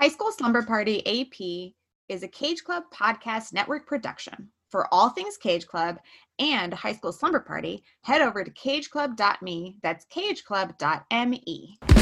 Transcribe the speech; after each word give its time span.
High 0.00 0.08
School 0.08 0.32
Slumber 0.32 0.62
Party 0.62 1.06
AP 1.06 1.74
is 2.08 2.22
a 2.22 2.28
Cage 2.28 2.64
Club 2.64 2.84
podcast 2.90 3.52
network 3.52 3.86
production. 3.86 4.48
For 4.70 4.88
all 4.94 5.10
things 5.10 5.36
Cage 5.36 5.66
Club 5.66 5.98
and 6.38 6.72
High 6.72 6.94
School 6.94 7.12
Slumber 7.12 7.40
Party, 7.40 7.84
head 8.00 8.22
over 8.22 8.42
to 8.42 8.50
cageclub.me. 8.50 9.76
That's 9.82 10.06
cageclub.me. 10.06 11.99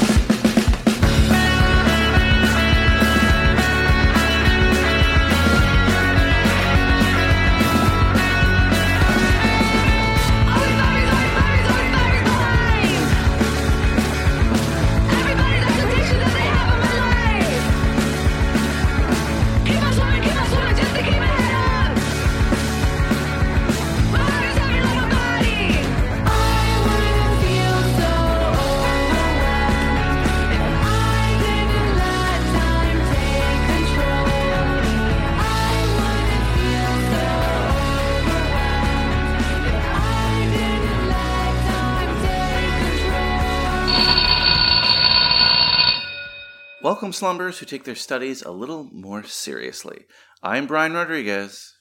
Welcome, 46.88 47.12
slumbers 47.12 47.58
who 47.58 47.66
take 47.66 47.84
their 47.84 47.94
studies 47.94 48.40
a 48.40 48.50
little 48.50 48.84
more 48.90 49.22
seriously. 49.22 50.06
I'm 50.42 50.66
Brian 50.66 50.94
Rodriguez. 50.94 51.76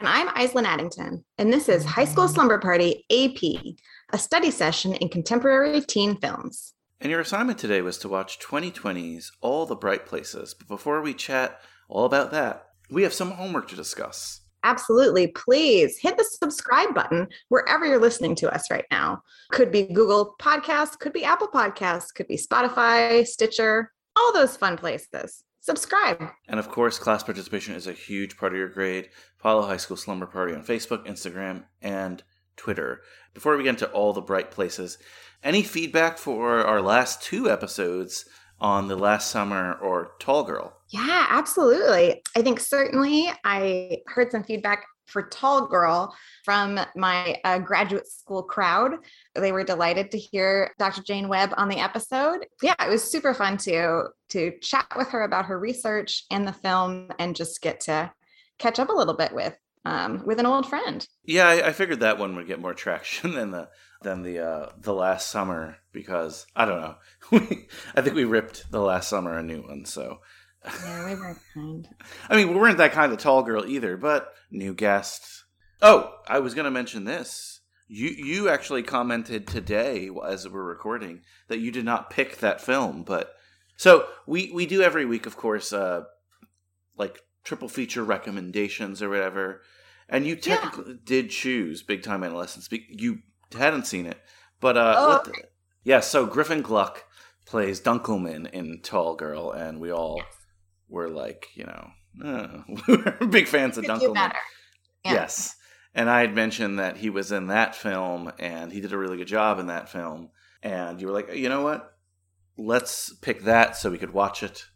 And 0.00 0.08
I'm 0.08 0.26
Aislinn 0.30 0.64
Addington, 0.64 1.24
and 1.38 1.52
this 1.52 1.68
is 1.68 1.84
High 1.84 2.04
School 2.04 2.26
Slumber 2.26 2.58
Party 2.58 3.04
AP, 3.12 3.76
a 4.12 4.18
study 4.18 4.50
session 4.50 4.94
in 4.94 5.08
contemporary 5.08 5.80
teen 5.82 6.16
films. 6.16 6.74
And 7.00 7.12
your 7.12 7.20
assignment 7.20 7.60
today 7.60 7.80
was 7.80 7.96
to 7.98 8.08
watch 8.08 8.40
2020's 8.40 9.30
All 9.40 9.66
the 9.66 9.76
Bright 9.76 10.04
Places. 10.04 10.52
But 10.52 10.66
before 10.66 11.00
we 11.00 11.14
chat 11.14 11.60
all 11.88 12.04
about 12.04 12.32
that, 12.32 12.70
we 12.90 13.04
have 13.04 13.12
some 13.12 13.30
homework 13.30 13.68
to 13.68 13.76
discuss. 13.76 14.40
Absolutely. 14.64 15.28
Please 15.28 15.96
hit 15.96 16.16
the 16.16 16.24
subscribe 16.24 16.92
button 16.92 17.28
wherever 17.50 17.86
you're 17.86 18.00
listening 18.00 18.34
to 18.34 18.52
us 18.52 18.68
right 18.68 18.86
now. 18.90 19.22
Could 19.52 19.70
be 19.70 19.84
Google 19.84 20.34
Podcasts, 20.40 20.98
could 20.98 21.12
be 21.12 21.22
Apple 21.22 21.46
Podcasts, 21.46 22.12
could 22.12 22.26
be 22.26 22.36
Spotify, 22.36 23.24
Stitcher, 23.24 23.92
all 24.16 24.32
those 24.32 24.56
fun 24.56 24.76
places. 24.76 25.44
Subscribe. 25.60 26.22
And 26.46 26.60
of 26.60 26.68
course, 26.68 26.98
class 26.98 27.22
participation 27.22 27.74
is 27.74 27.86
a 27.86 27.92
huge 27.92 28.36
part 28.36 28.52
of 28.52 28.58
your 28.58 28.68
grade. 28.68 29.08
Follow 29.38 29.62
High 29.62 29.78
School 29.78 29.96
Slumber 29.96 30.26
Party 30.26 30.54
on 30.54 30.62
Facebook, 30.62 31.06
Instagram, 31.06 31.64
and 31.80 32.22
Twitter. 32.56 33.00
Before 33.32 33.56
we 33.56 33.64
get 33.64 33.70
into 33.70 33.90
all 33.90 34.12
the 34.12 34.20
bright 34.20 34.50
places, 34.50 34.98
any 35.42 35.62
feedback 35.62 36.18
for 36.18 36.64
our 36.64 36.82
last 36.82 37.22
two 37.22 37.50
episodes 37.50 38.26
on 38.60 38.88
the 38.88 38.96
last 38.96 39.30
summer 39.30 39.74
or 39.74 40.12
Tall 40.20 40.44
Girl? 40.44 40.76
Yeah, 40.90 41.26
absolutely. 41.30 42.22
I 42.36 42.42
think 42.42 42.60
certainly 42.60 43.30
I 43.44 43.98
heard 44.06 44.30
some 44.30 44.44
feedback 44.44 44.86
for 45.06 45.22
Tall 45.22 45.66
Girl 45.66 46.14
from 46.44 46.80
my 46.96 47.36
uh, 47.44 47.58
graduate 47.58 48.06
school 48.06 48.42
crowd. 48.42 48.92
They 49.34 49.52
were 49.52 49.64
delighted 49.64 50.10
to 50.12 50.18
hear 50.18 50.72
Dr. 50.78 51.02
Jane 51.02 51.28
Webb 51.28 51.54
on 51.56 51.68
the 51.68 51.78
episode. 51.78 52.46
Yeah, 52.62 52.74
it 52.84 52.90
was 52.90 53.02
super 53.02 53.34
fun 53.34 53.56
to 53.58 54.08
to 54.30 54.52
chat 54.60 54.86
with 54.96 55.08
her 55.08 55.22
about 55.22 55.46
her 55.46 55.58
research 55.58 56.24
and 56.30 56.46
the 56.46 56.52
film, 56.52 57.10
and 57.18 57.36
just 57.36 57.60
get 57.60 57.80
to 57.80 58.12
catch 58.58 58.78
up 58.78 58.88
a 58.88 58.94
little 58.94 59.14
bit 59.14 59.32
with 59.32 59.56
um, 59.84 60.22
with 60.24 60.38
an 60.40 60.46
old 60.46 60.68
friend. 60.68 61.06
Yeah, 61.24 61.48
I, 61.48 61.68
I 61.68 61.72
figured 61.72 62.00
that 62.00 62.18
one 62.18 62.36
would 62.36 62.46
get 62.46 62.60
more 62.60 62.74
traction 62.74 63.34
than 63.34 63.50
the 63.50 63.68
than 64.02 64.22
the 64.22 64.38
uh, 64.40 64.68
the 64.78 64.94
last 64.94 65.30
summer 65.30 65.76
because 65.92 66.46
I 66.54 66.64
don't 66.64 66.80
know. 66.80 66.96
I 67.94 68.00
think 68.00 68.14
we 68.14 68.24
ripped 68.24 68.70
the 68.70 68.80
last 68.80 69.08
summer 69.08 69.36
a 69.36 69.42
new 69.42 69.62
one, 69.62 69.84
so. 69.84 70.20
Yeah, 70.64 71.04
we 71.04 71.14
weren't 71.14 71.38
kind. 71.52 71.88
I 72.28 72.36
mean, 72.36 72.48
we 72.48 72.54
weren't 72.54 72.78
that 72.78 72.92
kind 72.92 73.12
of 73.12 73.18
tall 73.18 73.42
girl 73.42 73.66
either, 73.66 73.96
but 73.96 74.34
new 74.50 74.74
guest. 74.74 75.44
Oh, 75.82 76.14
I 76.26 76.38
was 76.38 76.54
going 76.54 76.64
to 76.64 76.70
mention 76.70 77.04
this. 77.04 77.60
You 77.86 78.08
you 78.08 78.48
actually 78.48 78.82
commented 78.82 79.46
today 79.46 80.08
as 80.26 80.48
we're 80.48 80.64
recording 80.64 81.20
that 81.48 81.58
you 81.58 81.70
did 81.70 81.84
not 81.84 82.08
pick 82.08 82.38
that 82.38 82.62
film, 82.62 83.02
but 83.02 83.34
so 83.76 84.06
we 84.26 84.50
we 84.52 84.64
do 84.64 84.80
every 84.80 85.04
week, 85.04 85.26
of 85.26 85.36
course, 85.36 85.72
uh, 85.72 86.04
like 86.96 87.20
triple 87.44 87.68
feature 87.68 88.02
recommendations 88.02 89.02
or 89.02 89.10
whatever. 89.10 89.60
And 90.08 90.26
you 90.26 90.36
technically 90.36 90.92
yeah. 90.92 90.98
did 91.04 91.30
choose 91.30 91.82
Big 91.82 92.02
Time 92.02 92.24
Adolescence. 92.24 92.68
You 92.70 93.20
hadn't 93.56 93.86
seen 93.86 94.06
it, 94.06 94.18
but 94.60 94.76
uh, 94.76 94.94
oh, 94.96 95.16
okay. 95.16 95.30
the, 95.30 95.48
yeah. 95.82 96.00
So 96.00 96.26
Griffin 96.26 96.62
Gluck 96.62 97.04
plays 97.46 97.80
Dunkelman 97.80 98.50
in 98.50 98.80
Tall 98.82 99.14
Girl, 99.14 99.50
and 99.50 99.80
we 99.80 99.92
all 99.92 100.16
yes. 100.18 100.43
Were 100.88 101.08
like, 101.08 101.48
you 101.54 101.64
know, 101.64 101.90
uh, 102.24 103.26
big 103.30 103.48
fans 103.48 103.78
of 103.78 103.84
Dunkelman. 103.84 104.32
Yeah. 105.04 105.12
Yes, 105.12 105.56
and 105.94 106.10
I 106.10 106.20
had 106.20 106.34
mentioned 106.34 106.78
that 106.78 106.96
he 106.96 107.10
was 107.10 107.30
in 107.30 107.48
that 107.48 107.74
film, 107.74 108.32
and 108.38 108.72
he 108.72 108.80
did 108.80 108.92
a 108.92 108.98
really 108.98 109.16
good 109.16 109.28
job 109.28 109.58
in 109.58 109.66
that 109.66 109.88
film. 109.88 110.30
And 110.62 111.00
you 111.00 111.06
were 111.06 111.12
like, 111.12 111.34
you 111.34 111.48
know 111.48 111.62
what? 111.62 111.94
Let's 112.56 113.14
pick 113.20 113.42
that 113.42 113.76
so 113.76 113.90
we 113.90 113.98
could 113.98 114.12
watch 114.12 114.42
it. 114.42 114.66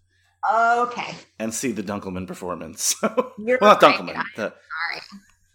Okay. 0.48 1.14
And 1.38 1.52
see 1.52 1.72
the 1.72 1.82
Dunkelman 1.82 2.26
performance. 2.26 2.94
well, 3.02 3.34
not 3.38 3.60
right, 3.60 3.80
Dunkelman. 3.80 4.22
The, 4.36 4.54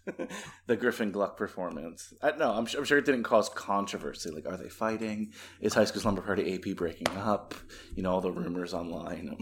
Sorry. 0.06 0.28
the 0.66 0.76
Griffin 0.76 1.10
Gluck 1.10 1.36
performance. 1.36 2.12
I, 2.20 2.32
no, 2.32 2.50
I'm, 2.50 2.66
I'm 2.76 2.84
sure 2.84 2.98
it 2.98 3.06
didn't 3.06 3.22
cause 3.22 3.48
controversy. 3.48 4.30
Like, 4.30 4.46
are 4.46 4.56
they 4.56 4.68
fighting? 4.68 5.32
Is 5.60 5.74
High 5.74 5.86
School 5.86 6.02
Slumber 6.02 6.20
Party 6.22 6.54
AP 6.54 6.76
breaking 6.76 7.08
up? 7.16 7.54
You 7.94 8.02
know, 8.02 8.12
all 8.12 8.20
the 8.20 8.30
rumors 8.30 8.74
online. 8.74 9.36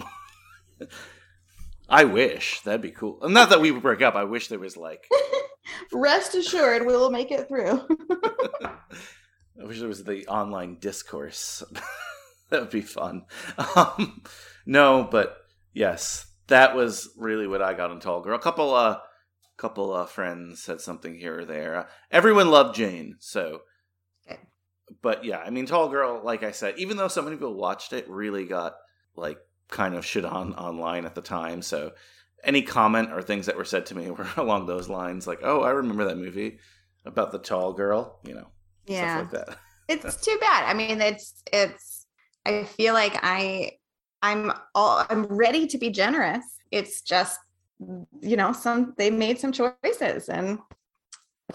I 1.88 2.04
wish 2.04 2.60
that'd 2.62 2.80
be 2.80 2.90
cool. 2.90 3.18
Not 3.22 3.50
that 3.50 3.60
we 3.60 3.70
would 3.70 3.82
break 3.82 4.02
up. 4.02 4.14
I 4.14 4.24
wish 4.24 4.48
there 4.48 4.58
was 4.58 4.76
like. 4.76 5.06
Rest 5.92 6.34
assured, 6.34 6.86
we 6.86 6.96
will 6.96 7.10
make 7.10 7.30
it 7.30 7.48
through. 7.48 7.86
I 8.62 9.64
wish 9.64 9.78
there 9.78 9.88
was 9.88 10.04
the 10.04 10.26
online 10.26 10.78
discourse. 10.80 11.62
that 12.50 12.60
would 12.60 12.70
be 12.70 12.80
fun. 12.80 13.26
Um, 13.76 14.22
no, 14.64 15.06
but 15.10 15.36
yes, 15.74 16.26
that 16.46 16.74
was 16.74 17.10
really 17.16 17.46
what 17.46 17.62
I 17.62 17.74
got 17.74 17.90
on 17.90 18.00
Tall 18.00 18.22
Girl. 18.22 18.36
A 18.36 18.42
couple, 18.42 18.74
uh, 18.74 18.98
couple 19.58 19.92
uh, 19.92 20.06
friends 20.06 20.62
said 20.62 20.80
something 20.80 21.14
here 21.14 21.40
or 21.40 21.44
there. 21.44 21.76
Uh, 21.76 21.86
everyone 22.10 22.50
loved 22.50 22.74
Jane, 22.74 23.16
so. 23.20 23.60
Okay. 24.26 24.40
But 25.02 25.24
yeah, 25.24 25.38
I 25.38 25.50
mean, 25.50 25.66
Tall 25.66 25.88
Girl, 25.88 26.22
like 26.24 26.42
I 26.42 26.52
said, 26.52 26.74
even 26.78 26.96
though 26.96 27.08
so 27.08 27.22
many 27.22 27.36
people 27.36 27.54
watched 27.54 27.92
it, 27.92 28.08
really 28.08 28.46
got 28.46 28.74
like 29.14 29.38
kind 29.72 29.94
of 29.94 30.06
shit 30.06 30.24
on 30.24 30.54
online 30.54 31.04
at 31.04 31.14
the 31.14 31.22
time. 31.22 31.62
So 31.62 31.92
any 32.44 32.62
comment 32.62 33.12
or 33.12 33.22
things 33.22 33.46
that 33.46 33.56
were 33.56 33.64
said 33.64 33.86
to 33.86 33.96
me 33.96 34.10
were 34.12 34.28
along 34.36 34.66
those 34.66 34.88
lines, 34.88 35.26
like, 35.26 35.40
"Oh, 35.42 35.62
I 35.62 35.70
remember 35.70 36.04
that 36.04 36.18
movie 36.18 36.58
about 37.04 37.32
the 37.32 37.38
tall 37.38 37.72
girl," 37.72 38.20
you 38.24 38.34
know, 38.34 38.46
yeah. 38.86 39.26
stuff 39.26 39.32
like 39.32 39.46
that. 39.46 39.58
it's 39.88 40.24
too 40.24 40.38
bad. 40.40 40.64
I 40.68 40.74
mean, 40.74 41.00
it's 41.00 41.42
it's. 41.52 42.06
I 42.44 42.64
feel 42.64 42.94
like 42.94 43.18
I 43.22 43.72
I'm 44.22 44.52
all 44.74 45.04
I'm 45.08 45.24
ready 45.24 45.66
to 45.66 45.78
be 45.78 45.90
generous. 45.90 46.44
It's 46.70 47.02
just 47.02 47.38
you 48.20 48.36
know 48.36 48.52
some 48.52 48.94
they 48.96 49.10
made 49.10 49.40
some 49.40 49.50
choices 49.50 50.28
and 50.28 50.58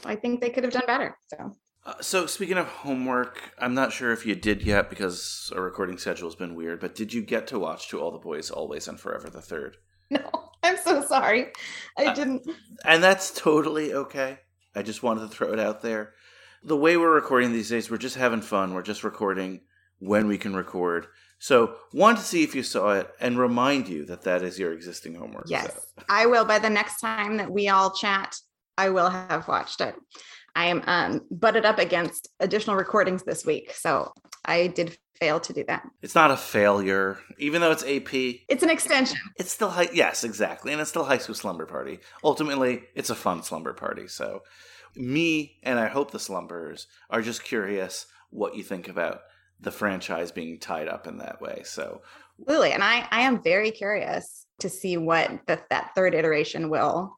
I 0.04 0.16
think 0.16 0.42
they 0.42 0.50
could 0.50 0.64
have 0.64 0.74
done 0.74 0.86
better. 0.86 1.18
So 1.28 1.56
Uh, 1.88 1.94
so 2.02 2.26
speaking 2.26 2.58
of 2.58 2.68
homework, 2.68 3.54
I'm 3.58 3.74
not 3.74 3.94
sure 3.94 4.12
if 4.12 4.26
you 4.26 4.36
did 4.36 4.62
yet 4.62 4.90
because 4.90 5.54
our 5.56 5.62
recording 5.62 5.98
schedule 5.98 6.28
has 6.28 6.36
been 6.36 6.54
weird. 6.54 6.82
But 6.82 6.96
did 6.96 7.14
you 7.14 7.22
get 7.22 7.48
to 7.48 7.60
watch 7.60 7.88
To 7.90 8.00
All 8.02 8.12
the 8.12 8.18
Boys 8.18 8.52
Always 8.52 8.90
and 8.90 9.00
Forever 9.00 9.30
the 9.30 9.42
Third? 9.42 9.78
no, 10.10 10.20
I'm 10.64 10.76
so 10.78 11.02
sorry. 11.02 11.54
I 11.98 12.08
Uh, 12.08 12.14
didn't. 12.14 12.46
And 12.84 13.02
that's 13.02 13.32
totally 13.32 13.94
okay. 13.94 14.40
I 14.76 14.82
just 14.84 15.02
wanted 15.02 15.22
to 15.22 15.28
throw 15.30 15.54
it 15.54 15.60
out 15.62 15.82
there. 15.82 16.14
The 16.62 16.76
way 16.76 16.98
we're 16.98 17.14
recording 17.14 17.54
these 17.54 17.70
days, 17.70 17.90
we're 17.90 17.98
just 17.98 18.18
having 18.18 18.42
fun. 18.42 18.74
We're 18.74 18.82
just 18.82 19.06
recording 19.06 19.62
when 20.00 20.28
we 20.28 20.38
can 20.38 20.56
record. 20.58 21.08
So, 21.40 21.76
want 21.94 22.18
to 22.18 22.24
see 22.24 22.44
if 22.44 22.54
you 22.54 22.64
saw 22.64 22.94
it 22.94 23.10
and 23.22 23.38
remind 23.38 23.88
you 23.88 24.06
that 24.08 24.24
that 24.24 24.42
is 24.42 24.60
your 24.60 24.74
existing 24.74 25.14
homework. 25.16 25.46
Yes, 25.48 25.72
So, 25.74 26.04
I 26.10 26.26
will. 26.26 26.44
By 26.44 26.60
the 26.60 26.70
next 26.70 27.00
time 27.00 27.38
that 27.38 27.50
we 27.50 27.70
all 27.70 27.92
chat, 27.92 28.36
I 28.78 28.90
will 28.90 29.10
have 29.10 29.48
watched 29.48 29.80
it. 29.80 29.96
I 30.58 30.66
am 30.66 30.82
um, 30.88 31.22
butted 31.30 31.66
up 31.66 31.78
against 31.78 32.30
additional 32.40 32.76
recordings 32.76 33.22
this 33.22 33.46
week, 33.46 33.74
so 33.76 34.12
I 34.44 34.66
did 34.66 34.98
fail 35.20 35.40
to 35.40 35.54
do 35.54 35.64
that. 35.68 35.84
it's 36.02 36.16
not 36.16 36.32
a 36.32 36.38
failure, 36.38 37.20
even 37.38 37.62
though 37.62 37.72
it's 37.72 37.84
AP. 37.84 38.12
It's 38.50 38.64
an 38.64 38.72
extension. 38.72 39.20
It's 39.38 39.52
still 39.52 39.70
high. 39.70 39.90
Yes, 39.94 40.24
exactly, 40.24 40.72
and 40.72 40.82
it's 40.82 40.90
still 40.90 41.04
high 41.04 41.20
school 41.20 41.36
slumber 41.36 41.68
party. 41.68 42.00
Ultimately, 42.24 42.86
it's 42.96 43.12
a 43.12 43.16
fun 43.16 43.44
slumber 43.44 43.74
party. 43.74 44.08
So, 44.08 44.42
me 44.96 45.60
and 45.62 45.80
I 45.80 45.90
hope 45.90 46.10
the 46.10 46.20
slumbers 46.20 46.88
are 47.12 47.22
just 47.22 47.44
curious 47.44 48.08
what 48.32 48.56
you 48.56 48.64
think 48.64 48.88
about 48.88 49.22
the 49.60 49.72
franchise 49.72 50.32
being 50.32 50.60
tied 50.60 50.88
up 50.88 51.06
in 51.06 51.20
that 51.20 51.40
way. 51.40 51.62
So, 51.66 52.02
Absolutely. 52.40 52.72
And 52.72 52.84
I, 52.84 53.08
I 53.12 53.22
am 53.22 53.44
very 53.44 53.70
curious 53.70 54.48
to 54.60 54.70
see 54.70 54.98
what 54.98 55.40
the, 55.46 55.62
that 55.70 55.92
third 55.94 56.16
iteration 56.16 56.70
will 56.72 57.16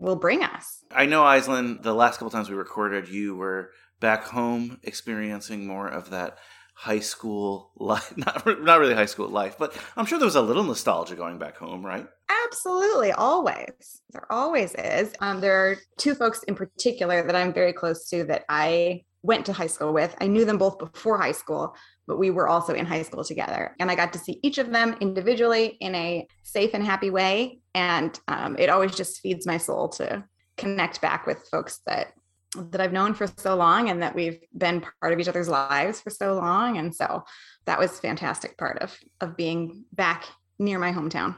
will 0.00 0.16
bring 0.16 0.42
us. 0.42 0.82
I 0.90 1.06
know, 1.06 1.22
Aislinn, 1.22 1.82
the 1.82 1.94
last 1.94 2.18
couple 2.18 2.30
times 2.30 2.50
we 2.50 2.56
recorded, 2.56 3.08
you 3.08 3.36
were 3.36 3.70
back 4.00 4.24
home 4.24 4.80
experiencing 4.82 5.66
more 5.66 5.86
of 5.86 6.10
that 6.10 6.38
high 6.74 7.00
school 7.00 7.72
life 7.76 8.16
not, 8.16 8.46
not 8.62 8.80
really 8.80 8.94
high 8.94 9.04
school 9.04 9.28
life 9.28 9.56
but 9.58 9.76
i'm 9.98 10.06
sure 10.06 10.18
there 10.18 10.24
was 10.24 10.34
a 10.34 10.40
little 10.40 10.64
nostalgia 10.64 11.14
going 11.14 11.38
back 11.38 11.56
home 11.58 11.84
right? 11.84 12.06
Absolutely 12.46 13.12
always. 13.12 14.02
There 14.10 14.26
always 14.32 14.74
is. 14.74 15.12
Um, 15.20 15.40
there 15.40 15.54
are 15.54 15.76
two 15.98 16.14
folks 16.14 16.42
in 16.44 16.54
particular 16.54 17.22
that 17.22 17.36
i'm 17.36 17.52
very 17.52 17.74
close 17.74 18.08
to 18.08 18.24
that 18.24 18.44
i 18.48 19.02
went 19.22 19.44
to 19.46 19.52
high 19.52 19.66
school 19.66 19.92
with 19.92 20.14
i 20.20 20.26
knew 20.26 20.44
them 20.44 20.58
both 20.58 20.78
before 20.78 21.18
high 21.18 21.32
school 21.32 21.74
but 22.06 22.18
we 22.18 22.30
were 22.30 22.48
also 22.48 22.74
in 22.74 22.86
high 22.86 23.02
school 23.02 23.24
together 23.24 23.74
and 23.78 23.90
i 23.90 23.94
got 23.94 24.12
to 24.12 24.18
see 24.18 24.40
each 24.42 24.58
of 24.58 24.70
them 24.70 24.96
individually 25.00 25.76
in 25.80 25.94
a 25.94 26.26
safe 26.42 26.70
and 26.74 26.84
happy 26.84 27.10
way 27.10 27.60
and 27.74 28.20
um, 28.28 28.56
it 28.58 28.70
always 28.70 28.94
just 28.94 29.20
feeds 29.20 29.46
my 29.46 29.56
soul 29.56 29.88
to 29.88 30.24
connect 30.56 31.00
back 31.00 31.26
with 31.26 31.46
folks 31.50 31.80
that 31.86 32.12
that 32.56 32.80
I've 32.80 32.92
known 32.92 33.14
for 33.14 33.26
so 33.26 33.54
long 33.54 33.90
and 33.90 34.02
that 34.02 34.14
we've 34.14 34.40
been 34.56 34.84
part 35.00 35.12
of 35.12 35.20
each 35.20 35.28
other's 35.28 35.48
lives 35.48 36.00
for 36.00 36.10
so 36.10 36.34
long. 36.34 36.78
And 36.78 36.94
so 36.94 37.24
that 37.66 37.78
was 37.78 38.00
fantastic 38.00 38.58
part 38.58 38.78
of 38.78 38.98
of 39.20 39.36
being 39.36 39.84
back 39.92 40.24
near 40.58 40.78
my 40.78 40.92
hometown. 40.92 41.36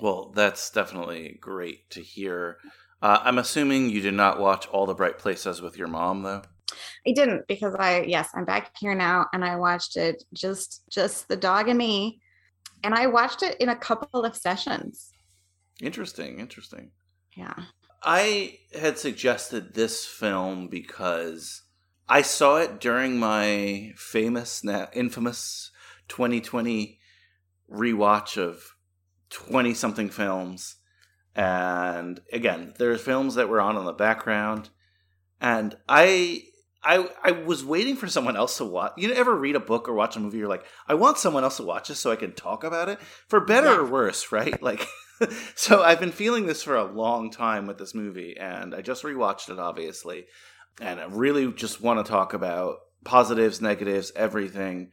Well, 0.00 0.32
that's 0.34 0.70
definitely 0.70 1.38
great 1.40 1.88
to 1.90 2.00
hear. 2.00 2.58
Uh, 3.00 3.18
I'm 3.22 3.38
assuming 3.38 3.90
you 3.90 4.00
did 4.00 4.14
not 4.14 4.40
watch 4.40 4.66
all 4.68 4.86
the 4.86 4.94
bright 4.94 5.18
places 5.18 5.60
with 5.60 5.76
your 5.76 5.88
mom 5.88 6.22
though. 6.22 6.42
I 7.06 7.12
didn't 7.12 7.46
because 7.48 7.74
I 7.74 8.02
yes, 8.02 8.30
I'm 8.34 8.44
back 8.44 8.76
here 8.78 8.94
now 8.94 9.26
and 9.32 9.44
I 9.44 9.56
watched 9.56 9.96
it 9.96 10.22
just 10.32 10.82
just 10.90 11.28
the 11.28 11.36
dog 11.36 11.68
and 11.68 11.78
me. 11.78 12.20
And 12.84 12.94
I 12.94 13.06
watched 13.06 13.42
it 13.42 13.60
in 13.60 13.68
a 13.68 13.76
couple 13.76 14.24
of 14.24 14.36
sessions. 14.36 15.10
Interesting, 15.80 16.40
interesting. 16.40 16.90
Yeah. 17.36 17.54
I 18.02 18.58
had 18.78 18.98
suggested 18.98 19.74
this 19.74 20.04
film 20.04 20.68
because 20.68 21.62
I 22.08 22.22
saw 22.22 22.56
it 22.56 22.80
during 22.80 23.18
my 23.18 23.92
famous, 23.96 24.64
infamous 24.92 25.70
2020 26.08 26.98
rewatch 27.70 28.36
of 28.36 28.74
20 29.30 29.74
something 29.74 30.10
films. 30.10 30.76
And 31.34 32.20
again, 32.32 32.74
there's 32.78 33.00
films 33.00 33.36
that 33.36 33.48
were 33.48 33.60
on 33.60 33.76
in 33.76 33.84
the 33.84 33.92
background. 33.92 34.70
And 35.40 35.76
I 35.88 36.44
I 36.84 37.08
I 37.22 37.32
was 37.32 37.64
waiting 37.64 37.96
for 37.96 38.08
someone 38.08 38.36
else 38.36 38.58
to 38.58 38.64
watch. 38.64 38.92
You 38.96 39.12
ever 39.12 39.34
read 39.34 39.56
a 39.56 39.60
book 39.60 39.88
or 39.88 39.94
watch 39.94 40.16
a 40.16 40.20
movie? 40.20 40.38
You're 40.38 40.48
like, 40.48 40.64
I 40.88 40.94
want 40.94 41.18
someone 41.18 41.44
else 41.44 41.58
to 41.58 41.62
watch 41.62 41.88
this 41.88 42.00
so 42.00 42.10
I 42.10 42.16
can 42.16 42.32
talk 42.32 42.64
about 42.64 42.88
it, 42.88 43.00
for 43.28 43.40
better 43.40 43.68
yeah. 43.68 43.78
or 43.78 43.86
worse, 43.86 44.32
right? 44.32 44.60
Like, 44.62 44.86
so 45.54 45.82
I've 45.82 46.00
been 46.00 46.12
feeling 46.12 46.46
this 46.46 46.62
for 46.62 46.76
a 46.76 46.84
long 46.84 47.30
time 47.30 47.66
with 47.66 47.78
this 47.78 47.94
movie, 47.94 48.36
and 48.38 48.74
I 48.74 48.80
just 48.80 49.02
rewatched 49.02 49.50
it, 49.50 49.58
obviously, 49.58 50.26
and 50.80 51.00
I 51.00 51.06
really 51.06 51.52
just 51.52 51.80
want 51.80 52.04
to 52.04 52.10
talk 52.10 52.32
about 52.32 52.78
positives, 53.04 53.60
negatives, 53.60 54.12
everything. 54.14 54.90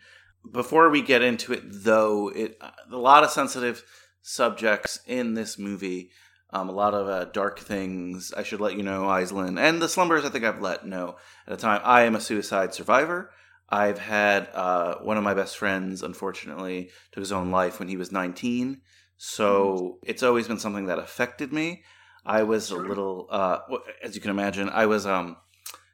Before 0.52 0.90
we 0.90 1.02
get 1.02 1.22
into 1.22 1.54
it, 1.54 1.62
though, 1.66 2.30
it 2.30 2.60
a 2.92 2.98
lot 2.98 3.24
of 3.24 3.30
sensitive 3.30 3.84
subjects 4.22 5.00
in 5.06 5.34
this 5.34 5.58
movie. 5.58 6.12
Um, 6.52 6.70
a 6.70 6.72
lot 6.74 6.94
of 6.94 7.08
uh, 7.08 7.26
dark 7.26 7.60
things. 7.60 8.34
I 8.36 8.44
should 8.44 8.60
let 8.60 8.76
you 8.76 8.84
know, 8.84 9.04
Aislinn, 9.04 9.60
and 9.60 9.82
the 9.82 9.90
slumbers. 9.90 10.26
I 10.26 10.30
think 10.30 10.46
I've 10.46 10.62
let 10.62 10.86
know 10.86 11.18
at 11.46 11.54
a 11.54 11.58
time. 11.58 11.82
I 11.84 12.04
am 12.04 12.16
a 12.16 12.22
suicide 12.22 12.74
survivor. 12.74 13.32
I've 13.70 14.00
had 14.00 14.50
uh, 14.54 14.96
one 14.96 15.18
of 15.18 15.24
my 15.24 15.36
best 15.36 15.58
friends, 15.58 16.02
unfortunately, 16.02 16.90
took 17.12 17.22
his 17.22 17.32
own 17.32 17.52
life 17.52 17.78
when 17.78 17.88
he 17.88 17.98
was 17.98 18.12
19. 18.12 18.82
So 19.18 20.00
it's 20.04 20.24
always 20.24 20.48
been 20.48 20.60
something 20.60 20.88
that 20.88 20.98
affected 20.98 21.54
me. 21.54 21.84
I 22.26 22.44
was 22.44 22.72
a 22.72 22.78
little, 22.78 23.28
uh, 23.30 23.60
as 24.04 24.16
you 24.16 24.22
can 24.22 24.32
imagine, 24.32 24.70
I 24.70 24.88
was, 24.88 25.06
um, 25.06 25.38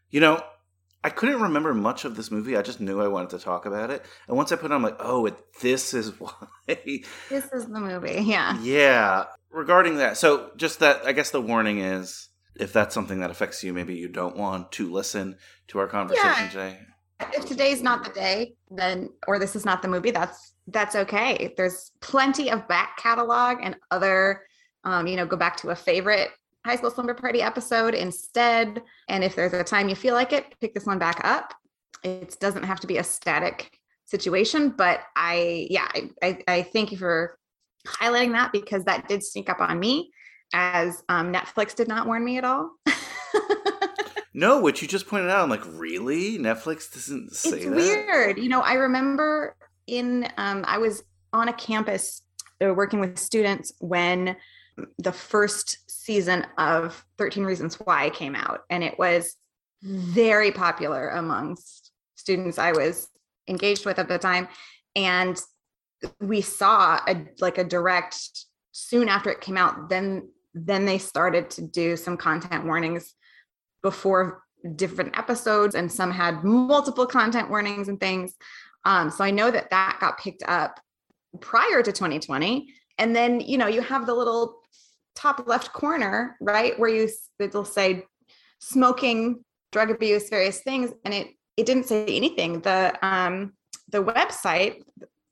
you 0.10 0.20
know, 0.20 0.42
I 1.04 1.10
couldn't 1.10 1.42
remember 1.42 1.74
much 1.74 2.04
of 2.06 2.16
this 2.16 2.32
movie. 2.32 2.58
I 2.58 2.62
just 2.62 2.82
knew 2.82 3.00
I 3.00 3.08
wanted 3.08 3.32
to 3.32 3.40
talk 3.40 3.66
about 3.66 3.92
it. 3.92 4.04
And 4.28 4.36
once 4.36 4.52
I 4.52 4.56
put 4.56 4.66
it 4.66 4.72
on, 4.72 4.78
I'm 4.78 4.84
like, 4.84 4.98
oh, 5.00 5.26
it, 5.28 5.36
this 5.62 5.94
is 5.94 6.10
why. 6.20 6.32
this 6.66 7.52
is 7.54 7.68
the 7.68 7.80
movie. 7.80 8.22
Yeah. 8.22 8.60
Yeah. 8.62 9.26
Regarding 9.56 9.98
that, 9.98 10.18
so 10.18 10.52
just 10.58 10.80
that, 10.80 11.06
I 11.06 11.14
guess 11.14 11.32
the 11.32 11.40
warning 11.40 11.80
is 11.80 12.28
if 12.56 12.74
that's 12.74 12.94
something 12.94 13.22
that 13.22 13.32
affects 13.32 13.64
you, 13.64 13.72
maybe 13.72 13.96
you 13.96 14.10
don't 14.10 14.36
want 14.36 14.74
to 14.74 14.92
listen 14.92 15.38
to 15.70 15.80
our 15.80 15.88
conversation 15.88 16.28
yeah. 16.28 16.50
today. 16.50 16.80
If 17.34 17.46
today's 17.46 17.82
not 17.82 18.04
the 18.04 18.12
day, 18.12 18.56
then, 18.70 19.10
or 19.30 19.40
this 19.40 19.56
is 19.56 19.64
not 19.64 19.82
the 19.82 19.88
movie, 19.88 20.12
that's 20.12 20.56
that's 20.68 20.94
okay. 20.96 21.54
There's 21.56 21.92
plenty 22.02 22.52
of 22.52 22.68
back 22.68 22.98
catalog 22.98 23.60
and 23.64 23.78
other, 23.92 24.42
um, 24.84 25.08
you 25.08 25.16
know, 25.16 25.26
go 25.26 25.38
back 25.38 25.56
to 25.58 25.70
a 25.70 25.76
favorite 25.76 26.32
high 26.66 26.76
school 26.76 26.92
slumber 26.92 27.14
party 27.14 27.42
episode 27.42 27.94
instead. 27.94 28.84
And 29.08 29.24
if 29.24 29.38
there's 29.38 29.54
a 29.54 29.64
time 29.64 29.88
you 29.88 29.96
feel 29.96 30.16
like 30.16 30.34
it, 30.34 30.54
pick 30.60 30.74
this 30.74 30.86
one 30.86 31.00
back 31.00 31.22
up. 31.24 31.54
It 32.04 32.36
doesn't 32.42 32.64
have 32.64 32.82
to 32.82 32.88
be 32.88 32.98
a 32.98 33.04
static 33.04 33.80
situation, 34.04 34.70
but 34.70 35.00
I, 35.16 35.68
yeah, 35.70 35.88
I, 35.94 36.10
I, 36.22 36.44
I 36.48 36.62
thank 36.64 36.92
you 36.92 36.98
for 36.98 37.38
highlighting 37.86 38.32
that 38.34 38.52
because 38.52 38.84
that 38.86 39.08
did 39.08 39.24
sneak 39.24 39.50
up 39.50 39.60
on 39.60 39.80
me 39.80 40.12
as 40.54 41.04
um, 41.10 41.34
Netflix 41.34 41.76
did 41.76 41.88
not 41.88 42.08
warn 42.08 42.24
me 42.24 42.38
at 42.38 42.44
all. 42.44 42.72
no, 44.34 44.62
which 44.62 44.82
you 44.82 44.88
just 44.88 45.08
pointed 45.08 45.30
out, 45.30 45.44
I'm 45.44 45.50
like, 45.50 45.66
really? 45.66 46.38
Netflix 46.38 46.94
doesn't 46.94 47.34
say 47.34 47.58
it's 47.58 47.66
that? 47.66 47.76
weird. 47.76 48.38
You 48.38 48.50
know, 48.50 48.62
I 48.62 48.74
remember 48.74 49.56
in 49.88 50.28
um, 50.38 50.64
I 50.68 50.78
was 50.78 51.04
on 51.34 51.50
a 51.50 51.54
campus 51.54 52.22
uh, 52.64 52.74
working 52.74 53.00
with 53.00 53.18
students 53.18 53.74
when 53.80 54.36
the 54.98 55.12
first 55.12 55.90
season 55.90 56.46
of 56.58 57.06
13 57.18 57.44
Reasons 57.44 57.76
Why 57.76 58.10
came 58.10 58.36
out, 58.36 58.62
and 58.70 58.84
it 58.84 58.98
was 59.00 59.36
very 59.84 60.52
popular 60.52 61.10
amongst 61.10 61.92
students 62.16 62.58
I 62.58 62.72
was 62.72 63.10
engaged 63.48 63.86
with 63.86 64.00
at 64.00 64.08
the 64.08 64.18
time. 64.18 64.48
And 64.96 65.40
we 66.20 66.42
saw 66.42 67.00
a 67.08 67.26
like 67.40 67.58
a 67.58 67.64
direct 67.64 68.18
soon 68.72 69.08
after 69.10 69.30
it 69.30 69.42
came 69.42 69.58
out, 69.58 69.90
then 69.90 70.30
then 70.54 70.86
they 70.86 70.98
started 70.98 71.50
to 71.52 71.62
do 71.62 71.98
some 71.98 72.18
content 72.18 72.66
warnings 72.66 73.14
before 73.84 74.44
different 74.76 75.18
episodes 75.18 75.76
and 75.76 75.92
some 75.92 76.10
had 76.10 76.44
multiple 76.44 77.06
content 77.06 77.50
warnings 77.50 77.88
and 77.88 78.00
things 78.00 78.36
um, 78.86 79.10
so 79.10 79.24
I 79.24 79.32
know 79.32 79.52
that 79.52 79.72
that 79.72 79.98
got 80.00 80.20
picked 80.20 80.44
up 80.48 80.80
prior 81.42 81.82
to 81.82 81.92
2020. 81.92 82.72
And 82.98 83.16
then, 83.16 83.40
you 83.42 83.58
know, 83.58 83.68
you 83.68 83.82
have 83.82 84.06
the 84.06 84.14
little 84.14 84.62
top 85.16 85.48
left 85.48 85.74
corner, 85.74 86.38
right, 86.40 86.80
where 86.80 86.90
you 86.90 87.10
it'll 87.40 87.66
say 87.66 88.06
smoking, 88.60 89.44
drug 89.72 89.90
abuse, 89.90 90.30
various 90.30 90.62
things, 90.62 90.92
and 91.04 91.14
it 91.14 91.28
it 91.58 91.66
didn't 91.66 91.86
say 91.86 92.06
anything. 92.06 92.62
The 92.62 92.98
um 93.06 93.54
the 93.90 94.04
website, 94.04 94.84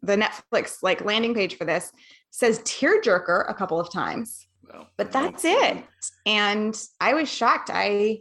the 0.04 0.18
Netflix 0.18 0.84
like 0.84 1.04
landing 1.04 1.34
page 1.34 1.58
for 1.58 1.66
this 1.66 1.92
says 2.30 2.60
tearjerker 2.60 3.50
a 3.50 3.54
couple 3.54 3.80
of 3.80 3.92
times. 3.92 4.46
Well, 4.72 4.88
but 4.98 5.12
that's 5.12 5.46
it. 5.46 5.84
And 6.26 6.80
I 7.00 7.14
was 7.14 7.30
shocked. 7.30 7.70
I 7.74 8.20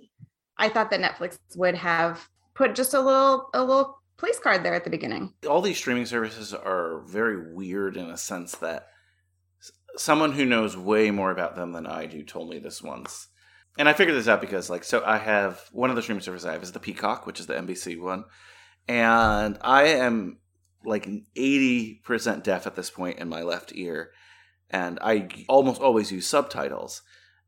I 0.58 0.68
thought 0.68 0.90
that 0.90 1.00
Netflix 1.00 1.38
would 1.56 1.74
have 1.74 2.26
put 2.54 2.74
just 2.74 2.94
a 2.94 3.00
little 3.00 3.50
a 3.52 3.62
little 3.62 3.98
place 4.16 4.38
card 4.38 4.64
there 4.64 4.74
at 4.74 4.84
the 4.84 4.90
beginning. 4.90 5.34
All 5.48 5.60
these 5.60 5.78
streaming 5.78 6.06
services 6.06 6.54
are 6.54 7.02
very 7.06 7.52
weird 7.52 7.96
in 7.96 8.08
a 8.08 8.16
sense 8.16 8.54
that 8.56 8.86
someone 9.96 10.32
who 10.32 10.46
knows 10.46 10.76
way 10.76 11.10
more 11.10 11.30
about 11.30 11.56
them 11.56 11.72
than 11.72 11.86
I 11.86 12.06
do 12.06 12.22
told 12.22 12.48
me 12.48 12.58
this 12.58 12.82
once. 12.82 13.28
And 13.78 13.88
I 13.88 13.94
figured 13.94 14.16
this 14.16 14.28
out 14.28 14.40
because, 14.40 14.68
like, 14.68 14.84
so 14.84 15.02
I 15.04 15.16
have 15.16 15.62
one 15.72 15.90
of 15.90 15.96
the 15.96 16.02
streaming 16.02 16.22
services 16.22 16.46
I 16.46 16.52
have 16.52 16.62
is 16.62 16.72
the 16.72 16.80
Peacock, 16.80 17.26
which 17.26 17.40
is 17.40 17.46
the 17.46 17.54
NBC 17.54 18.00
one. 18.00 18.24
And 18.86 19.58
I 19.62 19.84
am 19.84 20.38
like 20.84 21.08
80% 21.36 22.42
deaf 22.42 22.66
at 22.66 22.76
this 22.76 22.90
point 22.90 23.18
in 23.18 23.28
my 23.28 23.42
left 23.42 23.72
ear. 23.74 24.10
And 24.70 24.98
I 25.02 25.28
almost 25.48 25.80
always 25.80 26.10
use 26.10 26.26
subtitles. 26.26 27.02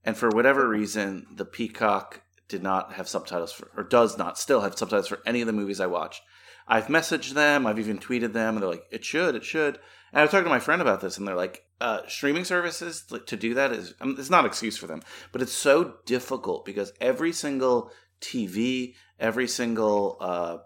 And 0.05 0.17
for 0.17 0.29
whatever 0.29 0.69
reason, 0.69 1.26
the 1.35 1.45
Peacock 1.45 2.23
did 2.49 2.62
not 2.62 2.93
have 2.95 3.09
subtitles 3.09 3.53
for, 3.53 3.71
or 3.76 3.83
does 3.83 4.19
not 4.19 4.38
still 4.38 4.61
have 4.61 4.76
subtitles 4.76 5.09
for 5.09 5.21
any 5.25 5.41
of 5.41 5.47
the 5.47 5.53
movies 5.53 5.81
I 5.81 5.87
watch. 5.87 6.21
I've 6.67 6.87
messaged 6.87 7.35
them, 7.35 7.67
I've 7.67 7.79
even 7.79 7.99
tweeted 7.99 8.33
them, 8.33 8.55
and 8.55 8.62
they're 8.62 8.71
like, 8.71 8.85
"It 8.91 9.05
should, 9.05 9.35
it 9.35 9.45
should." 9.45 9.79
And 10.12 10.21
I 10.21 10.23
was 10.23 10.31
talking 10.31 10.45
to 10.45 10.50
my 10.50 10.61
friend 10.61 10.81
about 10.81 11.00
this, 11.00 11.19
and 11.19 11.26
they're 11.26 11.35
like, 11.35 11.62
uh, 11.81 12.00
"Streaming 12.09 12.45
services 12.45 13.05
like, 13.11 13.26
to 13.26 13.37
do 13.37 13.55
that 13.55 13.73
is 13.73 13.95
I 14.00 14.05
mean, 14.05 14.17
it's 14.19 14.31
not 14.31 14.45
an 14.45 14.47
excuse 14.47 14.76
for 14.76 14.87
them, 14.87 15.03
but 15.33 15.43
it's 15.43 15.53
so 15.53 15.97
difficult 16.07 16.64
because 16.64 16.93
every 17.00 17.33
single 17.33 17.91
TV, 18.21 18.95
every 19.19 19.49
single 19.49 20.17
uh, 20.21 20.59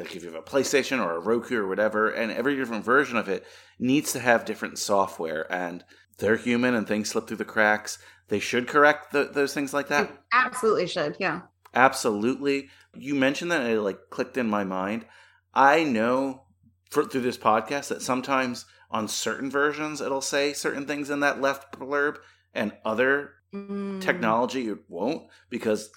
like 0.00 0.16
if 0.16 0.22
you 0.22 0.30
have 0.30 0.38
a 0.38 0.42
PlayStation 0.42 1.04
or 1.04 1.16
a 1.16 1.20
Roku 1.20 1.56
or 1.58 1.66
whatever, 1.68 2.10
and 2.10 2.30
every 2.32 2.56
different 2.56 2.84
version 2.84 3.16
of 3.16 3.28
it 3.28 3.46
needs 3.78 4.12
to 4.12 4.20
have 4.20 4.44
different 4.44 4.78
software, 4.78 5.50
and 5.52 5.84
they're 6.18 6.36
human 6.36 6.74
and 6.74 6.86
things 6.86 7.10
slip 7.10 7.26
through 7.26 7.38
the 7.38 7.44
cracks. 7.44 7.98
They 8.28 8.38
should 8.38 8.68
correct 8.68 9.12
the, 9.12 9.24
those 9.24 9.54
things 9.54 9.72
like 9.72 9.88
that. 9.88 10.04
It 10.04 10.10
absolutely 10.32 10.86
should, 10.86 11.16
yeah. 11.18 11.42
Absolutely. 11.74 12.68
You 12.94 13.14
mentioned 13.14 13.50
that, 13.52 13.62
and 13.62 13.70
it 13.70 13.80
like 13.80 14.10
clicked 14.10 14.36
in 14.36 14.48
my 14.50 14.64
mind. 14.64 15.06
I 15.54 15.84
know 15.84 16.42
for, 16.90 17.04
through 17.04 17.22
this 17.22 17.38
podcast 17.38 17.88
that 17.88 18.02
sometimes 18.02 18.66
on 18.90 19.06
certain 19.06 19.50
versions 19.50 20.00
it'll 20.00 20.20
say 20.20 20.52
certain 20.52 20.86
things 20.86 21.10
in 21.10 21.20
that 21.20 21.40
left 21.40 21.78
blurb, 21.78 22.16
and 22.54 22.72
other 22.84 23.34
Mm. 23.52 24.00
technology 24.00 24.68
it 24.68 24.78
won't 24.88 25.26
because 25.48 25.90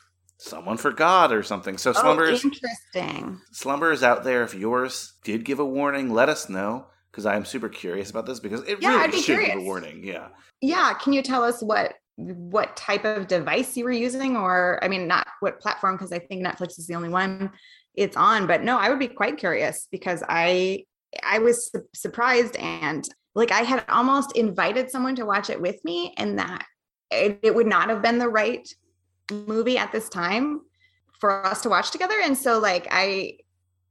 someone 0.44 0.78
forgot 0.78 1.32
or 1.32 1.44
something. 1.44 1.78
So 1.78 1.94
Oh, 1.96 2.02
slumber 2.02 2.26
is 2.26 2.44
interesting. 2.44 3.42
slumber 3.52 3.92
is 3.92 4.04
out 4.04 4.24
there. 4.24 4.44
If 4.44 4.54
yours 4.54 5.14
did 5.24 5.46
give 5.46 5.60
a 5.60 5.66
warning, 5.66 6.10
let 6.14 6.30
us 6.30 6.50
know 6.50 6.88
because 7.12 7.26
I 7.26 7.36
am 7.36 7.46
super 7.46 7.70
curious 7.70 8.10
about 8.10 8.26
this 8.26 8.40
because 8.40 8.64
it 8.64 8.82
Yeah, 8.82 9.06
really 9.06 9.12
should 9.22 9.44
give 9.46 9.56
a 9.56 9.62
warning. 9.62 10.04
Yeah. 10.04 10.30
Yeah, 10.62 10.94
can 10.94 11.14
you 11.14 11.22
tell 11.22 11.44
us 11.44 11.62
what 11.62 11.96
what 12.16 12.76
type 12.78 13.06
of 13.06 13.28
device 13.28 13.76
you 13.76 13.84
were 13.86 13.92
using 13.92 14.38
or 14.38 14.80
I 14.84 14.88
mean 14.88 15.08
not 15.08 15.28
what 15.40 15.60
platform 15.60 15.96
because 15.96 16.12
I 16.12 16.20
think 16.20 16.46
Netflix 16.46 16.78
is 16.78 16.86
the 16.88 16.96
only 16.96 17.10
one 17.10 17.52
it's 17.96 18.18
on, 18.18 18.48
but 18.48 18.64
no, 18.64 18.78
I 18.78 18.90
would 18.90 19.00
be 19.00 19.08
quite 19.08 19.38
curious 19.38 19.88
because 19.92 20.24
I 20.28 20.86
I 21.24 21.40
was 21.40 21.72
su- 21.72 21.88
surprised 21.94 22.56
and 22.58 23.08
like 23.36 23.52
I 23.52 23.62
had 23.62 23.84
almost 23.90 24.36
invited 24.38 24.92
someone 24.92 25.16
to 25.16 25.26
watch 25.26 25.50
it 25.50 25.60
with 25.62 25.84
me 25.84 26.14
and 26.18 26.38
that 26.40 26.66
it, 27.12 27.40
it 27.44 27.56
would 27.56 27.68
not 27.68 27.90
have 27.90 28.02
been 28.02 28.18
the 28.20 28.30
right 28.30 28.68
movie 29.32 29.77
at 29.77 29.92
this 29.92 30.10
time 30.10 30.62
for 31.20 31.46
us 31.46 31.62
to 31.62 31.70
watch 31.70 31.92
together 31.92 32.15
and 32.24 32.38
so 32.38 32.60
like 32.60 32.88
I 32.92 33.38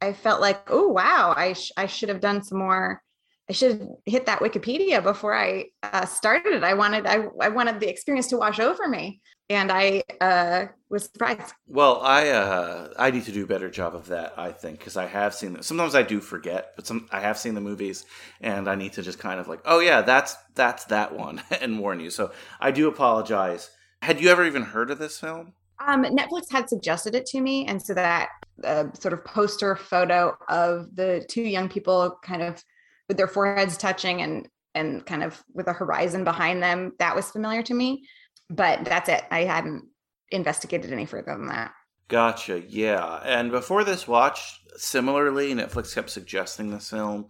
I 0.03 0.13
felt 0.13 0.41
like, 0.41 0.69
oh 0.69 0.89
wow, 0.89 1.33
I 1.37 1.53
sh- 1.53 1.71
I 1.77 1.87
should 1.87 2.09
have 2.09 2.21
done 2.21 2.43
some 2.43 2.59
more 2.59 3.01
I 3.49 3.53
should 3.53 3.81
have 3.81 3.89
hit 4.07 4.27
that 4.27 4.39
Wikipedia 4.39 5.03
before 5.03 5.35
I 5.35 5.67
uh, 5.83 6.07
started. 6.07 6.63
I 6.63 6.75
wanted 6.75 7.07
I, 7.07 7.27
I 7.41 7.49
wanted 7.49 7.81
the 7.81 7.89
experience 7.89 8.29
to 8.29 8.37
wash 8.37 8.61
over 8.61 8.89
me, 8.89 9.21
and 9.51 9.71
I 9.71 10.05
uh, 10.21 10.67
was 10.89 11.05
surprised. 11.05 11.53
Well, 11.67 12.01
I 12.03 12.29
uh, 12.29 12.89
I 12.99 13.11
need 13.11 13.25
to 13.25 13.33
do 13.33 13.45
a 13.45 13.47
better 13.47 13.69
job 13.69 13.95
of 13.95 14.07
that. 14.09 14.35
I 14.39 14.53
think 14.53 14.79
because 14.79 14.97
I 14.97 15.07
have 15.07 15.35
seen 15.35 15.53
them. 15.53 15.63
Sometimes 15.63 15.95
I 15.95 16.03
do 16.03 16.21
forget, 16.21 16.73
but 16.77 16.87
some 16.87 17.09
I 17.11 17.21
have 17.21 17.37
seen 17.37 17.55
the 17.55 17.61
movies, 17.61 18.07
and 18.41 18.69
I 18.71 18.75
need 18.77 18.93
to 18.95 19.03
just 19.03 19.19
kind 19.19 19.41
of 19.41 19.49
like, 19.49 19.61
oh 19.65 19.81
yeah, 19.81 20.03
that's 20.03 20.37
that's 20.55 20.85
that 20.87 21.15
one, 21.15 21.43
and 21.61 21.81
warn 21.81 22.01
you. 22.01 22.11
So 22.11 22.33
I 22.61 22.71
do 22.71 22.89
apologize. 22.89 23.71
Had 24.03 24.21
you 24.21 24.31
ever 24.31 24.45
even 24.45 24.63
heard 24.63 24.91
of 24.91 24.99
this 24.99 25.19
film? 25.21 25.53
Um, 25.79 26.05
Netflix 26.05 26.51
had 26.51 26.69
suggested 26.69 27.15
it 27.15 27.25
to 27.27 27.41
me, 27.41 27.67
and 27.67 27.81
so 27.81 27.95
that 27.95 28.31
uh, 28.65 28.87
sort 28.95 29.15
of 29.15 29.25
poster 29.25 29.77
photo 29.77 30.37
of 30.49 30.95
the 30.95 31.25
two 31.29 31.43
young 31.43 31.69
people, 31.69 32.19
kind 32.25 32.43
of 32.43 32.63
with 33.09 33.17
their 33.17 33.29
foreheads 33.29 33.77
touching 33.77 34.21
and 34.23 34.49
and 34.75 35.07
kind 35.07 35.23
of 35.23 35.43
with 35.55 35.69
a 35.69 35.73
horizon 35.73 36.25
behind 36.25 36.63
them, 36.63 36.93
that 36.99 37.15
was 37.15 37.31
familiar 37.31 37.63
to 37.63 37.75
me. 37.75 38.05
But 38.51 38.85
that's 38.85 39.09
it. 39.09 39.23
I 39.31 39.45
hadn't 39.45 39.85
investigated 40.31 40.93
any 40.93 41.07
further 41.07 41.37
than 41.37 41.47
that. 41.47 41.73
Gotcha. 42.09 42.63
Yeah. 42.69 43.21
And 43.25 43.51
before 43.51 43.85
this 43.85 44.09
watch, 44.09 44.61
similarly, 44.77 45.55
Netflix 45.55 45.95
kept 45.95 46.11
suggesting 46.11 46.71
this 46.71 46.91
film. 46.91 47.27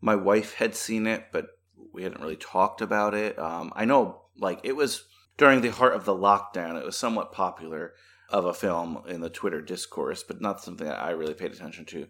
My 0.00 0.14
wife 0.14 0.54
had 0.54 0.74
seen 0.74 1.06
it, 1.06 1.26
but 1.32 1.46
we 1.92 2.02
hadn't 2.02 2.20
really 2.20 2.36
talked 2.36 2.80
about 2.80 3.14
it. 3.14 3.38
Um, 3.38 3.72
I 3.74 3.86
know, 3.86 4.22
like, 4.36 4.60
it 4.64 4.76
was 4.76 5.04
during 5.36 5.60
the 5.60 5.70
heart 5.70 5.94
of 5.94 6.04
the 6.04 6.14
lockdown. 6.14 6.78
It 6.78 6.84
was 6.84 6.96
somewhat 6.96 7.32
popular 7.32 7.94
of 8.28 8.44
a 8.44 8.54
film 8.54 9.02
in 9.06 9.20
the 9.20 9.30
Twitter 9.30 9.60
discourse, 9.60 10.22
but 10.22 10.40
not 10.40 10.62
something 10.62 10.86
that 10.86 11.02
I 11.02 11.10
really 11.10 11.34
paid 11.34 11.52
attention 11.52 11.84
to. 11.86 12.06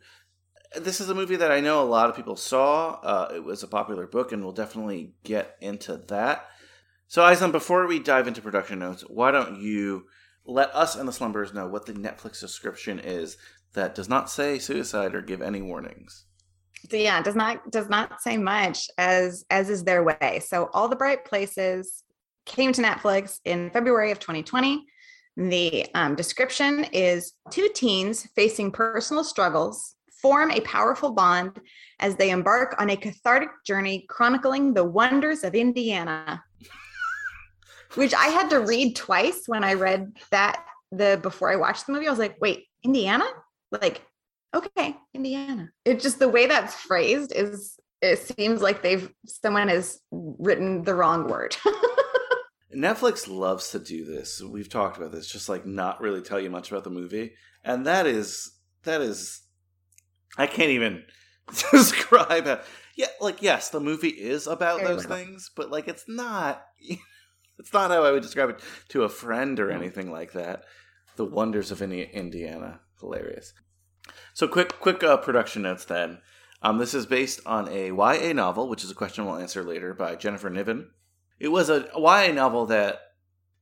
This 0.81 1.01
is 1.01 1.11
a 1.11 1.15
movie 1.15 1.37
that 1.37 1.51
I 1.51 1.61
know 1.61 1.83
a 1.83 1.85
lot 1.85 2.09
of 2.09 2.17
people 2.17 2.37
saw. 2.37 2.99
Uh, 3.03 3.33
it 3.35 3.45
was 3.45 3.63
a 3.63 3.69
popular 3.69 4.07
book, 4.07 4.33
and 4.33 4.43
we'll 4.43 4.53
definitely 4.53 5.15
get 5.25 5.57
into 5.61 5.97
that. 6.09 6.47
So, 7.09 7.23
Aislinn, 7.23 7.53
before 7.53 7.87
we 7.87 7.99
dive 7.99 8.27
into 8.27 8.41
production 8.41 8.79
notes, 8.79 9.03
why 9.03 9.33
don't 9.33 9.61
you 9.61 10.07
let 10.45 10.75
us 10.75 10.97
and 10.97 11.07
the 11.07 11.13
slumberers 11.13 11.53
know 11.53 11.67
what 11.67 11.87
the 11.87 11.93
Netflix 11.93 12.41
description 12.41 12.99
is 12.99 13.37
that 13.75 13.95
does 13.95 14.09
not 14.09 14.31
say 14.31 14.59
suicide 14.59 15.15
or 15.15 15.23
give 15.23 15.43
any 15.43 15.63
warnings. 15.63 16.25
Yeah, 16.91 17.23
does 17.23 17.37
not 17.37 17.71
does 17.71 17.89
not 17.89 18.21
say 18.21 18.37
much 18.37 18.89
as 18.99 19.45
as 19.51 19.71
is 19.71 19.85
their 19.85 20.03
way. 20.03 20.43
So 20.45 20.69
all 20.73 20.89
the 20.89 20.97
bright 20.97 21.25
places 21.25 22.03
came 22.47 22.73
to 22.73 22.83
Netflix 22.83 23.39
in 23.45 23.71
February 23.71 24.11
of 24.11 24.19
2020. 24.19 24.87
The 25.37 25.87
um, 25.95 26.15
description 26.15 26.85
is 26.93 27.33
two 27.51 27.69
teens 27.75 28.29
facing 28.35 28.71
personal 28.71 29.25
struggles 29.25 29.95
form 30.21 30.53
a 30.53 30.61
powerful 30.61 31.11
bond 31.11 31.61
as 31.99 32.17
they 32.17 32.31
embark 32.31 32.77
on 32.79 32.91
a 32.91 32.97
cathartic 32.97 33.51
journey 33.67 34.07
chronicling 34.09 34.73
the 34.73 34.85
wonders 34.85 35.43
of 35.43 35.55
Indiana. 35.55 36.43
Which 37.95 38.15
I 38.15 38.27
had 38.27 38.49
to 38.51 38.61
read 38.61 38.97
twice 38.97 39.43
when 39.47 39.65
I 39.65 39.75
read 39.75 40.17
that 40.31 40.65
the 40.93 41.19
before 41.23 41.51
I 41.51 41.57
watched 41.57 41.87
the 41.87 41.93
movie. 41.93 42.07
I 42.07 42.11
was 42.11 42.19
like, 42.19 42.37
wait, 42.41 42.67
Indiana? 42.85 43.27
Like, 43.71 44.03
okay, 44.55 44.97
Indiana. 45.13 45.71
It 45.85 46.01
just 46.01 46.19
the 46.19 46.29
way 46.29 46.47
that's 46.47 46.75
phrased 46.75 47.33
is 47.35 47.79
it 48.01 48.19
seems 48.19 48.63
like 48.63 48.83
they've 48.83 49.11
someone 49.27 49.69
has 49.69 50.01
written 50.11 50.83
the 50.83 50.95
wrong 50.95 51.29
word. 51.29 51.57
Netflix 52.75 53.29
loves 53.29 53.71
to 53.71 53.79
do 53.79 54.05
this. 54.05 54.41
We've 54.43 54.69
talked 54.69 54.97
about 54.97 55.13
this, 55.13 55.27
just 55.27 55.49
like 55.49 55.67
not 55.67 56.01
really 56.01 56.23
tell 56.23 56.41
you 56.41 56.51
much 56.51 56.71
about 56.71 56.85
the 56.85 56.91
movie. 56.91 57.33
And 57.65 57.87
that 57.87 58.07
is 58.07 58.53
that 58.85 59.01
is 59.01 59.43
I 60.37 60.47
can't 60.47 60.71
even 60.71 61.05
describe 61.73 62.47
it. 62.47 62.63
Yeah, 62.97 63.09
like 63.21 63.43
yes, 63.43 63.71
the 63.71 63.81
movie 63.81 64.09
is 64.09 64.47
about 64.47 64.81
Very 64.81 64.89
those 64.95 65.07
little. 65.07 65.17
things, 65.17 65.51
but 65.55 65.71
like 65.71 65.89
it's 65.89 66.05
not 66.09 66.63
it's 67.59 67.73
not 67.73 67.91
how 67.91 68.05
I 68.05 68.11
would 68.11 68.23
describe 68.23 68.51
it 68.51 68.61
to 68.89 69.05
a 69.05 69.09
friend 69.09 69.59
or 69.61 69.71
anything 69.71 70.11
like 70.11 70.33
that. 70.33 70.65
The 71.17 71.25
wonders 71.25 71.71
of 71.71 71.83
Indi- 71.83 72.11
Indiana. 72.13 72.81
Hilarious. 73.01 73.53
So 74.35 74.49
quick 74.49 74.79
quick 74.81 75.03
uh, 75.03 75.17
production 75.19 75.63
notes 75.63 75.85
then. 75.85 76.19
Um, 76.63 76.79
this 76.79 76.95
is 76.95 77.07
based 77.07 77.41
on 77.45 77.69
a 77.69 77.91
YA 77.91 78.33
novel, 78.33 78.69
which 78.69 78.85
is 78.85 78.91
a 78.91 78.95
question 78.95 79.25
we'll 79.25 79.35
answer 79.37 79.65
later 79.65 79.95
by 79.95 80.15
Jennifer 80.15 80.49
Niven. 80.49 80.91
It 81.43 81.51
was 81.51 81.69
a 81.69 81.89
YA 81.97 82.33
novel 82.33 82.67
that, 82.67 83.01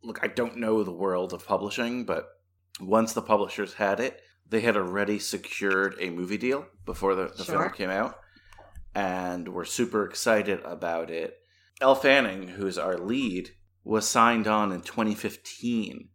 look, 0.02 0.20
I 0.22 0.26
don't 0.26 0.58
know 0.58 0.84
the 0.84 0.92
world 0.92 1.32
of 1.32 1.46
publishing, 1.46 2.04
but 2.04 2.28
once 2.78 3.14
the 3.14 3.22
publishers 3.22 3.72
had 3.72 4.00
it, 4.00 4.20
they 4.46 4.60
had 4.60 4.76
already 4.76 5.18
secured 5.18 5.96
a 5.98 6.10
movie 6.10 6.36
deal 6.36 6.66
before 6.84 7.14
the, 7.14 7.32
the 7.34 7.42
film 7.42 7.70
came 7.70 7.88
out, 7.88 8.18
and 8.94 9.48
were 9.48 9.64
super 9.64 10.04
excited 10.04 10.60
about 10.62 11.08
it. 11.08 11.38
Elle 11.80 11.94
Fanning, 11.94 12.48
who's 12.48 12.76
our 12.76 12.98
lead, 12.98 13.52
was 13.82 14.06
signed 14.06 14.46
on 14.46 14.72
in 14.72 14.82
2015 14.82 16.10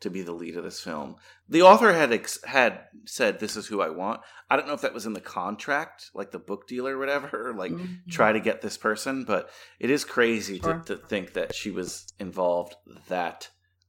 to 0.00 0.10
be 0.10 0.22
the 0.22 0.32
lead 0.32 0.56
of 0.56 0.64
this 0.64 0.80
film. 0.80 1.16
The 1.48 1.62
author 1.62 1.92
had 1.92 2.12
ex- 2.12 2.42
had 2.44 2.80
said, 3.04 3.38
"This 3.40 3.56
is 3.56 3.66
who 3.66 3.80
I 3.80 3.88
want." 3.88 4.20
I 4.50 4.56
don't 4.56 4.66
know 4.66 4.74
if 4.74 4.80
that 4.82 4.94
was 4.94 5.06
in 5.06 5.12
the 5.12 5.20
contract, 5.20 6.10
like 6.14 6.30
the 6.30 6.38
book 6.38 6.66
deal 6.68 6.86
or 6.86 6.98
whatever, 6.98 7.48
or 7.50 7.54
like 7.56 7.72
Mm-hmm. 7.72 8.10
try 8.10 8.32
to 8.32 8.40
get 8.40 8.62
this 8.62 8.76
person, 8.78 9.24
but 9.24 9.50
it 9.80 9.90
is 9.90 10.04
crazy 10.04 10.58
Sure. 10.60 10.80
to, 10.86 10.96
to 10.96 11.06
think 11.06 11.32
that 11.34 11.54
she 11.54 11.70
was 11.70 12.06
involved 12.18 12.74
that 13.08 13.48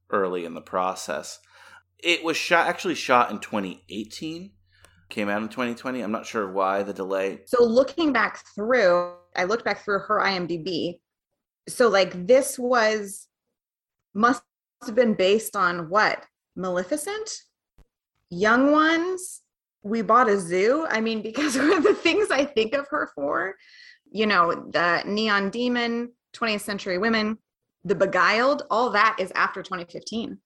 early 0.09 0.45
in 0.45 0.53
the 0.55 0.61
process. 0.61 1.39
It 1.99 2.23
was 2.23 2.37
shot 2.37 2.67
actually 2.67 2.95
shot 2.95 3.29
in 3.29 3.39
2018, 3.39 4.51
came 5.09 5.29
out 5.29 5.41
in 5.41 5.49
2020. 5.49 6.01
I'm 6.01 6.11
not 6.11 6.25
sure 6.25 6.49
why 6.51 6.81
the 6.83 6.93
delay. 6.93 7.41
So 7.45 7.63
looking 7.63 8.13
back 8.13 8.39
through, 8.55 9.13
I 9.35 9.43
looked 9.43 9.65
back 9.65 9.83
through 9.83 9.99
her 9.99 10.19
IMDb. 10.19 10.99
So 11.67 11.87
like 11.89 12.25
this 12.25 12.57
was 12.57 13.27
must 14.13 14.41
have 14.85 14.95
been 14.95 15.13
based 15.13 15.55
on 15.55 15.89
what? 15.89 16.23
Maleficent? 16.55 17.29
Young 18.29 18.71
ones? 18.71 19.41
We 19.83 20.01
bought 20.01 20.29
a 20.29 20.39
zoo? 20.39 20.85
I 20.89 21.01
mean, 21.01 21.21
because 21.21 21.55
of 21.57 21.83
the 21.83 21.93
things 21.93 22.31
I 22.31 22.45
think 22.45 22.73
of 22.73 22.87
her 22.89 23.09
for, 23.15 23.55
you 24.11 24.25
know, 24.25 24.67
the 24.71 25.03
Neon 25.05 25.49
Demon, 25.49 26.11
20th 26.35 26.61
Century 26.61 26.97
Women, 26.97 27.37
The 27.83 27.95
Beguiled, 27.95 28.63
all 28.69 28.89
that 28.91 29.17
is 29.19 29.31
after 29.35 29.61
2015. 29.63 30.37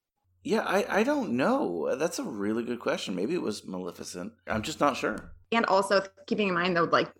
Yeah, 0.45 0.61
I, 0.61 0.99
I 0.99 1.03
don't 1.03 1.31
know. 1.37 1.95
That's 1.95 2.19
a 2.19 2.23
really 2.23 2.63
good 2.63 2.79
question. 2.79 3.15
Maybe 3.15 3.33
it 3.33 3.41
was 3.41 3.65
Maleficent. 3.65 4.33
I'm 4.47 4.61
just 4.61 4.79
not 4.79 4.97
sure. 4.97 5.33
and 5.53 5.65
also 5.67 6.01
keeping 6.27 6.49
in 6.49 6.53
mind 6.53 6.75
though 6.75 6.83
like 6.91 7.11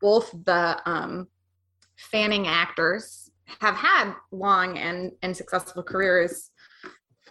both 0.00 0.30
the 0.44 0.78
um 0.84 1.26
fanning 1.96 2.46
actors 2.46 3.21
have 3.60 3.74
had 3.74 4.14
long 4.30 4.78
and 4.78 5.12
and 5.22 5.36
successful 5.36 5.82
careers 5.82 6.50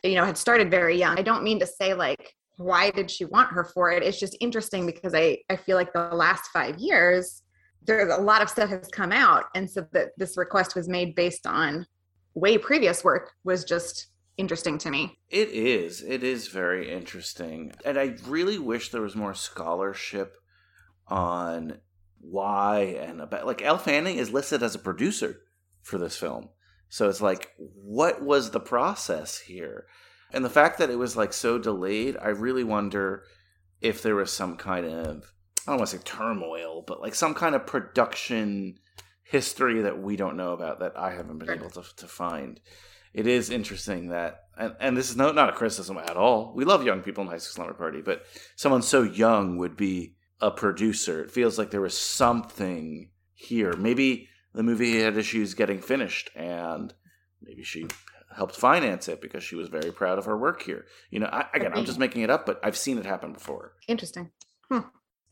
you 0.04 0.16
know 0.16 0.26
had 0.26 0.38
started 0.38 0.72
very 0.72 0.98
young. 0.98 1.18
I 1.18 1.22
don't 1.22 1.44
mean 1.44 1.60
to 1.60 1.68
say 1.68 1.94
like 1.94 2.34
why 2.58 2.92
did 2.92 3.10
she 3.10 3.26
want 3.26 3.52
her 3.52 3.64
for 3.64 3.92
it? 3.92 4.04
It's 4.04 4.20
just 4.20 4.38
interesting 4.40 4.86
because 4.86 5.14
i 5.16 5.38
i 5.50 5.56
feel 5.56 5.78
like 5.78 5.94
the 5.94 6.10
last 6.16 6.50
five 6.54 6.78
years 6.78 7.44
there's 7.84 8.14
a 8.14 8.22
lot 8.22 8.42
of 8.42 8.50
stuff 8.50 8.70
has 8.70 8.88
come 8.90 9.12
out. 9.12 9.46
And 9.56 9.70
so 9.70 9.88
that 9.92 10.10
this 10.18 10.38
request 10.38 10.76
was 10.76 10.88
made 10.88 11.16
based 11.16 11.48
on 11.48 11.86
way 12.34 12.58
previous 12.58 13.04
work 13.04 13.32
was 13.44 13.64
just 13.64 14.08
interesting 14.38 14.78
to 14.80 14.92
me. 14.92 15.18
It 15.30 15.50
is. 15.50 16.02
It 16.02 16.24
is 16.24 16.48
very 16.48 16.92
interesting. 16.92 17.74
And 17.86 17.98
I 17.98 18.16
really 18.28 18.60
wish 18.60 18.90
there 18.90 19.02
was 19.02 19.16
more 19.16 19.34
scholarship 19.34 20.36
on 21.08 21.80
why 22.20 22.98
and 23.02 23.20
about 23.20 23.48
like 23.48 23.64
Elle 23.64 23.80
Fanning 23.80 24.18
is 24.18 24.32
listed 24.32 24.62
as 24.62 24.76
a 24.76 24.80
producer 24.80 25.42
for 25.84 25.98
this 25.98 26.18
film. 26.18 26.50
So 26.90 27.10
it's 27.10 27.22
like 27.22 27.52
what 27.58 28.22
was 28.22 28.52
the 28.52 28.60
process 28.60 29.40
here? 29.40 29.86
And 30.34 30.46
the 30.46 30.50
fact 30.50 30.78
that 30.80 30.90
it 30.90 30.98
was 30.98 31.18
like 31.18 31.34
so 31.34 31.58
delayed, 31.58 32.18
I 32.22 32.30
really 32.30 32.64
wonder 32.64 33.24
if 33.82 34.02
there 34.02 34.16
was 34.16 34.32
some 34.32 34.58
kind 34.58 34.86
of 34.86 35.32
I 35.68 35.72
don't 35.72 35.78
want 35.80 35.90
to 35.92 35.98
say 35.98 36.04
turmoil, 36.04 36.84
but 36.86 37.02
like 37.02 37.16
some 37.16 37.34
kind 37.34 37.54
of 37.56 37.68
production 37.68 38.80
history 39.24 39.82
that 39.84 40.02
we 40.02 40.16
don't 40.16 40.36
know 40.38 40.54
about 40.54 40.80
that 40.80 40.98
I 40.98 41.12
haven't 41.12 41.38
been 41.40 41.48
Sure. 41.48 41.56
able 41.56 41.70
to 41.72 41.84
to 41.98 42.08
find. 42.08 42.60
It 43.14 43.28
is 43.28 43.50
interesting 43.50 44.08
that, 44.10 44.46
and, 44.58 44.74
and 44.80 44.96
this 44.96 45.10
is 45.10 45.18
no, 45.18 45.34
not 45.34 45.50
a 45.50 45.54
criticism 45.54 45.98
at 45.98 46.16
all. 46.16 46.54
We 46.56 46.64
love 46.64 46.86
young 46.86 47.02
people 47.02 47.24
in 47.24 47.30
High 47.30 47.40
School 47.40 47.56
Slumber 47.56 47.74
Party, 47.74 48.02
but 48.02 48.24
someone 48.56 48.82
so 48.82 49.04
young 49.04 49.58
would 49.58 49.76
be 49.76 50.16
a 50.40 50.50
producer. 50.50 51.22
It 51.22 51.30
feels 51.32 51.58
like 51.58 51.72
there 51.72 51.82
was 51.82 51.98
something 51.98 53.10
here. 53.34 53.74
Maybe 53.76 54.30
the 54.54 54.64
movie 54.64 55.02
had 55.02 55.18
issues 55.18 55.54
getting 55.54 55.80
finished, 55.80 56.30
and 56.36 56.94
maybe 57.42 57.64
she 57.64 57.88
helped 58.36 58.56
finance 58.56 59.08
it 59.08 59.22
because 59.22 59.44
she 59.44 59.56
was 59.56 59.68
very 59.70 59.92
proud 59.92 60.18
of 60.18 60.26
her 60.26 60.38
work 60.38 60.62
here. 60.62 60.86
You 61.10 61.20
know, 61.20 61.28
I, 61.28 61.46
again, 61.54 61.72
I'm 61.74 61.86
just 61.86 62.00
making 62.00 62.22
it 62.22 62.30
up, 62.30 62.46
but 62.46 62.60
I've 62.64 62.78
seen 62.78 62.98
it 62.98 63.06
happen 63.06 63.34
before. 63.34 63.74
Interesting. 63.88 64.32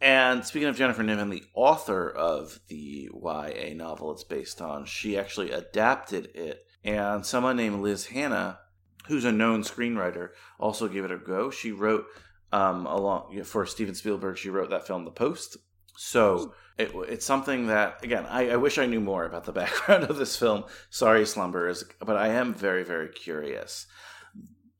And 0.02 0.46
speaking 0.46 0.70
of 0.70 0.78
Jennifer 0.78 1.04
Niven, 1.04 1.30
the 1.30 1.44
author 1.54 2.10
of 2.10 2.60
the 2.68 3.10
YA 3.14 3.74
novel 3.76 4.12
it's 4.14 4.24
based 4.24 4.62
on, 4.62 4.86
she 4.86 5.18
actually 5.18 5.52
adapted 5.52 6.28
it. 6.34 6.66
And 6.84 7.26
someone 7.26 7.58
named 7.58 7.82
Liz 7.82 8.06
Hannah, 8.08 8.60
who's 9.08 9.26
a 9.26 9.32
known 9.32 9.64
screenwriter, 9.64 10.30
also 10.58 10.88
gave 10.88 11.04
it 11.04 11.12
a 11.12 11.18
go. 11.18 11.50
She 11.52 11.72
wrote 11.72 12.06
um, 12.54 12.86
along 12.86 13.44
for 13.44 13.66
Steven 13.66 13.94
Spielberg. 13.94 14.38
She 14.38 14.50
wrote 14.50 14.70
that 14.70 14.88
film, 14.88 15.04
The 15.04 15.12
Post. 15.12 15.58
So 15.98 16.54
it, 16.80 16.92
it's 17.10 17.26
something 17.26 17.68
that, 17.68 18.04
again, 18.04 18.26
I, 18.28 18.52
I 18.52 18.56
wish 18.56 18.78
I 18.78 18.86
knew 18.88 19.00
more 19.02 19.26
about 19.26 19.44
the 19.44 19.52
background 19.62 20.06
of 20.06 20.18
this 20.18 20.36
film. 20.36 20.64
Sorry, 20.90 21.26
Slumbers, 21.26 21.84
but 22.00 22.16
I 22.18 22.30
am 22.30 22.54
very, 22.54 22.84
very 22.84 23.10
curious. 23.10 23.86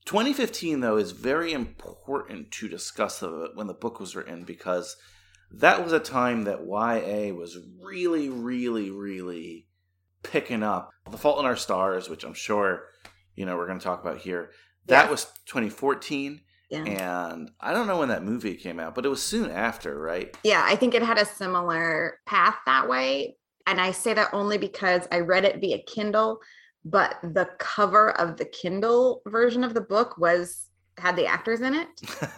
2015, 0.06 0.80
though, 0.80 0.98
is 0.98 1.12
very 1.12 1.54
important 1.54 2.52
to 2.52 2.68
discuss 2.68 3.20
the, 3.20 3.50
when 3.54 3.68
the 3.68 3.74
book 3.74 4.00
was 4.00 4.16
written 4.16 4.44
because 4.44 4.96
that 5.52 5.84
was 5.84 5.94
a 5.94 6.00
time 6.00 6.46
that 6.46 6.62
YA 6.66 7.34
was 7.34 7.58
really, 7.84 8.30
really, 8.30 8.90
really 8.90 9.68
picking 10.24 10.64
up. 10.64 10.90
The 11.12 11.18
Fault 11.18 11.40
in 11.40 11.46
Our 11.46 11.56
Stars, 11.56 12.10
which 12.10 12.24
I'm 12.24 12.34
sure 12.34 12.86
you 13.36 13.46
know 13.46 13.56
we're 13.56 13.68
going 13.68 13.80
to 13.80 13.84
talk 13.84 14.02
about 14.02 14.20
here, 14.20 14.52
that 14.88 15.06
Yeah. 15.06 15.12
was 15.12 15.26
2014, 15.46 16.42
Yeah. 16.70 17.32
and 17.32 17.52
I 17.60 17.74
don't 17.74 17.88
know 17.88 17.98
when 17.98 18.10
that 18.10 18.24
movie 18.24 18.56
came 18.56 18.80
out, 18.80 18.94
but 18.94 19.06
it 19.06 19.10
was 19.10 19.24
soon 19.24 19.50
after, 19.50 20.00
right? 20.00 20.38
Yeah, 20.44 20.64
I 20.64 20.76
think 20.76 20.94
it 20.94 21.02
had 21.02 21.18
a 21.18 21.26
similar 21.26 22.20
path 22.28 22.58
that 22.68 22.88
way. 22.88 23.38
And 23.66 23.82
I 23.82 23.92
say 23.92 24.14
that 24.14 24.34
only 24.34 24.58
because 24.58 25.08
I 25.12 25.20
read 25.20 25.46
it 25.46 25.60
via 25.60 25.80
Kindle, 25.80 26.40
but 26.86 27.16
the 27.24 27.50
cover 27.58 28.12
of 28.20 28.38
the 28.38 28.46
Kindle 28.46 29.22
version 29.28 29.64
of 29.64 29.74
the 29.74 29.82
book 29.82 30.18
was 30.18 30.70
had 30.98 31.16
the 31.16 31.26
actors 31.26 31.62
in 31.62 31.74
it. 31.74 31.88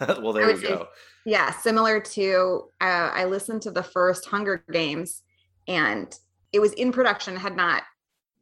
well, 0.00 0.30
I 0.30 0.32
there 0.32 0.46
would 0.46 0.62
you 0.62 0.68
go. 0.68 0.88
Yeah, 1.24 1.50
similar 1.50 2.00
to 2.00 2.68
uh, 2.80 3.10
I 3.12 3.24
listened 3.24 3.62
to 3.62 3.70
the 3.70 3.82
first 3.82 4.26
Hunger 4.26 4.64
Games, 4.72 5.22
and 5.68 6.14
it 6.52 6.60
was 6.60 6.72
in 6.74 6.92
production. 6.92 7.36
Had 7.36 7.56
not 7.56 7.82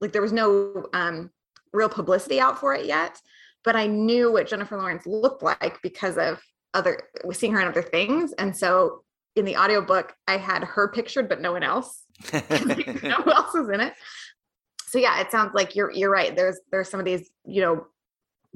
like 0.00 0.12
there 0.12 0.22
was 0.22 0.32
no 0.32 0.86
um, 0.92 1.30
real 1.72 1.88
publicity 1.88 2.40
out 2.40 2.58
for 2.58 2.74
it 2.74 2.86
yet, 2.86 3.20
but 3.64 3.76
I 3.76 3.86
knew 3.86 4.32
what 4.32 4.48
Jennifer 4.48 4.76
Lawrence 4.76 5.06
looked 5.06 5.42
like 5.42 5.80
because 5.82 6.16
of 6.18 6.40
other 6.72 7.02
seeing 7.32 7.52
her 7.52 7.60
in 7.60 7.68
other 7.68 7.82
things, 7.82 8.32
and 8.34 8.56
so 8.56 9.02
in 9.36 9.44
the 9.44 9.56
audiobook 9.56 10.14
I 10.26 10.36
had 10.36 10.64
her 10.64 10.88
pictured, 10.88 11.28
but 11.28 11.40
no 11.40 11.52
one 11.52 11.62
else. 11.62 12.04
no 12.32 12.40
one 13.24 13.32
else 13.32 13.54
is 13.54 13.68
in 13.68 13.80
it. 13.80 13.94
So 14.86 14.98
yeah, 14.98 15.20
it 15.20 15.30
sounds 15.30 15.52
like 15.54 15.76
you're 15.76 15.90
you're 15.92 16.10
right. 16.10 16.34
There's 16.34 16.60
there's 16.70 16.88
some 16.88 17.00
of 17.00 17.06
these 17.06 17.30
you 17.44 17.62
know 17.62 17.86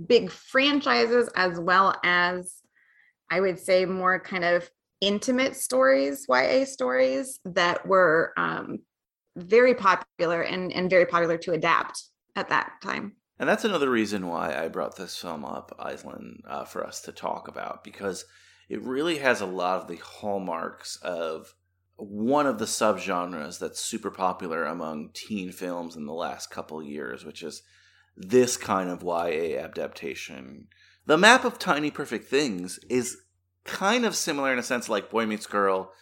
big 0.06 0.30
franchises 0.30 1.28
as 1.36 1.58
well 1.58 1.94
as 2.04 2.54
I 3.30 3.40
would 3.40 3.58
say 3.58 3.84
more 3.84 4.20
kind 4.20 4.44
of 4.44 4.68
intimate 5.00 5.56
stories, 5.56 6.26
YA 6.28 6.64
stories 6.64 7.38
that 7.44 7.86
were 7.86 8.32
um, 8.36 8.80
very 9.36 9.74
popular 9.74 10.42
and, 10.42 10.72
and 10.72 10.88
very 10.88 11.06
popular 11.06 11.36
to 11.38 11.52
adapt 11.52 12.02
at 12.36 12.48
that 12.48 12.72
time. 12.82 13.16
And 13.38 13.48
that's 13.48 13.64
another 13.64 13.90
reason 13.90 14.28
why 14.28 14.54
I 14.54 14.68
brought 14.68 14.96
this 14.96 15.16
film 15.16 15.44
up, 15.44 15.76
Aislinn, 15.78 16.38
uh, 16.46 16.64
for 16.64 16.86
us 16.86 17.00
to 17.02 17.12
talk 17.12 17.48
about, 17.48 17.82
because 17.82 18.24
it 18.68 18.80
really 18.82 19.18
has 19.18 19.40
a 19.40 19.46
lot 19.46 19.80
of 19.80 19.88
the 19.88 19.96
hallmarks 19.96 20.96
of 21.02 21.54
one 21.96 22.46
of 22.46 22.58
the 22.58 22.64
subgenres 22.64 23.58
that's 23.58 23.80
super 23.80 24.10
popular 24.10 24.64
among 24.64 25.10
teen 25.14 25.52
films 25.52 25.96
in 25.96 26.06
the 26.06 26.12
last 26.12 26.50
couple 26.50 26.82
years, 26.82 27.24
which 27.24 27.42
is 27.42 27.62
this 28.16 28.56
kind 28.56 28.88
of 28.88 29.02
YA 29.02 29.58
adaptation. 29.58 30.68
The 31.06 31.18
map 31.18 31.44
of 31.44 31.58
tiny 31.58 31.90
perfect 31.90 32.28
things 32.28 32.78
is 32.88 33.18
kind 33.64 34.04
of 34.04 34.16
similar 34.16 34.52
in 34.52 34.58
a 34.58 34.62
sense 34.62 34.88
like 34.88 35.10
Boy 35.10 35.26
Meets 35.26 35.46
Girl. 35.46 35.92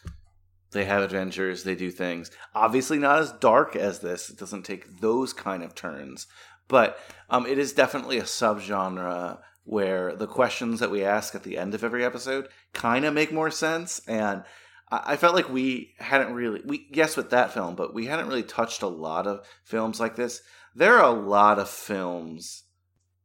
They 0.73 0.85
have 0.87 1.03
adventures, 1.03 1.65
they 1.65 1.75
do 1.75 1.91
things. 1.91 2.31
Obviously, 2.55 2.99
not 2.99 3.19
as 3.19 3.33
dark 3.33 3.77
as 3.77 4.01
this. 4.01 4.31
It 4.31 4.39
doesn't 4.39 4.63
take 4.63 5.01
those 5.01 5.33
kind 5.35 5.63
of 5.63 5.75
turns 5.75 6.27
but 6.73 6.99
um, 7.29 7.45
it 7.47 7.59
is 7.59 7.75
definitely 7.75 8.19
a 8.19 8.23
subgenre 8.25 9.39
where 9.65 10.17
the 10.17 10.27
questions 10.27 10.81
that 10.81 10.91
we 10.91 11.05
ask 11.05 11.35
at 11.35 11.45
the 11.45 11.59
end 11.59 11.75
of 11.75 11.85
every 11.85 12.03
episode 12.05 12.49
kind 12.73 13.05
of 13.05 13.15
make 13.15 13.31
more 13.31 13.51
sense 13.51 14.01
and 14.09 14.43
I 14.91 15.17
felt 15.17 15.35
like 15.35 15.49
we 15.49 15.95
hadn't 15.99 16.35
really 16.35 16.61
we 16.67 16.87
yes 16.91 17.17
with 17.17 17.31
that 17.31 17.53
film, 17.53 17.77
but 17.77 17.95
we 17.95 18.07
hadn't 18.07 18.29
really 18.29 18.43
touched 18.43 18.83
a 18.83 18.89
lot 18.89 19.27
of 19.27 19.47
films 19.65 19.99
like 19.99 20.17
this. 20.17 20.43
There 20.75 20.99
are 20.99 21.17
a 21.17 21.19
lot 21.19 21.59
of 21.59 21.71
films 21.71 22.65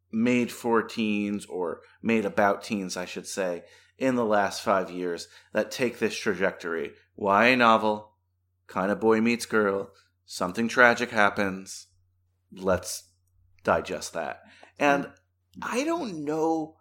made 0.09 0.49
for 0.49 0.81
teens 0.81 1.45
or 1.45 1.81
made 2.01 2.23
about 2.23 2.63
teens, 2.63 2.95
I 2.95 3.03
should 3.03 3.27
say, 3.27 3.63
in 3.97 4.15
the 4.15 4.23
last 4.23 4.61
five 4.61 4.89
years 4.89 5.27
that 5.51 5.69
take 5.69 5.99
this 5.99 6.15
trajectory. 6.15 6.93
YA 7.17 7.55
novel, 7.55 8.13
kind 8.67 8.89
of 8.89 9.01
boy 9.01 9.19
meets 9.19 9.45
girl, 9.45 9.91
something 10.25 10.69
tragic 10.69 11.09
happens. 11.09 11.87
Let's 12.49 13.06
digest 13.67 14.13
that. 14.13 14.39
Hmm. 14.79 14.83
And 14.83 15.07
I 15.61 15.83
don't 15.83 16.23
know 16.23 16.77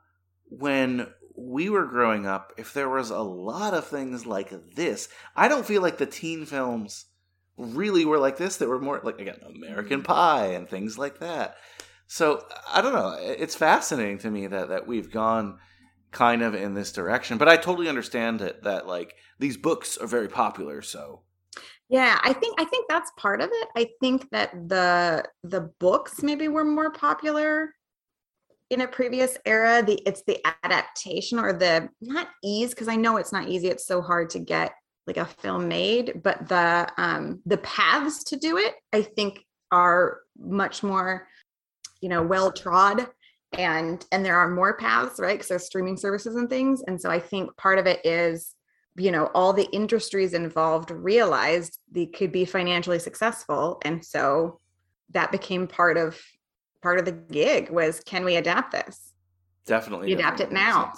when 0.48 1.08
we 1.36 1.68
were 1.68 1.84
growing 1.84 2.24
up 2.26 2.52
if 2.56 2.72
there 2.72 2.88
was 2.88 3.10
a 3.10 3.18
lot 3.18 3.74
of 3.74 3.86
things 3.86 4.24
like 4.24 4.74
this. 4.74 5.08
I 5.34 5.48
don't 5.48 5.66
feel 5.66 5.82
like 5.82 5.98
the 5.98 6.06
teen 6.06 6.46
films 6.46 7.06
really 7.58 8.04
were 8.04 8.18
like 8.18 8.38
this. 8.38 8.56
That 8.56 8.68
were 8.68 8.80
more 8.80 9.00
like 9.02 9.20
again 9.20 9.40
American 9.44 10.00
hmm. 10.00 10.06
Pie 10.06 10.46
and 10.52 10.68
things 10.68 10.96
like 10.96 11.18
that. 11.18 11.56
So 12.06 12.46
I 12.72 12.80
don't 12.80 12.94
know. 12.94 13.16
It's 13.20 13.56
fascinating 13.56 14.18
to 14.18 14.30
me 14.30 14.46
that 14.46 14.68
that 14.68 14.86
we've 14.86 15.10
gone 15.10 15.58
kind 16.12 16.42
of 16.42 16.54
in 16.54 16.74
this 16.74 16.92
direction. 16.92 17.36
But 17.36 17.48
I 17.48 17.56
totally 17.56 17.88
understand 17.88 18.40
it 18.40 18.62
that 18.62 18.86
like 18.86 19.14
these 19.40 19.56
books 19.56 19.98
are 19.98 20.06
very 20.06 20.28
popular. 20.28 20.82
So 20.82 21.22
Yeah, 21.88 22.18
I 22.22 22.32
think 22.32 22.60
I 22.60 22.64
think 22.64 22.88
that's 22.88 23.12
part 23.16 23.40
of 23.40 23.50
it. 23.52 23.68
I 23.76 23.88
think 24.00 24.28
that 24.30 24.68
the 24.68 25.24
the 25.44 25.72
books 25.78 26.22
maybe 26.22 26.48
were 26.48 26.64
more 26.64 26.90
popular 26.90 27.72
in 28.70 28.80
a 28.80 28.88
previous 28.88 29.38
era. 29.44 29.82
The 29.84 30.00
it's 30.04 30.22
the 30.26 30.44
adaptation 30.64 31.38
or 31.38 31.52
the 31.52 31.88
not 32.00 32.28
ease 32.42 32.70
because 32.70 32.88
I 32.88 32.96
know 32.96 33.18
it's 33.18 33.32
not 33.32 33.48
easy. 33.48 33.68
It's 33.68 33.86
so 33.86 34.02
hard 34.02 34.30
to 34.30 34.40
get 34.40 34.72
like 35.06 35.16
a 35.16 35.24
film 35.26 35.68
made, 35.68 36.22
but 36.24 36.48
the 36.48 36.88
um 36.96 37.40
the 37.46 37.58
paths 37.58 38.24
to 38.24 38.36
do 38.36 38.58
it 38.58 38.74
I 38.92 39.02
think 39.02 39.44
are 39.70 40.20
much 40.38 40.82
more 40.82 41.28
you 42.00 42.08
know 42.08 42.22
well 42.22 42.52
trod 42.52 43.06
and 43.52 44.04
and 44.12 44.24
there 44.24 44.36
are 44.36 44.48
more 44.48 44.76
paths 44.76 45.18
right 45.18 45.34
because 45.34 45.48
there's 45.48 45.64
streaming 45.64 45.96
services 45.96 46.36
and 46.36 46.48
things 46.48 46.82
and 46.86 47.00
so 47.00 47.10
i 47.10 47.18
think 47.18 47.54
part 47.56 47.78
of 47.78 47.86
it 47.86 48.04
is 48.04 48.54
you 48.96 49.10
know 49.10 49.30
all 49.34 49.52
the 49.52 49.68
industries 49.72 50.34
involved 50.34 50.90
realized 50.90 51.78
they 51.90 52.06
could 52.06 52.32
be 52.32 52.44
financially 52.44 52.98
successful. 52.98 53.80
And 53.84 54.04
so 54.04 54.60
that 55.10 55.32
became 55.32 55.66
part 55.66 55.96
of 55.96 56.20
part 56.82 56.98
of 56.98 57.04
the 57.04 57.12
gig 57.12 57.70
was 57.70 58.00
can 58.00 58.24
we 58.24 58.36
adapt 58.36 58.72
this? 58.72 59.12
Definitely 59.66 60.08
We 60.08 60.12
adapt 60.14 60.40
it 60.40 60.50
definitely 60.50 60.64
makes 60.64 60.74
now. 60.74 60.92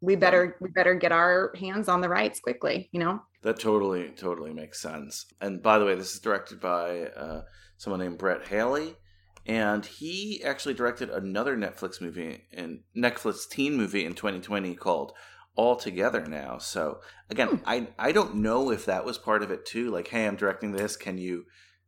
we 0.00 0.16
better 0.16 0.56
we 0.60 0.70
better 0.70 0.94
get 0.94 1.12
our 1.12 1.52
hands 1.58 1.88
on 1.88 2.00
the 2.00 2.08
rights 2.08 2.40
quickly 2.40 2.88
you 2.92 3.00
know? 3.00 3.20
That 3.44 3.60
totally, 3.60 4.08
totally 4.16 4.54
makes 4.54 4.80
sense. 4.80 5.26
And 5.42 5.62
by 5.62 5.78
the 5.78 5.84
way, 5.84 5.94
this 5.94 6.14
is 6.14 6.20
directed 6.20 6.60
by 6.60 7.08
uh, 7.08 7.42
someone 7.76 8.00
named 8.00 8.16
Brett 8.16 8.48
Haley, 8.48 8.96
and 9.44 9.84
he 9.84 10.42
actually 10.42 10.72
directed 10.72 11.10
another 11.10 11.54
Netflix 11.54 12.00
movie 12.00 12.44
in 12.50 12.80
Netflix 12.96 13.46
teen 13.46 13.74
movie 13.74 14.06
in 14.06 14.14
2020 14.14 14.74
called 14.76 15.12
All 15.56 15.76
Together 15.76 16.24
Now. 16.26 16.58
So 16.58 17.00
again, 17.30 17.48
Hmm. 17.48 17.62
I 17.66 17.88
I 17.98 18.12
don't 18.12 18.36
know 18.36 18.70
if 18.70 18.86
that 18.86 19.04
was 19.04 19.18
part 19.18 19.42
of 19.42 19.50
it 19.50 19.64
too. 19.66 19.90
Like, 19.90 20.08
hey, 20.08 20.26
I'm 20.26 20.36
directing 20.36 20.72
this. 20.72 20.96
Can 20.96 21.18
you 21.18 21.44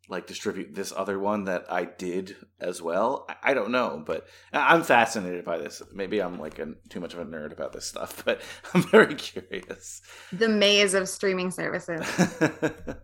like 0.09 0.29
distribute 0.29 0.73
this 0.73 0.93
other 0.97 1.19
one 1.19 1.45
that 1.47 1.65
I 1.69 1.85
did 1.85 2.37
as 2.61 2.81
well? 2.81 3.27
I, 3.29 3.51
I 3.51 3.55
don't 3.55 3.73
know, 3.73 4.05
but 4.07 4.29
I'm 4.53 4.85
fascinated 4.85 5.45
by 5.45 5.59
this. 5.59 5.83
Maybe 5.93 6.21
I'm 6.21 6.39
like 6.39 6.61
a, 6.61 6.75
too 6.91 7.01
much 7.01 7.13
of 7.13 7.19
a 7.19 7.25
nerd 7.25 7.51
about 7.53 7.73
this 7.73 7.87
stuff, 7.87 8.23
but 8.25 8.41
I'm 8.73 8.83
very 8.85 9.17
curious. 9.17 10.01
the 10.33 10.49
maze 10.49 10.95
of 10.95 11.09
streaming 11.09 11.51
services 11.51 12.07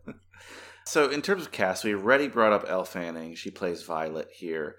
so, 0.87 1.09
in 1.11 1.23
terms 1.23 1.43
of 1.43 1.53
cast, 1.53 1.85
we 1.85 1.95
already 1.95 2.29
brought 2.29 2.53
up 2.53 2.67
Elle 2.69 2.85
Fanning. 2.85 3.35
She 3.35 3.51
plays 3.51 3.83
Violet 3.83 4.29
here. 4.33 4.77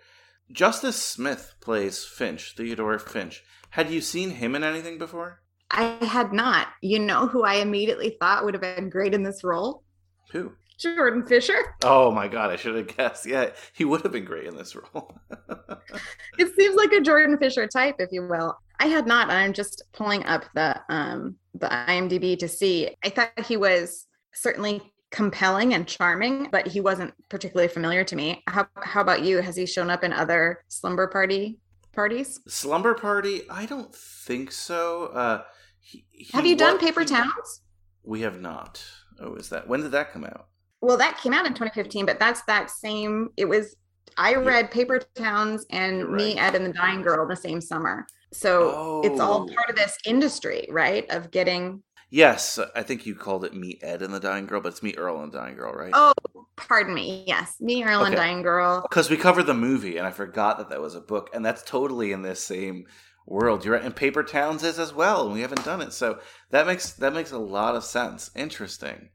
Justice 0.52 0.96
Smith 1.02 1.56
plays 1.62 2.06
Finch, 2.06 2.54
Theodore 2.56 3.00
Finch. 3.00 3.44
Had 3.72 3.90
you 3.90 4.02
seen 4.02 4.32
him 4.32 4.56
in 4.56 4.64
anything 4.64 4.98
before? 4.98 5.42
I 5.74 5.98
had 6.06 6.32
not 6.32 6.68
you 6.82 7.00
know 7.00 7.28
who 7.28 7.44
i 7.44 7.56
immediately 7.56 8.16
thought 8.20 8.46
would 8.46 8.54
have 8.54 8.62
been 8.62 8.90
great 8.90 9.14
in 9.14 9.24
this 9.24 9.44
role 9.44 9.84
Who? 10.32 10.54
Jordan 10.80 11.26
Fisher. 11.26 11.76
Oh 11.84 12.12
my 12.12 12.28
god, 12.28 12.50
I 12.50 12.56
should 12.56 12.76
have 12.76 12.98
guessed. 12.98 13.26
Yeah, 13.26 13.52
he 13.74 13.86
would 13.86 14.02
have 14.02 14.12
been 14.12 14.26
great 14.26 14.48
in 14.48 14.58
this 14.58 14.76
role. 14.76 15.16
it 16.38 16.56
seems 16.56 16.76
like 16.76 16.92
a 16.92 17.00
Jordan 17.02 17.38
Fisher 17.38 17.68
type, 17.68 17.96
if 18.00 18.12
you 18.12 18.28
will. 18.28 18.58
I 18.80 18.88
had 18.88 19.08
not. 19.08 19.30
I'm 19.30 19.54
just 19.54 19.84
pulling 19.94 20.26
up 20.26 20.46
the 20.56 20.82
um 20.90 21.36
the 21.54 21.68
IMDb 21.68 22.38
to 22.40 22.48
see. 22.48 22.96
I 23.04 23.10
thought 23.10 23.46
he 23.46 23.56
was 23.56 24.08
certainly 24.34 24.82
compelling 25.12 25.74
and 25.74 25.88
charming, 25.88 26.50
but 26.52 26.68
he 26.68 26.82
wasn't 26.82 27.14
particularly 27.30 27.68
familiar 27.70 28.04
to 28.04 28.16
me. 28.16 28.44
How 28.48 28.68
how 28.76 29.02
about 29.02 29.24
you? 29.24 29.42
Has 29.42 29.56
he 29.56 29.66
shown 29.66 29.90
up 29.90 30.04
in 30.04 30.12
other 30.12 30.64
slumber 30.68 31.08
party 31.08 31.60
parties? 31.94 32.40
Slumber 32.48 32.96
party? 32.96 33.44
I 33.50 33.66
don't 33.66 33.94
think 33.96 34.52
so. 34.52 35.06
Uh 35.14 35.44
he, 35.84 36.06
he 36.12 36.32
have 36.34 36.46
you 36.46 36.56
done 36.56 36.80
Paper 36.80 37.04
Towns? 37.04 37.62
We 38.04 38.22
have 38.22 38.40
not. 38.40 38.84
Oh, 39.20 39.36
is 39.36 39.50
that 39.50 39.68
when 39.68 39.82
did 39.82 39.92
that 39.92 40.12
come 40.12 40.24
out? 40.24 40.48
Well, 40.82 40.98
that 40.98 41.20
came 41.20 41.34
out 41.34 41.46
in 41.46 41.54
2015, 41.54 42.06
but 42.06 42.20
that's 42.20 42.42
that 42.44 42.70
same. 42.70 43.30
It 43.38 43.46
was. 43.46 43.76
I 44.18 44.36
read 44.36 44.70
Paper 44.72 45.00
Towns 45.16 45.66
and 45.70 46.06
right. 46.08 46.18
Me, 46.18 46.38
Ed, 46.38 46.56
and 46.56 46.66
the 46.66 46.74
Dying 46.74 47.02
Girl 47.02 47.28
the 47.28 47.36
same 47.36 47.62
summer. 47.62 48.06
So 48.32 48.74
oh. 48.76 49.02
it's 49.04 49.20
all 49.20 49.48
oh. 49.50 49.54
part 49.56 49.70
of 49.70 49.76
this 49.76 49.98
industry, 50.06 50.68
right? 50.70 51.10
Of 51.10 51.32
getting. 51.32 51.84
Yes, 52.10 52.60
I 52.76 52.84
think 52.84 53.08
you 53.08 53.16
called 53.16 53.44
it 53.44 53.56
Me, 53.56 53.80
Ed, 53.82 54.04
and 54.04 54.14
the 54.14 54.20
Dying 54.20 54.46
Girl, 54.46 54.62
but 54.62 54.74
it's 54.74 54.84
Me, 54.84 54.94
Earl, 54.96 55.24
and 55.24 55.32
the 55.32 55.38
Dying 55.40 55.56
Girl, 55.56 55.74
right? 55.74 55.90
Oh, 55.94 56.14
pardon 56.56 56.94
me. 56.94 57.24
Yes, 57.26 57.56
Me, 57.60 57.84
Earl, 57.84 58.02
okay. 58.02 58.08
and 58.08 58.16
Dying 58.16 58.42
Girl. 58.44 58.86
Because 58.88 59.10
we 59.10 59.18
covered 59.18 59.48
the 59.48 59.56
movie, 59.56 59.98
and 59.98 60.06
I 60.06 60.12
forgot 60.12 60.60
that 60.60 60.70
that 60.70 60.80
was 60.80 60.94
a 60.94 61.02
book, 61.02 61.32
and 61.34 61.44
that's 61.44 61.64
totally 61.64 62.12
in 62.12 62.22
this 62.22 62.44
same 62.44 62.86
world. 63.26 63.64
You're 63.64 63.76
right, 63.76 63.84
and 63.84 63.96
Paper 63.96 64.24
Towns 64.24 64.64
is 64.64 64.80
as 64.80 64.94
well, 64.94 65.26
and 65.26 65.34
we 65.34 65.42
haven't 65.42 65.66
done 65.66 65.82
it, 65.82 65.94
so 65.94 66.20
that 66.50 66.68
makes 66.68 66.92
that 66.94 67.14
makes 67.14 67.32
a 67.32 67.38
lot 67.38 67.76
of 67.76 67.84
sense. 67.84 68.32
Interesting. 68.36 69.10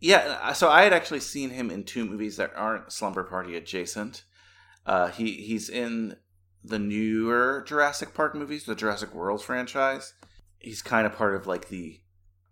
Yeah, 0.00 0.52
so 0.52 0.68
I 0.68 0.82
had 0.82 0.92
actually 0.92 1.20
seen 1.20 1.50
him 1.50 1.70
in 1.70 1.84
two 1.84 2.04
movies 2.04 2.36
that 2.36 2.52
aren't 2.54 2.92
Slumber 2.92 3.24
Party 3.24 3.56
adjacent. 3.56 4.24
Uh, 4.84 5.08
he 5.08 5.32
he's 5.32 5.68
in 5.68 6.16
the 6.62 6.78
newer 6.78 7.64
Jurassic 7.66 8.12
Park 8.12 8.34
movies, 8.34 8.64
the 8.64 8.74
Jurassic 8.74 9.14
World 9.14 9.42
franchise. 9.42 10.14
He's 10.58 10.82
kind 10.82 11.06
of 11.06 11.14
part 11.14 11.34
of 11.34 11.46
like 11.46 11.68
the 11.68 12.00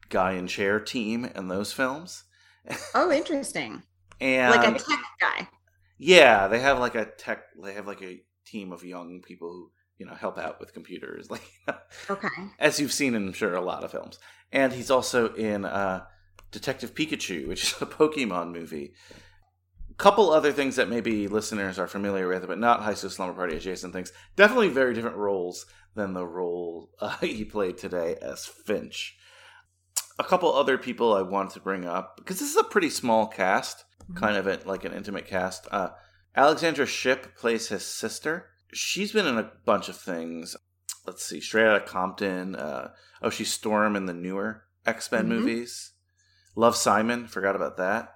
guy 0.08 0.32
in 0.32 0.46
chair 0.46 0.78
team 0.80 1.24
in 1.34 1.48
those 1.48 1.72
films. 1.72 2.24
Oh, 2.94 3.10
interesting. 3.12 3.82
and 4.22 4.54
like 4.54 4.66
a 4.66 4.78
tech 4.78 4.98
guy. 5.20 5.48
Yeah, 5.98 6.48
they 6.48 6.60
have 6.60 6.78
like 6.78 6.94
a 6.94 7.04
tech. 7.04 7.42
They 7.62 7.74
have 7.74 7.86
like 7.86 8.00
a 8.02 8.22
team 8.46 8.72
of 8.72 8.82
young 8.84 9.20
people 9.20 9.50
who 9.52 9.70
you 9.98 10.06
know 10.06 10.14
help 10.14 10.38
out 10.38 10.60
with 10.60 10.72
computers, 10.72 11.30
like 11.30 11.42
okay, 12.10 12.28
as 12.58 12.80
you've 12.80 12.92
seen 12.92 13.14
in 13.14 13.32
sure 13.32 13.54
a 13.54 13.60
lot 13.60 13.84
of 13.84 13.90
films. 13.90 14.18
And 14.52 14.72
he's 14.72 14.90
also 14.90 15.34
in 15.34 15.64
uh, 15.64 16.04
Detective 16.52 16.94
Pikachu, 16.94 17.48
which 17.48 17.64
is 17.64 17.74
a 17.82 17.86
Pokemon 17.86 18.52
movie. 18.52 18.94
A 19.90 19.94
couple 19.94 20.30
other 20.30 20.52
things 20.52 20.76
that 20.76 20.88
maybe 20.88 21.28
listeners 21.28 21.78
are 21.78 21.86
familiar 21.86 22.26
with, 22.26 22.46
but 22.46 22.58
not 22.58 22.80
High 22.82 22.94
School 22.94 23.10
Slumber 23.10 23.34
Party 23.34 23.56
adjacent 23.56 23.92
things. 23.92 24.12
Definitely 24.36 24.68
very 24.68 24.94
different 24.94 25.16
roles 25.16 25.66
than 25.94 26.14
the 26.14 26.26
role 26.26 26.90
uh, 27.00 27.16
he 27.18 27.44
played 27.44 27.78
today 27.78 28.16
as 28.20 28.46
Finch. 28.46 29.16
A 30.18 30.24
couple 30.24 30.52
other 30.52 30.78
people 30.78 31.12
I 31.12 31.22
wanted 31.22 31.54
to 31.54 31.60
bring 31.60 31.84
up 31.84 32.16
because 32.16 32.38
this 32.38 32.50
is 32.50 32.56
a 32.56 32.64
pretty 32.64 32.90
small 32.90 33.26
cast, 33.26 33.84
mm-hmm. 34.04 34.16
kind 34.16 34.36
of 34.36 34.46
a, 34.46 34.60
like 34.64 34.84
an 34.84 34.92
intimate 34.92 35.26
cast. 35.26 35.66
Uh, 35.70 35.90
Alexandra 36.36 36.86
Shipp 36.86 37.36
plays 37.36 37.68
his 37.68 37.84
sister. 37.84 38.50
She's 38.74 39.12
been 39.12 39.26
in 39.26 39.38
a 39.38 39.50
bunch 39.64 39.88
of 39.88 39.96
things. 39.96 40.56
Let's 41.06 41.24
see, 41.24 41.40
Straight 41.40 41.66
Outta 41.66 41.84
Compton. 41.84 42.56
Uh, 42.56 42.90
oh, 43.22 43.30
she's 43.30 43.52
Storm 43.52 43.96
in 43.96 44.06
the 44.06 44.14
newer 44.14 44.64
X 44.86 45.10
Men 45.10 45.28
mm-hmm. 45.28 45.38
movies. 45.38 45.92
Love 46.56 46.76
Simon, 46.76 47.26
forgot 47.26 47.56
about 47.56 47.76
that. 47.78 48.14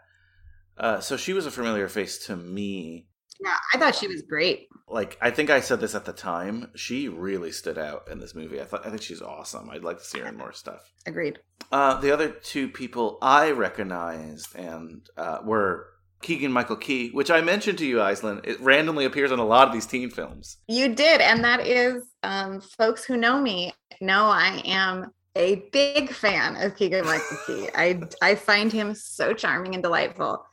Uh, 0.77 1.01
so 1.01 1.17
she 1.17 1.33
was 1.33 1.47
a 1.47 1.51
familiar 1.51 1.89
face 1.89 2.27
to 2.27 2.37
me. 2.37 3.07
Yeah, 3.41 3.57
I 3.75 3.79
thought 3.79 3.95
she 3.95 4.09
was 4.09 4.23
great. 4.23 4.69
Like 4.89 5.19
I 5.21 5.31
think 5.31 5.51
I 5.51 5.61
said 5.61 5.81
this 5.81 5.95
at 5.95 6.05
the 6.05 6.13
time. 6.13 6.71
She 6.75 7.09
really 7.09 7.53
stood 7.53 7.79
out 7.79 8.09
in 8.11 8.19
this 8.21 8.35
movie. 8.35 8.61
I 8.61 8.65
thought 8.65 8.87
I 8.87 8.91
think 8.91 9.03
she's 9.03 9.23
awesome. 9.23 9.71
I'd 9.71 9.85
like 9.85 9.99
to 9.99 10.05
see 10.05 10.21
her 10.21 10.27
in 10.27 10.37
more 10.37 10.53
stuff. 10.53 10.93
Agreed. 11.07 11.39
Uh, 11.71 12.01
the 12.01 12.13
other 12.13 12.31
two 12.31 12.69
people 12.69 13.19
I 13.21 13.51
recognized 13.51 14.57
and 14.57 15.07
uh, 15.17 15.41
were 15.45 15.89
Keegan 16.23 16.53
Michael 16.53 16.77
Key, 16.77 17.11
which 17.11 17.31
I 17.31 17.41
mentioned 17.41 17.79
to 17.79 17.87
you, 17.87 17.97
Aislinn. 17.97 18.45
It 18.45 18.61
randomly 18.61 19.05
appears 19.05 19.31
in 19.31 19.39
a 19.39 19.45
lot 19.45 19.69
of 19.69 19.75
these 19.75 19.87
teen 19.87 20.11
films. 20.11 20.59
You 20.67 20.95
did, 20.95 21.21
and 21.21 21.45
that 21.45 21.67
is 21.67 22.03
um, 22.23 22.61
folks 22.61 23.05
who 23.05 23.17
know 23.17 23.41
me 23.41 23.73
know 24.01 24.25
I 24.25 24.61
am 24.65 25.13
a 25.37 25.63
big 25.73 26.13
fan 26.13 26.57
of 26.57 26.77
Keegan 26.77 27.05
Michael 27.05 27.37
Key. 27.47 27.69
I 27.75 28.03
I 28.21 28.35
find 28.35 28.73
him 28.73 28.95
so 28.95 29.33
charming 29.33 29.75
and 29.75 29.83
delightful 29.83 30.45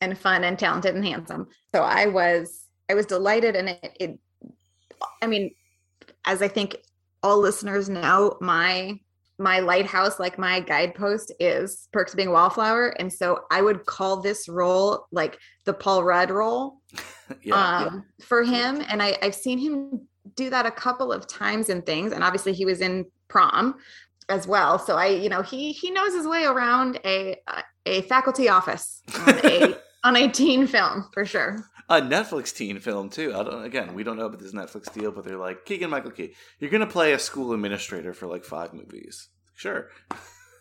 and 0.00 0.18
fun 0.18 0.44
and 0.44 0.58
talented 0.58 0.94
and 0.94 1.04
handsome. 1.04 1.48
So 1.74 1.82
I 1.82 2.06
was 2.06 2.66
I 2.90 2.94
was 2.94 3.06
delighted 3.06 3.56
and 3.56 3.70
it, 3.70 3.96
it 3.98 4.18
I 5.22 5.26
mean, 5.26 5.54
as 6.24 6.42
I 6.42 6.48
think 6.48 6.76
all 7.22 7.38
listeners 7.38 7.88
know, 7.88 8.36
my 8.40 8.98
my 9.44 9.60
lighthouse, 9.60 10.18
like 10.18 10.38
my 10.38 10.58
guidepost, 10.58 11.32
is 11.38 11.88
Perks 11.92 12.12
of 12.12 12.16
Being 12.16 12.30
a 12.30 12.32
Wallflower, 12.32 12.88
and 12.98 13.12
so 13.12 13.42
I 13.52 13.62
would 13.62 13.86
call 13.86 14.20
this 14.20 14.48
role 14.48 15.06
like 15.12 15.38
the 15.64 15.72
Paul 15.72 16.02
Rudd 16.02 16.30
role 16.30 16.80
yeah, 17.42 17.54
um, 17.54 18.04
yeah. 18.18 18.26
for 18.26 18.42
him. 18.42 18.82
And 18.88 19.00
I, 19.00 19.16
I've 19.22 19.34
seen 19.34 19.58
him 19.58 20.08
do 20.34 20.50
that 20.50 20.66
a 20.66 20.70
couple 20.72 21.12
of 21.12 21.28
times 21.28 21.68
in 21.68 21.82
things, 21.82 22.12
and 22.12 22.24
obviously 22.24 22.52
he 22.52 22.64
was 22.64 22.80
in 22.80 23.04
Prom, 23.28 23.76
as 24.28 24.46
well. 24.46 24.78
So 24.78 24.96
I, 24.96 25.06
you 25.06 25.28
know, 25.28 25.42
he 25.42 25.72
he 25.72 25.90
knows 25.90 26.14
his 26.14 26.26
way 26.26 26.44
around 26.44 26.98
a 27.04 27.36
a 27.86 28.02
faculty 28.02 28.48
office 28.48 29.02
on 29.26 29.38
a 29.44 29.76
on 30.04 30.16
a 30.16 30.28
teen 30.28 30.66
film 30.66 31.08
for 31.12 31.24
sure. 31.24 31.64
A 31.90 32.00
Netflix 32.00 32.54
teen 32.54 32.78
film 32.80 33.10
too. 33.10 33.34
I 33.34 33.42
don't. 33.42 33.64
Again, 33.64 33.94
we 33.94 34.04
don't 34.04 34.16
know 34.16 34.26
about 34.26 34.40
this 34.40 34.54
Netflix 34.54 34.92
deal, 34.92 35.12
but 35.12 35.24
they're 35.24 35.36
like 35.36 35.66
Keegan 35.66 35.90
Michael 35.90 36.12
Key. 36.12 36.34
You're 36.58 36.70
gonna 36.70 36.86
play 36.86 37.12
a 37.12 37.18
school 37.18 37.52
administrator 37.52 38.14
for 38.14 38.26
like 38.26 38.44
five 38.44 38.72
movies. 38.72 39.28
Sure. 39.54 39.88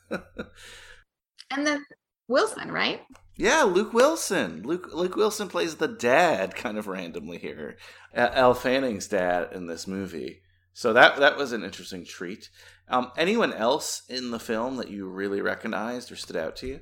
and 0.10 1.66
then 1.66 1.84
Wilson, 2.28 2.72
right? 2.72 3.02
Yeah, 3.36 3.64
Luke 3.64 3.94
Wilson. 3.94 4.62
Luke 4.64 4.90
Luke 4.94 5.16
Wilson 5.16 5.48
plays 5.48 5.76
the 5.76 5.88
dad, 5.88 6.56
kind 6.56 6.78
of 6.78 6.88
randomly 6.88 7.40
here. 7.40 7.78
Elle 8.14 8.54
Fanning's 8.54 9.08
dad 9.08 9.50
in 9.54 9.66
this 9.66 9.88
movie. 9.88 10.42
So 10.74 10.94
that 10.94 11.18
that 11.18 11.38
was 11.38 11.52
an 11.52 11.64
interesting 11.64 12.06
treat. 12.06 12.50
Um, 12.90 13.12
anyone 13.18 13.54
else 13.54 14.04
in 14.10 14.32
the 14.32 14.40
film 14.40 14.78
that 14.78 14.90
you 14.90 15.08
really 15.08 15.42
recognized 15.42 16.12
or 16.12 16.16
stood 16.16 16.36
out 16.36 16.56
to 16.58 16.68
you? 16.68 16.80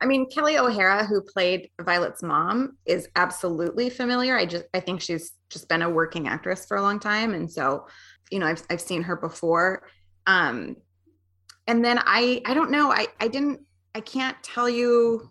I 0.00 0.06
mean, 0.06 0.26
Kelli 0.30 0.58
O'Hara, 0.58 1.04
who 1.06 1.20
played 1.22 1.68
Violet's 1.80 2.22
mom, 2.22 2.76
is 2.86 3.08
absolutely 3.16 3.90
familiar. 3.90 4.36
I 4.36 4.46
just 4.46 4.64
I 4.74 4.80
think 4.80 5.00
she's 5.00 5.32
just 5.48 5.68
been 5.68 5.82
a 5.82 5.90
working 5.90 6.28
actress 6.28 6.66
for 6.66 6.76
a 6.76 6.82
long 6.82 7.00
time, 7.00 7.34
and 7.34 7.50
so 7.50 7.86
you 8.30 8.38
know 8.38 8.46
I've 8.46 8.62
I've 8.70 8.80
seen 8.80 9.02
her 9.02 9.16
before. 9.16 9.86
Um, 10.26 10.76
and 11.70 11.84
then 11.84 12.00
I 12.04 12.42
I 12.44 12.52
don't 12.52 12.72
know 12.72 12.90
I 12.90 13.06
I 13.20 13.28
didn't 13.28 13.60
I 13.94 14.00
can't 14.00 14.36
tell 14.42 14.68
you 14.68 15.30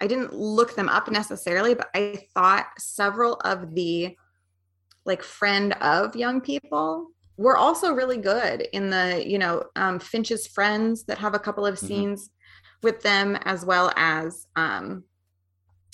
I 0.00 0.06
didn't 0.06 0.32
look 0.32 0.74
them 0.74 0.88
up 0.88 1.10
necessarily, 1.10 1.74
but 1.74 1.88
I 1.94 2.24
thought 2.34 2.66
several 2.78 3.34
of 3.44 3.74
the 3.74 4.16
like 5.04 5.22
friend 5.22 5.74
of 5.74 6.16
young 6.16 6.40
people 6.40 7.08
we're 7.36 7.56
also 7.56 7.92
really 7.92 8.16
good 8.16 8.62
in 8.72 8.90
the 8.90 9.22
you 9.26 9.38
know 9.38 9.64
um, 9.76 9.98
finch's 9.98 10.46
friends 10.46 11.04
that 11.04 11.18
have 11.18 11.34
a 11.34 11.38
couple 11.38 11.66
of 11.66 11.74
mm-hmm. 11.74 11.86
scenes 11.86 12.28
mm-hmm. 12.28 12.86
with 12.86 13.02
them 13.02 13.36
as 13.44 13.64
well 13.64 13.92
as 13.96 14.46
um, 14.56 15.04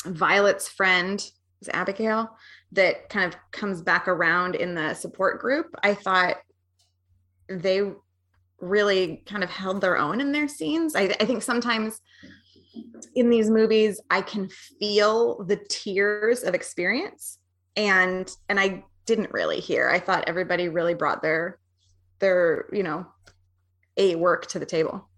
violet's 0.05 0.68
friend 0.68 1.29
is 1.61 1.68
abigail 1.72 2.37
that 2.72 3.09
kind 3.09 3.33
of 3.33 3.38
comes 3.52 3.81
back 3.81 4.09
around 4.09 4.57
in 4.57 4.74
the 4.74 4.92
support 4.94 5.40
group 5.40 5.66
i 5.85 5.94
thought 5.94 6.37
they 7.48 7.81
really 8.61 9.23
kind 9.27 9.45
of 9.45 9.51
held 9.51 9.81
their 9.81 9.99
own 9.99 10.21
in 10.21 10.33
their 10.33 10.49
scenes 10.49 10.95
i, 10.97 11.03
I 11.21 11.25
think 11.25 11.42
sometimes 11.42 12.01
in 13.14 13.31
these 13.31 13.51
movies 13.51 14.01
i 14.11 14.21
can 14.21 14.49
feel 14.79 15.45
the 15.45 15.57
tiers 15.69 16.42
of 16.42 16.55
experience 16.55 17.38
and 17.77 18.31
and 18.49 18.59
i 18.59 18.85
didn't 19.07 19.33
really 19.33 19.61
here. 19.61 19.88
I 19.88 20.01
thought 20.01 20.25
everybody 20.27 20.69
really 20.69 20.95
brought 20.95 21.23
their 21.23 21.59
their, 22.19 22.66
you 22.73 22.83
know, 22.83 23.07
a 23.97 24.16
work 24.16 24.47
to 24.49 24.59
the 24.59 24.66
table. 24.66 25.09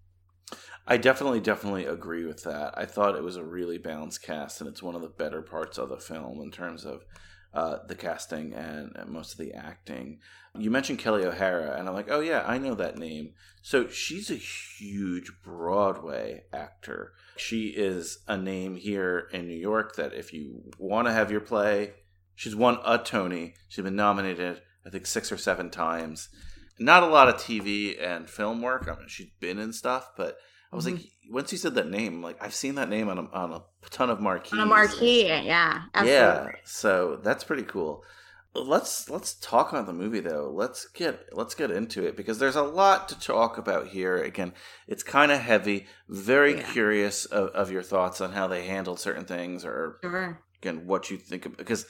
I 0.87 0.97
definitely, 0.97 1.41
definitely 1.41 1.87
agree 1.87 2.25
with 2.25 2.43
that. 2.45 2.75
I 2.77 2.87
thought 2.87 3.15
it 3.15 3.23
was 3.23 3.37
a 3.37 3.45
really 3.45 3.79
balanced 3.79 4.23
cast, 4.23 4.61
and 4.61 4.69
it's 4.69 4.83
one 4.83 4.95
of 4.95 5.03
the 5.03 5.09
better 5.09 5.43
parts 5.43 5.79
of 5.79 5.91
the 5.91 5.99
film 5.99 6.41
in 6.41 6.51
terms 6.51 6.85
of 6.85 7.05
uh, 7.59 7.79
the 7.87 7.95
casting 7.95 8.53
and, 8.53 8.93
and, 8.95 9.11
most 9.11 9.33
of 9.33 9.39
the 9.39 9.53
acting. 9.53 10.21
You 10.57 10.71
mentioned 10.71 10.99
Kelli 10.99 11.25
O'Hara, 11.25 11.79
and 11.79 11.89
I'm 11.89 11.95
like, 11.95 12.11
oh 12.11 12.21
yeah, 12.21 12.45
I 12.47 12.59
know 12.59 12.75
that 12.75 12.99
name. 12.99 13.33
So 13.63 13.89
she's 13.89 14.31
a 14.31 14.35
huge 14.35 15.31
Broadway 15.43 16.45
actor. 16.53 17.13
She 17.37 17.69
is 17.69 18.19
a 18.27 18.37
name 18.37 18.77
here 18.77 19.29
in 19.33 19.47
New 19.47 19.59
York 19.59 19.97
that 19.97 20.15
if 20.15 20.33
you 20.33 20.71
want 20.79 21.07
to 21.07 21.13
have 21.13 21.31
your 21.31 21.41
play 21.41 21.93
She's 22.39 22.55
won 22.55 22.79
a 22.85 22.99
Tony. 22.99 23.55
She's 23.67 23.83
been 23.83 23.97
nominated, 23.97 24.63
I 24.87 24.91
think, 24.91 25.07
six 25.07 25.33
or 25.33 25.37
seven 25.37 25.71
times. 25.71 26.29
Not 26.79 27.03
a 27.03 27.07
lot 27.07 27.29
of 27.29 27.35
TV 27.35 28.01
and 28.01 28.31
film 28.31 28.63
work. 28.63 28.87
I 28.87 28.97
mean, 28.97 29.09
she's 29.09 29.33
been 29.41 29.59
in 29.59 29.73
stuff, 29.73 30.13
but 30.17 30.37
I 30.73 30.77
was 30.77 30.87
mm-hmm. 30.87 30.97
like, 30.97 31.07
once 31.31 31.53
you 31.53 31.59
said 31.59 31.75
that 31.75 31.89
name, 31.89 32.23
like 32.23 32.43
I've 32.43 32.55
seen 32.55 32.75
that 32.77 32.89
name 32.89 33.09
on 33.09 33.19
a, 33.19 33.23
on 33.33 33.53
a 33.53 33.63
ton 33.91 34.11
of 34.11 34.21
marquees. 34.21 34.55
On 34.55 34.61
a 34.61 34.67
marquee, 34.67 35.27
yeah, 35.27 35.83
absolutely. 35.95 36.13
yeah. 36.13 36.49
So 36.65 37.21
that's 37.23 37.45
pretty 37.45 37.65
cool. 37.65 38.05
Let's 38.55 39.09
let's 39.11 39.35
talk 39.35 39.73
on 39.73 39.87
the 39.87 39.93
movie 39.93 40.21
though. 40.21 40.51
Let's 40.53 40.87
get 40.87 41.29
let's 41.33 41.55
get 41.55 41.71
into 41.71 42.05
it 42.07 42.17
because 42.17 42.39
there's 42.39 42.57
a 42.57 42.63
lot 42.63 43.09
to 43.11 43.21
talk 43.21 43.59
about 43.59 43.89
here. 43.89 44.17
Again, 44.17 44.53
it's 44.87 45.03
kind 45.03 45.31
of 45.31 45.41
heavy. 45.41 45.87
Very 46.09 46.57
yeah. 46.57 46.73
curious 46.73 47.25
of, 47.27 47.51
of, 47.51 47.71
your 47.71 47.83
thoughts 47.83 48.21
on 48.21 48.33
how 48.33 48.49
they 48.49 48.67
handled 48.67 49.01
certain 49.01 49.27
things, 49.27 49.65
or 49.65 49.99
sure. 50.03 50.41
again 50.61 50.87
what 50.87 51.11
you 51.11 51.19
think 51.19 51.47
of 51.47 51.57
because 51.57 51.87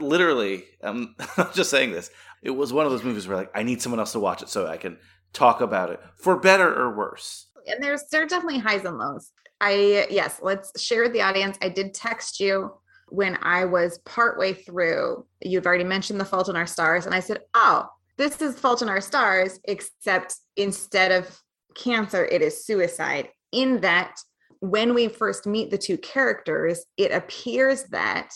literally, 0.00 0.64
I'm 0.82 1.14
not 1.38 1.54
just 1.54 1.70
saying 1.70 1.92
this. 1.92 2.10
It 2.42 2.50
was 2.50 2.72
one 2.72 2.86
of 2.86 2.92
those 2.92 3.04
movies 3.04 3.26
where 3.26 3.36
like 3.36 3.50
I 3.54 3.62
need 3.62 3.82
someone 3.82 3.98
else 3.98 4.12
to 4.12 4.20
watch 4.20 4.42
it 4.42 4.48
so 4.48 4.66
I 4.66 4.76
can 4.76 4.98
talk 5.32 5.60
about 5.60 5.90
it 5.90 6.00
for 6.16 6.38
better 6.38 6.72
or 6.72 6.96
worse. 6.96 7.46
And 7.68 7.82
there's 7.82 8.04
there 8.10 8.22
are 8.22 8.26
definitely 8.26 8.58
highs 8.58 8.84
and 8.84 8.98
lows. 8.98 9.32
I 9.60 10.06
yes, 10.10 10.40
let's 10.42 10.80
share 10.80 11.02
with 11.02 11.12
the 11.12 11.22
audience. 11.22 11.58
I 11.62 11.68
did 11.68 11.94
text 11.94 12.40
you 12.40 12.72
when 13.08 13.38
I 13.42 13.64
was 13.64 13.98
partway 13.98 14.52
through. 14.52 15.24
You've 15.42 15.66
already 15.66 15.84
mentioned 15.84 16.20
The 16.20 16.24
Fault 16.24 16.48
in 16.48 16.56
Our 16.56 16.66
Stars, 16.66 17.06
and 17.06 17.14
I 17.14 17.20
said, 17.20 17.40
"Oh, 17.54 17.88
this 18.16 18.40
is 18.40 18.58
Fault 18.58 18.82
in 18.82 18.88
Our 18.88 19.00
Stars, 19.00 19.58
except 19.64 20.36
instead 20.56 21.12
of 21.12 21.40
cancer, 21.74 22.24
it 22.24 22.42
is 22.42 22.64
suicide." 22.64 23.28
In 23.52 23.80
that, 23.80 24.18
when 24.60 24.94
we 24.94 25.08
first 25.08 25.46
meet 25.46 25.70
the 25.70 25.78
two 25.78 25.98
characters, 25.98 26.84
it 26.96 27.12
appears 27.12 27.84
that 27.84 28.30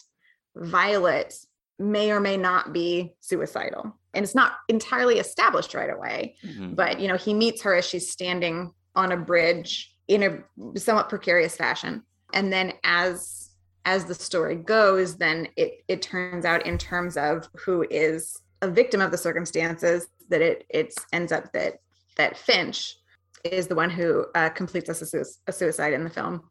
Violet 0.56 1.34
may 1.78 2.12
or 2.12 2.20
may 2.20 2.36
not 2.36 2.72
be 2.72 3.14
suicidal. 3.20 3.98
And 4.14 4.22
it's 4.22 4.34
not 4.34 4.52
entirely 4.68 5.18
established 5.18 5.74
right 5.74 5.90
away. 5.90 6.36
Mm-hmm. 6.44 6.74
But, 6.74 7.00
you 7.00 7.08
know, 7.08 7.16
he 7.16 7.34
meets 7.34 7.62
her 7.62 7.74
as 7.74 7.86
she's 7.86 8.10
standing 8.10 8.72
on 8.94 9.12
a 9.12 9.16
bridge 9.16 9.94
in 10.08 10.22
a 10.22 10.78
somewhat 10.78 11.08
precarious 11.08 11.56
fashion. 11.56 12.02
And 12.32 12.52
then 12.52 12.72
as 12.84 13.50
as 13.84 14.04
the 14.04 14.14
story 14.14 14.56
goes, 14.56 15.16
then 15.16 15.48
it 15.56 15.84
it 15.88 16.02
turns 16.02 16.44
out 16.44 16.66
in 16.66 16.78
terms 16.78 17.16
of 17.16 17.48
who 17.64 17.86
is 17.90 18.40
a 18.60 18.70
victim 18.70 19.00
of 19.00 19.10
the 19.10 19.18
circumstances 19.18 20.08
that 20.28 20.40
it 20.40 20.64
it 20.70 20.94
ends 21.12 21.32
up 21.32 21.52
that 21.52 21.74
that 22.16 22.36
Finch 22.36 22.96
is 23.44 23.66
the 23.66 23.74
one 23.74 23.90
who 23.90 24.24
uh, 24.36 24.48
completes 24.50 24.88
a, 24.88 24.94
su- 24.94 25.24
a 25.48 25.52
suicide 25.52 25.92
in 25.92 26.04
the 26.04 26.10
film. 26.10 26.48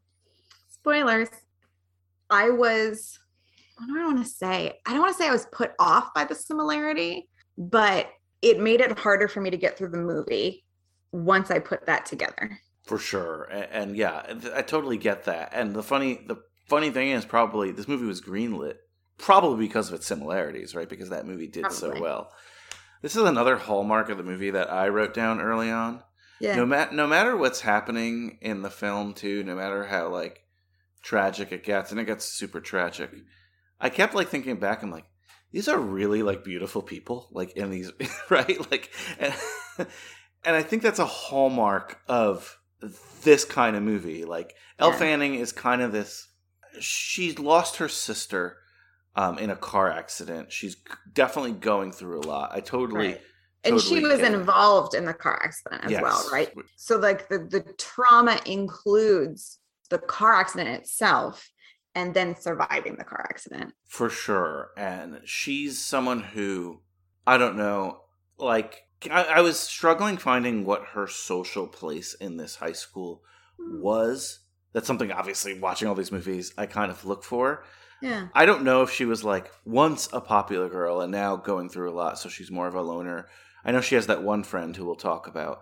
Spoilers. 0.68 1.28
I 2.28 2.50
was 2.50 3.18
what 3.78 3.86
do 3.86 4.00
I 4.00 4.04
want 4.04 4.24
to 4.24 4.30
say? 4.30 4.78
I 4.86 4.92
don't 4.92 5.00
want 5.00 5.16
to 5.16 5.22
say 5.22 5.28
I 5.28 5.32
was 5.32 5.46
put 5.52 5.72
off 5.78 6.12
by 6.14 6.24
the 6.24 6.34
similarity, 6.34 7.28
but 7.56 8.08
it 8.42 8.60
made 8.60 8.80
it 8.80 8.98
harder 8.98 9.28
for 9.28 9.40
me 9.40 9.50
to 9.50 9.56
get 9.56 9.78
through 9.78 9.88
the 9.88 9.98
movie 9.98 10.64
once 11.12 11.50
I 11.50 11.58
put 11.58 11.86
that 11.86 12.06
together. 12.06 12.58
For 12.84 12.98
sure. 12.98 13.44
And, 13.44 13.68
and 13.70 13.96
yeah, 13.96 14.22
I 14.54 14.62
totally 14.62 14.96
get 14.96 15.24
that. 15.24 15.50
And 15.52 15.74
the 15.74 15.82
funny 15.82 16.24
the 16.26 16.36
funny 16.68 16.90
thing 16.90 17.10
is 17.10 17.24
probably 17.24 17.70
this 17.70 17.88
movie 17.88 18.06
was 18.06 18.20
greenlit 18.20 18.76
probably 19.18 19.66
because 19.66 19.88
of 19.88 19.94
its 19.94 20.06
similarities, 20.06 20.74
right? 20.74 20.88
Because 20.88 21.10
that 21.10 21.26
movie 21.26 21.46
did 21.46 21.62
probably. 21.62 21.78
so 21.78 22.00
well. 22.00 22.32
This 23.02 23.16
is 23.16 23.22
another 23.22 23.56
hallmark 23.56 24.08
of 24.08 24.18
the 24.18 24.24
movie 24.24 24.50
that 24.50 24.72
I 24.72 24.88
wrote 24.88 25.14
down 25.14 25.40
early 25.40 25.70
on. 25.70 26.02
Yeah. 26.40 26.56
No, 26.56 26.66
ma- 26.66 26.90
no 26.90 27.06
matter 27.06 27.36
what's 27.36 27.60
happening 27.60 28.38
in 28.40 28.62
the 28.62 28.70
film, 28.70 29.14
too, 29.14 29.44
no 29.44 29.54
matter 29.54 29.84
how 29.84 30.08
like 30.08 30.44
tragic 31.02 31.52
it 31.52 31.64
gets, 31.64 31.90
and 31.90 32.00
it 32.00 32.04
gets 32.04 32.24
super 32.24 32.60
tragic, 32.60 33.10
I 33.80 33.90
kept 33.90 34.14
like 34.14 34.28
thinking 34.28 34.56
back. 34.56 34.82
I'm 34.82 34.90
like, 34.90 35.06
these 35.52 35.68
are 35.68 35.78
really 35.78 36.22
like 36.22 36.42
beautiful 36.42 36.82
people, 36.82 37.28
like 37.30 37.52
in 37.52 37.70
these, 37.70 37.92
right? 38.30 38.70
Like, 38.70 38.90
and, 39.18 39.34
and 40.44 40.56
I 40.56 40.62
think 40.62 40.82
that's 40.82 40.98
a 40.98 41.06
hallmark 41.06 42.00
of 42.08 42.58
this 43.22 43.44
kind 43.44 43.76
of 43.76 43.82
movie. 43.82 44.24
Like, 44.24 44.54
Elle 44.78 44.90
yeah. 44.90 44.96
Fanning 44.96 45.34
is 45.34 45.52
kind 45.52 45.82
of 45.82 45.92
this. 45.92 46.28
She's 46.80 47.38
lost 47.38 47.76
her 47.76 47.88
sister 47.88 48.58
um, 49.14 49.38
in 49.38 49.50
a 49.50 49.56
car 49.56 49.90
accident. 49.90 50.52
She's 50.52 50.76
definitely 51.12 51.52
going 51.52 51.92
through 51.92 52.20
a 52.20 52.26
lot. 52.26 52.50
I 52.52 52.60
totally. 52.60 53.08
Right. 53.08 53.20
And 53.64 53.78
totally 53.78 54.00
she 54.00 54.06
was 54.06 54.20
involved 54.20 54.94
in 54.94 55.04
the 55.04 55.14
car 55.14 55.40
accident 55.44 55.84
as 55.84 55.92
yes. 55.92 56.02
well, 56.02 56.28
right? 56.32 56.52
So, 56.76 56.98
like 56.98 57.28
the 57.28 57.38
the 57.38 57.64
trauma 57.78 58.40
includes 58.44 59.60
the 59.88 59.98
car 59.98 60.32
accident 60.32 60.70
itself 60.70 61.52
and 61.94 62.14
then 62.14 62.34
surviving 62.34 62.96
the 62.96 63.04
car 63.04 63.26
accident. 63.28 63.74
For 63.86 64.08
sure. 64.08 64.70
And 64.76 65.20
she's 65.24 65.78
someone 65.78 66.22
who, 66.22 66.80
I 67.26 67.38
don't 67.38 67.56
know, 67.56 68.00
like, 68.38 68.82
I, 69.10 69.24
I 69.24 69.40
was 69.40 69.58
struggling 69.58 70.16
finding 70.16 70.64
what 70.64 70.84
her 70.92 71.06
social 71.06 71.66
place 71.66 72.14
in 72.14 72.36
this 72.36 72.56
high 72.56 72.72
school 72.72 73.22
was. 73.58 74.40
That's 74.72 74.86
something, 74.86 75.12
obviously, 75.12 75.58
watching 75.58 75.88
all 75.88 75.94
these 75.94 76.12
movies, 76.12 76.52
I 76.56 76.66
kind 76.66 76.90
of 76.90 77.04
look 77.04 77.24
for. 77.24 77.64
Yeah. 78.00 78.28
I 78.34 78.46
don't 78.46 78.64
know 78.64 78.82
if 78.82 78.90
she 78.90 79.04
was 79.04 79.22
like 79.22 79.50
once 79.64 80.08
a 80.12 80.20
popular 80.20 80.68
girl 80.68 81.00
and 81.00 81.12
now 81.12 81.36
going 81.36 81.68
through 81.68 81.90
a 81.90 81.94
lot, 81.94 82.18
so 82.18 82.28
she's 82.28 82.50
more 82.50 82.66
of 82.66 82.74
a 82.74 82.82
loner. 82.82 83.28
I 83.64 83.70
know 83.70 83.80
she 83.80 83.94
has 83.94 84.08
that 84.08 84.22
one 84.22 84.42
friend 84.42 84.74
who 84.76 84.84
we'll 84.84 84.96
talk 84.96 85.26
about. 85.26 85.60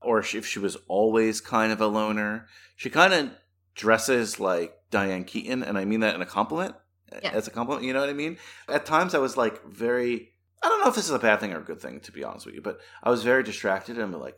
Or 0.00 0.18
if 0.18 0.46
she 0.46 0.58
was 0.58 0.76
always 0.88 1.40
kind 1.40 1.70
of 1.70 1.80
a 1.80 1.86
loner. 1.86 2.46
She 2.76 2.90
kind 2.90 3.12
of 3.12 3.30
dresses 3.74 4.40
like 4.40 4.74
Diane 4.90 5.24
Keaton, 5.24 5.62
and 5.62 5.78
I 5.78 5.84
mean 5.84 6.00
that 6.00 6.14
in 6.14 6.22
a 6.22 6.26
compliment. 6.26 6.74
Yeah. 7.22 7.30
As 7.32 7.46
a 7.46 7.50
compliment, 7.50 7.86
you 7.86 7.92
know 7.92 8.00
what 8.00 8.08
I 8.08 8.14
mean? 8.14 8.38
At 8.68 8.86
times 8.86 9.14
I 9.14 9.18
was 9.18 9.36
like 9.36 9.64
very 9.66 10.31
I 10.62 10.68
don't 10.68 10.80
know 10.80 10.88
if 10.88 10.94
this 10.94 11.06
is 11.06 11.10
a 11.10 11.18
bad 11.18 11.40
thing 11.40 11.52
or 11.52 11.58
a 11.58 11.64
good 11.64 11.80
thing, 11.80 12.00
to 12.00 12.12
be 12.12 12.24
honest 12.24 12.46
with 12.46 12.54
you, 12.54 12.62
but 12.62 12.78
I 13.02 13.10
was 13.10 13.22
very 13.22 13.42
distracted 13.42 13.98
and 13.98 14.14
like 14.14 14.36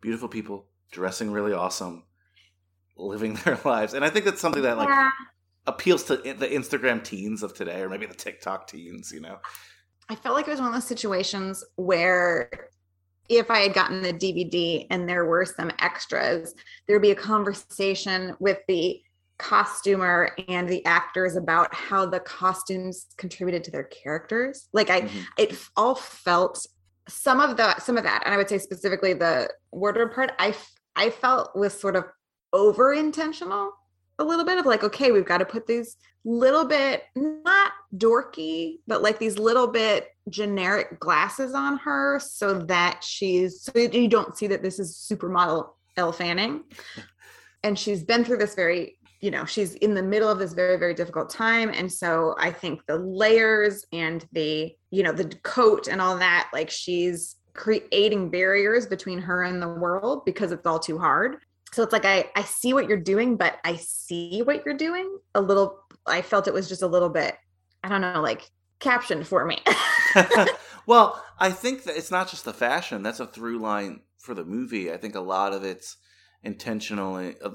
beautiful 0.00 0.28
people 0.28 0.66
dressing 0.90 1.30
really 1.30 1.52
awesome, 1.52 2.04
living 2.96 3.34
their 3.44 3.58
lives. 3.64 3.94
And 3.94 4.04
I 4.04 4.10
think 4.10 4.24
that's 4.24 4.40
something 4.40 4.62
that 4.62 4.78
like 4.78 4.88
yeah. 4.88 5.10
appeals 5.66 6.04
to 6.04 6.16
the 6.16 6.48
Instagram 6.48 7.04
teens 7.04 7.42
of 7.42 7.54
today, 7.54 7.80
or 7.80 7.88
maybe 7.88 8.06
the 8.06 8.14
TikTok 8.14 8.66
teens, 8.66 9.12
you 9.12 9.20
know? 9.20 9.38
I 10.08 10.16
felt 10.16 10.34
like 10.34 10.48
it 10.48 10.50
was 10.50 10.60
one 10.60 10.68
of 10.68 10.74
those 10.74 10.86
situations 10.86 11.62
where 11.76 12.50
if 13.28 13.48
I 13.48 13.60
had 13.60 13.74
gotten 13.74 14.02
the 14.02 14.12
DVD 14.12 14.88
and 14.90 15.08
there 15.08 15.24
were 15.24 15.44
some 15.44 15.70
extras, 15.78 16.52
there'd 16.88 17.00
be 17.00 17.12
a 17.12 17.16
conversation 17.16 18.34
with 18.40 18.58
the 18.66 19.00
costumer 19.40 20.36
and 20.48 20.68
the 20.68 20.84
actors 20.84 21.36
about 21.36 21.74
how 21.74 22.06
the 22.06 22.20
costumes 22.20 23.06
contributed 23.16 23.64
to 23.64 23.70
their 23.70 23.84
characters. 23.84 24.68
Like 24.72 24.90
I 24.90 25.02
mm-hmm. 25.02 25.18
it 25.38 25.58
all 25.76 25.94
felt 25.94 26.66
some 27.08 27.40
of 27.40 27.56
the 27.56 27.78
some 27.80 27.96
of 27.96 28.04
that 28.04 28.22
and 28.24 28.34
I 28.34 28.36
would 28.36 28.48
say 28.48 28.58
specifically 28.58 29.14
the 29.14 29.50
wardrobe 29.72 30.12
part 30.12 30.32
I 30.38 30.54
I 30.94 31.10
felt 31.10 31.56
was 31.56 31.78
sort 31.78 31.96
of 31.96 32.04
over 32.52 32.92
intentional 32.92 33.72
a 34.18 34.24
little 34.24 34.44
bit 34.44 34.58
of 34.58 34.66
like 34.66 34.84
okay 34.84 35.10
we've 35.10 35.24
got 35.24 35.38
to 35.38 35.44
put 35.44 35.66
these 35.66 35.96
little 36.24 36.64
bit 36.64 37.04
not 37.16 37.72
dorky 37.96 38.78
but 38.86 39.02
like 39.02 39.18
these 39.18 39.38
little 39.38 39.66
bit 39.66 40.08
generic 40.28 41.00
glasses 41.00 41.54
on 41.54 41.78
her 41.78 42.20
so 42.20 42.54
that 42.54 43.02
she's 43.02 43.62
so 43.62 43.72
you 43.76 44.06
don't 44.06 44.36
see 44.36 44.46
that 44.46 44.62
this 44.62 44.78
is 44.78 44.94
supermodel 44.94 45.70
Elle 45.96 46.12
Fanning 46.12 46.62
and 47.64 47.78
she's 47.78 48.04
been 48.04 48.24
through 48.24 48.38
this 48.38 48.54
very 48.54 48.98
you 49.20 49.30
know 49.30 49.44
she's 49.44 49.74
in 49.76 49.94
the 49.94 50.02
middle 50.02 50.28
of 50.28 50.38
this 50.38 50.52
very 50.52 50.76
very 50.76 50.94
difficult 50.94 51.30
time. 51.30 51.70
And 51.74 51.90
so 51.90 52.34
i 52.38 52.50
think 52.50 52.84
the 52.86 52.96
layers 52.96 53.84
and 53.92 54.26
the 54.32 54.74
you 54.90 55.02
know 55.02 55.12
the 55.12 55.34
coat 55.42 55.88
and 55.88 56.00
all 56.00 56.16
that 56.18 56.50
like 56.52 56.70
she's 56.70 57.36
creating 57.54 58.30
barriers 58.30 58.86
between 58.86 59.18
her 59.20 59.42
and 59.42 59.60
the 59.60 59.68
world 59.68 60.24
because 60.24 60.52
it's 60.52 60.66
all 60.66 60.78
too 60.78 60.98
hard. 60.98 61.36
So 61.72 61.82
it's 61.82 61.92
like 61.92 62.04
i 62.04 62.24
i 62.34 62.42
see 62.42 62.72
what 62.72 62.88
you're 62.88 62.98
doing 62.98 63.36
but 63.36 63.58
i 63.64 63.76
see 63.76 64.42
what 64.42 64.64
you're 64.66 64.76
doing 64.76 65.18
a 65.36 65.40
little 65.40 65.78
i 66.06 66.20
felt 66.20 66.48
it 66.48 66.54
was 66.54 66.68
just 66.68 66.82
a 66.82 66.86
little 66.86 67.08
bit 67.08 67.36
i 67.84 67.88
don't 67.88 68.00
know 68.00 68.20
like 68.20 68.50
captioned 68.80 69.26
for 69.26 69.44
me. 69.44 69.58
Well 70.86 71.22
i 71.38 71.52
think 71.52 71.84
that 71.84 71.96
it's 71.96 72.10
not 72.10 72.28
just 72.28 72.44
the 72.44 72.52
fashion. 72.52 73.02
That's 73.02 73.20
a 73.20 73.26
through 73.26 73.58
line 73.60 74.00
for 74.18 74.34
the 74.34 74.44
movie. 74.44 74.92
I 74.92 74.96
think 74.96 75.14
a 75.14 75.20
lot 75.20 75.52
of 75.52 75.62
it's 75.64 75.96
intentional 76.42 77.16
uh, 77.16 77.50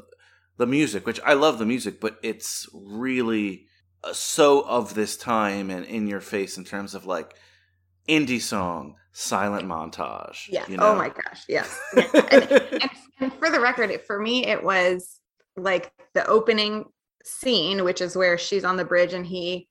the 0.58 0.68
music 0.68 1.06
which 1.06 1.20
i 1.26 1.34
love 1.34 1.60
the 1.60 1.66
music 1.66 2.00
but 2.00 2.18
it's 2.24 2.68
really 2.74 3.66
uh, 4.04 4.14
so 4.14 4.62
of 4.62 4.94
this 4.94 5.18
time 5.18 5.70
and 5.70 5.86
in 5.86 6.08
your 6.08 6.22
face 6.22 6.58
in 6.58 6.64
terms 6.64 6.96
of 6.96 7.06
like 7.06 7.36
indie 8.08 8.42
song 8.42 8.96
silent 9.16 9.66
montage. 9.66 10.50
Yeah. 10.50 10.66
You 10.68 10.76
oh 10.76 10.80
know? 10.80 10.92
Oh 10.92 10.96
my 10.96 11.10
gosh. 11.10 11.44
Yes. 11.48 11.80
Yeah. 11.96 12.22
and, 12.32 12.52
and, 12.52 12.92
and 13.20 13.34
for 13.36 13.50
the 13.50 13.62
record, 13.62 13.90
for 14.06 14.20
me, 14.20 14.46
it 14.46 14.62
was 14.62 15.22
like 15.56 15.92
the 16.14 16.28
opening 16.28 16.84
scene, 17.24 17.86
which 17.86 18.02
is 18.02 18.18
where 18.18 18.38
she's 18.38 18.66
on 18.66 18.76
the 18.76 18.84
bridge 18.84 19.14
and 19.14 19.26
he 19.26 19.70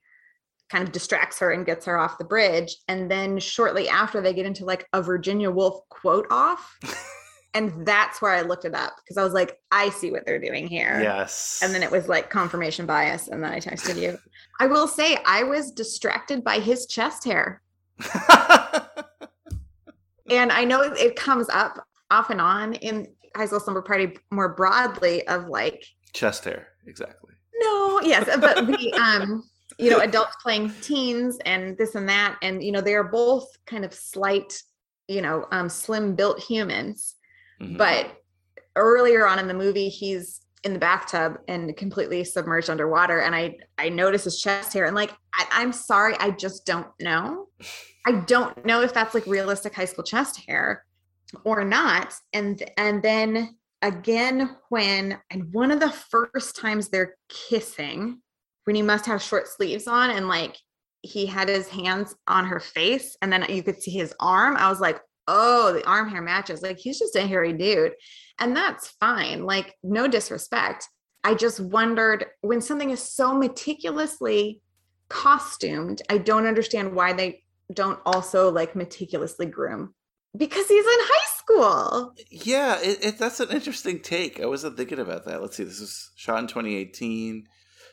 kind 0.70 0.82
of 0.82 0.92
distracts 0.92 1.38
her 1.40 1.50
and 1.50 1.66
gets 1.66 1.84
her 1.84 1.98
off 1.98 2.16
the 2.16 2.24
bridge. 2.24 2.74
And 2.88 3.10
then 3.10 3.38
shortly 3.38 3.86
after, 3.86 4.22
they 4.22 4.32
get 4.32 4.46
into 4.46 4.64
like 4.64 4.86
a 4.94 5.02
Virginia 5.02 5.50
Woolf 5.50 5.86
quote 5.90 6.26
off. 6.30 6.78
and 7.54 7.86
that's 7.86 8.20
where 8.20 8.32
I 8.32 8.42
looked 8.42 8.64
it 8.64 8.74
up 8.74 8.96
because 8.96 9.16
I 9.16 9.22
was 9.22 9.32
like, 9.32 9.58
I 9.70 9.90
see 9.90 10.10
what 10.10 10.26
they're 10.26 10.40
doing 10.40 10.66
here. 10.66 11.00
Yes. 11.00 11.60
And 11.62 11.72
then 11.72 11.82
it 11.82 11.90
was 11.90 12.08
like 12.08 12.28
confirmation 12.28 12.84
bias. 12.84 13.28
And 13.28 13.42
then 13.42 13.52
I 13.52 13.60
texted 13.60 14.00
you. 14.00 14.18
I 14.60 14.66
will 14.66 14.88
say, 14.88 15.18
I 15.24 15.44
was 15.44 15.70
distracted 15.70 16.42
by 16.42 16.58
his 16.58 16.86
chest 16.86 17.24
hair. 17.24 17.62
and 20.30 20.50
I 20.50 20.64
know 20.64 20.82
it 20.82 21.14
comes 21.14 21.48
up 21.48 21.86
off 22.10 22.30
and 22.30 22.40
on 22.40 22.74
in 22.74 23.06
high 23.36 23.46
school 23.46 23.60
slumber 23.60 23.82
party 23.82 24.16
more 24.30 24.54
broadly 24.54 25.26
of 25.28 25.46
like 25.46 25.84
chest 26.12 26.44
hair, 26.44 26.68
exactly. 26.86 27.34
No, 27.56 28.00
yes, 28.02 28.28
but 28.40 28.66
the 28.66 28.92
um, 29.00 29.44
you 29.78 29.90
know, 29.90 30.00
adults 30.00 30.36
playing 30.42 30.72
teens 30.82 31.38
and 31.44 31.76
this 31.78 31.94
and 31.94 32.08
that, 32.08 32.36
and 32.42 32.62
you 32.62 32.72
know, 32.72 32.80
they 32.80 32.94
are 32.94 33.04
both 33.04 33.48
kind 33.66 33.84
of 33.84 33.92
slight, 33.92 34.62
you 35.08 35.22
know, 35.22 35.46
um, 35.50 35.68
slim 35.68 36.14
built 36.14 36.40
humans. 36.40 37.13
Mm-hmm. 37.60 37.76
But 37.76 38.16
earlier 38.76 39.26
on 39.26 39.38
in 39.38 39.48
the 39.48 39.54
movie, 39.54 39.88
he's 39.88 40.40
in 40.64 40.72
the 40.72 40.78
bathtub 40.78 41.38
and 41.46 41.76
completely 41.76 42.24
submerged 42.24 42.70
underwater, 42.70 43.20
and 43.20 43.34
I 43.34 43.56
I 43.78 43.88
notice 43.88 44.24
his 44.24 44.40
chest 44.40 44.72
hair, 44.72 44.86
and 44.86 44.94
like 44.94 45.12
I, 45.34 45.46
I'm 45.52 45.72
sorry, 45.72 46.16
I 46.18 46.30
just 46.30 46.66
don't 46.66 46.88
know. 47.00 47.48
I 48.06 48.12
don't 48.12 48.64
know 48.64 48.82
if 48.82 48.92
that's 48.92 49.14
like 49.14 49.26
realistic 49.26 49.74
high 49.74 49.84
school 49.84 50.04
chest 50.04 50.42
hair 50.46 50.84
or 51.44 51.64
not. 51.64 52.14
And 52.32 52.62
and 52.76 53.02
then 53.02 53.56
again 53.82 54.56
when 54.70 55.18
and 55.30 55.52
one 55.52 55.70
of 55.70 55.80
the 55.80 55.90
first 55.90 56.56
times 56.56 56.88
they're 56.88 57.16
kissing 57.28 58.20
when 58.64 58.76
he 58.76 58.82
must 58.82 59.04
have 59.06 59.22
short 59.22 59.46
sleeves 59.46 59.86
on 59.86 60.10
and 60.10 60.26
like 60.26 60.56
he 61.02 61.26
had 61.26 61.50
his 61.50 61.68
hands 61.68 62.14
on 62.26 62.46
her 62.46 62.60
face 62.60 63.14
and 63.20 63.30
then 63.30 63.44
you 63.50 63.62
could 63.62 63.80
see 63.82 63.90
his 63.90 64.14
arm 64.20 64.56
i 64.56 64.70
was 64.70 64.80
like 64.80 65.02
oh 65.28 65.72
the 65.72 65.86
arm 65.86 66.08
hair 66.08 66.22
matches 66.22 66.62
like 66.62 66.78
he's 66.78 66.98
just 66.98 67.16
a 67.16 67.26
hairy 67.26 67.52
dude 67.52 67.92
and 68.38 68.56
that's 68.56 68.88
fine 69.00 69.44
like 69.44 69.74
no 69.82 70.06
disrespect 70.06 70.88
i 71.22 71.34
just 71.34 71.60
wondered 71.60 72.26
when 72.40 72.60
something 72.60 72.90
is 72.90 73.02
so 73.02 73.34
meticulously 73.34 74.60
costumed 75.08 76.02
i 76.10 76.18
don't 76.18 76.46
understand 76.46 76.94
why 76.94 77.12
they 77.12 77.42
don't 77.72 78.00
also 78.04 78.50
like 78.50 78.76
meticulously 78.76 79.46
groom 79.46 79.94
because 80.36 80.66
he's 80.68 80.84
in 80.84 80.92
high 80.92 81.38
school. 81.38 82.14
Yeah, 82.30 82.78
it, 82.80 83.04
it, 83.04 83.18
that's 83.18 83.40
an 83.40 83.50
interesting 83.50 84.00
take. 84.00 84.40
I 84.40 84.46
wasn't 84.46 84.76
thinking 84.76 84.98
about 84.98 85.24
that. 85.26 85.40
Let's 85.40 85.56
see, 85.56 85.64
this 85.64 85.80
was 85.80 86.10
shot 86.16 86.40
in 86.40 86.46
2018. 86.46 87.46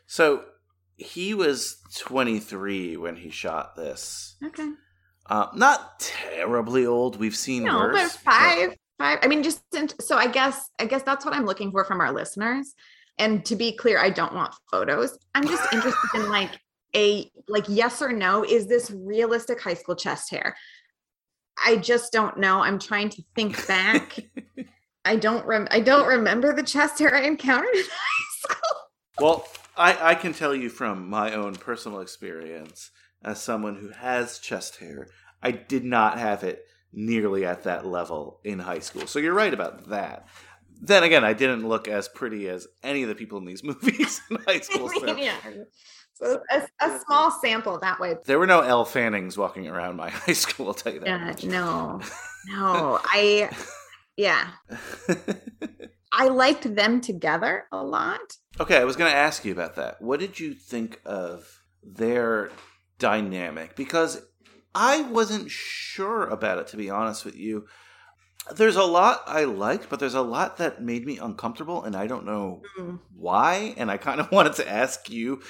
So 0.07 0.43
he 0.97 1.33
was 1.33 1.77
23 1.97 2.97
when 2.97 3.15
he 3.15 3.29
shot 3.29 3.75
this. 3.75 4.35
Okay. 4.43 4.69
Uh, 5.27 5.47
not 5.55 5.99
terribly 5.99 6.85
old. 6.85 7.19
We've 7.19 7.35
seen 7.35 7.63
no, 7.63 7.77
worse. 7.77 7.93
But 7.93 8.11
five, 8.21 8.69
but... 8.69 8.77
five. 8.97 9.19
I 9.21 9.27
mean, 9.27 9.43
just 9.43 9.63
so 10.01 10.17
I 10.17 10.27
guess 10.27 10.69
I 10.79 10.85
guess 10.85 11.03
that's 11.03 11.25
what 11.25 11.33
I'm 11.33 11.45
looking 11.45 11.71
for 11.71 11.85
from 11.85 12.01
our 12.01 12.11
listeners. 12.11 12.73
And 13.17 13.45
to 13.45 13.55
be 13.55 13.71
clear, 13.71 13.99
I 13.99 14.09
don't 14.09 14.33
want 14.33 14.53
photos. 14.69 15.17
I'm 15.35 15.47
just 15.47 15.61
interested 15.73 16.09
in 16.15 16.29
like 16.29 16.51
a 16.95 17.31
like 17.47 17.65
yes 17.67 18.01
or 18.01 18.11
no. 18.11 18.43
Is 18.43 18.67
this 18.67 18.91
realistic 18.91 19.61
high 19.61 19.75
school 19.75 19.95
chest 19.95 20.31
hair? 20.31 20.55
I 21.63 21.77
just 21.77 22.11
don't 22.11 22.37
know. 22.37 22.61
I'm 22.61 22.79
trying 22.79 23.09
to 23.09 23.23
think 23.35 23.67
back. 23.67 24.19
I 25.05 25.15
don't 25.15 25.45
rem- 25.45 25.67
I 25.71 25.79
don't 25.79 26.07
remember 26.07 26.53
the 26.53 26.63
chest 26.63 26.99
hair 26.99 27.15
I 27.15 27.21
encountered 27.21 27.75
in 27.75 27.83
high 27.91 28.49
school. 28.53 28.79
Well, 29.19 29.47
I, 29.77 30.11
I 30.11 30.15
can 30.15 30.33
tell 30.33 30.55
you 30.55 30.69
from 30.69 31.09
my 31.09 31.33
own 31.33 31.55
personal 31.55 32.01
experience 32.01 32.91
as 33.23 33.41
someone 33.41 33.75
who 33.75 33.89
has 33.89 34.39
chest 34.39 34.77
hair, 34.77 35.07
I 35.41 35.51
did 35.51 35.83
not 35.83 36.17
have 36.19 36.43
it 36.43 36.65
nearly 36.93 37.45
at 37.45 37.63
that 37.63 37.85
level 37.85 38.39
in 38.43 38.59
high 38.59 38.79
school. 38.79 39.07
So 39.07 39.19
you're 39.19 39.33
right 39.33 39.53
about 39.53 39.89
that. 39.89 40.27
Then 40.81 41.03
again, 41.03 41.23
I 41.23 41.33
didn't 41.33 41.67
look 41.67 41.87
as 41.87 42.07
pretty 42.07 42.49
as 42.49 42.67
any 42.83 43.03
of 43.03 43.09
the 43.09 43.15
people 43.15 43.37
in 43.37 43.45
these 43.45 43.63
movies 43.63 44.21
in 44.29 44.37
high 44.47 44.59
school. 44.59 44.89
So. 44.89 45.15
yeah. 45.17 45.35
So 46.13 46.41
a, 46.51 46.67
a, 46.79 46.99
small 47.05 47.31
sample 47.31 47.79
that 47.79 47.99
way. 47.99 48.15
There 48.25 48.37
were 48.37 48.47
no 48.47 48.61
Elle 48.61 48.85
Fannings 48.85 49.37
walking 49.37 49.67
around 49.67 49.95
my 49.95 50.09
high 50.11 50.33
school. 50.33 50.67
I'll 50.67 50.73
tell 50.73 50.93
you 50.93 50.99
that. 50.99 51.43
Yeah, 51.43 51.49
no, 51.49 52.01
no. 52.47 52.99
I, 53.03 53.49
yeah. 54.17 54.51
I 56.11 56.27
liked 56.27 56.75
them 56.75 57.01
together 57.01 57.65
a 57.71 57.83
lot. 57.83 58.37
Okay, 58.59 58.77
I 58.77 58.83
was 58.83 58.95
going 58.95 59.09
to 59.09 59.17
ask 59.17 59.45
you 59.45 59.51
about 59.51 59.75
that. 59.77 60.01
What 60.01 60.19
did 60.19 60.39
you 60.39 60.53
think 60.53 60.99
of 61.05 61.63
their 61.81 62.51
dynamic? 63.01 63.75
Because 63.75 64.21
I 64.73 65.01
wasn't 65.01 65.51
sure 65.51 66.27
about 66.27 66.59
it, 66.59 66.67
to 66.67 66.77
be 66.77 66.89
honest 66.89 67.25
with 67.25 67.35
you. 67.35 67.65
There's 68.55 68.77
a 68.77 68.83
lot 68.83 69.23
I 69.27 69.43
liked, 69.43 69.89
but 69.89 69.99
there's 69.99 70.13
a 70.13 70.21
lot 70.21 70.57
that 70.57 70.81
made 70.81 71.05
me 71.05 71.17
uncomfortable, 71.17 71.83
and 71.83 71.95
I 71.95 72.07
don't 72.07 72.25
know 72.25 72.61
mm. 72.79 72.99
why. 73.15 73.73
And 73.77 73.91
I 73.91 73.97
kind 73.97 74.19
of 74.21 74.31
wanted 74.37 74.53
to 74.53 74.69
ask 74.69 75.09
you 75.09 75.41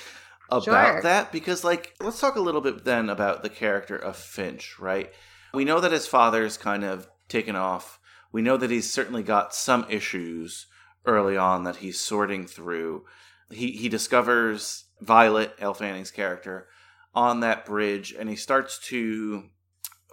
about 0.49 0.63
sure. 0.63 1.01
that 1.03 1.31
because 1.31 1.63
like 1.63 1.95
let's 2.01 2.19
talk 2.19 2.35
a 2.35 2.41
little 2.41 2.59
bit 2.59 2.83
then 2.83 3.09
about 3.09 3.41
the 3.41 3.49
character 3.49 3.95
of 3.95 4.17
Finch, 4.17 4.77
right? 4.79 5.11
We 5.53 5.65
know 5.65 5.79
that 5.79 5.91
his 5.91 6.07
father's 6.07 6.57
kind 6.57 6.83
of 6.83 7.07
taken 7.29 7.55
off. 7.55 7.99
We 8.31 8.41
know 8.41 8.57
that 8.57 8.71
he's 8.71 8.91
certainly 8.91 9.23
got 9.23 9.55
some 9.55 9.85
issues 9.89 10.67
early 11.05 11.37
on 11.37 11.63
that 11.63 11.77
he's 11.77 11.99
sorting 11.99 12.47
through. 12.47 13.05
He 13.49 13.71
he 13.71 13.87
discovers 13.87 14.85
Violet, 14.99 15.53
Elle 15.59 15.73
Fanning's 15.73 16.11
character, 16.11 16.67
on 17.13 17.41
that 17.41 17.65
bridge, 17.65 18.13
and 18.17 18.29
he 18.29 18.35
starts 18.35 18.79
to, 18.87 19.49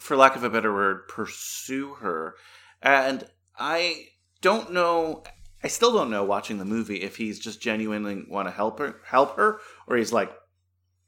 for 0.01 0.17
lack 0.17 0.37
of 0.37 0.45
a 0.45 0.51
better 0.51 0.73
word, 0.73 1.09
pursue 1.09 1.95
her. 1.95 2.35
And 2.83 3.29
I 3.59 4.07
don't 4.41 4.73
know 4.73 5.25
I 5.63 5.69
still 5.69 5.93
don't 5.93 6.11
know 6.11 6.23
watching 6.25 6.59
the 6.59 6.65
movie 6.65 7.03
if 7.03 7.17
he's 7.17 7.39
just 7.39 7.61
genuinely 7.61 8.25
want 8.29 8.47
to 8.47 8.53
help 8.53 8.79
her, 8.79 9.01
help 9.05 9.37
her, 9.37 9.61
or 9.87 9.97
he's 9.97 10.13
like, 10.13 10.33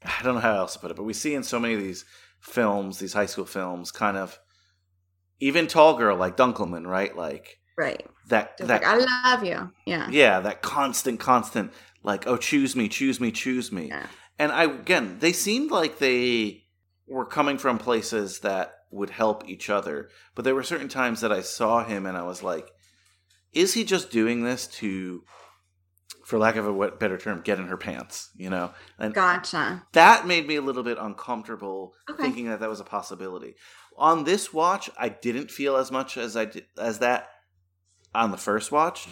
I 0.03 0.21
don't 0.23 0.35
know 0.35 0.41
how 0.41 0.55
else 0.55 0.73
to 0.73 0.79
put 0.79 0.91
it, 0.91 0.97
but 0.97 1.03
we 1.03 1.13
see 1.13 1.35
in 1.35 1.43
so 1.43 1.59
many 1.59 1.75
of 1.75 1.79
these 1.79 2.03
films, 2.39 2.99
these 2.99 3.13
high 3.13 3.27
school 3.27 3.45
films, 3.45 3.91
kind 3.91 4.17
of 4.17 4.39
even 5.39 5.67
tall 5.67 5.97
girl 5.97 6.17
like 6.17 6.35
Dunkleman, 6.35 6.85
right? 6.85 7.15
Like, 7.15 7.59
right. 7.77 8.05
That 8.27 8.57
just 8.57 8.67
that 8.67 8.83
like, 8.83 8.89
I 8.89 9.31
love 9.31 9.45
you. 9.45 9.71
Yeah. 9.85 10.09
Yeah, 10.09 10.41
that 10.41 10.61
constant, 10.61 11.19
constant, 11.19 11.71
like, 12.03 12.27
oh, 12.27 12.37
choose 12.37 12.75
me, 12.75 12.89
choose 12.89 13.21
me, 13.21 13.31
choose 13.31 13.71
me. 13.71 13.87
Yeah. 13.87 14.07
And 14.41 14.51
I 14.51 14.63
again, 14.63 15.17
they 15.19 15.33
seemed 15.33 15.71
like 15.71 15.99
they 15.99 16.63
were 17.07 17.25
coming 17.25 17.57
from 17.57 17.77
places 17.77 18.39
that 18.39 18.73
would 18.89 19.09
help 19.09 19.47
each 19.47 19.69
other, 19.69 20.09
but 20.35 20.43
there 20.43 20.55
were 20.55 20.63
certain 20.63 20.89
times 20.89 21.21
that 21.21 21.31
I 21.31 21.41
saw 21.41 21.83
him 21.83 22.05
and 22.05 22.17
I 22.17 22.23
was 22.23 22.41
like 22.43 22.71
is 23.53 23.73
he 23.73 23.83
just 23.83 24.11
doing 24.11 24.43
this 24.43 24.67
to 24.67 25.23
for 26.23 26.37
lack 26.39 26.55
of 26.55 26.65
a 26.65 26.91
better 26.91 27.17
term, 27.17 27.41
get 27.41 27.59
in 27.59 27.67
her 27.67 27.75
pants, 27.75 28.29
you 28.35 28.49
know? 28.49 28.71
And 28.97 29.13
gotcha. 29.13 29.83
That 29.91 30.25
made 30.25 30.47
me 30.47 30.55
a 30.55 30.61
little 30.61 30.83
bit 30.83 30.97
uncomfortable 30.97 31.93
okay. 32.09 32.23
thinking 32.23 32.45
that 32.47 32.61
that 32.61 32.69
was 32.69 32.79
a 32.79 32.85
possibility. 32.85 33.55
On 33.97 34.23
this 34.23 34.53
watch, 34.53 34.89
I 34.97 35.09
didn't 35.09 35.51
feel 35.51 35.75
as 35.75 35.91
much 35.91 36.17
as 36.17 36.37
I 36.37 36.45
did 36.45 36.65
as 36.77 36.99
that 36.99 37.29
on 38.15 38.31
the 38.31 38.37
first 38.37 38.71
watch, 38.71 39.09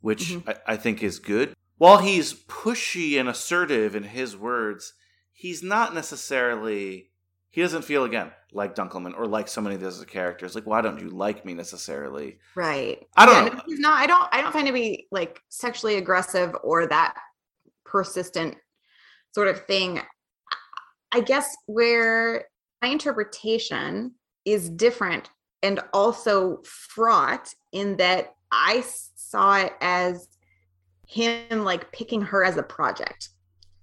which 0.00 0.30
mm-hmm. 0.30 0.48
I, 0.48 0.72
I 0.72 0.76
think 0.76 1.02
is 1.02 1.18
good. 1.18 1.52
While 1.76 1.98
he's 1.98 2.34
pushy 2.34 3.18
and 3.18 3.28
assertive 3.28 3.96
in 3.96 4.04
his 4.04 4.36
words, 4.36 4.94
he's 5.32 5.62
not 5.62 5.94
necessarily 5.94 7.10
he 7.54 7.60
doesn't 7.60 7.82
feel 7.82 8.02
again 8.02 8.32
like 8.52 8.74
Dunkleman 8.74 9.16
or 9.16 9.26
like 9.26 9.46
so 9.46 9.60
many 9.60 9.76
of 9.76 9.80
those 9.80 10.04
characters. 10.06 10.56
Like, 10.56 10.66
why 10.66 10.80
don't 10.80 10.98
you 10.98 11.08
like 11.08 11.44
me 11.44 11.54
necessarily? 11.54 12.38
Right. 12.56 13.06
I 13.16 13.26
don't 13.26 13.46
yeah, 13.46 13.52
know. 13.54 13.60
he's 13.64 13.78
not. 13.78 14.02
I 14.02 14.08
don't. 14.08 14.28
I 14.32 14.40
don't 14.40 14.52
find 14.52 14.66
to 14.66 14.72
be 14.72 15.06
like 15.12 15.40
sexually 15.50 15.94
aggressive 15.94 16.56
or 16.64 16.88
that 16.88 17.14
persistent 17.84 18.56
sort 19.32 19.46
of 19.46 19.64
thing. 19.66 20.00
I 21.12 21.20
guess 21.20 21.56
where 21.66 22.46
my 22.82 22.88
interpretation 22.88 24.16
is 24.44 24.68
different 24.68 25.30
and 25.62 25.78
also 25.92 26.60
fraught 26.64 27.54
in 27.70 27.96
that 27.98 28.34
I 28.50 28.82
saw 29.14 29.58
it 29.58 29.74
as 29.80 30.26
him 31.06 31.64
like 31.64 31.92
picking 31.92 32.22
her 32.22 32.44
as 32.44 32.56
a 32.56 32.62
project, 32.62 33.28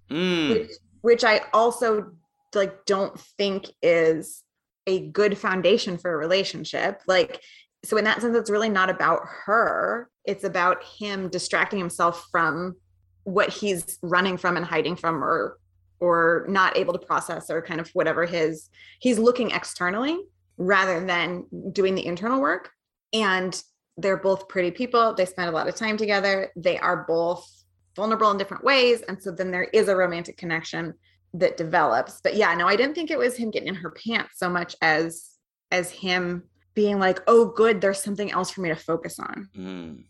mm. 0.09 0.49
which, 0.49 0.71
which 1.01 1.23
I 1.23 1.41
also 1.53 2.11
like 2.53 2.85
don't 2.85 3.19
think 3.19 3.67
is 3.81 4.43
a 4.87 5.07
good 5.09 5.37
foundation 5.37 5.97
for 5.97 6.13
a 6.13 6.17
relationship. 6.17 7.01
Like 7.07 7.41
so 7.83 7.97
in 7.97 8.03
that 8.05 8.21
sense 8.21 8.35
it's 8.35 8.49
really 8.49 8.69
not 8.69 8.89
about 8.89 9.21
her. 9.45 10.09
It's 10.25 10.43
about 10.43 10.83
him 10.83 11.29
distracting 11.29 11.79
himself 11.79 12.27
from 12.31 12.75
what 13.23 13.49
he's 13.49 13.97
running 14.01 14.37
from 14.37 14.57
and 14.57 14.65
hiding 14.65 14.95
from 14.95 15.23
or 15.23 15.57
or 15.99 16.45
not 16.49 16.75
able 16.77 16.93
to 16.93 17.05
process 17.05 17.49
or 17.51 17.61
kind 17.61 17.79
of 17.79 17.89
whatever 17.93 18.25
his 18.25 18.69
he's 18.99 19.19
looking 19.19 19.51
externally 19.51 20.19
rather 20.57 21.05
than 21.05 21.45
doing 21.71 21.95
the 21.95 22.05
internal 22.05 22.41
work. 22.41 22.71
And 23.13 23.61
they're 24.01 24.17
both 24.17 24.47
pretty 24.47 24.71
people. 24.71 25.13
They 25.13 25.25
spend 25.25 25.49
a 25.49 25.51
lot 25.51 25.67
of 25.67 25.75
time 25.75 25.97
together. 25.97 26.51
They 26.55 26.77
are 26.79 27.05
both 27.07 27.49
vulnerable 27.95 28.31
in 28.31 28.37
different 28.37 28.63
ways. 28.63 29.01
And 29.01 29.21
so 29.21 29.31
then 29.31 29.51
there 29.51 29.65
is 29.65 29.87
a 29.87 29.95
romantic 29.95 30.37
connection 30.37 30.93
that 31.33 31.57
develops. 31.57 32.21
But 32.21 32.35
yeah 32.35 32.53
no 32.53 32.67
i 32.67 32.75
didn't 32.75 32.95
think 32.95 33.11
it 33.11 33.17
was 33.17 33.35
him 33.35 33.51
getting 33.51 33.69
in 33.69 33.75
her 33.75 33.91
pants 33.91 34.37
so 34.37 34.49
much 34.49 34.75
as 34.81 35.31
as 35.71 35.89
him 35.91 36.43
being 36.73 36.99
like 36.99 37.19
oh 37.27 37.45
good 37.45 37.81
there's 37.81 38.01
something 38.01 38.31
else 38.31 38.51
for 38.51 38.61
me 38.61 38.69
to 38.69 38.75
focus 38.75 39.19
on. 39.19 39.49
Mm. 39.57 40.03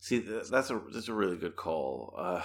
see 0.00 0.18
that's 0.18 0.70
a 0.70 0.80
that's 0.92 1.08
a 1.08 1.14
really 1.14 1.36
good 1.36 1.56
call. 1.56 2.14
Uh 2.16 2.42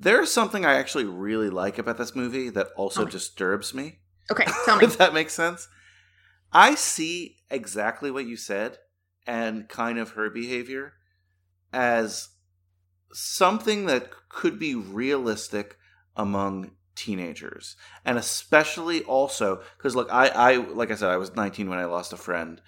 there's 0.00 0.30
something 0.30 0.64
i 0.64 0.74
actually 0.74 1.04
really 1.04 1.50
like 1.50 1.78
about 1.78 1.98
this 1.98 2.14
movie 2.14 2.50
that 2.50 2.68
also 2.76 3.04
disturbs 3.04 3.74
me. 3.74 3.98
Okay 4.30 4.44
tell 4.64 4.76
me. 4.76 4.84
If 4.84 4.98
that 4.98 5.14
makes 5.14 5.34
sense. 5.34 5.68
I 6.50 6.76
see 6.76 7.36
exactly 7.50 8.10
what 8.10 8.24
you 8.24 8.36
said 8.36 8.78
and 9.28 9.68
kind 9.68 9.98
of 9.98 10.12
her 10.12 10.30
behavior 10.30 10.94
as 11.70 12.30
something 13.12 13.84
that 13.84 14.10
could 14.30 14.58
be 14.58 14.74
realistic 14.74 15.76
among 16.16 16.70
teenagers 16.96 17.76
and 18.04 18.18
especially 18.18 19.04
also 19.04 19.62
because 19.76 19.94
look 19.94 20.12
I, 20.12 20.28
I 20.28 20.56
like 20.56 20.90
i 20.90 20.96
said 20.96 21.10
i 21.10 21.16
was 21.16 21.36
19 21.36 21.70
when 21.70 21.78
i 21.78 21.84
lost 21.84 22.12
a 22.12 22.16
friend 22.16 22.60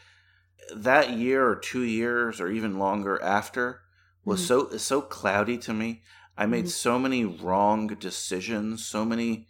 that 0.72 1.11
year 1.11 1.44
or 1.48 1.56
two 1.56 1.82
years 1.82 2.40
or 2.40 2.48
even 2.48 2.78
longer 2.78 3.20
after 3.20 3.80
was 4.24 4.40
mm-hmm. 4.40 4.70
so 4.70 4.76
so 4.76 5.00
cloudy 5.00 5.58
to 5.58 5.74
me 5.74 6.02
i 6.38 6.46
made 6.46 6.66
mm-hmm. 6.66 6.68
so 6.68 6.96
many 6.96 7.24
wrong 7.24 7.88
decisions 7.88 8.84
so 8.84 9.04
many 9.04 9.48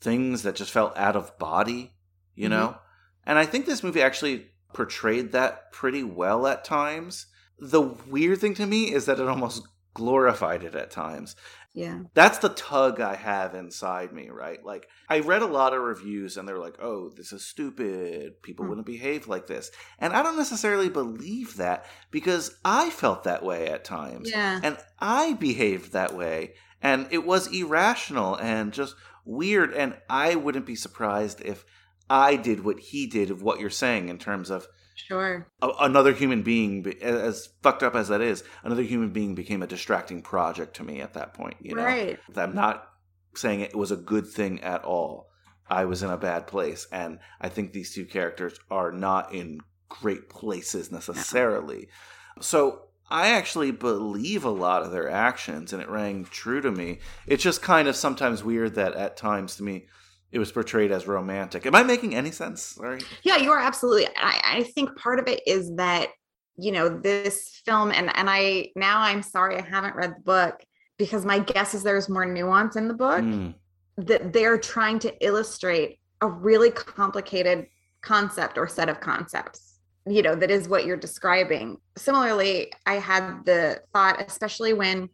things 0.00 0.44
that 0.44 0.56
just 0.56 0.70
felt 0.70 0.96
out 0.96 1.16
of 1.16 1.38
body 1.38 1.92
you 2.34 2.44
mm-hmm. 2.44 2.52
know 2.52 2.78
and 3.26 3.38
i 3.38 3.44
think 3.44 3.66
this 3.66 3.82
movie 3.82 4.00
actually 4.00 4.49
portrayed 4.72 5.32
that 5.32 5.72
pretty 5.72 6.02
well 6.02 6.46
at 6.46 6.64
times 6.64 7.26
the 7.60 7.82
weird 7.82 8.38
thing 8.38 8.54
to 8.54 8.66
me 8.66 8.92
is 8.92 9.06
that 9.06 9.20
it 9.20 9.28
almost 9.28 9.66
glorified 9.94 10.64
it 10.64 10.74
at 10.74 10.90
times. 10.90 11.36
Yeah. 11.72 12.00
That's 12.14 12.38
the 12.38 12.48
tug 12.48 13.00
I 13.00 13.14
have 13.14 13.54
inside 13.54 14.12
me, 14.12 14.28
right? 14.28 14.64
Like, 14.64 14.88
I 15.08 15.20
read 15.20 15.42
a 15.42 15.46
lot 15.46 15.72
of 15.72 15.82
reviews 15.82 16.36
and 16.36 16.48
they're 16.48 16.58
like, 16.58 16.76
oh, 16.80 17.10
this 17.10 17.32
is 17.32 17.44
stupid. 17.44 18.42
People 18.42 18.64
mm. 18.64 18.70
wouldn't 18.70 18.86
behave 18.86 19.28
like 19.28 19.46
this. 19.46 19.70
And 19.98 20.12
I 20.12 20.22
don't 20.22 20.36
necessarily 20.36 20.88
believe 20.88 21.56
that 21.58 21.86
because 22.10 22.56
I 22.64 22.90
felt 22.90 23.24
that 23.24 23.44
way 23.44 23.68
at 23.68 23.84
times. 23.84 24.30
Yeah. 24.30 24.60
And 24.62 24.78
I 24.98 25.34
behaved 25.34 25.92
that 25.92 26.16
way. 26.16 26.54
And 26.82 27.06
it 27.10 27.24
was 27.24 27.46
irrational 27.54 28.34
and 28.36 28.72
just 28.72 28.96
weird. 29.24 29.72
And 29.72 29.96
I 30.08 30.34
wouldn't 30.34 30.66
be 30.66 30.76
surprised 30.76 31.40
if 31.44 31.64
I 32.10 32.36
did 32.36 32.64
what 32.64 32.80
he 32.80 33.06
did 33.06 33.30
of 33.30 33.42
what 33.42 33.60
you're 33.60 33.70
saying 33.70 34.08
in 34.08 34.18
terms 34.18 34.50
of 34.50 34.66
Sure. 35.06 35.46
A- 35.62 35.72
another 35.80 36.12
human 36.12 36.42
being, 36.42 36.86
as 37.00 37.48
fucked 37.62 37.82
up 37.82 37.94
as 37.94 38.08
that 38.08 38.20
is, 38.20 38.44
another 38.62 38.82
human 38.82 39.10
being 39.10 39.34
became 39.34 39.62
a 39.62 39.66
distracting 39.66 40.20
project 40.20 40.76
to 40.76 40.84
me 40.84 41.00
at 41.00 41.14
that 41.14 41.32
point. 41.32 41.56
You 41.60 41.74
know, 41.74 41.84
right? 41.84 42.18
I'm 42.36 42.54
not 42.54 42.86
saying 43.34 43.60
it 43.60 43.74
was 43.74 43.90
a 43.90 43.96
good 43.96 44.26
thing 44.26 44.60
at 44.60 44.84
all. 44.84 45.30
I 45.68 45.84
was 45.84 46.02
in 46.02 46.10
a 46.10 46.18
bad 46.18 46.46
place, 46.46 46.86
and 46.92 47.20
I 47.40 47.48
think 47.48 47.72
these 47.72 47.94
two 47.94 48.04
characters 48.04 48.58
are 48.70 48.92
not 48.92 49.32
in 49.32 49.60
great 49.88 50.28
places 50.28 50.92
necessarily. 50.92 51.88
No. 52.36 52.42
So 52.42 52.82
I 53.08 53.28
actually 53.28 53.70
believe 53.70 54.44
a 54.44 54.50
lot 54.50 54.82
of 54.82 54.92
their 54.92 55.08
actions, 55.08 55.72
and 55.72 55.80
it 55.80 55.88
rang 55.88 56.24
true 56.24 56.60
to 56.60 56.70
me. 56.70 56.98
It's 57.26 57.42
just 57.42 57.62
kind 57.62 57.88
of 57.88 57.96
sometimes 57.96 58.44
weird 58.44 58.74
that 58.74 58.94
at 58.94 59.16
times 59.16 59.56
to 59.56 59.62
me 59.62 59.86
it 60.32 60.38
was 60.38 60.52
portrayed 60.52 60.92
as 60.92 61.06
romantic. 61.06 61.66
Am 61.66 61.74
I 61.74 61.82
making 61.82 62.14
any 62.14 62.30
sense? 62.30 62.62
Sorry. 62.62 63.00
Yeah, 63.22 63.36
you 63.36 63.50
are 63.50 63.58
absolutely. 63.58 64.06
I, 64.16 64.40
I 64.44 64.62
think 64.62 64.96
part 64.96 65.18
of 65.18 65.26
it 65.26 65.40
is 65.46 65.74
that 65.76 66.10
you 66.56 66.72
know 66.72 66.88
this 66.88 67.60
film, 67.64 67.90
and 67.90 68.14
and 68.16 68.28
I 68.30 68.70
now 68.76 69.00
I'm 69.00 69.22
sorry 69.22 69.56
I 69.56 69.62
haven't 69.62 69.96
read 69.96 70.14
the 70.16 70.22
book 70.22 70.62
because 70.98 71.24
my 71.24 71.38
guess 71.38 71.74
is 71.74 71.82
there's 71.82 72.08
more 72.08 72.26
nuance 72.26 72.76
in 72.76 72.86
the 72.86 72.94
book 72.94 73.22
mm. 73.22 73.54
that 73.96 74.32
they're 74.32 74.58
trying 74.58 74.98
to 75.00 75.24
illustrate 75.24 75.98
a 76.20 76.28
really 76.28 76.70
complicated 76.70 77.66
concept 78.02 78.58
or 78.58 78.68
set 78.68 78.88
of 78.88 79.00
concepts 79.00 79.70
you 80.06 80.22
know 80.22 80.34
that 80.34 80.50
is 80.50 80.68
what 80.68 80.86
you're 80.86 80.96
describing 80.96 81.76
similarly 81.96 82.72
i 82.86 82.94
had 82.94 83.44
the 83.44 83.80
thought 83.92 84.22
especially 84.26 84.72
when 84.72 85.08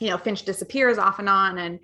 you 0.00 0.08
know 0.08 0.18
finch 0.18 0.44
disappears 0.44 0.98
off 0.98 1.18
and 1.18 1.28
on 1.28 1.58
and 1.58 1.80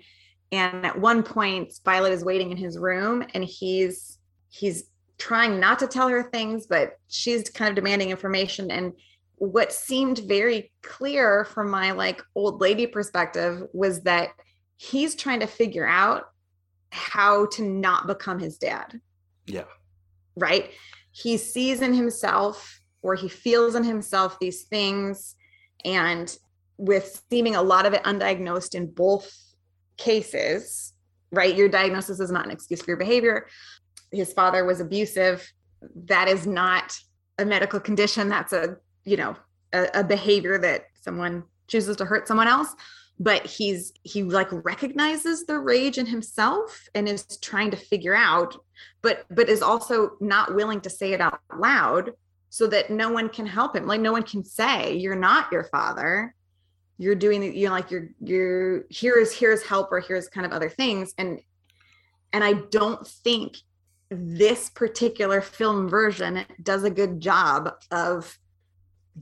and 0.51 0.85
at 0.85 0.99
one 0.99 1.23
point 1.23 1.73
violet 1.85 2.11
is 2.11 2.23
waiting 2.23 2.51
in 2.51 2.57
his 2.57 2.77
room 2.77 3.23
and 3.33 3.43
he's 3.43 4.17
he's 4.49 4.85
trying 5.17 5.59
not 5.59 5.79
to 5.79 5.87
tell 5.87 6.07
her 6.07 6.23
things 6.23 6.65
but 6.65 6.93
she's 7.07 7.49
kind 7.49 7.69
of 7.69 7.75
demanding 7.75 8.09
information. 8.09 8.71
And 8.71 8.93
what 9.35 9.71
seemed 9.71 10.19
very 10.19 10.71
clear 10.81 11.45
from 11.45 11.69
my 11.69 11.91
like 11.91 12.21
old 12.35 12.61
lady 12.61 12.87
perspective 12.87 13.63
was 13.73 14.01
that 14.01 14.29
he's 14.77 15.15
trying 15.15 15.39
to 15.41 15.47
figure 15.47 15.87
out 15.87 16.25
how 16.91 17.45
to 17.47 17.63
not 17.63 18.07
become 18.07 18.39
his 18.39 18.57
dad. 18.57 18.99
Yeah. 19.45 19.65
Right? 20.35 20.71
He 21.11 21.37
sees 21.37 21.81
in 21.81 21.93
himself 21.93 22.81
or 23.01 23.15
he 23.15 23.29
feels 23.29 23.75
in 23.75 23.83
himself 23.83 24.39
these 24.39 24.63
things. 24.63 25.35
And 25.85 26.35
with 26.77 27.21
seeming 27.29 27.55
a 27.55 27.61
lot 27.61 27.85
of 27.85 27.93
it 27.93 28.03
undiagnosed 28.03 28.75
in 28.75 28.87
both 28.87 29.31
cases, 29.99 30.93
right? 31.31 31.55
Your 31.55 31.69
diagnosis 31.69 32.19
is 32.19 32.31
not 32.31 32.45
an 32.45 32.51
excuse 32.51 32.81
for 32.81 32.91
your 32.91 32.97
behavior. 32.97 33.47
His 34.11 34.33
father 34.33 34.65
was 34.65 34.79
abusive. 34.79 35.47
That 36.05 36.27
is 36.27 36.47
not 36.47 36.97
a 37.37 37.45
medical 37.45 37.79
condition. 37.79 38.29
That's 38.29 38.53
a, 38.53 38.77
you 39.05 39.17
know, 39.17 39.35
a, 39.73 39.87
a 39.93 40.03
behavior 40.03 40.57
that 40.57 40.85
someone 41.01 41.43
chooses 41.67 41.97
to 41.97 42.05
hurt 42.05 42.27
someone 42.27 42.47
else 42.47 42.75
but 43.19 43.45
he's 43.45 43.91
he 44.03 44.23
like 44.23 44.47
recognizes 44.51 45.45
the 45.45 45.59
rage 45.59 45.97
in 45.97 46.05
himself 46.05 46.87
and 46.95 47.07
is 47.07 47.25
trying 47.41 47.69
to 47.69 47.77
figure 47.77 48.15
out 48.15 48.55
but 49.01 49.25
but 49.29 49.49
is 49.49 49.61
also 49.61 50.11
not 50.21 50.55
willing 50.55 50.79
to 50.81 50.89
say 50.89 51.11
it 51.11 51.21
out 51.21 51.39
loud 51.55 52.11
so 52.49 52.65
that 52.65 52.89
no 52.89 53.11
one 53.11 53.29
can 53.29 53.45
help 53.45 53.75
him 53.75 53.85
like 53.85 54.01
no 54.01 54.11
one 54.11 54.23
can 54.23 54.43
say 54.43 54.95
you're 54.95 55.15
not 55.15 55.51
your 55.51 55.65
father 55.65 56.33
you're 56.99 57.15
doing 57.15 57.55
you're 57.55 57.71
like 57.71 57.89
you're 57.89 58.09
you're 58.19 58.83
here's 58.91 59.31
here's 59.31 59.63
help 59.63 59.91
or 59.91 60.01
here's 60.01 60.27
kind 60.27 60.45
of 60.45 60.51
other 60.51 60.69
things 60.69 61.15
and 61.17 61.39
and 62.33 62.43
i 62.43 62.53
don't 62.53 63.07
think 63.07 63.55
this 64.11 64.69
particular 64.69 65.41
film 65.41 65.87
version 65.87 66.45
does 66.61 66.83
a 66.83 66.89
good 66.89 67.19
job 67.19 67.73
of 67.89 68.37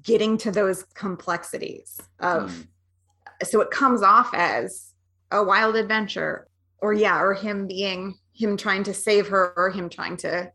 getting 0.03 0.37
to 0.37 0.51
those 0.51 0.83
complexities 0.95 2.01
of 2.19 2.51
mm. 2.51 3.47
so 3.47 3.61
it 3.61 3.69
comes 3.69 4.01
off 4.01 4.33
as 4.33 4.93
a 5.31 5.43
wild 5.43 5.75
adventure 5.75 6.47
or 6.79 6.93
yeah 6.93 7.21
or 7.21 7.33
him 7.33 7.67
being 7.67 8.15
him 8.33 8.57
trying 8.57 8.83
to 8.83 8.93
save 8.93 9.27
her 9.27 9.53
or 9.55 9.69
him 9.69 9.87
trying 9.89 10.17
to 10.17 10.51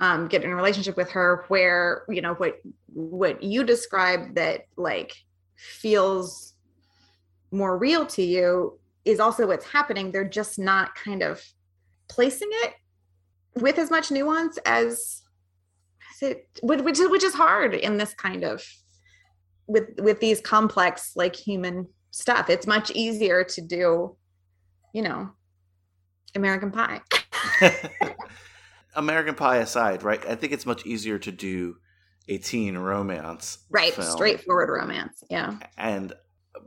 um, 0.00 0.28
get 0.28 0.44
in 0.44 0.50
a 0.50 0.56
relationship 0.56 0.96
with 0.96 1.10
her 1.10 1.44
where 1.48 2.04
you 2.08 2.20
know 2.20 2.34
what 2.34 2.60
what 2.86 3.42
you 3.42 3.64
described 3.64 4.36
that 4.36 4.66
like 4.76 5.12
feels 5.56 6.54
more 7.50 7.78
real 7.78 8.06
to 8.06 8.22
you 8.22 8.78
is 9.04 9.20
also 9.20 9.46
what's 9.46 9.66
happening. 9.66 10.10
They're 10.12 10.28
just 10.28 10.58
not 10.58 10.94
kind 10.94 11.22
of 11.22 11.42
placing 12.08 12.48
it 12.50 12.74
with 13.54 13.78
as 13.78 13.90
much 13.90 14.10
nuance 14.10 14.58
as, 14.66 15.22
as 16.12 16.30
it 16.30 16.48
which 16.62 16.98
is 16.98 17.10
which 17.10 17.24
is 17.24 17.34
hard 17.34 17.74
in 17.74 17.96
this 17.96 18.14
kind 18.14 18.44
of 18.44 18.62
with 19.66 19.88
with 19.98 20.20
these 20.20 20.40
complex 20.40 21.12
like 21.16 21.34
human 21.34 21.86
stuff. 22.10 22.50
It's 22.50 22.66
much 22.66 22.90
easier 22.92 23.44
to 23.44 23.60
do, 23.60 24.16
you 24.92 25.02
know, 25.02 25.30
American 26.34 26.70
Pie. 26.70 27.00
American 28.94 29.34
Pie 29.34 29.58
aside, 29.58 30.02
right? 30.02 30.24
I 30.26 30.34
think 30.34 30.52
it's 30.52 30.66
much 30.66 30.84
easier 30.84 31.18
to 31.18 31.30
do 31.30 31.76
a 32.28 32.38
teen 32.38 32.76
romance. 32.76 33.58
Right, 33.70 33.94
film. 33.94 34.06
straightforward 34.10 34.68
romance. 34.68 35.22
Yeah. 35.30 35.56
And 35.76 36.12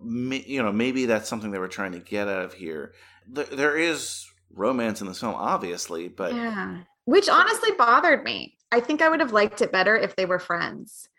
you 0.04 0.62
know, 0.62 0.72
maybe 0.72 1.06
that's 1.06 1.30
something 1.30 1.52
they 1.52 1.60
were 1.60 1.68
trying 1.68 1.94
to 1.94 2.00
get 2.00 2.28
out 2.28 2.46
of 2.46 2.54
here. 2.54 2.94
There 3.28 3.78
is 3.78 4.26
romance 4.54 5.02
in 5.02 5.08
this 5.08 5.20
film, 5.20 5.36
obviously, 5.36 6.08
but 6.08 6.34
yeah, 6.34 6.82
which 7.06 7.30
honestly 7.30 7.72
bothered 7.78 8.24
me. 8.24 8.58
I 8.72 8.80
think 8.80 9.02
I 9.02 9.10
would 9.10 9.20
have 9.20 9.34
liked 9.34 9.62
it 9.62 9.72
better 9.72 9.96
if 9.96 10.16
they 10.16 10.26
were 10.26 10.40
friends, 10.40 11.10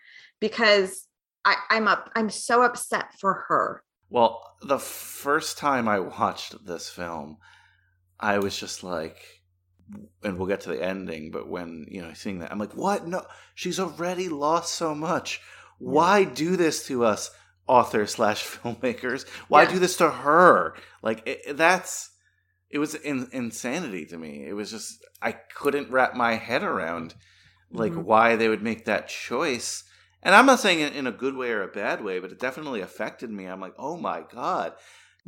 because 0.41 1.07
I, 1.45 1.57
I'm 1.70 1.89
up. 1.89 2.11
I'm 2.14 2.30
so 2.30 2.62
upset 2.62 3.18
for 3.18 3.45
her. 3.49 3.83
Well, 4.11 4.57
the 4.62 4.78
first 4.78 5.59
time 5.59 5.89
I 5.89 6.01
watched 6.20 6.64
this 6.64 6.89
film, 6.89 7.39
I 8.20 8.39
was 8.39 8.57
just 8.57 8.85
like, 8.85 9.16
and 10.22 10.39
we'll 10.39 10.49
get 10.49 10.61
to 10.62 10.70
the 10.70 10.83
ending, 10.83 11.30
but 11.30 11.49
when, 11.49 11.87
you 11.89 12.03
know, 12.03 12.12
seeing 12.14 12.39
that, 12.39 12.53
I'm 12.53 12.59
like, 12.59 12.74
what? 12.74 13.07
No, 13.07 13.24
she's 13.55 13.80
already 13.80 14.28
lost 14.28 14.74
so 14.74 14.95
much. 14.95 15.41
Why 15.78 16.24
do 16.24 16.57
this 16.57 16.87
to 16.87 17.05
us? 17.05 17.30
Author 17.67 18.07
slash 18.07 18.45
filmmakers. 18.47 19.29
Why 19.49 19.63
yeah. 19.63 19.73
do 19.73 19.79
this 19.79 19.97
to 19.97 20.11
her? 20.11 20.75
Like 21.03 21.23
it, 21.27 21.57
that's 21.57 22.11
it 22.71 22.79
was 22.79 22.95
in, 22.95 23.29
insanity 23.33 24.07
to 24.07 24.19
me. 24.19 24.47
It 24.47 24.55
was 24.55 24.71
just 24.71 25.05
I 25.21 25.33
couldn't 25.33 25.91
wrap 25.91 26.15
my 26.15 26.35
head 26.35 26.63
around 26.63 27.15
like 27.71 27.93
mm-hmm. 27.93 28.03
why 28.03 28.37
they 28.37 28.49
would 28.49 28.63
make 28.63 28.87
that 28.87 29.09
choice. 29.09 29.85
And 30.23 30.35
I'm 30.35 30.47
not 30.47 30.61
saying 30.61 30.81
it 30.81 30.95
in 30.95 31.07
a 31.07 31.13
good 31.13 31.37
way 31.37 31.51
or 31.51 31.63
a 31.63 31.69
bad 31.69 32.03
way, 32.03 32.19
but 32.21 32.33
it 32.33 32.39
definitely 32.39 32.81
affected 32.81 33.31
me. 33.31 33.47
I'm 33.47 33.61
like, 33.61 33.75
oh 33.79 33.97
my 33.97 34.23
god. 34.33 34.75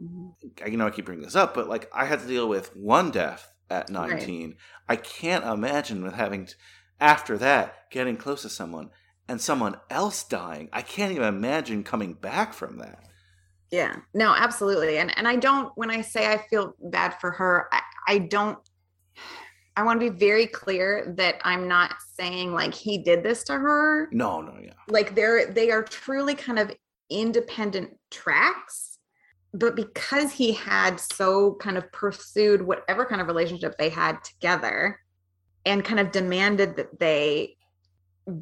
Mm-hmm. 0.01 0.71
You 0.71 0.77
know, 0.77 0.87
I 0.87 0.91
keep 0.91 1.07
bringing 1.07 1.25
this 1.25 1.37
up, 1.37 1.55
but 1.55 1.69
like 1.69 1.91
I 1.93 2.05
had 2.05 2.21
to 2.21 2.27
deal 2.27 2.49
with 2.49 2.75
one 2.77 3.11
death 3.11 3.53
at 3.71 3.91
19. 3.91 4.49
Right. 4.49 4.57
I 4.89 4.97
can't 4.97 5.45
imagine 5.45 6.03
with 6.03 6.15
having 6.15 6.47
to, 6.47 6.55
after 7.01 7.37
that 7.39 7.91
getting 7.91 8.17
close 8.17 8.43
to 8.43 8.49
someone 8.49 8.91
and 9.29 9.41
someone 9.41 9.77
else 9.91 10.25
dying. 10.25 10.69
I 10.73 10.83
can't 10.83 11.13
even 11.13 11.25
imagine 11.25 11.83
coming 11.83 12.15
back 12.15 12.53
from 12.53 12.79
that. 12.79 13.05
Yeah, 13.71 13.97
no, 14.13 14.35
absolutely. 14.35 14.99
And 14.99 15.17
and 15.19 15.27
I 15.27 15.37
don't 15.37 15.73
when 15.75 15.91
I 15.91 16.01
say 16.01 16.31
I 16.31 16.39
feel 16.49 16.75
bad 16.81 17.21
for 17.21 17.31
her, 17.33 17.69
I, 17.73 17.81
I 18.07 18.19
don't 18.19 18.59
I 19.77 19.83
want 19.83 20.01
to 20.01 20.11
be 20.11 20.17
very 20.17 20.47
clear 20.47 21.13
that 21.17 21.41
I'm 21.43 21.67
not 21.67 21.97
saying 22.15 22.53
like 22.53 22.75
he 22.75 22.99
did 22.99 23.25
this 23.25 23.43
to 23.45 23.55
her. 23.55 24.09
No, 24.13 24.41
no, 24.41 24.57
yeah. 24.63 24.75
Like 24.89 25.15
they're 25.15 25.47
they 25.47 25.71
are 25.71 25.83
truly 25.83 26.35
kind 26.35 26.59
of 26.59 26.73
independent 27.11 27.99
tracks. 28.11 28.99
But 29.53 29.77
because 29.77 30.33
he 30.33 30.53
had 30.53 30.99
so 30.99 31.55
kind 31.55 31.77
of 31.77 31.91
pursued 31.93 32.63
whatever 32.63 33.05
kind 33.05 33.21
of 33.21 33.29
relationship 33.29 33.77
they 33.79 33.89
had 33.89 34.23
together 34.25 35.01
and 35.65 35.85
kind 35.85 36.01
of 36.01 36.11
demanded 36.13 36.77
that 36.77 36.99
they 36.99 37.57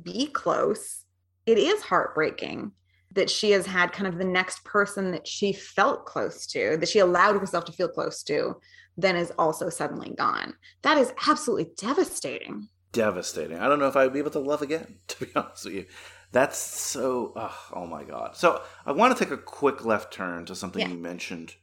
be 0.03 0.27
close, 0.27 1.05
it 1.47 1.59
is 1.59 1.83
heartbreaking 1.83 2.73
that 3.15 3.31
she 3.31 3.51
has 3.51 3.67
had 3.67 3.93
kind 3.93 4.07
of 4.07 4.19
the 4.19 4.25
next 4.25 4.65
person 4.65 5.11
that 5.11 5.27
she 5.27 5.53
felt 5.53 6.07
close 6.07 6.47
to, 6.47 6.77
that 6.79 6.89
she 6.89 6.99
allowed 6.99 7.39
herself 7.39 7.65
to 7.67 7.73
feel 7.73 7.89
close 7.89 8.23
to, 8.23 8.57
then 8.97 9.17
is 9.17 9.33
also 9.39 9.69
suddenly 9.69 10.15
gone. 10.17 10.55
That 10.83 10.99
is 10.99 11.13
absolutely 11.27 11.73
devastating. 11.77 12.69
Devastating. 12.93 13.59
I 13.59 13.69
don't 13.69 13.79
know 13.79 13.89
if 13.89 13.97
I 13.97 14.05
would 14.05 14.13
be 14.13 14.19
able 14.19 14.31
to 14.33 14.39
love 14.39 14.63
again, 14.63 14.99
to 15.09 15.27
be 15.27 15.33
honest 15.35 15.65
with 15.65 15.75
you. 15.75 15.87
That's 16.33 16.59
so, 16.59 17.33
oh, 17.37 17.59
oh 17.75 17.87
my 17.87 18.05
God. 18.05 18.37
So 18.37 18.63
I 18.87 18.93
want 18.93 19.17
to 19.17 19.23
take 19.23 19.33
a 19.33 19.39
quick 19.39 19.85
left 19.85 20.13
turn 20.13 20.47
to 20.47 20.55
something 20.55 20.81
yeah. 20.81 20.89
you 20.89 20.99
mentioned 20.99 21.55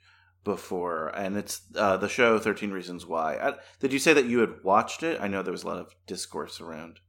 before, 0.44 1.10
and 1.10 1.36
it's 1.38 1.62
uh, 1.76 1.98
the 1.98 2.08
show 2.08 2.38
13 2.38 2.72
Reasons 2.72 3.06
Why. 3.06 3.36
I, 3.36 3.54
did 3.80 3.92
you 3.92 4.00
say 4.00 4.14
that 4.14 4.26
you 4.26 4.40
had 4.40 4.64
watched 4.64 5.02
it? 5.04 5.20
I 5.20 5.28
know 5.28 5.42
there 5.42 5.52
was 5.52 5.64
a 5.64 5.68
lot 5.68 5.80
of 5.80 5.94
discourse 6.06 6.62
around. 6.62 7.00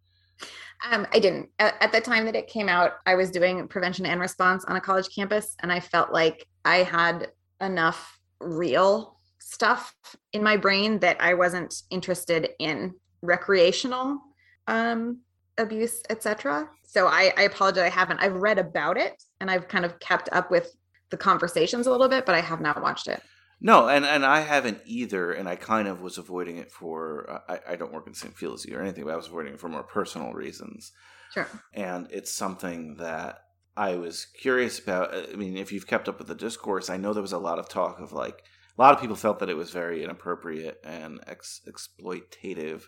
Um, 0.88 1.06
I 1.12 1.18
didn't. 1.18 1.50
At, 1.58 1.74
at, 1.82 1.92
the 1.92 2.00
time 2.00 2.24
that 2.24 2.36
it 2.36 2.46
came 2.46 2.68
out, 2.68 2.94
I 3.06 3.14
was 3.14 3.30
doing 3.30 3.68
prevention 3.68 4.06
and 4.06 4.20
response 4.20 4.64
on 4.64 4.76
a 4.76 4.80
college 4.80 5.14
campus, 5.14 5.54
and 5.60 5.70
I 5.70 5.80
felt 5.80 6.12
like 6.12 6.46
I 6.64 6.76
had 6.78 7.28
enough 7.60 8.18
real 8.40 9.20
stuff 9.38 9.94
in 10.32 10.42
my 10.42 10.56
brain 10.56 10.98
that 11.00 11.20
I 11.20 11.34
wasn't 11.34 11.74
interested 11.90 12.50
in 12.58 12.94
recreational 13.20 14.20
um, 14.66 15.18
abuse, 15.58 16.02
etc. 16.08 16.68
So 16.86 17.06
I, 17.06 17.32
I 17.36 17.42
apologize. 17.42 17.84
I 17.84 17.88
haven't. 17.88 18.20
I've 18.20 18.36
read 18.36 18.58
about 18.58 18.96
it, 18.96 19.22
and 19.40 19.50
I've 19.50 19.68
kind 19.68 19.84
of 19.84 19.98
kept 20.00 20.28
up 20.32 20.50
with 20.50 20.74
the 21.10 21.16
conversations 21.16 21.86
a 21.86 21.90
little 21.90 22.08
bit, 22.08 22.24
but 22.24 22.34
I 22.34 22.40
have 22.40 22.60
not 22.60 22.80
watched 22.80 23.08
it. 23.08 23.22
No, 23.60 23.88
and, 23.88 24.06
and 24.06 24.24
I 24.24 24.40
haven't 24.40 24.80
either, 24.86 25.32
and 25.32 25.48
I 25.48 25.56
kind 25.56 25.86
of 25.86 26.00
was 26.00 26.16
avoiding 26.16 26.56
it 26.56 26.72
for 26.72 27.42
I, 27.48 27.60
I 27.70 27.76
don't 27.76 27.92
work 27.92 28.06
in 28.06 28.12
the 28.12 28.18
same 28.18 28.32
field 28.32 28.54
as 28.54 28.64
you 28.64 28.76
or 28.76 28.80
anything, 28.80 29.04
but 29.04 29.12
I 29.12 29.16
was 29.16 29.26
avoiding 29.26 29.54
it 29.54 29.60
for 29.60 29.68
more 29.68 29.82
personal 29.82 30.32
reasons. 30.32 30.92
Sure. 31.34 31.46
And 31.74 32.08
it's 32.10 32.32
something 32.32 32.96
that 32.96 33.40
I 33.76 33.96
was 33.96 34.26
curious 34.26 34.78
about. 34.78 35.14
I 35.14 35.36
mean, 35.36 35.56
if 35.56 35.72
you've 35.72 35.86
kept 35.86 36.08
up 36.08 36.18
with 36.18 36.28
the 36.28 36.34
discourse, 36.34 36.90
I 36.90 36.96
know 36.96 37.12
there 37.12 37.22
was 37.22 37.32
a 37.32 37.38
lot 37.38 37.58
of 37.58 37.68
talk 37.68 38.00
of 38.00 38.12
like 38.12 38.42
a 38.78 38.80
lot 38.80 38.94
of 38.94 39.00
people 39.00 39.16
felt 39.16 39.38
that 39.40 39.50
it 39.50 39.56
was 39.56 39.70
very 39.70 40.02
inappropriate 40.02 40.80
and 40.84 41.20
ex- 41.26 41.60
exploitative 41.68 42.84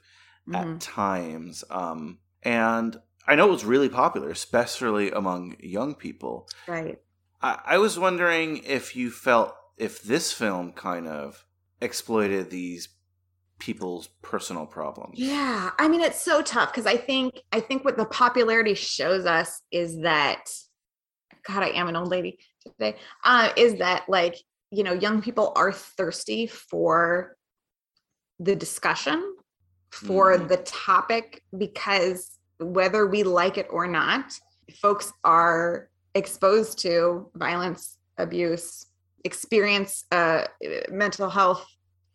mm-hmm. 0.48 0.54
at 0.54 0.80
times. 0.80 1.64
Um, 1.70 2.18
and 2.42 2.96
I 3.26 3.36
know 3.36 3.48
it 3.48 3.52
was 3.52 3.64
really 3.64 3.88
popular, 3.88 4.30
especially 4.30 5.10
among 5.10 5.56
young 5.60 5.94
people. 5.94 6.48
Right. 6.66 6.98
I, 7.42 7.60
I 7.64 7.78
was 7.78 7.98
wondering 7.98 8.62
if 8.64 8.96
you 8.96 9.10
felt 9.10 9.54
if 9.76 10.02
this 10.02 10.32
film 10.32 10.72
kind 10.72 11.06
of 11.06 11.44
exploited 11.80 12.50
these 12.50 12.88
people's 13.58 14.08
personal 14.22 14.66
problems. 14.66 15.18
Yeah. 15.18 15.70
I 15.78 15.88
mean 15.88 16.00
it's 16.00 16.20
so 16.20 16.42
tough 16.42 16.72
because 16.72 16.86
I 16.86 16.96
think 16.96 17.40
I 17.52 17.60
think 17.60 17.84
what 17.84 17.96
the 17.96 18.04
popularity 18.04 18.74
shows 18.74 19.24
us 19.24 19.62
is 19.70 20.00
that 20.00 20.44
God, 21.46 21.62
I 21.62 21.68
am 21.68 21.88
an 21.88 21.96
old 21.96 22.08
lady 22.08 22.38
today. 22.60 22.96
Uh, 23.24 23.50
is 23.56 23.76
that 23.76 24.04
like, 24.08 24.36
you 24.70 24.84
know, 24.84 24.92
young 24.92 25.22
people 25.22 25.52
are 25.56 25.72
thirsty 25.72 26.46
for 26.46 27.36
the 28.38 28.56
discussion, 28.56 29.34
for 29.90 30.36
mm-hmm. 30.36 30.48
the 30.48 30.58
topic, 30.58 31.42
because 31.56 32.38
whether 32.58 33.06
we 33.06 33.22
like 33.22 33.58
it 33.58 33.66
or 33.70 33.86
not, 33.86 34.32
folks 34.80 35.12
are 35.24 35.88
exposed 36.14 36.78
to 36.80 37.30
violence, 37.34 37.98
abuse, 38.18 38.86
experience 39.24 40.04
uh, 40.12 40.44
mental 40.90 41.30
health 41.30 41.66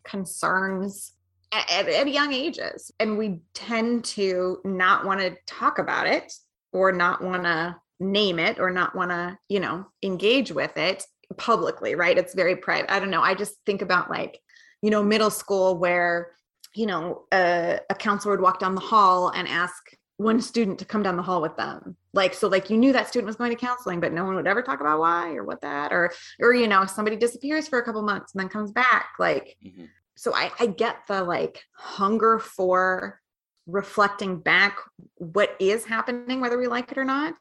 concerns 0.04 1.12
at, 1.52 1.88
at, 1.88 2.08
young 2.08 2.32
ages. 2.32 2.90
And 3.00 3.16
we 3.16 3.40
tend 3.54 4.04
to 4.06 4.60
not 4.64 5.04
want 5.04 5.20
to 5.20 5.36
talk 5.46 5.78
about 5.78 6.06
it 6.06 6.32
or 6.72 6.92
not 6.92 7.22
want 7.22 7.44
to 7.44 7.76
name 8.00 8.38
it 8.38 8.58
or 8.58 8.70
not 8.70 8.94
want 8.94 9.10
to, 9.10 9.38
you 9.48 9.60
know, 9.60 9.86
engage 10.02 10.52
with 10.52 10.76
it 10.76 11.04
publicly, 11.36 11.94
right? 11.94 12.16
It's 12.16 12.34
very 12.34 12.56
private. 12.56 12.92
I 12.92 12.98
don't 12.98 13.10
know. 13.10 13.22
I 13.22 13.34
just 13.34 13.56
think 13.66 13.82
about 13.82 14.10
like, 14.10 14.38
you 14.82 14.90
know, 14.90 15.02
middle 15.02 15.30
school 15.30 15.76
where, 15.78 16.32
you 16.74 16.86
know, 16.86 17.24
a, 17.32 17.80
a 17.90 17.94
counselor 17.94 18.34
would 18.34 18.42
walk 18.42 18.60
down 18.60 18.74
the 18.74 18.80
hall 18.80 19.30
and 19.30 19.48
ask 19.48 19.74
one 20.18 20.40
student 20.40 20.80
to 20.80 20.84
come 20.84 21.02
down 21.02 21.16
the 21.16 21.22
hall 21.22 21.40
with 21.40 21.56
them 21.56 21.96
like 22.12 22.34
so 22.34 22.48
like 22.48 22.68
you 22.68 22.76
knew 22.76 22.92
that 22.92 23.06
student 23.06 23.26
was 23.26 23.36
going 23.36 23.50
to 23.50 23.56
counseling 23.56 24.00
but 24.00 24.12
no 24.12 24.24
one 24.24 24.34
would 24.34 24.48
ever 24.48 24.62
talk 24.62 24.80
about 24.80 24.98
why 24.98 25.30
or 25.34 25.44
what 25.44 25.60
that 25.60 25.92
or 25.92 26.12
or 26.40 26.52
you 26.52 26.66
know 26.66 26.84
somebody 26.84 27.16
disappears 27.16 27.68
for 27.68 27.78
a 27.78 27.84
couple 27.84 28.02
months 28.02 28.34
and 28.34 28.40
then 28.40 28.48
comes 28.48 28.72
back 28.72 29.10
like 29.20 29.56
mm-hmm. 29.64 29.84
so 30.16 30.34
I, 30.34 30.50
I 30.58 30.66
get 30.66 30.96
the 31.06 31.22
like 31.22 31.62
hunger 31.72 32.40
for 32.40 33.20
reflecting 33.68 34.40
back 34.40 34.78
what 35.14 35.54
is 35.60 35.84
happening 35.84 36.40
whether 36.40 36.58
we 36.58 36.66
like 36.66 36.90
it 36.90 36.98
or 36.98 37.04
not 37.04 37.34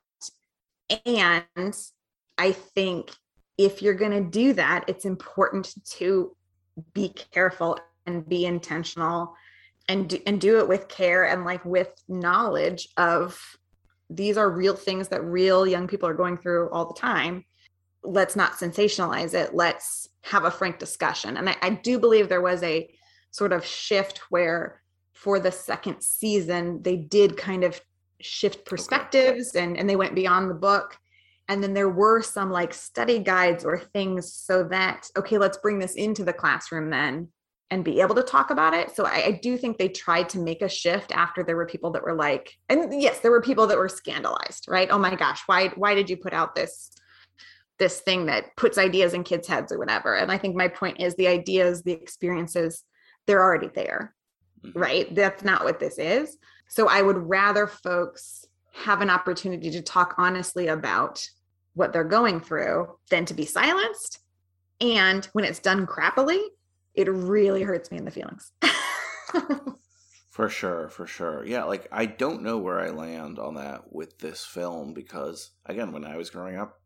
and 1.06 1.76
i 2.38 2.52
think 2.52 3.10
if 3.58 3.82
you're 3.82 3.96
going 3.96 4.12
to 4.12 4.30
do 4.30 4.54
that 4.54 4.86
it's 4.88 5.06
important 5.06 5.74
to 5.86 6.36
be 6.94 7.10
careful 7.10 7.80
and 8.06 8.30
be 8.30 8.46
intentional 8.46 9.34
and 9.88 10.10
do, 10.10 10.20
and 10.26 10.40
do 10.42 10.60
it 10.60 10.68
with 10.68 10.88
care 10.88 11.26
and 11.26 11.46
like 11.46 11.64
with 11.64 11.90
knowledge 12.08 12.90
of 12.98 13.40
these 14.10 14.38
are 14.38 14.50
real 14.50 14.76
things 14.76 15.10
that 15.10 15.24
real 15.24 15.68
young 15.68 15.88
people 15.88 16.08
are 16.08 16.14
going 16.14 16.38
through 16.38 16.70
all 16.72 16.86
the 16.86 17.00
time. 17.00 17.46
Let's 18.04 18.36
not 18.36 18.54
sensationalize 18.54 19.34
it. 19.34 19.54
Let's 19.54 20.10
have 20.24 20.46
a 20.46 20.52
frank 20.52 20.80
discussion. 20.80 21.38
And 21.38 21.50
I, 21.50 21.56
I 21.62 21.70
do 21.72 22.00
believe 22.00 22.30
there 22.30 22.42
was 22.42 22.64
a 22.64 22.90
sort 23.32 23.54
of 23.54 23.66
shift 23.66 24.20
where 24.30 24.82
for 25.14 25.40
the 25.40 25.52
second 25.52 26.02
season 26.02 26.82
they 26.84 26.96
did 26.96 27.38
kind 27.38 27.64
of 27.64 27.80
shift 28.22 28.66
perspectives 28.66 29.56
okay. 29.56 29.64
and 29.64 29.78
and 29.78 29.90
they 29.90 29.96
went 29.96 30.16
beyond 30.16 30.50
the 30.50 30.56
book. 30.56 30.98
And 31.50 31.64
then 31.64 31.74
there 31.74 31.90
were 31.90 32.22
some 32.22 32.52
like 32.52 32.74
study 32.74 33.20
guides 33.20 33.64
or 33.64 33.80
things 33.80 34.34
so 34.34 34.64
that 34.66 35.08
okay 35.18 35.38
let's 35.38 35.58
bring 35.58 35.80
this 35.80 35.96
into 35.96 36.24
the 36.24 36.34
classroom 36.34 36.90
then 36.90 37.30
and 37.70 37.84
be 37.84 37.99
able 38.01 38.15
to 38.15 38.24
talk 38.24 38.49
about 38.49 38.74
it. 38.74 38.95
So 38.95 39.05
I, 39.05 39.26
I, 39.26 39.32
do 39.41 39.57
think 39.57 39.78
they 39.78 39.89
tried 39.89 40.30
to 40.30 40.39
make 40.39 40.61
a 40.61 40.70
shift 40.70 41.11
after 41.11 41.43
there 41.43 41.57
were 41.57 41.65
people 41.65 41.91
that 41.91 42.03
were 42.03 42.15
like, 42.15 42.57
and 42.70 43.01
yes, 43.01 43.20
there 43.20 43.32
were 43.32 43.41
people 43.41 43.68
that 43.68 43.78
were 43.78 43.89
scandalized, 43.89 44.65
right? 44.70 44.88
Oh 44.89 44.97
my 44.97 45.15
gosh, 45.15 45.41
why 45.47 45.70
why 45.76 45.93
did 45.93 46.09
you 46.09 46.18
put 46.18 46.34
out 46.34 46.55
this 46.55 46.91
this 47.78 47.99
thing 47.99 48.26
that 48.28 48.55
puts 48.55 48.78
ideas 48.78 49.13
in 49.13 49.24
kids' 49.24 49.47
heads 49.47 49.72
or 49.72 49.78
whatever? 49.78 50.15
And 50.15 50.32
I 50.32 50.38
think 50.38 50.55
my 50.55 50.68
point 50.68 51.01
is 51.01 51.15
the 51.15 51.28
ideas, 51.28 51.84
the 51.84 51.91
experiences, 51.91 52.84
they're 53.26 53.43
already 53.43 53.70
there, 53.76 54.15
mm-hmm. 54.63 54.80
right? 54.80 55.13
That's 55.13 55.43
not 55.43 55.63
what 55.63 55.80
this 55.80 55.97
is. 55.97 56.38
So 56.70 56.88
I 56.88 57.01
would 57.01 57.18
rather 57.18 57.68
folks 57.68 58.45
have 58.74 59.01
an 59.01 59.09
opportunity 59.09 59.72
to 59.72 59.82
talk 59.82 60.15
honestly 60.18 60.68
about 60.68 61.28
what 61.74 61.93
they're 61.93 62.03
going 62.03 62.39
through 62.39 62.97
than 63.09 63.26
to 63.26 63.34
be 63.34 63.45
silenced. 63.45 64.20
And 64.80 65.26
when 65.34 65.45
it's 65.45 65.59
done 65.59 65.88
crappily, 65.88 66.43
it 66.98 67.08
really 67.10 67.62
hurts 67.62 67.91
me 67.91 67.98
in 67.98 68.06
the 68.06 68.12
feelings. 68.12 68.52
for 70.32 70.50
sure, 70.50 70.89
for 70.89 71.06
sure. 71.06 71.45
Yeah, 71.45 71.64
like 71.64 71.88
I 71.91 72.08
don't 72.08 72.41
know 72.41 72.58
where 72.58 72.82
I 72.82 72.89
land 72.89 73.38
on 73.38 73.54
that 73.54 73.93
with 73.93 74.18
this 74.20 74.43
film 74.43 74.93
because 74.93 75.52
again, 75.68 75.91
when 75.91 76.04
I 76.04 76.18
was 76.18 76.32
growing 76.32 76.58
up, 76.58 76.82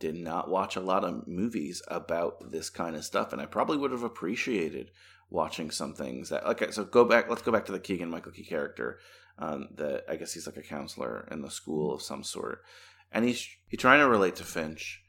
did 0.00 0.14
not 0.16 0.50
watch 0.50 0.74
a 0.74 0.80
lot 0.80 1.04
of 1.04 1.28
movies 1.28 1.82
about 1.86 2.50
this 2.50 2.70
kind 2.70 2.96
of 2.96 3.04
stuff 3.04 3.32
and 3.32 3.40
I 3.40 3.46
probably 3.46 3.76
would 3.76 3.92
have 3.92 4.02
appreciated 4.02 4.90
watching 5.30 5.70
some 5.70 5.94
things 5.94 6.30
that 6.30 6.44
okay, 6.44 6.70
so 6.72 6.84
go 6.84 7.04
back 7.04 7.28
let's 7.28 7.42
go 7.42 7.52
back 7.52 7.66
to 7.66 7.72
the 7.72 7.78
Keegan 7.78 8.10
Michael 8.10 8.32
Key 8.32 8.44
character. 8.44 8.98
Um, 9.38 9.68
that 9.76 10.04
I 10.08 10.16
guess 10.16 10.34
he's 10.34 10.46
like 10.46 10.58
a 10.58 10.62
counselor 10.62 11.26
in 11.30 11.40
the 11.40 11.50
school 11.50 11.94
of 11.94 12.02
some 12.02 12.22
sort. 12.22 12.60
And 13.10 13.24
he's 13.24 13.46
he's 13.68 13.80
trying 13.80 14.00
to 14.00 14.08
relate 14.08 14.36
to 14.36 14.44
Finch 14.44 15.01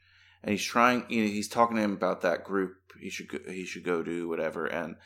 and 0.44 0.50
he's 0.50 0.62
trying 0.62 1.04
you 1.08 1.22
know, 1.22 1.28
he's 1.28 1.48
talking 1.48 1.76
to 1.76 1.82
him 1.82 1.94
about 1.94 2.20
that 2.20 2.44
group 2.44 2.76
he 3.00 3.10
should 3.10 3.28
go, 3.28 3.38
he 3.48 3.64
should 3.64 3.82
go 3.82 4.02
do 4.02 4.28
whatever 4.28 4.66
and 4.66 4.96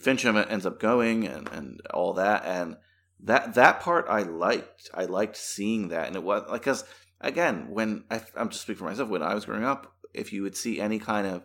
Fincham 0.00 0.50
ends 0.50 0.64
up 0.64 0.80
going 0.80 1.26
and 1.26 1.48
and 1.48 1.80
all 1.92 2.14
that 2.14 2.44
and 2.46 2.76
that 3.20 3.54
that 3.54 3.80
part 3.80 4.06
I 4.08 4.22
liked 4.22 4.90
I 4.94 5.04
liked 5.04 5.36
seeing 5.36 5.88
that 5.88 6.06
and 6.06 6.16
it 6.16 6.22
was 6.22 6.44
like 6.48 6.62
because 6.62 6.84
again 7.20 7.68
when 7.70 8.04
I, 8.10 8.22
I'm 8.34 8.48
just 8.48 8.62
speaking 8.62 8.78
for 8.78 8.84
myself 8.84 9.10
when 9.10 9.22
I 9.22 9.34
was 9.34 9.44
growing 9.44 9.64
up 9.64 9.94
if 10.14 10.32
you 10.32 10.42
would 10.42 10.56
see 10.56 10.80
any 10.80 10.98
kind 10.98 11.26
of 11.26 11.44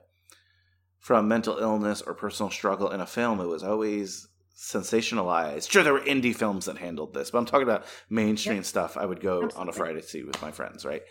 from 1.00 1.28
mental 1.28 1.58
illness 1.58 2.02
or 2.02 2.14
personal 2.14 2.50
struggle 2.50 2.90
in 2.90 3.02
a 3.02 3.06
film 3.06 3.42
it 3.42 3.48
was 3.48 3.64
always 3.64 4.28
sensationalized. 4.58 5.70
Sure, 5.70 5.84
there 5.84 5.94
were 5.94 6.00
indie 6.00 6.36
films 6.36 6.66
that 6.66 6.80
handled 6.80 7.14
this, 7.14 7.30
but 7.30 7.38
I'm 7.38 7.46
talking 7.46 7.68
about 7.68 7.86
mainstream 8.10 8.64
stuff. 8.64 8.98
I 8.98 9.06
would 9.06 9.20
go 9.20 9.44
Absolutely. 9.44 9.62
on 9.62 9.70
a 9.70 9.72
Friday 9.72 10.02
to 10.02 10.08
see 10.08 10.24
with 10.24 10.42
my 10.42 10.50
friends, 10.50 10.84
right? 10.84 11.04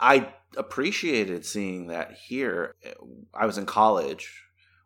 I 0.00 0.32
appreciated 0.56 1.44
seeing 1.44 1.88
that 1.88 2.12
here. 2.12 2.74
I 3.34 3.46
was 3.46 3.58
in 3.58 3.66
college 3.66 4.44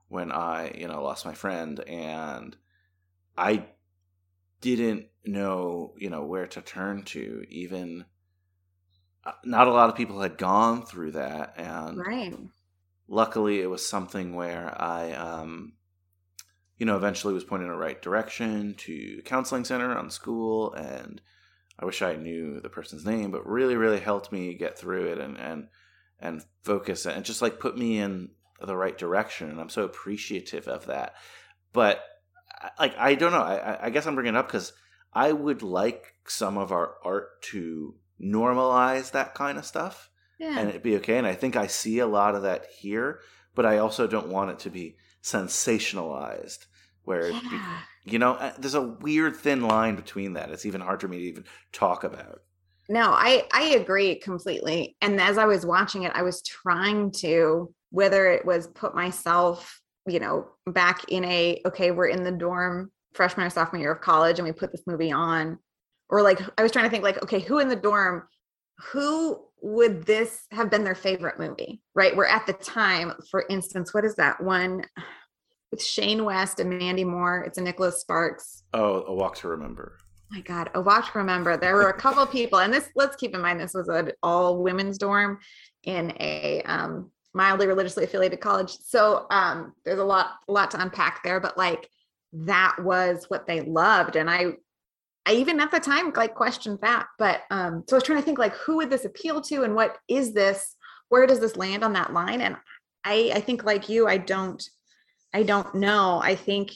when 0.09 0.33
I, 0.33 0.73
you 0.77 0.89
know, 0.89 1.03
lost 1.03 1.25
my 1.25 1.35
friend 1.35 1.81
and 1.81 2.57
I 3.37 3.67
didn't 4.61 5.07
know, 5.25 5.95
you 5.99 6.11
know, 6.11 6.25
where 6.25 6.47
to 6.47 6.61
turn 6.61 7.03
to. 7.05 7.45
Even 7.49 8.05
uh, 9.25 9.33
not 9.45 9.69
a 9.69 9.73
lot 9.73 9.89
of 9.89 9.97
people 9.97 10.21
had 10.21 10.39
gone 10.39 10.85
through 10.85 11.13
that, 11.13 11.55
and 11.57 11.99
right. 11.99 12.35
luckily, 13.09 13.61
it 13.61 13.67
was 13.67 13.87
something 13.87 14.35
where 14.35 14.75
I, 14.81 15.13
um, 15.13 15.75
you 16.79 16.87
know, 16.87 16.97
eventually 16.97 17.35
was 17.35 17.45
pointed 17.45 17.67
in 17.67 17.73
the 17.73 17.79
right 17.79 18.01
direction 18.01 18.75
to 18.79 19.23
counseling 19.25 19.65
center 19.65 19.97
on 19.97 20.11
school, 20.11 20.73
and 20.75 21.21
I 21.79 21.85
wish 21.85 22.03
I 22.03 22.15
knew 22.17 22.61
the 22.61 22.69
person's 22.69 23.05
name, 23.05 23.31
but 23.31 23.47
really, 23.47 23.77
really 23.77 24.01
helped 24.01 24.31
me 24.33 24.55
get 24.55 24.79
through 24.79 25.07
it 25.13 25.19
and 25.19 25.37
and 25.39 25.69
and 26.21 26.45
focus 26.63 27.07
and 27.07 27.25
just 27.25 27.43
like 27.43 27.59
put 27.61 27.77
me 27.77 27.99
in 27.99 28.31
the 28.61 28.77
right 28.77 28.97
direction. 28.97 29.51
And 29.51 29.61
I'm 29.61 29.69
so 29.69 29.83
appreciative 29.85 30.69
of 30.69 30.87
that. 30.87 31.15
But 31.73 32.03
like 32.79 32.97
I 32.97 33.15
don't 33.17 33.33
know. 33.33 33.43
I, 33.43 33.87
I 33.87 33.91
guess 33.91 34.07
I'm 34.07 34.15
bringing 34.15 34.35
it 34.35 34.39
up 34.39 34.47
because 34.47 34.73
I 35.13 35.33
would 35.33 35.63
like 35.63 36.15
some 36.27 36.57
of 36.57 36.73
our 36.73 36.95
art 37.05 37.43
to 37.51 37.95
normalize 38.23 39.11
that 39.11 39.35
kind 39.35 39.59
of 39.59 39.65
stuff, 39.67 40.09
Yeah. 40.39 40.59
and 40.59 40.69
it'd 40.69 40.83
be 40.83 40.97
okay. 40.97 41.19
And 41.19 41.27
I 41.27 41.35
think 41.35 41.57
I 41.57 41.67
see 41.67 41.99
a 41.99 42.07
lot 42.07 42.35
of 42.35 42.43
that 42.43 42.67
here, 42.79 43.21
but 43.55 43.67
I 43.67 43.79
also 43.79 44.07
don't 44.07 44.29
want 44.29 44.51
it 44.53 44.59
to 44.61 44.71
be 44.71 44.97
sensationalized, 45.23 46.67
where 47.05 47.31
yeah. 47.31 47.79
You 48.05 48.19
know, 48.19 48.35
uh, 48.35 48.53
there's 48.59 48.75
a 48.75 48.83
weird 48.83 49.37
thin 49.37 49.63
line 49.63 49.97
between 49.97 50.35
that. 50.35 50.51
It's 50.51 50.67
even 50.67 50.81
hard 50.81 51.01
for 51.01 51.09
me 51.09 51.19
to 51.19 51.25
even 51.25 51.45
talk 51.73 52.05
about. 52.05 52.43
No, 52.89 53.11
I 53.13 53.45
I 53.53 53.63
agree 53.71 54.17
completely. 54.17 54.97
And 55.01 55.21
as 55.21 55.39
I 55.39 55.47
was 55.47 55.65
watching 55.65 56.03
it, 56.03 56.13
I 56.15 56.23
was 56.23 56.43
trying 56.43 57.13
to 57.13 57.73
whether 57.91 58.31
it 58.31 58.45
was 58.45 58.67
put 58.67 58.95
myself, 58.95 59.81
you 60.07 60.21
know, 60.21 60.49
back 60.67 61.05
in 61.09 61.25
a 61.25 61.63
okay, 61.67 61.91
we're 61.93 62.09
in 62.09 62.25
the 62.25 62.33
dorm 62.33 62.91
freshman 63.15 63.47
or 63.47 63.51
sophomore 63.51 63.81
year 63.81 63.93
of 63.93 64.01
college 64.01 64.39
and 64.39 64.47
we 64.47 64.53
put 64.53 64.73
this 64.73 64.83
movie 64.87 65.13
on 65.13 65.59
or 66.11 66.21
like 66.21 66.41
I 66.59 66.63
was 66.63 66.73
trying 66.73 66.85
to 66.85 66.91
think 66.91 67.05
like 67.05 67.23
okay, 67.23 67.41
who 67.41 67.59
in 67.59 67.69
the 67.69 67.77
dorm 67.77 68.29
who 68.79 69.41
would 69.63 70.05
this 70.05 70.43
have 70.51 70.71
been 70.71 70.85
their 70.85 70.95
favorite 70.95 71.39
movie? 71.39 71.81
Right? 71.95 72.15
Where 72.15 72.27
at 72.27 72.47
the 72.47 72.53
time, 72.53 73.15
for 73.31 73.47
instance, 73.49 73.95
what 73.95 74.05
is 74.05 74.17
that 74.17 74.43
one 74.43 74.85
with 75.75 75.83
Shane 75.85 76.25
West 76.25 76.61
and 76.61 76.71
Mandy 76.71 77.03
Moore? 77.03 77.43
It's 77.43 77.59
a 77.59 77.61
Nicholas 77.63 78.01
Sparks 78.01 78.63
Oh, 78.73 79.03
a 79.09 79.15
walk 79.15 79.35
to 79.39 79.49
remember. 79.49 79.99
my 80.31 80.41
god 80.41 80.71
a 80.75 80.81
Walk 80.81 81.13
to 81.13 81.19
remember 81.19 81.57
there 81.57 81.75
were 81.75 81.89
a 81.89 81.99
couple 82.01 82.25
people 82.27 82.61
and 82.61 82.73
this 82.73 82.89
let's 82.95 83.17
keep 83.17 83.35
in 83.35 83.41
mind 83.41 83.61
this 83.61 83.75
was 83.75 83.89
an 83.89 84.13
all 84.23 84.63
women's 84.63 84.99
dorm 84.99 85.39
in 85.83 86.13
a 86.21 86.63
um, 86.67 87.11
mildly 87.35 87.67
religiously 87.67 88.05
affiliated 88.05 88.41
college 88.41 88.71
so 88.85 89.27
um, 89.31 89.73
there's 89.85 89.99
a 89.99 90.05
lot 90.05 90.27
a 90.49 90.53
lot 90.53 90.71
to 90.71 90.81
unpack 90.81 91.23
there 91.25 91.41
but 91.41 91.59
like 91.59 91.89
that 92.33 92.77
was 92.81 93.25
what 93.29 93.47
they 93.49 93.61
loved 93.63 94.15
and 94.17 94.31
i 94.31 94.53
i 95.27 95.33
even 95.35 95.59
at 95.61 95.71
the 95.73 95.81
time 95.81 96.13
like 96.17 96.35
questioned 96.35 96.79
that 96.83 97.07
but 97.19 97.41
um 97.51 97.83
so 97.89 97.95
i 97.95 97.99
was 97.99 98.05
trying 98.05 98.19
to 98.19 98.25
think 98.25 98.39
like 98.39 98.55
who 98.55 98.77
would 98.77 98.91
this 98.91 99.05
appeal 99.05 99.41
to 99.41 99.63
and 99.65 99.75
what 99.75 99.99
is 100.09 100.33
this 100.35 100.77
where 101.11 101.27
does 101.27 101.41
this 101.41 101.57
land 101.57 101.83
on 101.85 101.93
that 101.93 102.13
line 102.13 102.41
and 102.41 102.57
i 103.05 103.31
i 103.35 103.41
think 103.41 103.63
like 103.65 103.89
you 103.89 104.07
i 104.09 104.17
don't 104.17 104.69
i 105.35 105.43
don't 105.43 105.75
know 105.75 106.21
i 106.25 106.35
think 106.35 106.73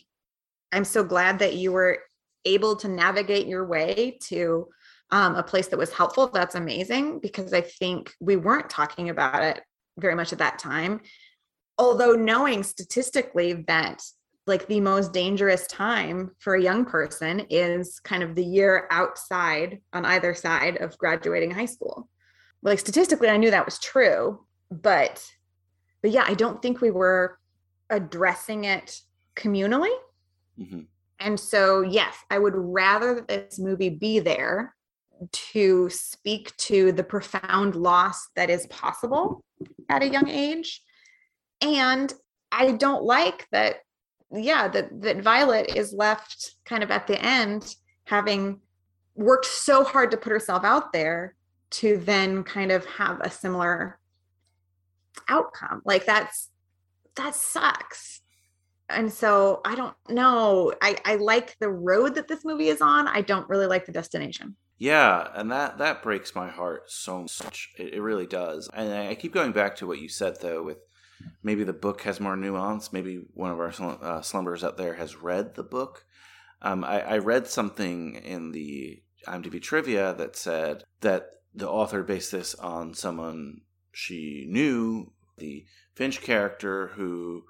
i'm 0.72 0.84
so 0.84 1.02
glad 1.02 1.38
that 1.38 1.54
you 1.54 1.72
were 1.72 1.98
able 2.44 2.76
to 2.76 2.88
navigate 2.88 3.46
your 3.46 3.66
way 3.66 4.18
to 4.22 4.68
um, 5.11 5.36
a 5.36 5.42
place 5.42 5.68
that 5.68 5.78
was 5.78 5.92
helpful, 5.92 6.28
that's 6.28 6.54
amazing 6.54 7.20
because 7.20 7.52
I 7.52 7.62
think 7.62 8.12
we 8.20 8.36
weren't 8.36 8.68
talking 8.68 9.09
about 9.09 9.42
it 9.42 9.62
very 9.98 10.14
much 10.14 10.32
at 10.32 10.38
that 10.38 10.59
time. 10.59 11.00
Although 11.78 12.12
knowing 12.12 12.62
statistically 12.62 13.64
that 13.68 14.02
like 14.46 14.66
the 14.66 14.80
most 14.80 15.12
dangerous 15.12 15.66
time 15.66 16.30
for 16.38 16.54
a 16.54 16.62
young 16.62 16.84
person 16.84 17.40
is 17.50 18.00
kind 18.00 18.22
of 18.22 18.34
the 18.34 18.44
year 18.44 18.88
outside 18.90 19.80
on 19.92 20.06
either 20.06 20.34
side 20.34 20.78
of 20.78 20.96
graduating 20.96 21.50
high 21.50 21.66
school. 21.66 22.09
Like 22.62 22.78
statistically, 22.78 23.28
I 23.28 23.36
knew 23.36 23.50
that 23.50 23.66
was 23.66 23.78
true, 23.78 24.44
but 24.70 25.24
but 26.02 26.12
yeah, 26.12 26.24
I 26.26 26.34
don't 26.34 26.62
think 26.62 26.80
we 26.80 26.90
were 26.90 27.38
addressing 27.91 28.64
it 28.64 29.01
communally. 29.36 29.95
hmm 30.57 30.80
And 31.20 31.39
so, 31.39 31.82
yes, 31.82 32.16
I 32.30 32.39
would 32.39 32.55
rather 32.55 33.14
that 33.14 33.28
this 33.28 33.59
movie 33.59 33.91
be 33.91 34.20
there 34.20 34.74
to 35.32 35.91
speak 35.91 36.57
to 36.57 36.93
the 36.93 37.03
profound 37.03 37.74
loss 37.74 38.28
that 38.36 38.51
is 38.51 38.66
possible 38.68 39.43
at 39.89 40.03
a 40.03 40.09
young 40.09 40.28
age. 40.28 40.82
And 41.61 42.12
I 42.53 42.72
don't 42.72 43.03
like 43.03 43.47
that, 43.51 43.76
yeah, 44.30 44.68
that, 44.68 45.03
that 45.03 45.22
Violet 45.22 45.74
is 45.74 45.93
left 45.93 46.55
kind 46.64 46.82
of 46.82 46.91
at 46.91 47.07
the 47.07 47.20
end 47.20 47.74
having 48.05 48.61
worked 49.14 49.47
so 49.47 49.82
hard 49.82 50.12
to 50.12 50.16
put 50.16 50.32
herself 50.32 50.64
out 50.64 50.93
there 50.93 51.34
to 51.70 51.99
then 51.99 52.45
kind 52.45 52.70
of 52.70 52.86
have 52.86 53.20
a 53.20 53.30
similar 53.30 53.99
outcome. 55.28 55.82
Like 55.84 56.07
that's 56.07 56.49
that 57.18 57.34
sucks 57.34 58.22
and 58.88 59.12
so 59.12 59.60
i 59.64 59.74
don't 59.74 59.94
know 60.08 60.72
i 60.80 60.96
i 61.04 61.16
like 61.16 61.56
the 61.60 61.68
road 61.68 62.14
that 62.14 62.28
this 62.28 62.44
movie 62.44 62.68
is 62.68 62.80
on 62.80 63.06
i 63.08 63.20
don't 63.20 63.48
really 63.48 63.66
like 63.66 63.84
the 63.84 63.92
destination 63.92 64.56
Yeah, 64.80 65.28
and 65.34 65.50
that 65.50 65.78
that 65.78 66.02
breaks 66.02 66.34
my 66.36 66.48
heart 66.48 66.88
so 66.88 67.26
much. 67.44 67.70
It, 67.76 67.94
it 67.94 68.00
really 68.00 68.26
does. 68.26 68.70
And 68.72 68.92
I, 68.92 69.16
keep 69.16 69.34
going 69.34 69.50
back 69.50 69.74
to 69.76 69.88
what 69.88 69.98
you 69.98 70.08
said 70.08 70.40
though, 70.40 70.62
with 70.62 70.78
maybe 71.42 71.64
the 71.64 71.72
book 71.72 72.02
has 72.02 72.20
more 72.20 72.36
nuance. 72.36 72.92
Maybe 72.92 73.16
one 73.34 73.50
of 73.50 73.58
our 73.58 73.72
slum- 73.72 73.98
uh, 74.00 74.22
slumbers 74.22 74.62
out 74.62 74.76
there 74.76 74.94
has 74.94 75.16
read 75.20 75.56
the 75.56 75.64
book. 75.64 76.04
Um, 76.62 76.84
I, 76.84 77.00
I 77.00 77.18
read 77.18 77.48
something 77.48 78.14
in 78.14 78.52
the 78.52 79.02
IMDb 79.26 79.60
trivia 79.60 80.14
that 80.14 80.36
said 80.36 80.84
that 81.00 81.22
the 81.52 81.68
author 81.68 82.04
based 82.04 82.30
this 82.30 82.54
on 82.54 82.94
someone 82.94 83.62
she 83.92 84.46
knew, 84.48 85.12
the 85.38 85.64
Finch 85.99 86.22
character, 86.22 86.92
who 86.94 87.42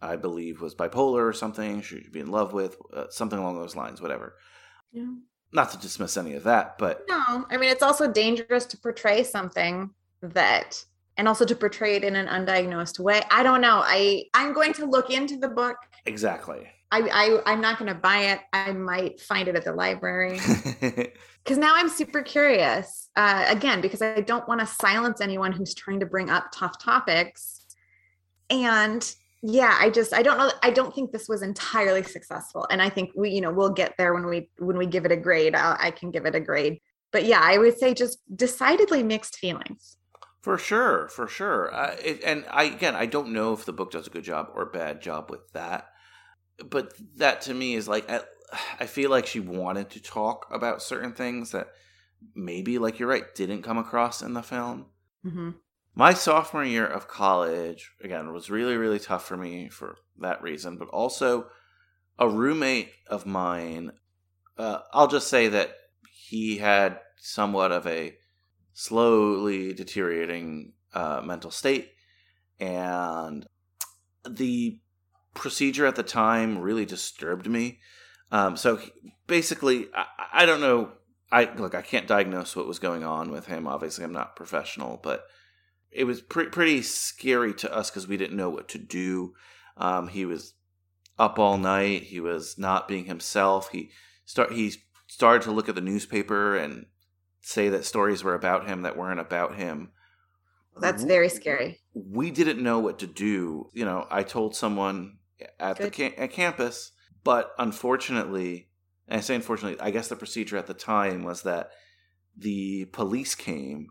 I 0.00 0.14
believe 0.14 0.60
was 0.60 0.76
bipolar 0.76 1.28
or 1.28 1.32
something. 1.32 1.82
She'd 1.82 2.12
be 2.12 2.20
in 2.20 2.30
love 2.30 2.52
with 2.52 2.76
uh, 2.94 3.06
something 3.10 3.36
along 3.36 3.58
those 3.58 3.74
lines. 3.74 4.00
Whatever. 4.00 4.36
yeah 4.92 5.12
Not 5.52 5.72
to 5.72 5.78
dismiss 5.78 6.16
any 6.16 6.34
of 6.34 6.44
that, 6.44 6.78
but 6.78 7.02
no 7.08 7.44
i 7.50 7.56
mean 7.56 7.68
it's 7.68 7.82
also 7.82 8.10
dangerous 8.10 8.64
to 8.66 8.78
portray 8.78 9.24
something 9.24 9.90
that 10.22 10.84
and 11.16 11.26
also 11.26 11.44
to 11.44 11.56
portray 11.56 11.96
it 11.96 12.04
in 12.04 12.14
an 12.14 12.28
undiagnosed 12.28 13.00
way 13.00 13.22
i 13.30 13.42
don't 13.42 13.60
know 13.60 13.80
i 13.84 14.22
i'm 14.34 14.52
going 14.52 14.72
to 14.74 14.86
look 14.86 15.10
into 15.10 15.36
the 15.36 15.48
book 15.48 15.76
exactly. 16.04 16.62
i, 16.92 17.00
I 17.00 17.52
i'm 17.52 17.60
not 17.60 17.78
going 17.78 17.92
to 17.92 17.98
buy 17.98 18.18
it 18.32 18.40
i 18.52 18.72
might 18.72 19.20
find 19.20 19.48
it 19.48 19.56
at 19.56 19.64
the 19.64 19.72
library 19.72 20.38
because 20.80 21.58
now 21.58 21.72
i'm 21.74 21.88
super 21.88 22.22
curious 22.22 23.08
uh, 23.16 23.46
again 23.48 23.80
because 23.80 24.02
i 24.02 24.20
don't 24.20 24.46
want 24.46 24.60
to 24.60 24.66
silence 24.66 25.20
anyone 25.20 25.52
who's 25.52 25.74
trying 25.74 26.00
to 26.00 26.06
bring 26.06 26.30
up 26.30 26.46
tough 26.52 26.78
topics 26.78 27.55
and 28.50 29.14
yeah 29.42 29.76
i 29.80 29.90
just 29.90 30.14
i 30.14 30.22
don't 30.22 30.38
know 30.38 30.50
i 30.62 30.70
don't 30.70 30.94
think 30.94 31.12
this 31.12 31.28
was 31.28 31.42
entirely 31.42 32.02
successful 32.02 32.66
and 32.70 32.80
i 32.80 32.88
think 32.88 33.10
we 33.16 33.30
you 33.30 33.40
know 33.40 33.52
we'll 33.52 33.70
get 33.70 33.94
there 33.98 34.14
when 34.14 34.26
we 34.26 34.48
when 34.58 34.76
we 34.76 34.86
give 34.86 35.04
it 35.04 35.12
a 35.12 35.16
grade 35.16 35.54
I'll, 35.54 35.76
i 35.78 35.90
can 35.90 36.10
give 36.10 36.26
it 36.26 36.34
a 36.34 36.40
grade 36.40 36.80
but 37.12 37.24
yeah 37.24 37.40
i 37.42 37.58
would 37.58 37.78
say 37.78 37.94
just 37.94 38.18
decidedly 38.36 39.02
mixed 39.02 39.36
feelings 39.36 39.96
for 40.46 40.58
sure, 40.58 41.08
for 41.08 41.26
sure. 41.26 41.74
Uh, 41.74 41.96
it, 42.00 42.22
and 42.22 42.44
I 42.48 42.66
again, 42.66 42.94
I 42.94 43.06
don't 43.06 43.32
know 43.32 43.52
if 43.52 43.64
the 43.64 43.72
book 43.72 43.90
does 43.90 44.06
a 44.06 44.10
good 44.10 44.22
job 44.22 44.50
or 44.54 44.64
bad 44.66 45.02
job 45.02 45.28
with 45.28 45.40
that, 45.54 45.88
but 46.64 46.92
that 47.16 47.40
to 47.42 47.54
me 47.54 47.74
is 47.74 47.88
like 47.88 48.08
I, 48.08 48.20
I 48.78 48.86
feel 48.86 49.10
like 49.10 49.26
she 49.26 49.40
wanted 49.40 49.90
to 49.90 50.00
talk 50.00 50.46
about 50.52 50.82
certain 50.82 51.14
things 51.14 51.50
that 51.50 51.70
maybe, 52.36 52.78
like 52.78 53.00
you're 53.00 53.08
right, 53.08 53.34
didn't 53.34 53.62
come 53.62 53.76
across 53.76 54.22
in 54.22 54.34
the 54.34 54.42
film. 54.42 54.86
mm-hmm. 55.26 55.50
My 55.98 56.12
sophomore 56.12 56.62
year 56.62 56.86
of 56.86 57.08
college, 57.08 57.92
again, 58.04 58.30
was 58.30 58.50
really, 58.50 58.76
really 58.76 58.98
tough 58.98 59.26
for 59.26 59.34
me 59.34 59.70
for 59.70 59.96
that 60.18 60.42
reason, 60.42 60.76
but 60.76 60.88
also 60.88 61.46
a 62.18 62.28
roommate 62.28 62.92
of 63.06 63.24
mine, 63.24 63.92
uh, 64.58 64.80
I'll 64.92 65.08
just 65.08 65.28
say 65.28 65.48
that 65.48 65.70
he 66.12 66.58
had 66.58 67.00
somewhat 67.16 67.72
of 67.72 67.86
a 67.86 68.14
slowly 68.74 69.72
deteriorating 69.72 70.74
uh, 70.92 71.22
mental 71.24 71.50
state. 71.50 71.92
And 72.60 73.46
the 74.28 74.78
procedure 75.32 75.86
at 75.86 75.96
the 75.96 76.02
time 76.02 76.58
really 76.58 76.84
disturbed 76.84 77.48
me. 77.48 77.78
Um, 78.30 78.58
so 78.58 78.80
basically, 79.26 79.86
I, 79.94 80.42
I 80.42 80.46
don't 80.46 80.60
know. 80.60 80.92
I 81.32 81.50
look, 81.54 81.74
I 81.74 81.80
can't 81.80 82.06
diagnose 82.06 82.54
what 82.54 82.66
was 82.68 82.78
going 82.78 83.02
on 83.02 83.30
with 83.30 83.46
him. 83.46 83.66
Obviously, 83.66 84.04
I'm 84.04 84.12
not 84.12 84.36
professional, 84.36 85.00
but 85.02 85.24
it 85.90 86.04
was 86.04 86.20
pre- 86.20 86.48
pretty 86.48 86.82
scary 86.82 87.54
to 87.54 87.74
us 87.74 87.90
because 87.90 88.06
we 88.08 88.16
didn't 88.16 88.36
know 88.36 88.50
what 88.50 88.68
to 88.68 88.78
do. 88.78 89.34
Um, 89.76 90.08
he 90.08 90.24
was 90.24 90.54
up 91.18 91.38
all 91.38 91.56
night. 91.58 92.04
He 92.04 92.20
was 92.20 92.58
not 92.58 92.88
being 92.88 93.06
himself. 93.06 93.70
He 93.70 93.90
start 94.24 94.52
he 94.52 94.72
started 95.06 95.42
to 95.42 95.52
look 95.52 95.68
at 95.68 95.74
the 95.74 95.80
newspaper 95.80 96.56
and 96.56 96.86
say 97.40 97.68
that 97.68 97.84
stories 97.84 98.24
were 98.24 98.34
about 98.34 98.66
him 98.66 98.82
that 98.82 98.96
weren't 98.96 99.20
about 99.20 99.54
him. 99.54 99.92
that's 100.80 101.04
very 101.04 101.28
scary 101.28 101.80
We 101.94 102.30
didn't 102.30 102.62
know 102.62 102.80
what 102.80 102.98
to 102.98 103.06
do. 103.06 103.70
You 103.72 103.84
know, 103.84 104.06
I 104.10 104.22
told 104.24 104.54
someone 104.56 105.18
at 105.60 105.76
the 105.78 105.84
Good. 105.90 105.92
ca- 106.16 106.22
at 106.24 106.32
campus, 106.32 106.92
But 107.24 107.52
unfortunately, 107.58 108.68
and 109.08 109.18
I 109.18 109.20
say 109.22 109.34
unfortunately, 109.36 109.80
I 109.80 109.90
guess 109.90 110.08
the 110.08 110.16
procedure 110.16 110.56
at 110.56 110.66
the 110.66 110.74
time 110.74 111.22
was 111.22 111.42
that 111.42 111.70
the 112.36 112.86
police 112.86 113.34
came, 113.34 113.88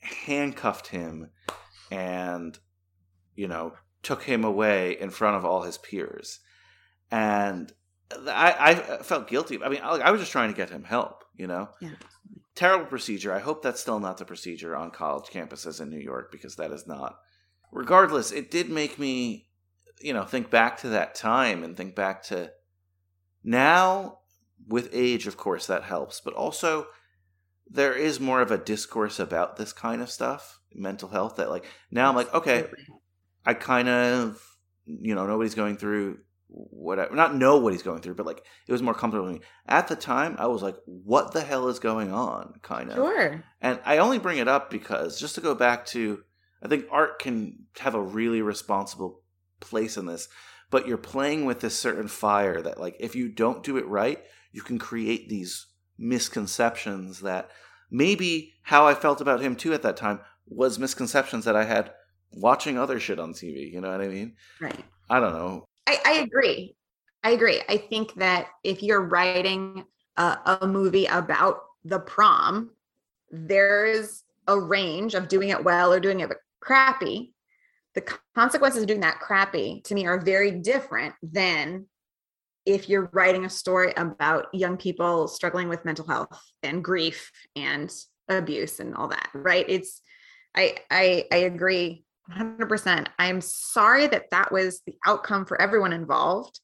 handcuffed 0.00 0.88
him, 0.88 1.30
and, 1.90 2.58
you 3.34 3.48
know, 3.48 3.74
took 4.02 4.22
him 4.22 4.44
away 4.44 4.98
in 4.98 5.10
front 5.10 5.36
of 5.36 5.44
all 5.44 5.62
his 5.62 5.78
peers. 5.78 6.40
And 7.10 7.72
I, 8.10 8.54
I 8.58 9.02
felt 9.02 9.28
guilty. 9.28 9.62
I 9.62 9.68
mean, 9.68 9.80
I, 9.82 9.96
I 9.96 10.10
was 10.10 10.20
just 10.20 10.32
trying 10.32 10.50
to 10.50 10.56
get 10.56 10.70
him 10.70 10.84
help, 10.84 11.24
you 11.36 11.46
know? 11.46 11.68
Yeah. 11.80 11.90
Terrible 12.54 12.86
procedure. 12.86 13.32
I 13.32 13.38
hope 13.38 13.62
that's 13.62 13.80
still 13.80 14.00
not 14.00 14.18
the 14.18 14.24
procedure 14.24 14.76
on 14.76 14.90
college 14.90 15.30
campuses 15.30 15.80
in 15.80 15.90
New 15.90 16.00
York 16.00 16.30
because 16.32 16.56
that 16.56 16.72
is 16.72 16.86
not. 16.86 17.18
Regardless, 17.72 18.32
it 18.32 18.50
did 18.50 18.68
make 18.68 18.98
me, 18.98 19.48
you 20.00 20.12
know, 20.12 20.24
think 20.24 20.50
back 20.50 20.78
to 20.80 20.88
that 20.88 21.14
time 21.14 21.62
and 21.62 21.76
think 21.76 21.94
back 21.94 22.22
to 22.24 22.50
now 23.44 24.18
with 24.66 24.90
age, 24.92 25.26
of 25.26 25.36
course, 25.36 25.66
that 25.66 25.84
helps, 25.84 26.20
but 26.20 26.34
also 26.34 26.86
there 27.70 27.94
is 27.94 28.20
more 28.20 28.40
of 28.40 28.50
a 28.50 28.58
discourse 28.58 29.20
about 29.20 29.56
this 29.56 29.72
kind 29.72 30.02
of 30.02 30.10
stuff, 30.10 30.58
mental 30.74 31.08
health, 31.08 31.36
that 31.36 31.50
like 31.50 31.64
now 31.90 32.08
I'm 32.08 32.16
like, 32.16 32.32
okay, 32.34 32.66
I 33.46 33.54
kind 33.54 33.88
of, 33.88 34.42
you 34.84 35.14
know, 35.14 35.26
nobody's 35.26 35.54
going 35.54 35.76
through 35.76 36.18
whatever, 36.48 37.14
not 37.14 37.36
know 37.36 37.58
what 37.58 37.72
he's 37.72 37.84
going 37.84 38.00
through, 38.00 38.14
but 38.14 38.26
like 38.26 38.42
it 38.66 38.72
was 38.72 38.82
more 38.82 38.94
comfortable 38.94 39.26
with 39.26 39.36
me. 39.36 39.46
At 39.66 39.86
the 39.86 39.94
time, 39.94 40.34
I 40.38 40.48
was 40.48 40.62
like, 40.62 40.76
what 40.84 41.32
the 41.32 41.42
hell 41.42 41.68
is 41.68 41.78
going 41.78 42.12
on? 42.12 42.54
Kind 42.62 42.90
of. 42.90 42.96
Sure. 42.96 43.44
And 43.60 43.78
I 43.84 43.98
only 43.98 44.18
bring 44.18 44.38
it 44.38 44.48
up 44.48 44.68
because 44.68 45.20
just 45.20 45.36
to 45.36 45.40
go 45.40 45.54
back 45.54 45.86
to, 45.86 46.24
I 46.62 46.68
think 46.68 46.86
art 46.90 47.20
can 47.20 47.66
have 47.78 47.94
a 47.94 48.02
really 48.02 48.42
responsible 48.42 49.22
place 49.60 49.96
in 49.96 50.06
this, 50.06 50.28
but 50.70 50.88
you're 50.88 50.98
playing 50.98 51.44
with 51.44 51.60
this 51.60 51.78
certain 51.78 52.08
fire 52.08 52.60
that, 52.60 52.80
like, 52.80 52.96
if 52.98 53.14
you 53.14 53.28
don't 53.28 53.62
do 53.62 53.76
it 53.76 53.86
right, 53.86 54.18
you 54.52 54.62
can 54.62 54.78
create 54.78 55.28
these 55.28 55.66
misconceptions 56.00 57.20
that 57.20 57.50
maybe 57.90 58.54
how 58.62 58.86
I 58.86 58.94
felt 58.94 59.20
about 59.20 59.40
him 59.40 59.54
too 59.54 59.72
at 59.74 59.82
that 59.82 59.96
time 59.96 60.20
was 60.46 60.78
misconceptions 60.78 61.44
that 61.44 61.54
I 61.54 61.64
had 61.64 61.92
watching 62.32 62.78
other 62.78 62.98
shit 62.98 63.20
on 63.20 63.32
TV. 63.32 63.72
You 63.72 63.80
know 63.80 63.90
what 63.90 64.00
I 64.00 64.08
mean? 64.08 64.34
Right. 64.60 64.84
I 65.08 65.20
don't 65.20 65.34
know. 65.34 65.64
I, 65.86 65.98
I 66.04 66.12
agree. 66.20 66.74
I 67.22 67.30
agree. 67.30 67.60
I 67.68 67.76
think 67.76 68.14
that 68.14 68.48
if 68.64 68.82
you're 68.82 69.02
writing 69.02 69.84
a, 70.16 70.58
a 70.60 70.66
movie 70.66 71.06
about 71.06 71.60
the 71.84 72.00
prom, 72.00 72.70
there's 73.30 74.24
a 74.48 74.58
range 74.58 75.14
of 75.14 75.28
doing 75.28 75.50
it 75.50 75.62
well 75.62 75.92
or 75.92 76.00
doing 76.00 76.20
it 76.20 76.30
crappy. 76.60 77.34
The 77.94 78.04
consequences 78.34 78.82
of 78.82 78.88
doing 78.88 79.00
that 79.00 79.20
crappy 79.20 79.82
to 79.84 79.94
me 79.94 80.06
are 80.06 80.20
very 80.20 80.50
different 80.52 81.14
than 81.22 81.86
if 82.66 82.88
you're 82.88 83.10
writing 83.12 83.44
a 83.44 83.50
story 83.50 83.92
about 83.96 84.46
young 84.52 84.76
people 84.76 85.28
struggling 85.28 85.68
with 85.68 85.84
mental 85.84 86.06
health 86.06 86.40
and 86.62 86.84
grief 86.84 87.30
and 87.56 87.92
abuse 88.28 88.80
and 88.80 88.94
all 88.94 89.08
that 89.08 89.28
right? 89.34 89.64
It's 89.68 90.02
i 90.56 90.76
i 90.90 91.24
i 91.32 91.36
agree 91.36 92.04
100% 92.30 93.06
i'm 93.18 93.40
sorry 93.40 94.06
that 94.08 94.30
that 94.30 94.50
was 94.50 94.80
the 94.86 94.94
outcome 95.06 95.46
for 95.46 95.60
everyone 95.60 95.92
involved. 95.92 96.60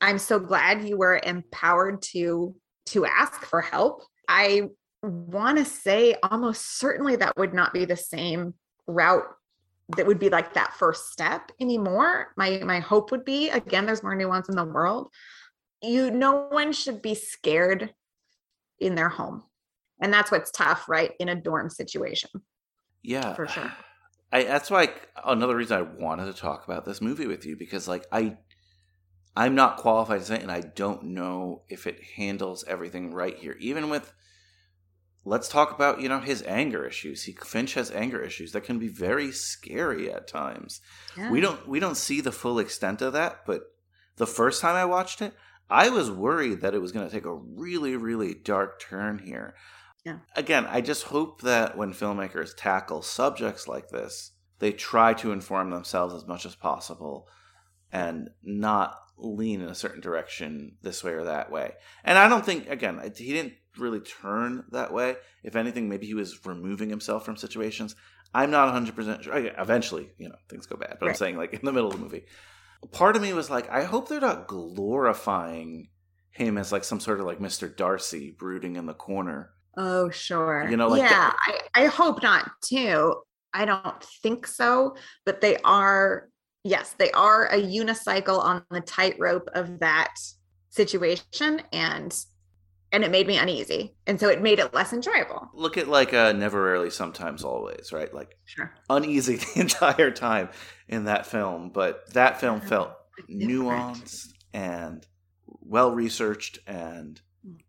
I'm 0.00 0.18
so 0.18 0.38
glad 0.38 0.86
you 0.86 0.96
were 0.96 1.20
empowered 1.22 2.02
to 2.12 2.54
to 2.86 3.06
ask 3.06 3.44
for 3.44 3.60
help. 3.60 4.02
I 4.28 4.68
want 5.02 5.58
to 5.58 5.64
say 5.64 6.16
almost 6.22 6.78
certainly 6.78 7.16
that 7.16 7.36
would 7.36 7.54
not 7.54 7.72
be 7.72 7.84
the 7.84 7.96
same 7.96 8.54
route 8.86 9.24
that 9.96 10.06
would 10.06 10.18
be 10.18 10.30
like 10.30 10.54
that 10.54 10.74
first 10.74 11.12
step 11.12 11.52
anymore. 11.60 12.32
My 12.36 12.58
my 12.64 12.80
hope 12.80 13.10
would 13.10 13.24
be 13.24 13.50
again 13.50 13.86
there's 13.86 14.02
more 14.02 14.14
nuance 14.14 14.48
in 14.48 14.56
the 14.56 14.64
world. 14.64 15.08
You 15.82 16.10
no 16.10 16.48
one 16.50 16.72
should 16.72 17.02
be 17.02 17.14
scared 17.14 17.92
in 18.78 18.94
their 18.94 19.10
home. 19.10 19.42
And 20.00 20.12
that's 20.12 20.30
what's 20.30 20.50
tough 20.50 20.88
right 20.88 21.12
in 21.20 21.28
a 21.28 21.34
dorm 21.34 21.70
situation. 21.70 22.30
Yeah. 23.02 23.34
for 23.34 23.46
sure. 23.46 23.70
I 24.32 24.44
that's 24.44 24.70
why 24.70 24.88
another 25.24 25.56
reason 25.56 25.78
I 25.78 25.82
wanted 25.82 26.26
to 26.26 26.40
talk 26.40 26.64
about 26.64 26.84
this 26.84 27.00
movie 27.00 27.26
with 27.26 27.44
you 27.44 27.56
because 27.56 27.86
like 27.86 28.06
I 28.10 28.38
I'm 29.36 29.54
not 29.54 29.76
qualified 29.76 30.20
to 30.20 30.26
say 30.26 30.40
and 30.40 30.50
I 30.50 30.60
don't 30.60 31.04
know 31.04 31.62
if 31.68 31.86
it 31.86 32.02
handles 32.16 32.64
everything 32.66 33.12
right 33.12 33.36
here. 33.36 33.56
Even 33.60 33.90
with 33.90 34.12
let's 35.24 35.48
talk 35.48 35.72
about, 35.72 36.00
you 36.00 36.08
know, 36.08 36.20
his 36.20 36.42
anger 36.42 36.84
issues. 36.86 37.24
He 37.24 37.32
Finch 37.32 37.74
has 37.74 37.90
anger 37.90 38.20
issues 38.22 38.52
that 38.52 38.64
can 38.64 38.78
be 38.78 38.88
very 38.88 39.32
scary 39.32 40.12
at 40.12 40.28
times. 40.28 40.80
yeah. 41.16 41.30
We 41.30 41.40
don't 41.40 41.66
we 41.66 41.80
don't 41.80 41.96
see 41.96 42.20
the 42.20 42.32
full 42.32 42.58
extent 42.58 43.02
of 43.02 43.12
that, 43.14 43.40
but 43.46 43.62
the 44.16 44.26
first 44.26 44.60
time 44.60 44.76
I 44.76 44.84
watched 44.84 45.22
it, 45.22 45.34
I 45.70 45.88
was 45.88 46.10
worried 46.10 46.60
that 46.60 46.74
it 46.74 46.80
was 46.80 46.92
going 46.92 47.06
to 47.06 47.12
take 47.12 47.24
a 47.24 47.34
really 47.34 47.96
really 47.96 48.34
dark 48.34 48.80
turn 48.80 49.18
here. 49.18 49.54
Yeah. 50.04 50.18
Again, 50.36 50.66
I 50.68 50.82
just 50.82 51.04
hope 51.04 51.40
that 51.42 51.78
when 51.78 51.94
filmmakers 51.94 52.54
tackle 52.56 53.00
subjects 53.00 53.66
like 53.66 53.88
this, 53.88 54.32
they 54.58 54.72
try 54.72 55.14
to 55.14 55.32
inform 55.32 55.70
themselves 55.70 56.14
as 56.14 56.26
much 56.26 56.44
as 56.44 56.54
possible 56.54 57.26
and 57.90 58.28
not 58.42 58.98
lean 59.16 59.60
in 59.60 59.68
a 59.68 59.74
certain 59.74 60.00
direction 60.00 60.76
this 60.82 61.04
way 61.04 61.12
or 61.12 61.24
that 61.24 61.50
way. 61.50 61.72
And 62.04 62.18
I 62.18 62.28
don't 62.28 62.44
think 62.44 62.68
again, 62.68 63.00
he 63.16 63.32
didn't 63.32 63.54
really 63.78 64.00
turn 64.00 64.64
that 64.72 64.92
way. 64.92 65.16
If 65.42 65.56
anything, 65.56 65.88
maybe 65.88 66.06
he 66.06 66.14
was 66.14 66.44
removing 66.46 66.88
himself 66.90 67.24
from 67.24 67.36
situations. 67.36 67.94
I'm 68.32 68.50
not 68.50 68.74
100% 68.74 69.22
sure. 69.22 69.36
Eventually, 69.58 70.10
you 70.18 70.28
know, 70.28 70.34
things 70.48 70.66
go 70.66 70.76
bad. 70.76 70.96
But 70.98 71.08
I'm 71.08 71.14
saying, 71.14 71.36
like, 71.36 71.52
in 71.54 71.60
the 71.62 71.72
middle 71.72 71.88
of 71.90 71.94
the 71.96 72.02
movie. 72.02 72.24
Part 72.90 73.14
of 73.14 73.22
me 73.22 73.32
was 73.32 73.48
like, 73.48 73.70
I 73.70 73.84
hope 73.84 74.08
they're 74.08 74.20
not 74.20 74.48
glorifying 74.48 75.88
him 76.30 76.58
as, 76.58 76.72
like, 76.72 76.82
some 76.84 76.98
sort 77.00 77.20
of, 77.20 77.26
like, 77.26 77.38
Mr. 77.38 77.74
Darcy 77.74 78.34
brooding 78.36 78.74
in 78.76 78.86
the 78.86 78.94
corner. 78.94 79.50
oh 79.76 80.10
sure 80.10 80.66
You 80.68 80.76
know, 80.76 80.88
like 80.88 81.02
yeah 81.02 81.32
I, 81.46 81.60
I 81.74 81.84
hope 81.86 82.22
not 82.22 82.50
too 82.64 83.14
i 83.52 83.64
don't 83.64 84.02
think 84.22 84.46
so 84.46 84.94
but 85.24 85.40
they 85.40 85.56
are 85.64 86.28
yes 86.64 86.94
they 86.98 87.10
are 87.12 87.46
a 87.46 87.56
unicycle 87.62 88.38
on 88.40 88.62
the 88.70 88.80
tightrope 88.80 89.48
of 89.54 89.78
that 89.80 90.14
situation 90.70 91.62
and 91.72 92.24
and 92.92 93.02
it 93.04 93.10
made 93.10 93.26
me 93.26 93.36
uneasy 93.38 93.94
and 94.06 94.18
so 94.20 94.28
it 94.28 94.40
made 94.42 94.58
it 94.58 94.72
less 94.74 94.92
enjoyable 94.92 95.48
Look 95.52 95.76
at, 95.78 95.88
like, 95.88 96.12
uh, 96.14 96.32
Never 96.32 96.62
Rarely, 96.62 96.90
Sometimes, 96.90 97.42
Always, 97.44 97.92
right? 97.92 98.12
Like, 98.12 98.36
sure 98.44 98.72
uneasy 98.88 99.36
the 99.54 99.60
entire 99.60 100.10
time 100.12 100.48
in 100.88 101.04
that 101.04 101.26
film. 101.26 101.70
But 101.70 102.12
that 102.14 102.40
film 102.40 102.60
felt 102.60 102.90
nuanced 103.28 104.28
and 104.52 105.04
well 105.44 105.90
researched 105.92 106.58
and 106.66 107.20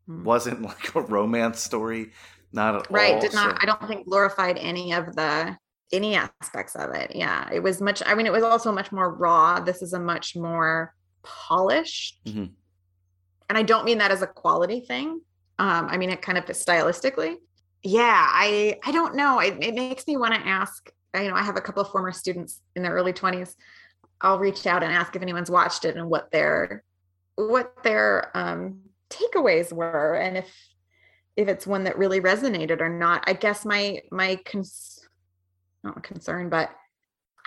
Mhm. 0.08 0.24
wasn't 0.24 0.62
like 0.62 0.96
a 0.96 1.02
romance 1.02 1.60
story. 1.60 2.12
Not 2.54 2.76
at 2.76 2.91
right 2.91 3.16
all. 3.16 3.22
did 3.22 3.34
not 3.34 3.52
so- 3.52 3.58
i 3.62 3.66
don't 3.66 3.86
think 3.88 4.08
glorified 4.08 4.58
any 4.58 4.93
of 4.93 5.14
the 5.16 5.58
any 5.91 6.15
aspects 6.15 6.75
of 6.75 6.91
it 6.91 7.15
yeah. 7.15 7.49
It 7.53 7.61
was 7.61 7.81
much 7.81 8.01
i 8.05 8.15
mean 8.15 8.25
it 8.25 8.31
was 8.31 8.43
also 8.43 8.71
much 8.71 8.91
more 8.91 9.13
raw. 9.13 9.59
This 9.59 9.81
is 9.81 9.93
a 9.93 9.99
much 9.99 10.36
more 10.36 10.93
polished 11.23 12.19
Mhm. 12.25 12.51
and 13.49 13.57
i 13.57 13.63
don't 13.63 13.86
mean 13.86 13.97
that 13.99 14.11
as 14.11 14.21
a 14.21 14.27
quality 14.27 14.79
thing. 14.81 15.21
Um 15.59 15.88
i 15.89 15.97
mean 15.97 16.09
it 16.09 16.21
kind 16.21 16.38
of 16.38 16.45
stylistically. 16.45 17.36
Yeah 17.83 18.25
i 18.29 18.79
i 18.86 18.91
don't 18.91 19.15
know. 19.15 19.39
It, 19.39 19.57
it 19.63 19.75
makes 19.75 20.05
me 20.07 20.17
want 20.17 20.33
to 20.33 20.39
ask 20.47 20.89
you 21.15 21.29
know 21.29 21.36
i 21.36 21.41
have 21.43 21.55
a 21.57 21.61
couple 21.61 21.81
of 21.81 21.89
former 21.89 22.11
students 22.11 22.61
in 22.75 22.83
their 22.83 22.91
early 22.93 23.13
20s 23.13 23.55
i'll 24.21 24.39
reach 24.39 24.65
out 24.67 24.83
and 24.83 24.91
ask 24.91 25.15
if 25.15 25.21
anyone's 25.21 25.49
watched 25.51 25.86
it 25.86 25.95
and 25.95 26.09
what 26.09 26.29
their 26.31 26.83
what 27.36 27.83
their 27.83 28.31
um 28.36 28.79
takeaways 29.09 29.71
were 29.71 30.15
and 30.15 30.36
if 30.38 30.49
if 31.38 31.47
it's 31.49 31.67
one 31.67 31.83
that 31.83 31.97
really 31.97 32.21
resonated 32.21 32.79
or 32.79 32.88
not. 32.89 33.23
I 33.27 33.33
guess 33.33 33.65
my 33.65 33.99
my 34.11 34.38
cons- 34.45 34.95
not 35.86 35.97
a 35.97 36.01
concern 36.01 36.49
but 36.49 36.71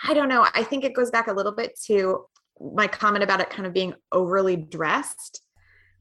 i 0.07 0.13
don't 0.13 0.29
know 0.29 0.47
i 0.55 0.63
think 0.63 0.83
it 0.83 0.95
goes 0.95 1.11
back 1.11 1.27
a 1.27 1.33
little 1.33 1.51
bit 1.51 1.77
to 1.85 2.25
my 2.75 2.87
comment 2.87 3.23
about 3.23 3.39
it 3.39 3.49
kind 3.49 3.65
of 3.65 3.73
being 3.73 3.93
overly 4.11 4.55
dressed 4.55 5.41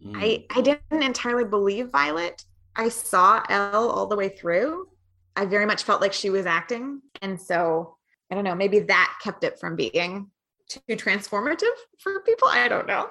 Mm. 0.04 0.12
I, 0.16 0.44
I 0.50 0.60
didn't 0.60 1.02
entirely 1.02 1.44
believe 1.44 1.90
Violet. 1.90 2.44
I 2.76 2.88
saw 2.88 3.42
Elle 3.48 3.90
all 3.90 4.06
the 4.06 4.16
way 4.16 4.28
through. 4.28 4.88
I 5.36 5.44
very 5.44 5.66
much 5.66 5.82
felt 5.82 6.00
like 6.00 6.12
she 6.12 6.30
was 6.30 6.46
acting. 6.46 7.00
And 7.22 7.40
so 7.40 7.96
I 8.30 8.34
don't 8.34 8.44
know, 8.44 8.54
maybe 8.54 8.80
that 8.80 9.18
kept 9.22 9.44
it 9.44 9.58
from 9.58 9.76
being 9.76 10.30
too 10.68 10.80
transformative 10.96 11.76
for 11.98 12.20
people. 12.20 12.48
I 12.48 12.68
don't 12.68 12.86
know. 12.86 13.08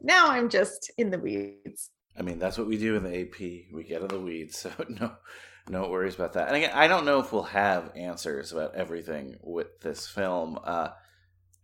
Now 0.00 0.28
I'm 0.28 0.48
just 0.48 0.90
in 0.98 1.10
the 1.10 1.18
weeds. 1.18 1.90
I 2.18 2.22
mean, 2.22 2.38
that's 2.38 2.58
what 2.58 2.66
we 2.66 2.76
do 2.76 2.96
in 2.96 3.04
the 3.04 3.20
AP. 3.20 3.40
We 3.72 3.84
get 3.88 4.02
in 4.02 4.08
the 4.08 4.20
weeds, 4.20 4.58
so 4.58 4.70
no, 4.88 5.12
no 5.68 5.88
worries 5.88 6.14
about 6.14 6.32
that. 6.34 6.48
And 6.48 6.56
again, 6.56 6.70
I 6.74 6.88
don't 6.88 7.04
know 7.04 7.18
if 7.20 7.32
we'll 7.32 7.42
have 7.44 7.92
answers 7.94 8.52
about 8.52 8.74
everything 8.74 9.36
with 9.42 9.80
this 9.80 10.06
film. 10.06 10.58
Uh, 10.62 10.88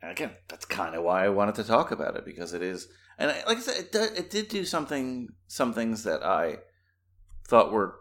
and 0.03 0.11
again, 0.11 0.33
that's 0.49 0.65
kind 0.65 0.95
of 0.95 1.03
why 1.03 1.25
I 1.25 1.29
wanted 1.31 1.55
to 1.57 1.65
talk 1.65 1.91
about 1.91 2.17
it 2.17 2.25
because 2.25 2.53
it 2.53 2.63
is, 2.63 2.89
and 3.19 3.31
I- 3.31 3.45
like 3.47 3.59
I 3.59 3.61
said, 3.61 3.77
it, 3.85 3.93
do, 3.93 4.03
it 4.03 4.31
did 4.31 4.49
do 4.49 4.65
something, 4.65 5.29
some 5.47 5.73
things 5.73 6.05
that 6.05 6.23
I 6.25 6.59
thought 7.49 7.73
were 7.73 8.01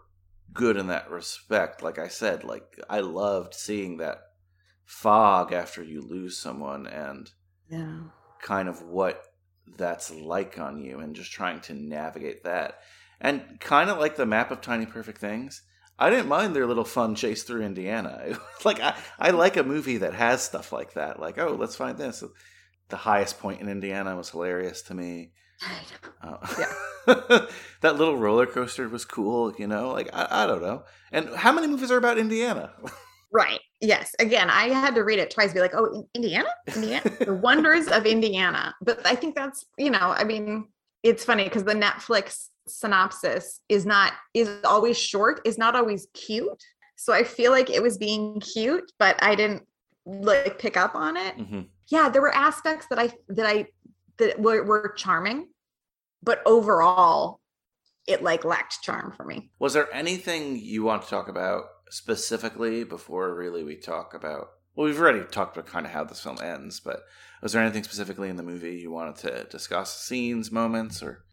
good 0.52 0.76
in 0.76 0.88
that 0.88 1.10
respect. 1.10 1.82
Like 1.82 1.98
I 1.98 2.08
said, 2.08 2.44
like 2.44 2.78
I 2.88 3.00
loved 3.00 3.54
seeing 3.54 3.96
that 3.98 4.18
fog 4.84 5.52
after 5.52 5.82
you 5.82 6.02
lose 6.02 6.36
someone 6.36 6.86
and 6.86 7.30
Yeah. 7.68 8.00
kind 8.42 8.68
of 8.68 8.82
what 8.82 9.22
that's 9.78 10.10
like 10.10 10.58
on 10.58 10.78
you 10.78 11.00
and 11.00 11.16
just 11.16 11.32
trying 11.32 11.60
to 11.62 11.74
navigate 11.74 12.44
that. 12.44 12.80
And 13.20 13.58
kind 13.60 13.88
of 13.88 13.98
like 13.98 14.16
the 14.16 14.26
map 14.26 14.50
of 14.50 14.60
tiny 14.60 14.84
perfect 14.84 15.18
things, 15.18 15.62
I 15.98 16.10
didn't 16.10 16.28
mind 16.28 16.54
their 16.54 16.66
little 16.66 16.84
fun 16.84 17.14
chase 17.14 17.42
through 17.44 17.62
Indiana. 17.62 18.38
like 18.64 18.80
I, 18.80 18.96
I 19.18 19.30
like 19.30 19.56
a 19.56 19.62
movie 19.62 19.98
that 19.98 20.14
has 20.14 20.42
stuff 20.42 20.72
like 20.72 20.94
that. 20.94 21.20
Like, 21.20 21.38
oh, 21.38 21.56
let's 21.58 21.76
find 21.76 21.96
this. 21.96 22.24
The 22.88 22.96
highest 22.96 23.38
point 23.38 23.60
in 23.60 23.68
Indiana 23.68 24.16
was 24.16 24.30
hilarious 24.30 24.82
to 24.82 24.94
me. 24.94 25.32
Uh, 26.22 26.38
yeah. 26.58 27.46
that 27.82 27.96
little 27.96 28.16
roller 28.16 28.46
coaster 28.46 28.88
was 28.88 29.04
cool, 29.04 29.52
you 29.58 29.66
know? 29.66 29.90
Like 29.92 30.08
I, 30.14 30.44
I 30.44 30.46
don't 30.46 30.62
know. 30.62 30.84
And 31.12 31.28
how 31.34 31.52
many 31.52 31.66
movies 31.66 31.90
are 31.90 31.98
about 31.98 32.16
Indiana? 32.16 32.72
Right. 33.30 33.60
Yes. 33.80 34.14
Again, 34.20 34.48
I 34.48 34.68
had 34.68 34.94
to 34.94 35.02
read 35.02 35.18
it 35.18 35.30
twice, 35.30 35.52
be 35.52 35.60
like, 35.60 35.74
oh, 35.74 36.08
Indiana? 36.14 36.48
Indiana? 36.74 37.10
the 37.20 37.34
wonders 37.34 37.88
of 37.88 38.06
Indiana. 38.06 38.74
But 38.80 39.04
I 39.04 39.16
think 39.16 39.34
that's, 39.34 39.66
you 39.76 39.90
know, 39.90 39.98
I 39.98 40.24
mean, 40.24 40.68
it's 41.04 41.24
funny 41.24 41.44
because 41.44 41.62
the 41.62 41.74
Netflix 41.74 42.48
synopsis 42.66 43.60
is 43.68 43.86
not 43.86 44.14
is 44.32 44.50
always 44.64 44.98
short, 44.98 45.40
is 45.44 45.58
not 45.58 45.76
always 45.76 46.08
cute. 46.14 46.64
So 46.96 47.12
I 47.12 47.22
feel 47.22 47.52
like 47.52 47.70
it 47.70 47.82
was 47.82 47.98
being 47.98 48.40
cute, 48.40 48.90
but 48.98 49.22
I 49.22 49.34
didn't 49.34 49.64
like 50.06 50.58
pick 50.58 50.76
up 50.76 50.94
on 50.94 51.16
it. 51.16 51.36
Mm-hmm. 51.36 51.60
Yeah, 51.88 52.08
there 52.08 52.22
were 52.22 52.34
aspects 52.34 52.86
that 52.88 52.98
I 52.98 53.12
that 53.28 53.46
I 53.46 53.66
that 54.16 54.40
were, 54.40 54.64
were 54.64 54.94
charming, 54.96 55.48
but 56.22 56.42
overall 56.46 57.40
it 58.06 58.22
like 58.22 58.44
lacked 58.44 58.82
charm 58.82 59.12
for 59.16 59.24
me. 59.24 59.50
Was 59.58 59.74
there 59.74 59.92
anything 59.94 60.58
you 60.58 60.84
want 60.84 61.02
to 61.02 61.08
talk 61.08 61.28
about 61.28 61.64
specifically 61.90 62.84
before 62.84 63.34
really 63.34 63.62
we 63.62 63.76
talk 63.76 64.14
about 64.14 64.48
well 64.74 64.86
we've 64.86 65.00
already 65.00 65.24
talked 65.24 65.56
about 65.56 65.70
kind 65.70 65.86
of 65.86 65.92
how 65.92 66.04
this 66.04 66.20
film 66.20 66.38
ends 66.42 66.80
but 66.80 67.04
was 67.44 67.52
there 67.52 67.62
anything 67.62 67.84
specifically 67.84 68.30
in 68.30 68.36
the 68.36 68.42
movie 68.42 68.76
you 68.76 68.90
wanted 68.90 69.16
to 69.16 69.44
discuss? 69.50 70.00
Scenes 70.00 70.50
moments 70.50 71.02
or? 71.02 71.24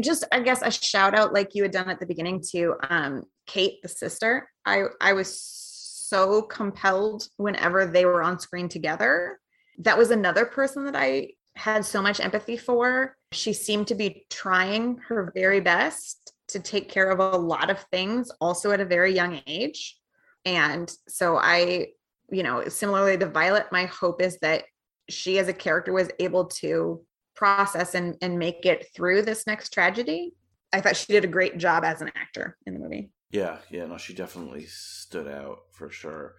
Just 0.00 0.24
i 0.32 0.40
guess 0.40 0.62
a 0.62 0.70
shout 0.70 1.14
out 1.14 1.32
like 1.32 1.54
you 1.54 1.62
had 1.64 1.72
done 1.72 1.90
at 1.90 2.00
the 2.00 2.06
beginning 2.06 2.40
to 2.52 2.74
um 2.88 3.24
kate 3.46 3.82
the 3.82 3.88
sister. 3.88 4.48
I 4.64 4.84
i 5.00 5.12
was 5.12 5.40
so 5.40 6.42
compelled 6.42 7.28
whenever 7.36 7.86
they 7.86 8.06
were 8.06 8.22
on 8.22 8.38
screen 8.38 8.68
together. 8.68 9.40
That 9.78 9.98
was 9.98 10.10
another 10.10 10.46
person 10.46 10.84
that 10.84 10.96
i 10.96 11.30
had 11.56 11.84
so 11.84 12.00
much 12.00 12.20
empathy 12.20 12.56
for. 12.56 13.16
She 13.32 13.52
seemed 13.52 13.88
to 13.88 13.96
be 13.96 14.26
trying 14.30 14.98
her 15.08 15.32
very 15.34 15.60
best 15.60 16.32
to 16.48 16.60
take 16.60 16.88
care 16.88 17.10
of 17.10 17.18
a 17.18 17.36
lot 17.36 17.68
of 17.68 17.80
things 17.90 18.30
also 18.40 18.70
at 18.70 18.80
a 18.80 18.84
very 18.84 19.12
young 19.12 19.42
age. 19.48 19.98
And 20.44 20.90
so 21.08 21.36
I, 21.36 21.88
you 22.30 22.42
know, 22.42 22.68
similarly 22.68 23.16
to 23.18 23.26
Violet, 23.26 23.66
my 23.72 23.86
hope 23.86 24.20
is 24.20 24.38
that 24.38 24.64
she 25.08 25.38
as 25.38 25.48
a 25.48 25.52
character 25.52 25.92
was 25.92 26.10
able 26.18 26.46
to 26.46 27.02
process 27.34 27.94
and, 27.94 28.16
and 28.20 28.38
make 28.38 28.66
it 28.66 28.86
through 28.94 29.22
this 29.22 29.46
next 29.46 29.72
tragedy. 29.72 30.34
I 30.72 30.80
thought 30.80 30.96
she 30.96 31.12
did 31.12 31.24
a 31.24 31.28
great 31.28 31.56
job 31.56 31.84
as 31.84 32.02
an 32.02 32.10
actor 32.14 32.56
in 32.66 32.74
the 32.74 32.80
movie. 32.80 33.10
Yeah, 33.30 33.58
yeah, 33.70 33.86
no, 33.86 33.96
she 33.96 34.14
definitely 34.14 34.66
stood 34.66 35.28
out 35.28 35.58
for 35.72 35.90
sure. 35.90 36.34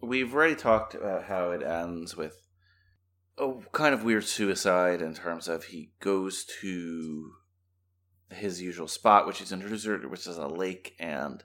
We've 0.00 0.34
already 0.34 0.56
talked 0.56 0.94
about 0.94 1.24
how 1.24 1.50
it 1.50 1.62
ends 1.62 2.16
with 2.16 2.36
a 3.38 3.54
kind 3.72 3.94
of 3.94 4.04
weird 4.04 4.24
suicide 4.24 5.02
in 5.02 5.14
terms 5.14 5.48
of 5.48 5.64
he 5.64 5.92
goes 6.00 6.44
to 6.60 7.32
his 8.30 8.60
usual 8.60 8.88
spot, 8.88 9.26
which 9.26 9.38
he's 9.38 9.52
introduced 9.52 9.86
which 9.86 10.26
is 10.26 10.38
a 10.38 10.46
lake, 10.46 10.94
and 10.98 11.42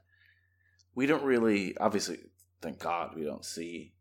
we 0.96 1.06
don't 1.06 1.24
really, 1.24 1.78
obviously, 1.78 2.20
thank 2.62 2.80
God, 2.80 3.16
we 3.16 3.24
don't 3.24 3.45
see 3.45 3.93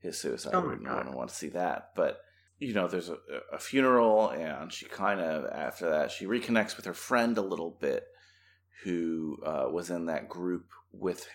his 0.00 0.18
suicide. 0.18 0.54
Oh 0.54 0.60
we 0.60 0.84
don't 0.84 1.14
want 1.14 1.30
to 1.30 1.34
see 1.34 1.48
that, 1.50 1.90
but 1.94 2.20
you 2.58 2.74
know, 2.74 2.88
there's 2.88 3.08
a, 3.08 3.18
a 3.52 3.58
funeral, 3.58 4.30
and 4.30 4.72
she 4.72 4.86
kind 4.86 5.20
of 5.20 5.46
after 5.52 5.90
that 5.90 6.10
she 6.10 6.26
reconnects 6.26 6.76
with 6.76 6.86
her 6.86 6.94
friend 6.94 7.38
a 7.38 7.42
little 7.42 7.76
bit, 7.80 8.04
who 8.84 9.38
uh, 9.44 9.66
was 9.70 9.90
in 9.90 10.06
that 10.06 10.28
group 10.28 10.70
with 10.92 11.26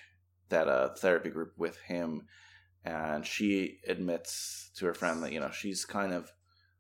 that 0.50 0.68
uh, 0.68 0.94
therapy 0.96 1.30
group 1.30 1.54
with 1.58 1.80
him, 1.82 2.24
and 2.84 3.26
she 3.26 3.80
admits 3.88 4.72
to 4.76 4.86
her 4.86 4.94
friend 4.94 5.24
that 5.24 5.32
you 5.32 5.40
know 5.40 5.52
she's 5.52 5.86
kind 5.86 6.14
of 6.14 6.32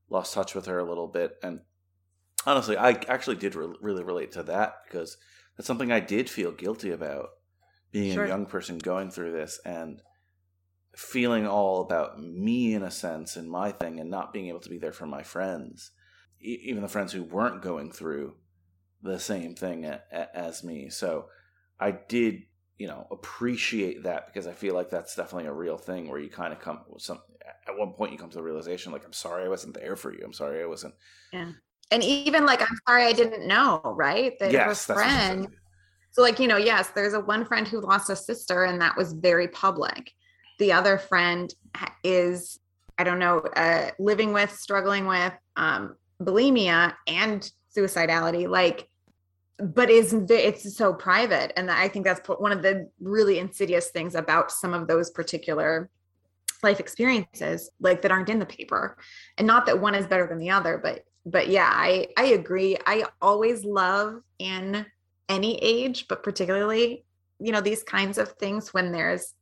lost 0.10 0.34
touch 0.34 0.54
with 0.54 0.66
her 0.66 0.80
a 0.80 0.88
little 0.88 1.08
bit, 1.08 1.38
and 1.42 1.62
honestly, 2.46 2.78
I 2.78 2.92
actually 3.08 3.38
did 3.38 3.56
re- 3.56 3.76
really 3.82 4.04
relate 4.04 4.34
to 4.34 4.44
that 4.44 4.76
because 4.86 5.18
that's 5.58 5.68
something 5.68 5.92
I 5.92 6.00
did 6.00 6.30
feel 6.30 6.52
guilty 6.52 6.92
about 6.92 7.30
being 7.94 8.16
sure. 8.16 8.26
a 8.26 8.30
young 8.30 8.46
person 8.48 8.78
going 8.80 9.12
through 9.12 9.32
this 9.32 9.62
and 9.66 10.02
feeling 10.96 11.48
all 11.48 11.82
about 11.82 12.20
me 12.22 12.74
in 12.74 12.84
a 12.84 12.92
sense 12.92 13.38
and 13.38 13.50
my 13.50 13.72
thing 13.72 14.00
and 14.00 14.12
not 14.12 14.34
being 14.34 14.48
able 14.48 14.60
to 14.60 14.70
be 14.70 14.78
there 14.80 14.92
for 14.92 15.08
my 15.08 15.24
friends, 15.24 15.92
e- 16.42 16.60
even 16.66 16.84
the 16.84 16.90
friends 16.90 17.14
who 17.14 17.24
weren't 17.24 17.62
going 17.64 17.92
through 17.92 18.36
the 19.02 19.20
same 19.20 19.56
thing 19.56 19.86
a- 19.86 20.04
a- 20.12 20.38
as 20.38 20.64
me. 20.64 20.90
So 20.90 21.30
I 21.80 21.92
did, 21.92 22.44
you 22.78 22.88
know, 22.88 23.08
appreciate 23.12 24.04
that 24.04 24.28
because 24.28 24.48
I 24.48 24.54
feel 24.54 24.76
like 24.76 24.90
that's 24.90 25.16
definitely 25.16 25.48
a 25.48 25.54
real 25.54 25.78
thing 25.78 26.10
where 26.10 26.20
you 26.20 26.30
kind 26.30 26.54
of 26.54 26.60
come 26.60 26.84
some 27.00 27.22
at 27.68 27.78
one 27.78 27.94
point 27.94 28.12
you 28.12 28.18
come 28.18 28.30
to 28.30 28.38
the 28.38 28.44
realization 28.44 28.92
like 28.92 29.06
I'm 29.06 29.14
sorry 29.14 29.46
I 29.46 29.50
wasn't 29.50 29.76
there 29.76 29.96
for 29.96 30.14
you. 30.14 30.22
I'm 30.26 30.34
sorry 30.34 30.62
I 30.62 30.66
wasn't 30.66 30.96
yeah 31.32 31.52
and 31.92 32.04
even 32.04 32.46
like 32.46 32.62
i'm 32.62 32.78
sorry 32.88 33.04
i 33.06 33.14
didn't 33.14 33.48
know 33.48 33.82
right 33.84 34.38
that 34.40 34.52
yes, 34.52 34.90
a 34.90 34.94
friend 34.94 35.48
so 36.14 36.22
like 36.22 36.40
you 36.40 36.48
know 36.48 36.58
yes 36.58 36.90
there's 36.90 37.14
a 37.14 37.20
one 37.20 37.44
friend 37.44 37.68
who 37.68 37.82
lost 37.82 38.10
a 38.10 38.16
sister 38.16 38.64
and 38.64 38.82
that 38.82 38.96
was 38.96 39.14
very 39.14 39.50
public. 39.50 40.12
The 40.60 40.72
other 40.72 40.98
friend 40.98 41.54
is 42.04 42.60
i 42.98 43.04
don't 43.04 43.20
know 43.20 43.40
uh, 43.40 43.90
living 44.00 44.32
with 44.32 44.52
struggling 44.52 45.08
with 45.08 45.34
um, 45.58 45.96
bulimia 46.22 46.94
and 47.08 47.52
suicidality 47.76 48.48
like 48.48 48.88
but 49.58 49.90
is 49.90 50.14
it's 50.30 50.76
so 50.76 50.94
private. 50.94 51.52
And 51.58 51.70
i 51.70 51.88
think 51.88 52.06
that's 52.06 52.22
one 52.28 52.52
of 52.52 52.62
the 52.62 52.90
really 53.00 53.40
insidious 53.40 53.90
things 53.90 54.16
about 54.16 54.52
some 54.52 54.74
of 54.74 54.88
those 54.88 55.10
particular 55.10 55.90
life 56.62 56.80
experiences 56.80 57.70
like 57.80 58.02
that 58.02 58.12
aren't 58.12 58.30
in 58.30 58.40
the 58.40 58.46
paper. 58.46 58.98
And 59.38 59.46
not 59.46 59.66
that 59.66 59.82
one 59.82 59.96
is 59.96 60.08
better 60.08 60.28
than 60.28 60.38
the 60.38 60.52
other 60.52 60.78
but 60.78 61.06
but 61.26 61.48
yeah, 61.48 61.70
I 61.72 62.08
I 62.18 62.26
agree. 62.26 62.78
I 62.86 63.06
always 63.22 63.64
love 63.64 64.22
in 64.40 64.86
any 65.30 65.58
age, 65.58 66.08
but 66.08 66.24
particularly, 66.24 67.06
you 67.40 67.52
know, 67.52 67.62
these 67.62 67.84
kinds 67.84 68.18
of 68.18 68.30
things 68.34 68.74
when 68.74 68.92
there's 68.92 69.34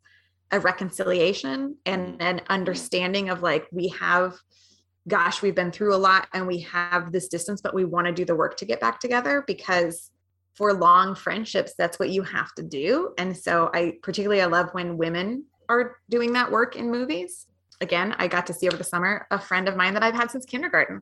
a 0.52 0.60
reconciliation 0.60 1.78
and 1.86 2.14
mm-hmm. 2.14 2.22
an 2.22 2.42
understanding 2.50 3.30
of 3.30 3.42
like 3.42 3.68
we 3.72 3.90
have 4.00 4.36
gosh, 5.08 5.42
we've 5.42 5.56
been 5.56 5.72
through 5.72 5.96
a 5.96 5.98
lot 5.98 6.28
and 6.32 6.46
we 6.46 6.60
have 6.60 7.12
this 7.12 7.28
distance, 7.28 7.60
but 7.60 7.74
we 7.74 7.84
want 7.86 8.06
to 8.06 8.14
do 8.14 8.24
the 8.24 8.36
work 8.36 8.56
to 8.56 8.66
get 8.66 8.80
back 8.80 9.00
together 9.00 9.44
because 9.48 10.12
for 10.54 10.74
long 10.74 11.16
friendships, 11.16 11.74
that's 11.76 11.98
what 11.98 12.12
you 12.12 12.22
have 12.22 12.54
to 12.54 12.62
do. 12.62 13.12
And 13.18 13.36
so 13.36 13.72
I 13.74 13.96
particularly 14.04 14.44
I 14.44 14.46
love 14.46 14.70
when 14.74 14.98
women 14.98 15.46
are 15.70 15.98
doing 16.10 16.34
that 16.34 16.52
work 16.52 16.76
in 16.76 16.92
movies. 16.92 17.48
Again, 17.80 18.14
I 18.20 18.28
got 18.28 18.46
to 18.46 18.54
see 18.54 18.68
over 18.68 18.78
the 18.78 18.84
summer 18.84 19.26
a 19.32 19.40
friend 19.40 19.68
of 19.68 19.76
mine 19.76 19.96
that 19.96 20.04
I've 20.04 20.14
had 20.14 20.30
since 20.30 20.46
kindergarten 20.46 21.02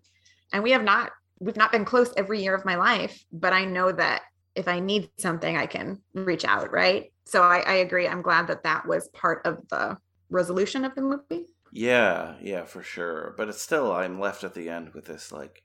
and 0.52 0.64
we 0.64 0.72
have 0.72 0.84
not 0.84 1.12
we've 1.40 1.58
not 1.58 1.72
been 1.72 1.86
close 1.86 2.14
every 2.18 2.42
year 2.42 2.56
of 2.56 2.66
my 2.66 2.76
life 2.76 3.24
but 3.32 3.54
i 3.54 3.66
know 3.66 3.92
that 3.92 4.22
if 4.60 4.68
i 4.68 4.80
need 4.80 5.10
something 5.18 5.58
i 5.58 5.66
can 5.66 6.00
reach 6.14 6.46
out 6.46 6.72
right? 6.72 7.12
So 7.24 7.42
i, 7.42 7.60
I 7.60 7.76
agree. 7.76 8.08
I'm 8.08 8.22
glad 8.22 8.48
that 8.48 8.64
that 8.64 8.86
was 8.86 9.08
part 9.10 9.46
of 9.46 9.68
the 9.70 9.98
resolution 10.30 10.84
of 10.86 10.94
the 10.96 11.02
movie. 11.02 11.46
Yeah 11.72 12.36
yeah 12.42 12.66
for 12.66 12.84
sure. 12.84 13.34
But 13.38 13.50
it's 13.50 13.62
still 13.62 13.92
i'm 13.92 14.20
left 14.20 14.44
at 14.44 14.54
the 14.54 14.70
end 14.70 14.94
with 14.94 15.06
this 15.06 15.32
like 15.32 15.64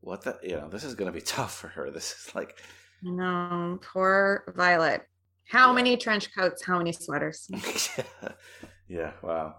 what 0.00 0.22
the 0.22 0.38
you 0.42 0.56
know 0.56 0.68
this 0.68 0.84
is 0.84 0.94
going 0.94 1.12
to 1.12 1.18
be 1.20 1.24
tough 1.36 1.54
for 1.54 1.68
her. 1.68 1.90
This 1.90 2.12
is 2.12 2.34
like 2.34 2.58
no 3.02 3.78
poor 3.92 4.44
violet. 4.56 5.02
How 5.48 5.68
yeah. 5.68 5.74
many 5.74 5.96
trench 5.96 6.34
coats 6.36 6.64
how 6.64 6.78
many 6.78 6.92
sweaters? 6.92 7.48
Yeah. 7.98 8.32
yeah 8.88 9.12
wow. 9.22 9.56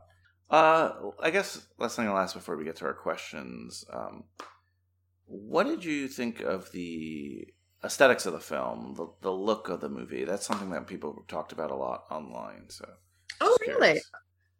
Uh 0.50 0.92
i 1.22 1.30
guess 1.30 1.68
last 1.78 1.96
thing 1.96 2.08
i'll 2.08 2.18
ask 2.18 2.34
before 2.36 2.56
we 2.58 2.66
get 2.66 2.78
to 2.78 2.86
our 2.86 2.94
questions 2.94 3.86
um 3.92 4.24
what 5.26 5.66
did 5.66 5.84
you 5.84 6.08
think 6.08 6.42
of 6.42 6.72
the 6.72 7.48
aesthetics 7.84 8.26
of 8.26 8.34
the 8.34 8.40
film, 8.40 8.94
the, 8.96 9.08
the 9.22 9.32
look 9.32 9.70
of 9.70 9.82
the 9.82 9.90
movie? 9.90 10.24
That's 10.24 10.46
something 10.46 10.70
that 10.72 10.88
people 10.88 11.26
talked 11.28 11.52
about 11.52 11.72
a 11.72 11.76
lot 11.76 12.06
online. 12.12 12.70
So, 12.70 12.88
oh 13.42 13.58
really? 13.68 14.02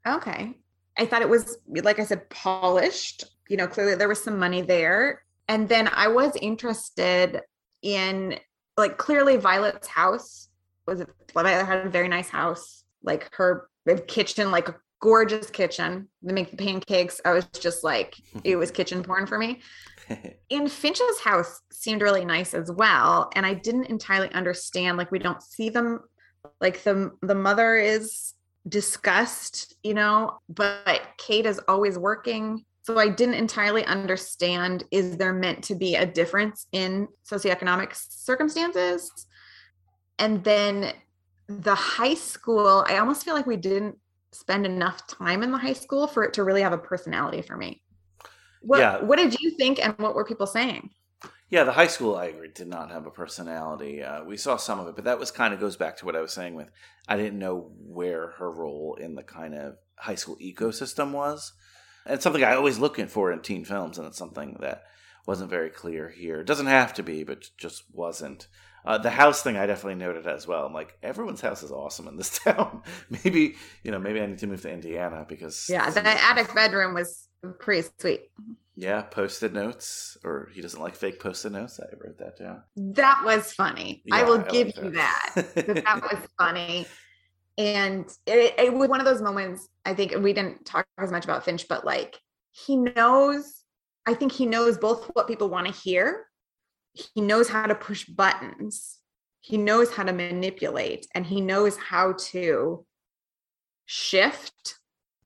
Okay. 0.08 0.54
I 0.98 1.06
thought 1.06 1.22
it 1.22 1.30
was 1.30 1.58
like 1.68 2.00
I 2.00 2.06
said, 2.06 2.30
polished. 2.30 3.26
You 3.50 3.58
know, 3.58 3.68
clearly 3.68 3.96
there 3.96 4.08
was 4.08 4.24
some 4.24 4.40
money 4.40 4.62
there, 4.62 5.24
and 5.48 5.68
then 5.68 5.90
I 5.94 6.08
was 6.08 6.36
interested 6.42 7.42
in 7.82 8.40
like 8.78 8.98
clearly 8.98 9.38
Violet's 9.38 9.88
house 9.88 10.50
was 10.86 11.02
it 11.02 11.10
Violet 11.34 11.66
had 11.66 11.86
a 11.86 11.90
very 11.90 12.08
nice 12.08 12.30
house, 12.30 12.84
like 13.04 13.30
her 13.34 13.70
kitchen, 14.08 14.52
like 14.52 14.70
a 14.70 14.76
gorgeous 15.04 15.50
kitchen. 15.50 16.08
They 16.22 16.32
make 16.32 16.50
the 16.50 16.56
pancakes. 16.56 17.20
I 17.26 17.34
was 17.34 17.46
just 17.48 17.84
like, 17.84 18.16
it 18.46 18.56
was 18.56 18.72
kitchen 18.72 19.04
porn 19.04 19.28
for 19.28 19.38
me. 19.38 19.62
in 20.50 20.70
Finch's 20.70 21.20
house 21.20 21.60
seemed 21.74 22.02
really 22.02 22.24
nice 22.24 22.54
as 22.54 22.72
well. 22.72 23.30
And 23.36 23.46
I 23.46 23.54
didn't 23.54 23.88
entirely 23.88 24.32
understand, 24.32 24.98
like 24.98 25.12
we 25.12 25.20
don't 25.20 25.44
see 25.44 25.70
them 25.70 26.00
like 26.62 26.84
the 26.84 27.12
the 27.22 27.36
mother 27.36 27.76
is 27.76 28.34
discussed, 28.68 29.76
you 29.84 29.94
know, 29.94 30.40
but 30.48 31.02
Kate 31.18 31.46
is 31.46 31.60
always 31.68 31.98
working. 31.98 32.64
So 32.84 32.98
I 32.98 33.10
didn't 33.10 33.36
entirely 33.36 33.86
understand 33.86 34.86
is 34.90 35.18
there 35.18 35.34
meant 35.34 35.66
to 35.66 35.76
be 35.76 35.96
a 35.96 36.06
difference 36.06 36.68
in 36.72 37.10
socioeconomic 37.30 37.94
circumstances? 37.94 39.12
And 40.18 40.44
then 40.44 40.94
the 41.48 41.76
high 41.76 42.14
school, 42.14 42.86
I 42.88 42.98
almost 42.98 43.26
feel 43.26 43.34
like 43.34 43.46
we 43.46 43.58
didn't 43.58 43.98
spend 44.34 44.66
enough 44.66 45.08
time 45.08 45.44
in 45.44 45.52
the 45.52 45.58
high 45.58 45.74
school 45.74 46.08
for 46.08 46.24
it 46.24 46.34
to 46.36 46.44
really 46.44 46.62
have 46.62 46.74
a 46.74 46.78
personality 46.78 47.42
for 47.42 47.58
me. 47.58 47.84
What 48.62 48.80
Yeah. 48.80 49.00
what 49.00 49.18
did 49.18 49.40
you 49.40 49.52
think 49.58 49.80
and 49.80 49.98
what 50.00 50.16
were 50.16 50.26
people 50.26 50.48
saying? 50.48 50.92
Yeah, 51.50 51.64
the 51.66 51.74
high 51.74 51.88
school 51.88 52.16
I 52.16 52.26
agree 52.26 52.50
did 52.50 52.68
not 52.68 52.90
have 52.92 53.06
a 53.06 53.12
personality. 53.12 54.02
Uh, 54.04 54.24
we 54.24 54.38
saw 54.38 54.58
some 54.58 54.80
of 54.80 54.88
it, 54.88 54.96
but 54.96 55.06
that 55.06 55.20
was 55.20 55.32
kind 55.32 55.54
of 55.54 55.60
goes 55.60 55.78
back 55.78 55.98
to 55.98 56.06
what 56.06 56.16
I 56.16 56.22
was 56.22 56.34
saying 56.34 56.56
with 56.56 56.70
I 57.08 57.16
didn't 57.18 57.40
know 57.40 57.72
where 57.78 58.32
her 58.32 58.52
role 58.52 58.96
in 59.00 59.16
the 59.16 59.24
kind 59.24 59.54
of 59.54 59.76
high 59.98 60.16
school 60.16 60.38
ecosystem 60.42 61.12
was. 61.12 61.54
And 62.06 62.22
something 62.22 62.44
I 62.44 62.56
always 62.56 62.80
looking 62.80 63.08
for 63.08 63.32
in 63.32 63.42
teen 63.42 63.64
films, 63.66 63.98
and 63.98 64.08
it's 64.08 64.18
something 64.18 64.58
that 64.62 64.84
wasn't 65.26 65.50
very 65.50 65.70
clear 65.70 66.10
here. 66.10 66.42
It 66.42 66.48
doesn't 66.48 66.66
have 66.66 66.94
to 66.96 67.04
be, 67.04 67.24
but 67.24 67.46
just 67.58 67.84
wasn't. 67.94 68.48
Uh, 68.86 68.98
the 68.98 69.10
house 69.10 69.42
thing 69.42 69.56
I 69.56 69.66
definitely 69.66 69.96
noted 69.96 70.28
as 70.28 70.48
well. 70.48 70.66
I'm 70.66 70.74
like, 70.74 70.98
everyone's 71.02 71.42
house 71.42 71.64
is 71.64 71.72
awesome 71.72 72.08
in 72.08 72.18
this 72.18 72.38
town. 72.44 72.82
maybe 73.10 73.56
you 73.84 73.92
know, 73.92 74.00
maybe 74.00 74.22
I 74.22 74.26
need 74.26 74.40
to 74.40 74.48
move 74.48 74.62
to 74.64 74.72
Indiana 74.72 75.26
because 75.28 75.68
Yeah, 75.70 75.90
the 75.90 76.06
attic 76.06 76.54
bedroom 76.54 76.94
was 76.94 77.28
pretty 77.60 77.88
sweet. 78.00 78.32
Yeah, 78.76 79.04
post-it 79.04 79.54
notes, 79.54 80.18
or 80.24 80.50
he 80.52 80.62
doesn't 80.62 80.82
like 80.82 80.96
fake 80.96 81.20
post-it 81.20 81.52
notes. 81.52 81.80
I 81.80 81.86
wrote 82.04 82.18
that 82.18 82.38
down. 82.38 82.64
That 82.76 83.22
was 83.24 83.54
funny. 83.54 84.02
I 84.12 84.24
will 84.24 84.40
I 84.40 84.48
give 84.50 84.76
you 84.76 84.90
that. 84.92 85.32
that. 85.36 85.56
that 85.56 85.86
that 85.86 86.02
was 86.12 86.28
funny. 86.40 86.88
And 87.58 88.06
it, 88.26 88.56
it 88.58 88.74
was 88.74 88.90
one 88.90 89.00
of 89.00 89.06
those 89.06 89.22
moments, 89.22 89.70
I 89.86 89.94
think 89.94 90.16
we 90.24 90.34
didn't 90.34 90.66
talk 90.66 90.88
as 90.98 91.12
much 91.12 91.24
about 91.24 91.46
Finch, 91.46 91.68
but 91.68 91.86
like 91.86 92.20
he 92.52 92.76
knows, 92.76 93.62
I 94.08 94.16
think 94.16 94.32
he 94.32 94.46
knows 94.48 94.78
both 94.78 95.06
what 95.14 95.28
people 95.28 95.50
want 95.50 95.68
to 95.68 95.74
hear. 95.74 96.26
He 96.94 97.22
knows 97.22 97.50
how 97.50 97.66
to 97.66 97.76
push 97.76 98.06
buttons. 98.06 99.00
He 99.42 99.58
knows 99.58 99.92
how 99.92 100.04
to 100.04 100.14
manipulate 100.14 101.08
and 101.14 101.26
he 101.26 101.42
knows 101.42 101.76
how 101.78 102.14
to 102.32 102.86
shift 103.86 104.76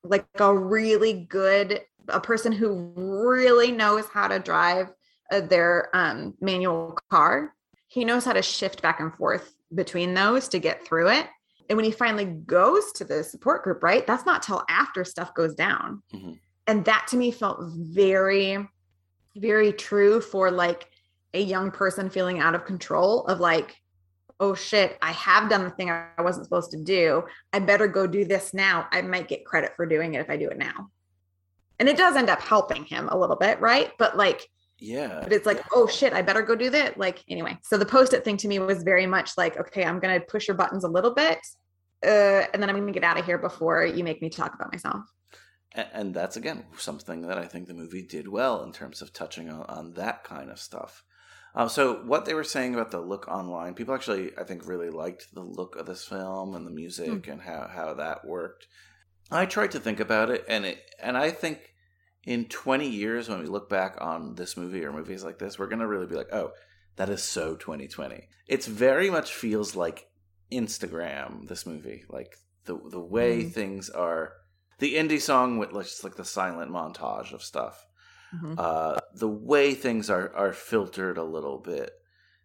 like 0.04 0.26
a 0.40 0.58
really 0.58 1.26
good 1.30 1.82
a 2.10 2.20
person 2.20 2.52
who 2.52 2.94
really 2.96 3.72
knows 3.72 4.06
how 4.14 4.28
to 4.28 4.40
drive 4.40 4.88
uh, 5.32 5.42
their 5.42 5.90
um, 5.94 6.34
manual 6.42 6.98
car 7.12 7.54
he 7.88 8.04
knows 8.04 8.26
how 8.26 8.34
to 8.34 8.42
shift 8.42 8.82
back 8.82 9.00
and 9.00 9.14
forth 9.16 9.56
between 9.76 10.14
those 10.14 10.48
to 10.48 10.60
get 10.60 10.86
through 10.86 11.10
it 11.10 11.28
and 11.70 11.76
when 11.76 11.86
he 11.86 11.92
finally 11.92 12.26
goes 12.26 12.92
to 12.94 13.04
the 13.04 13.24
support 13.24 13.64
group 13.64 13.84
right 13.84 14.08
that's 14.08 14.26
not 14.26 14.42
till 14.42 14.64
after 14.70 15.04
stuff 15.04 15.34
goes 15.36 15.54
down 15.54 16.02
Mhm. 16.14 16.40
and 16.68 16.86
that 16.86 17.06
to 17.10 17.18
me 17.18 17.32
felt 17.32 17.60
very 17.62 18.68
very 19.36 19.72
true 19.74 20.20
for 20.22 20.50
like 20.50 20.90
a 21.38 21.42
young 21.42 21.70
person 21.70 22.10
feeling 22.10 22.40
out 22.40 22.56
of 22.56 22.66
control 22.66 23.26
of 23.28 23.40
like 23.40 23.76
oh 24.40 24.56
shit 24.56 24.98
i 25.02 25.12
have 25.12 25.50
done 25.50 25.64
the 25.64 25.70
thing 25.70 25.90
i 25.90 26.08
wasn't 26.20 26.44
supposed 26.44 26.72
to 26.72 26.82
do. 26.84 27.24
I 27.54 27.60
better 27.60 27.88
go 27.88 28.08
do 28.08 28.26
this 28.26 28.54
now. 28.54 28.88
I 28.92 29.02
might 29.02 29.28
get 29.28 29.46
credit 29.46 29.74
for 29.76 29.86
doing 29.86 30.16
it 30.16 30.22
if 30.22 30.30
i 30.30 30.38
do 30.38 30.50
it 30.50 30.58
now. 30.58 30.90
And 31.80 31.88
it 31.88 31.96
does 31.96 32.16
end 32.16 32.30
up 32.30 32.42
helping 32.42 32.84
him 32.86 33.08
a 33.10 33.18
little 33.18 33.36
bit 33.36 33.62
right? 33.62 33.92
But 34.00 34.18
like 34.18 34.48
Yeah, 34.80 35.20
but 35.22 35.32
it's 35.32 35.46
like 35.46 35.64
oh 35.72 35.88
shit 35.88 36.14
i 36.14 36.22
better 36.24 36.42
go 36.42 36.56
do 36.56 36.72
that. 36.72 36.98
Like 36.98 37.24
anyway. 37.30 37.58
So 37.62 37.78
the 37.78 37.86
post-it 37.86 38.24
thing 38.24 38.38
to 38.38 38.48
me 38.48 38.58
was 38.58 38.82
very 38.84 39.06
much 39.06 39.32
like 39.38 39.58
okay 39.60 39.86
i'm 39.86 40.00
gonna 40.00 40.20
push 40.20 40.48
your 40.48 40.58
buttons 40.58 40.84
a 40.84 40.90
little 40.90 41.14
bit 41.14 41.40
uh, 42.06 42.44
and 42.52 42.62
then 42.62 42.70
i'm 42.70 42.78
gonna 42.78 42.92
get 42.92 43.04
out 43.04 43.20
of 43.20 43.26
here 43.26 43.38
before 43.38 43.86
you 43.86 44.04
make 44.04 44.22
me 44.24 44.30
talk 44.30 44.56
about 44.56 44.72
myself. 44.72 45.04
And 45.94 46.14
that's 46.14 46.38
again 46.38 46.66
something 46.78 47.22
that 47.28 47.38
I 47.38 47.46
think 47.46 47.68
the 47.68 47.74
movie 47.74 48.02
did 48.02 48.28
well 48.28 48.64
in 48.64 48.72
terms 48.72 49.02
of 49.02 49.14
touching 49.14 49.50
on, 49.50 49.62
on 49.64 49.94
that 49.94 50.24
kind 50.24 50.50
of 50.50 50.60
stuff. 50.60 51.04
Uh, 51.58 51.68
so 51.68 51.96
what 52.06 52.26
they 52.26 52.36
were 52.36 52.44
saying 52.44 52.76
about 52.76 52.92
the 52.92 53.00
look 53.02 53.28
online, 53.28 53.74
people 53.74 53.96
actually 53.96 54.32
I 54.38 54.44
think 54.44 54.68
really 54.68 54.92
liked 54.92 55.34
the 55.34 55.42
look 55.42 55.76
of 55.76 55.88
this 55.88 56.06
film 56.06 56.54
and 56.54 56.68
the 56.68 56.72
music 56.72 57.28
and 57.28 57.42
how 57.42 57.68
how 57.68 57.96
that 57.96 58.26
worked. 58.26 58.68
I 59.32 59.48
tried 59.48 59.72
to 59.72 59.80
think 59.80 60.00
about 60.00 60.30
it, 60.30 60.46
and 60.48 60.66
it 60.66 60.78
and 61.02 61.18
I 61.18 61.32
think 61.32 61.74
in 62.24 62.46
twenty 62.46 62.88
years 62.88 63.28
when 63.28 63.40
we 63.40 63.48
look 63.48 63.70
back 63.70 63.98
on 64.00 64.36
this 64.36 64.56
movie 64.56 64.86
or 64.86 64.94
movies 64.94 65.24
like 65.24 65.40
this, 65.40 65.58
we're 65.58 65.66
gonna 65.68 65.88
really 65.88 66.06
be 66.06 66.16
like, 66.16 66.32
oh, 66.32 66.52
that 66.98 67.10
is 67.10 67.24
so 67.24 67.56
2020. 67.56 68.28
It's 68.48 68.68
very 68.68 69.10
much 69.10 69.34
feels 69.34 69.76
like 69.76 70.10
Instagram. 70.52 71.48
This 71.48 71.66
movie, 71.66 72.04
like 72.08 72.38
the 72.66 72.80
the 72.92 73.00
way 73.02 73.44
Mhm. 73.44 73.52
things 73.52 73.90
are 73.90 74.34
the 74.78 74.94
indie 74.94 75.20
song 75.20 75.58
with 75.58 75.72
like, 75.72 75.86
just 75.88 76.04
like 76.04 76.18
the 76.18 76.24
silent 76.26 76.72
montage 76.72 77.34
of 77.34 77.42
stuff 77.42 77.87
uh, 78.58 78.98
the 79.14 79.28
way 79.28 79.74
things 79.74 80.10
are 80.10 80.34
are 80.36 80.54
filtered 80.54 81.18
a 81.18 81.24
little 81.24 81.58
bit 81.60 81.92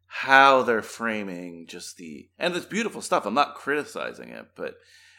how 0.06 0.62
they're 0.62 0.82
framing 0.82 1.66
just 1.66 1.96
the 1.96 2.28
and 2.38 2.54
it's 2.54 2.66
beautiful 2.66 3.00
stuff 3.00 3.24
i'm 3.26 3.34
not 3.34 3.54
criticizing 3.54 4.28
it 4.28 4.46
but 4.56 4.74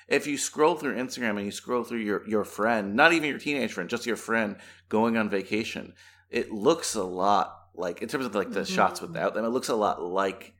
if 0.08 0.28
you 0.28 0.38
scroll 0.38 0.76
through 0.76 0.96
instagram 0.96 1.32
and 1.38 1.46
you 1.46 1.52
scroll 1.52 1.84
through 1.84 2.00
your 2.00 2.28
your 2.30 2.44
friend 2.44 2.96
not 2.96 3.12
even 3.14 3.30
your 3.30 3.40
teenage 3.40 3.74
friend 3.74 3.90
just 3.90 4.06
your 4.06 4.16
friend 4.16 4.56
going 4.90 5.18
on 5.18 5.30
vacation 5.30 5.94
it 6.30 6.52
looks 6.52 6.94
a 6.96 7.04
lot 7.04 7.56
like 7.76 8.02
in 8.02 8.08
terms 8.08 8.26
of 8.26 8.36
like 8.36 8.52
the 8.52 8.66
shots 8.66 9.00
Mhm. 9.00 9.08
without 9.08 9.34
them 9.34 9.46
it 9.46 9.50
looks 9.50 9.70
a 9.70 9.76
lot 9.76 10.02
like 10.02 10.54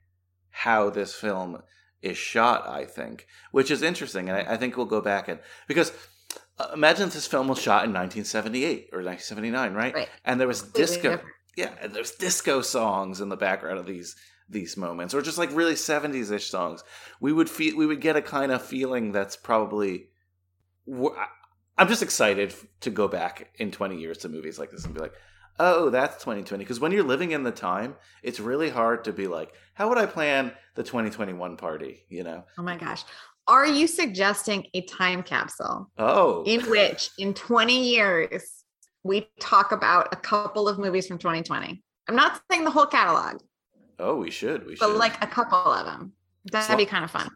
how 0.50 0.90
this 0.90 1.14
film 1.14 1.62
is 2.02 2.18
shot 2.18 2.68
i 2.68 2.84
think 2.84 3.26
which 3.52 3.70
is 3.70 3.82
interesting 3.82 4.28
and 4.28 4.36
i, 4.36 4.54
I 4.54 4.56
think 4.56 4.76
we'll 4.76 4.86
go 4.86 5.00
back 5.00 5.28
and 5.28 5.38
because 5.68 5.92
uh, 6.58 6.68
imagine 6.74 7.08
if 7.08 7.14
this 7.14 7.26
film 7.26 7.48
was 7.48 7.58
shot 7.60 7.84
in 7.84 7.92
1978 7.92 8.90
or 8.92 9.02
1979 9.02 9.74
right, 9.74 9.94
Right. 9.94 10.08
and 10.24 10.40
there 10.40 10.46
was 10.48 10.62
Completely 10.62 10.86
disco 10.86 11.10
different. 11.10 11.34
yeah 11.56 11.70
and 11.80 11.92
there's 11.94 12.12
disco 12.12 12.60
songs 12.62 13.20
in 13.20 13.28
the 13.28 13.36
background 13.36 13.78
of 13.78 13.86
these 13.86 14.16
these 14.48 14.76
moments 14.76 15.14
or 15.14 15.22
just 15.22 15.38
like 15.38 15.50
really 15.54 15.72
70s-ish 15.74 16.50
songs. 16.50 16.84
We 17.18 17.32
would 17.32 17.48
feel 17.48 17.76
we 17.78 17.86
would 17.86 18.02
get 18.02 18.14
a 18.14 18.20
kind 18.22 18.52
of 18.52 18.60
feeling 18.62 19.10
that's 19.10 19.36
probably 19.36 20.08
I'm 21.76 21.88
just 21.88 22.02
excited 22.02 22.54
to 22.80 22.90
go 22.90 23.08
back 23.08 23.50
in 23.56 23.70
20 23.70 23.98
years 23.98 24.18
to 24.18 24.28
movies 24.28 24.58
like 24.58 24.70
this 24.70 24.84
and 24.84 24.94
be 24.94 25.00
like 25.00 25.14
oh 25.58 25.88
that's 25.88 26.16
2020 26.16 26.62
because 26.64 26.80
when 26.80 26.90
you're 26.92 27.04
living 27.04 27.30
in 27.30 27.42
the 27.44 27.50
time 27.52 27.94
it's 28.22 28.40
really 28.40 28.68
hard 28.70 29.04
to 29.04 29.12
be 29.12 29.26
like 29.28 29.52
how 29.74 29.88
would 29.88 29.98
i 29.98 30.04
plan 30.06 30.52
the 30.74 30.82
2021 30.82 31.56
party? 31.56 32.04
You 32.08 32.24
know? 32.24 32.44
Oh 32.58 32.62
my 32.62 32.76
gosh 32.76 33.04
are 33.46 33.66
you 33.66 33.86
suggesting 33.86 34.66
a 34.74 34.82
time 34.82 35.22
capsule? 35.22 35.90
Oh. 35.98 36.42
In 36.46 36.62
which 36.62 37.10
in 37.18 37.34
20 37.34 37.90
years 37.90 38.64
we 39.02 39.28
talk 39.40 39.72
about 39.72 40.08
a 40.12 40.16
couple 40.16 40.68
of 40.68 40.78
movies 40.78 41.06
from 41.06 41.18
2020 41.18 41.82
i'm 42.08 42.16
not 42.16 42.40
saying 42.50 42.64
the 42.64 42.70
whole 42.70 42.86
catalog. 42.86 43.40
Oh 43.98 44.16
we 44.16 44.30
should 44.30 44.66
we 44.66 44.76
should. 44.76 44.80
but 44.80 44.96
like 44.96 45.22
a 45.22 45.26
couple 45.26 45.58
of 45.58 45.86
them. 45.86 46.12
That'd 46.50 46.76
be 46.76 46.84
kind 46.86 47.04
of 47.04 47.10
fun 47.10 47.28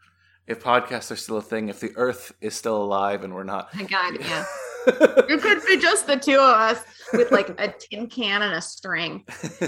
if 0.48 0.62
podcasts 0.62 1.10
are 1.10 1.16
still 1.16 1.36
a 1.36 1.42
thing 1.42 1.68
if 1.68 1.78
the 1.78 1.92
earth 1.96 2.32
is 2.40 2.54
still 2.54 2.82
alive 2.82 3.22
and 3.22 3.34
we're 3.34 3.44
not 3.44 3.72
my 3.74 3.84
god 3.84 4.16
yeah. 4.20 4.44
It 4.86 5.42
could 5.42 5.60
be 5.66 5.76
just 5.76 6.06
the 6.06 6.16
two 6.16 6.36
of 6.36 6.54
us 6.54 6.82
with 7.12 7.30
like 7.30 7.50
a 7.60 7.74
tin 7.78 8.06
can 8.06 8.40
and 8.40 8.54
a 8.54 8.62
string. 8.62 9.22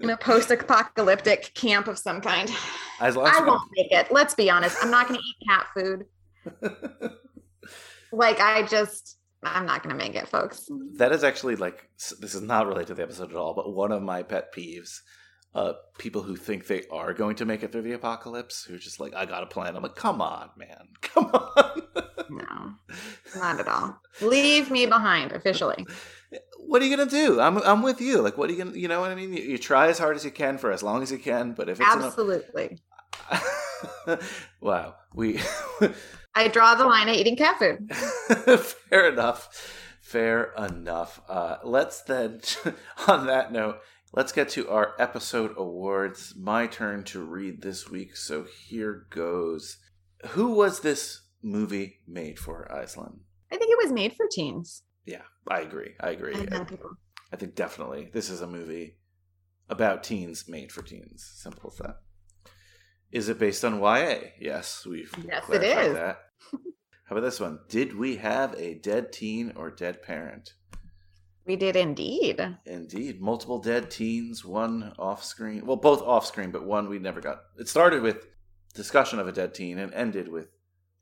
In 0.00 0.10
a 0.10 0.16
post-apocalyptic 0.16 1.54
camp 1.54 1.86
of 1.86 1.96
some 1.96 2.20
kind. 2.20 2.50
As 3.00 3.14
long 3.14 3.28
as 3.28 3.36
i 3.36 3.44
won't 3.44 3.62
make 3.76 3.92
it 3.92 4.10
let's 4.10 4.34
be 4.34 4.50
honest. 4.50 4.76
I'm 4.82 4.90
not 4.90 5.06
going 5.06 5.20
to 5.20 5.26
eat 5.26 5.48
cat 5.48 5.66
food. 5.74 7.12
Like 8.12 8.38
i 8.40 8.62
just 8.62 9.18
i'm 9.42 9.66
not 9.66 9.82
going 9.82 9.96
to 9.96 10.02
make 10.02 10.14
it 10.14 10.28
folks. 10.28 10.68
That 10.98 11.12
is 11.12 11.24
actually 11.24 11.56
like 11.56 11.88
this 12.20 12.34
is 12.34 12.40
not 12.40 12.66
related 12.66 12.88
to 12.88 12.94
the 12.94 13.02
episode 13.02 13.30
at 13.30 13.36
all 13.36 13.54
but 13.54 13.74
one 13.74 13.90
of 13.92 14.02
my 14.02 14.22
pet 14.22 14.54
peeves 14.54 15.00
uh 15.54 15.74
people 15.98 16.22
who 16.22 16.36
think 16.36 16.66
they 16.66 16.82
are 16.90 17.14
going 17.14 17.36
to 17.36 17.44
make 17.44 17.62
it 17.62 17.70
through 17.70 17.82
the 17.82 17.92
apocalypse 17.92 18.64
who 18.64 18.74
are 18.74 18.78
just 18.78 18.98
like 19.00 19.14
i 19.14 19.24
got 19.24 19.42
a 19.42 19.46
plan. 19.46 19.76
I'm 19.76 19.82
like 19.82 19.94
come 19.94 20.20
on 20.20 20.50
man. 20.56 20.88
Come 21.00 21.26
on. 21.26 21.82
No 22.30 22.74
not 23.36 23.60
at 23.60 23.68
all. 23.68 24.00
Leave 24.20 24.70
me 24.70 24.86
behind 24.86 25.32
officially. 25.32 25.86
What 26.58 26.82
are 26.82 26.86
you 26.86 26.96
gonna 26.96 27.10
do? 27.10 27.40
I'm, 27.40 27.58
I'm 27.58 27.82
with 27.82 28.00
you. 28.00 28.20
Like 28.20 28.36
what 28.36 28.48
are 28.48 28.52
you 28.52 28.64
gonna 28.64 28.76
you 28.76 28.88
know 28.88 29.00
what 29.00 29.10
i 29.10 29.14
mean? 29.14 29.32
You, 29.32 29.42
you 29.42 29.58
try 29.58 29.88
as 29.88 29.98
hard 29.98 30.16
as 30.16 30.24
you 30.24 30.30
can 30.30 30.58
for 30.58 30.72
as 30.72 30.82
long 30.82 31.02
as 31.02 31.12
you 31.12 31.18
can 31.18 31.52
but 31.52 31.68
if 31.68 31.80
it's 31.80 31.88
absolutely. 31.88 32.78
Wow. 34.60 34.94
We 35.14 35.40
i 36.34 36.48
draw 36.48 36.74
the 36.74 36.86
line 36.86 37.08
at 37.08 37.16
eating 37.16 37.36
cat 37.36 37.58
food. 37.58 37.94
Fair 37.94 39.08
enough. 39.08 39.48
Fair 40.00 40.52
enough. 40.58 41.20
Uh, 41.28 41.56
let's 41.62 42.02
then 42.02 42.40
on 43.06 43.26
that 43.26 43.52
note 43.52 43.78
let's 44.16 44.32
get 44.32 44.48
to 44.50 44.68
our 44.68 44.94
episode 44.98 45.54
awards. 45.56 46.34
My 46.36 46.66
turn 46.66 47.04
to 47.04 47.22
read 47.22 47.62
this 47.62 47.90
week 47.90 48.16
so 48.16 48.44
here 48.44 49.06
goes. 49.10 49.78
Who 50.28 50.54
was 50.54 50.80
this 50.80 51.22
movie 51.42 52.00
made 52.08 52.38
for 52.38 52.66
Aislinn 52.72 53.18
i 53.52 53.56
think 53.56 53.70
it 53.70 53.78
was 53.84 53.92
made 53.92 54.14
for 54.14 54.26
teens. 54.30 54.82
Yeah 55.04 55.22
i 55.48 55.60
agree 55.60 55.94
i 56.00 56.10
agree. 56.10 56.34
I. 56.34 56.66
I 57.32 57.36
think 57.36 57.54
definitely 57.54 58.10
this 58.12 58.30
is 58.30 58.40
a 58.40 58.46
movie 58.46 58.96
about 59.68 60.02
teens 60.02 60.46
made 60.48 60.72
for 60.72 60.82
teens 60.82 61.30
simple 61.36 61.70
as 61.70 61.78
that. 61.78 61.96
Is 63.12 63.28
it 63.28 63.38
based 63.38 63.64
on 63.64 63.80
ya 63.80 64.14
yes 64.40 64.86
we've 64.88 65.14
Yes, 65.26 65.44
it 65.50 65.60
clarified 65.60 65.96
that. 65.96 66.18
How 67.04 67.16
about 67.16 67.20
this 67.20 67.40
one? 67.40 67.60
Did 67.68 67.96
we 67.96 68.16
have 68.16 68.54
a 68.54 68.74
dead 68.74 69.12
teen 69.12 69.52
or 69.56 69.70
dead 69.70 70.02
parent 70.02 70.54
We 71.46 71.56
did 71.56 71.76
indeed. 71.76 72.56
Indeed. 72.64 73.20
Multiple 73.20 73.58
dead 73.58 73.90
teens, 73.90 74.44
one 74.44 74.94
off 74.98 75.22
screen. 75.22 75.66
Well, 75.66 75.76
both 75.76 76.00
off 76.02 76.24
screen, 76.26 76.50
but 76.50 76.64
one 76.64 76.88
we 76.88 76.98
never 76.98 77.20
got. 77.20 77.42
It 77.58 77.68
started 77.68 78.02
with 78.02 78.26
discussion 78.72 79.18
of 79.18 79.28
a 79.28 79.32
dead 79.32 79.54
teen 79.54 79.78
and 79.78 79.92
ended 79.94 80.28
with 80.28 80.48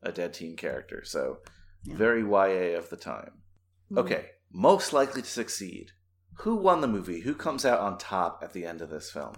a 0.02 0.10
dead 0.12 0.34
teen 0.34 0.56
character. 0.56 1.04
So, 1.04 1.38
Yeah. 1.84 1.96
very 1.96 2.22
YA 2.22 2.76
of 2.76 2.90
the 2.90 2.96
time. 2.96 3.42
Hmm. 3.88 3.98
Okay, 3.98 4.30
most 4.52 4.92
likely 4.92 5.22
to 5.22 5.28
succeed. 5.28 5.92
Who 6.40 6.56
won 6.56 6.80
the 6.80 6.88
movie? 6.88 7.20
Who 7.20 7.34
comes 7.34 7.64
out 7.64 7.78
on 7.80 7.98
top 7.98 8.40
at 8.42 8.52
the 8.52 8.64
end 8.66 8.80
of 8.80 8.90
this 8.90 9.10
film? 9.10 9.34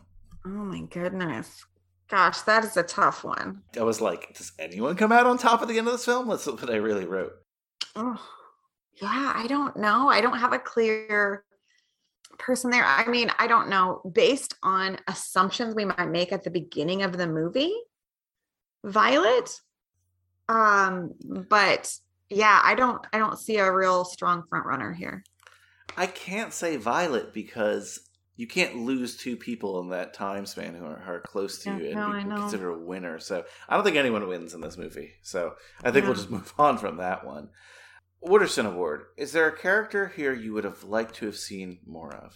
Oh 0.47 0.49
my 0.49 0.83
goodness. 0.83 1.65
Gosh, 2.09 2.43
that 2.43 2.65
is 2.65 2.77
a 2.77 2.83
tough 2.83 3.25
one. 3.25 3.63
I 3.79 3.83
was 3.83 4.01
like, 4.01 4.35
does 4.37 4.53
anyone 4.59 4.95
come 4.97 5.11
out 5.13 5.27
on 5.27 5.39
top 5.39 5.63
at 5.63 5.69
the 5.69 5.79
end 5.79 5.87
of 5.87 5.95
this 5.95 6.05
film? 6.05 6.29
That's 6.29 6.47
what 6.47 6.71
I 6.71 6.77
really 6.77 7.07
wrote. 7.07 7.33
Oh, 7.97 8.21
yeah, 9.01 9.33
I 9.35 9.47
don't 9.47 9.77
know. 9.77 10.09
I 10.09 10.21
don't 10.21 10.39
have 10.39 10.53
a 10.53 10.59
clear 10.59 11.45
person 12.39 12.71
there. 12.71 12.85
I 12.85 13.07
mean, 13.07 13.31
I 13.39 13.47
don't 13.47 13.69
know. 13.69 14.03
Based 14.13 14.55
on 14.63 14.99
assumptions 15.09 15.75
we 15.75 15.85
might 15.85 16.11
make 16.11 16.33
at 16.33 16.45
the 16.45 16.51
beginning 16.51 17.03
of 17.03 17.17
the 17.17 17.27
movie, 17.27 17.75
Violet. 18.85 19.51
Um, 20.49 21.13
but 21.49 21.93
yeah, 22.29 22.61
I 22.63 22.75
don't 22.75 23.05
I 23.13 23.19
don't 23.19 23.39
see 23.39 23.57
a 23.57 23.73
real 23.73 24.05
strong 24.05 24.45
front 24.49 24.67
runner 24.67 24.93
here. 24.93 25.25
I 25.97 26.07
can't 26.07 26.53
say 26.53 26.77
Violet 26.77 27.33
because 27.33 28.01
you 28.37 28.47
can't 28.47 28.77
lose 28.77 29.17
two 29.17 29.37
people 29.37 29.81
in 29.81 29.91
that 29.91 30.13
time 30.13 30.45
span 30.45 30.75
who 30.75 30.85
are, 30.85 31.03
are 31.07 31.21
close 31.21 31.59
to 31.61 31.71
Yeah, 31.71 31.79
you 31.79 31.87
and 31.91 32.29
no, 32.29 32.35
be 32.35 32.41
considered 32.41 32.73
a 32.73 32.79
winner. 32.79 33.21
So 33.21 33.45
I 33.69 33.77
don't 33.77 33.85
think 33.85 33.97
anyone 33.97 34.27
wins 34.27 34.55
in 34.55 34.61
this 34.61 34.77
movie. 34.77 35.13
So 35.23 35.55
I 35.85 35.93
think 35.93 36.05
we'll 36.05 36.15
just 36.15 36.31
move 36.33 36.53
on 36.59 36.79
from 36.79 36.97
that 36.97 37.25
one. 37.25 37.51
Wooderson 38.25 38.67
Award. 38.67 39.07
Is 39.17 39.33
there 39.33 39.49
a 39.49 39.57
character 39.57 40.09
here 40.17 40.33
you 40.33 40.53
would 40.55 40.65
have 40.65 40.85
liked 40.85 41.15
to 41.17 41.27
have 41.27 41.37
seen 41.37 41.79
more 41.87 42.15
of? 42.15 42.35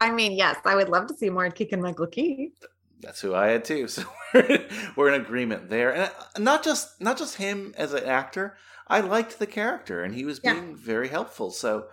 I 0.00 0.10
mean, 0.10 0.32
yes, 0.32 0.58
I 0.64 0.74
would 0.74 0.88
love 0.88 1.06
to 1.08 1.14
see 1.14 1.30
more 1.30 1.48
Keegan 1.50 1.80
Michael 1.80 2.06
Key. 2.08 2.52
That's 3.00 3.20
who 3.20 3.34
I 3.34 3.48
had 3.48 3.64
too. 3.64 3.86
So 3.88 4.02
we're, 4.34 4.66
we're 4.96 5.12
in 5.12 5.20
agreement 5.20 5.70
there, 5.70 5.92
and 5.94 6.02
uh, 6.02 6.38
not 6.38 6.64
just 6.64 7.00
not 7.00 7.16
just 7.16 7.36
him 7.36 7.72
as 7.76 7.92
an 7.92 8.04
actor. 8.04 8.56
I 8.88 9.00
liked 9.00 9.38
the 9.38 9.46
character, 9.46 10.02
and 10.02 10.12
he 10.14 10.24
was 10.24 10.40
Yeah. 10.42 10.54
being 10.54 10.74
very 10.76 11.08
helpful. 11.08 11.50
So, 11.52 11.86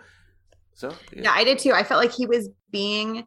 so 0.74 0.92
Yeah, 1.14 1.32
I 1.32 1.44
did 1.44 1.58
too. 1.60 1.72
I 1.72 1.84
felt 1.84 2.00
like 2.02 2.12
he 2.12 2.26
was 2.26 2.48
being 2.70 3.24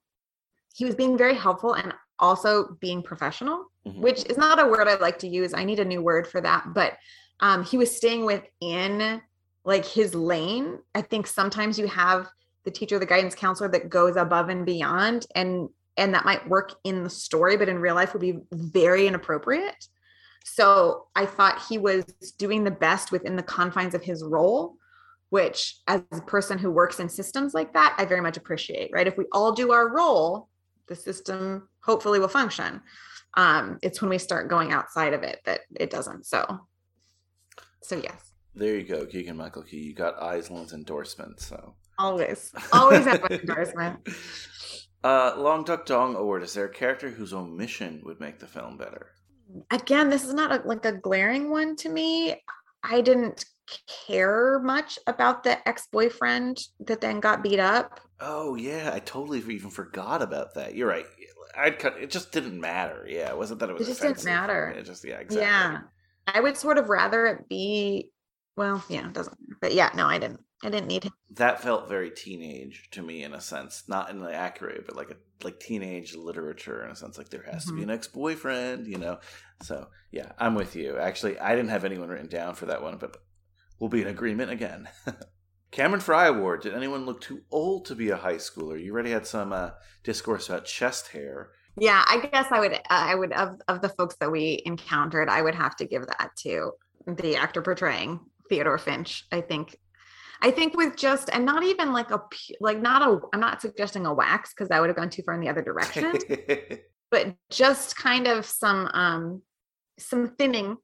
he 0.73 0.83
was 0.83 0.95
being 0.95 1.17
very 1.17 1.35
helpful 1.35 1.73
and 1.73 1.93
also 2.19 2.75
being 2.81 3.01
professional, 3.01 3.71
Mhm. 3.87 3.99
which 3.99 4.25
is 4.25 4.37
not 4.37 4.59
a 4.59 4.67
word 4.67 4.87
I 4.89 4.95
like 4.95 5.17
to 5.19 5.27
use. 5.27 5.53
I 5.53 5.63
need 5.63 5.79
a 5.79 5.85
new 5.85 6.01
word 6.01 6.27
for 6.27 6.41
that. 6.41 6.73
But 6.73 6.97
um 7.39 7.63
he 7.63 7.77
was 7.77 7.95
staying 7.95 8.25
within 8.25 9.21
like 9.65 9.85
his 9.85 10.15
lane. 10.15 10.79
I 10.93 11.01
think 11.01 11.27
sometimes 11.27 11.77
you 11.77 11.87
have 11.87 12.27
the 12.63 12.71
teacher, 12.71 12.97
the 12.97 13.05
guidance 13.05 13.35
counselor 13.35 13.69
that 13.69 13.89
goes 13.89 14.15
above 14.15 14.49
and 14.49 14.65
beyond 14.65 15.25
and 15.35 15.69
and 15.97 16.13
that 16.13 16.25
might 16.25 16.45
work 16.49 16.73
in 16.83 17.05
the 17.05 17.09
story, 17.09 17.55
but 17.55 17.69
in 17.69 17.79
real 17.79 17.95
life 17.95 18.11
would 18.11 18.21
be 18.21 18.39
very 18.51 19.07
inappropriate. 19.07 19.87
So 20.43 21.07
I 21.15 21.25
thought 21.25 21.63
he 21.69 21.77
was 21.77 22.03
doing 22.37 22.65
the 22.65 22.71
best 22.71 23.13
within 23.13 23.37
the 23.37 23.43
confines 23.43 23.93
of 23.93 24.03
his 24.03 24.21
role 24.21 24.75
which 25.29 25.79
as 25.87 26.01
a 26.13 26.21
person 26.21 26.57
who 26.57 26.71
works 26.71 26.99
in 26.99 27.09
systems 27.09 27.53
like 27.53 27.73
that, 27.73 27.95
I 27.97 28.05
very 28.05 28.21
much 28.21 28.37
appreciate, 28.37 28.91
right? 28.93 29.07
If 29.07 29.17
we 29.17 29.25
all 29.31 29.51
do 29.51 29.71
our 29.71 29.93
role, 29.93 30.47
the 30.87 30.95
system 30.95 31.67
hopefully 31.81 32.19
will 32.19 32.27
function. 32.27 32.81
Um, 33.35 33.79
it's 33.81 34.01
when 34.01 34.09
we 34.09 34.17
start 34.17 34.49
going 34.49 34.71
outside 34.71 35.13
of 35.13 35.23
it 35.23 35.41
that 35.45 35.61
it 35.75 35.89
doesn't. 35.89 36.25
So, 36.25 36.61
so 37.81 37.97
yes, 37.97 38.31
there 38.55 38.75
you 38.75 38.83
go, 38.83 39.05
Keegan 39.05 39.37
Michael 39.37 39.63
Key. 39.63 39.77
You 39.77 39.93
got 39.93 40.19
Aislinn's 40.19 40.73
endorsement. 40.73 41.39
So 41.39 41.75
always, 41.97 42.51
always 42.71 43.05
have 43.05 43.21
my 43.21 43.37
endorsement. 43.37 44.07
Uh, 45.05 45.35
Long 45.37 45.63
Duck 45.63 45.85
Dong 45.85 46.15
Award. 46.15 46.41
Is 46.41 46.55
there 46.55 46.65
a 46.65 46.73
character 46.73 47.11
whose 47.11 47.31
omission 47.31 48.01
would 48.05 48.19
make 48.19 48.39
the 48.39 48.47
film 48.47 48.75
better? 48.75 49.11
Again, 49.69 50.09
this 50.09 50.25
is 50.25 50.33
not 50.33 50.51
a, 50.51 50.67
like 50.67 50.83
a 50.83 50.93
glaring 50.93 51.51
one 51.51 51.75
to 51.75 51.89
me. 51.89 52.41
I 52.81 53.01
didn't 53.01 53.45
care 54.07 54.59
much 54.63 54.97
about 55.05 55.43
the 55.43 55.67
ex-boyfriend 55.67 56.57
that 56.79 57.01
then 57.01 57.19
got 57.19 57.43
beat 57.43 57.59
up. 57.59 57.99
Oh 58.19 58.55
yeah, 58.55 58.89
I 58.91 58.97
totally 58.97 59.37
even 59.37 59.69
forgot 59.69 60.23
about 60.23 60.55
that. 60.55 60.73
You're 60.73 60.89
right. 60.89 61.05
I'd 61.55 61.77
cut. 61.77 61.97
It 61.99 62.09
just 62.09 62.31
didn't 62.31 62.59
matter. 62.59 63.05
Yeah, 63.07 63.29
it 63.29 63.37
wasn't 63.37 63.59
that 63.59 63.69
it 63.69 63.73
was. 63.73 63.87
It 63.87 63.91
just 63.91 64.01
didn't 64.01 64.25
matter. 64.25 64.69
It 64.75 64.85
just 64.85 65.05
yeah, 65.05 65.19
exactly. 65.19 65.37
Yeah. 65.37 65.81
I 66.25 66.39
would 66.39 66.57
sort 66.57 66.79
of 66.79 66.89
rather 66.89 67.27
it 67.27 67.47
be 67.47 68.09
well, 68.55 68.83
yeah, 68.89 69.07
it 69.07 69.13
doesn't 69.13 69.37
but 69.61 69.73
yeah, 69.73 69.89
no, 69.95 70.05
I 70.05 70.19
didn't. 70.19 70.41
I 70.63 70.69
didn't 70.69 70.87
need 70.87 71.03
him. 71.03 71.11
That 71.31 71.61
felt 71.61 71.89
very 71.89 72.09
teenage 72.09 72.89
to 72.91 73.01
me 73.01 73.23
in 73.23 73.33
a 73.33 73.41
sense, 73.41 73.83
not 73.87 74.09
in 74.09 74.19
the 74.19 74.33
accurate, 74.33 74.85
but 74.85 74.95
like 74.95 75.11
a 75.11 75.17
like 75.43 75.59
teenage 75.59 76.15
literature 76.15 76.83
in 76.83 76.91
a 76.91 76.95
sense. 76.95 77.17
Like 77.17 77.29
there 77.29 77.43
has 77.51 77.65
to 77.65 77.73
be 77.73 77.81
Mhm. 77.81 77.83
an 77.83 77.89
ex 77.91 78.07
boyfriend, 78.07 78.87
you 78.87 78.97
know. 78.97 79.19
So 79.61 79.87
yeah, 80.11 80.31
I'm 80.39 80.55
with 80.55 80.75
you. 80.75 80.97
Actually, 80.97 81.37
I 81.39 81.55
didn't 81.55 81.69
have 81.69 81.83
anyone 81.85 82.09
written 82.09 82.27
down 82.29 82.55
for 82.55 82.65
that 82.67 82.81
one, 82.81 82.97
but 82.97 83.17
we'll 83.79 83.89
be 83.89 84.01
in 84.01 84.07
agreement 84.07 84.51
again. 84.51 84.87
Cameron 85.71 86.01
Fry 86.01 86.27
Award. 86.27 86.61
Did 86.61 86.73
anyone 86.73 87.05
look 87.05 87.21
too 87.21 87.41
old 87.51 87.85
to 87.85 87.95
be 87.95 88.09
a 88.09 88.17
high 88.17 88.35
schooler? 88.35 88.81
You 88.81 88.93
already 88.93 89.11
had 89.11 89.27
some 89.27 89.51
uh, 89.51 89.71
discourse 90.03 90.47
about 90.47 90.65
chest 90.65 91.09
hair. 91.09 91.51
Yeah, 91.77 92.03
I 92.07 92.25
guess 92.31 92.47
I 92.51 92.59
would 92.61 92.73
uh, 92.73 92.79
I 92.89 93.15
would 93.15 93.33
of 93.33 93.59
of 93.67 93.81
the 93.81 93.89
folks 93.89 94.15
that 94.21 94.31
we 94.31 94.61
encountered, 94.65 95.27
I 95.27 95.41
would 95.41 95.55
have 95.55 95.75
to 95.77 95.85
give 95.85 96.07
that 96.07 96.31
to 96.43 96.71
the 97.07 97.35
actor 97.35 97.61
portraying 97.61 98.19
Theodore 98.49 98.77
Finch. 98.77 99.25
I 99.31 99.41
think 99.41 99.77
I 100.41 100.51
think 100.51 100.75
with 100.75 100.95
just 100.95 101.29
and 101.31 101.45
not 101.45 101.63
even 101.63 101.93
like 101.93 102.11
a 102.11 102.21
like 102.59 102.81
not 102.81 103.01
a 103.01 103.19
I'm 103.33 103.39
not 103.39 103.61
suggesting 103.61 104.05
a 104.05 104.13
wax 104.13 104.53
because 104.53 104.69
that 104.69 104.79
would 104.79 104.89
have 104.89 104.97
gone 104.97 105.09
too 105.09 105.23
far 105.23 105.33
in 105.33 105.41
the 105.41 105.49
other 105.49 105.61
direction, 105.61 106.13
but 107.11 107.35
just 107.49 107.95
kind 107.95 108.27
of 108.27 108.45
some 108.45 108.89
um 108.93 109.41
some 109.97 110.35
thinning 110.37 110.77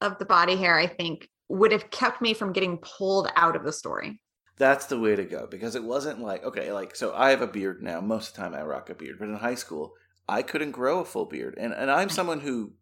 of 0.00 0.18
the 0.18 0.24
body 0.24 0.56
hair 0.56 0.78
I 0.78 0.86
think 0.86 1.28
would 1.48 1.72
have 1.72 1.90
kept 1.90 2.22
me 2.22 2.34
from 2.34 2.52
getting 2.52 2.78
pulled 2.78 3.28
out 3.36 3.56
of 3.56 3.64
the 3.64 3.72
story. 3.72 4.20
That's 4.58 4.86
the 4.86 4.98
way 4.98 5.16
to 5.16 5.24
go 5.24 5.46
because 5.50 5.74
it 5.74 5.84
wasn't 5.84 6.20
like 6.20 6.44
okay, 6.44 6.72
like 6.72 6.96
so 6.96 7.14
I 7.14 7.30
have 7.30 7.42
a 7.42 7.46
beard 7.46 7.82
now. 7.82 8.00
Most 8.00 8.30
of 8.30 8.34
the 8.34 8.40
time 8.42 8.54
I 8.54 8.62
rock 8.62 8.90
a 8.90 8.94
beard, 8.94 9.18
but 9.18 9.28
in 9.28 9.34
high 9.34 9.54
school 9.54 9.92
I 10.28 10.42
couldn't 10.42 10.72
grow 10.72 11.00
a 11.00 11.04
full 11.04 11.26
beard, 11.26 11.56
and 11.58 11.72
and 11.72 11.90
I'm 11.90 12.08
someone 12.08 12.40
who 12.40 12.72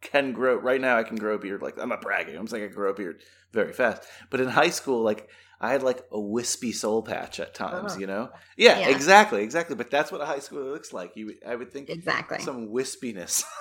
can 0.00 0.32
grow. 0.32 0.56
Right 0.56 0.80
now 0.80 0.96
I 0.98 1.02
can 1.02 1.16
grow 1.16 1.34
a 1.34 1.38
beard. 1.38 1.62
Like 1.62 1.78
I'm 1.78 1.88
not 1.88 2.00
bragging. 2.02 2.36
I'm 2.36 2.46
saying 2.46 2.64
I 2.64 2.66
can 2.68 2.76
grow 2.76 2.90
a 2.90 2.94
beard 2.94 3.22
very 3.52 3.72
fast. 3.72 4.02
But 4.30 4.40
in 4.40 4.48
high 4.48 4.70
school, 4.70 5.02
like 5.02 5.28
I 5.60 5.72
had 5.72 5.82
like 5.82 6.02
a 6.10 6.18
wispy 6.20 6.72
soul 6.72 7.02
patch 7.02 7.38
at 7.38 7.52
times. 7.54 7.94
Oh. 7.96 7.98
You 7.98 8.06
know? 8.06 8.30
Yeah, 8.56 8.78
Yeah. 8.78 8.88
exactly, 8.88 9.42
exactly. 9.42 9.76
But 9.76 9.90
that's 9.90 10.10
what 10.10 10.20
a 10.22 10.24
high 10.26 10.38
schooler 10.38 10.72
looks 10.72 10.92
like. 10.92 11.16
You, 11.16 11.34
I 11.46 11.54
would 11.54 11.70
think 11.72 11.90
Exactly. 11.90 12.38
some 12.40 12.68
wispiness. 12.68 13.42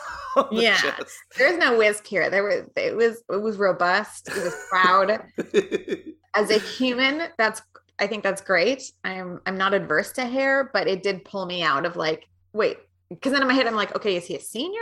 Yeah. 0.52 0.78
chest. 0.78 1.12
There's 1.38 1.58
no 1.58 1.76
wisp 1.78 2.06
here. 2.06 2.30
There 2.30 2.44
was 2.44 2.62
it 2.76 2.96
was 2.96 3.24
it 3.30 3.42
was 3.42 3.58
robust. 3.58 4.30
It 4.30 4.36
was 4.44 4.56
proud. 4.70 5.24
as 6.36 6.52
a 6.52 6.60
human 6.60 7.28
that's 7.40 7.64
i 7.98 8.06
think 8.06 8.22
that's 8.24 8.40
great 8.40 8.92
i'm 9.04 9.42
i'm 9.48 9.58
not 9.58 9.74
adverse 9.74 10.12
to 10.12 10.24
hair 10.24 10.70
but 10.74 10.88
it 10.88 11.02
did 11.02 11.26
pull 11.26 11.48
me 11.48 11.64
out 11.64 11.88
of 11.88 11.96
like 11.96 12.28
wait 12.54 12.78
because 13.10 13.32
then 13.34 13.42
in 13.42 13.48
my 13.48 13.54
head 13.56 13.66
i'm 13.66 13.76
like 13.76 13.96
okay 13.96 14.16
is 14.16 14.26
he 14.28 14.36
a 14.36 14.40
senior 14.40 14.80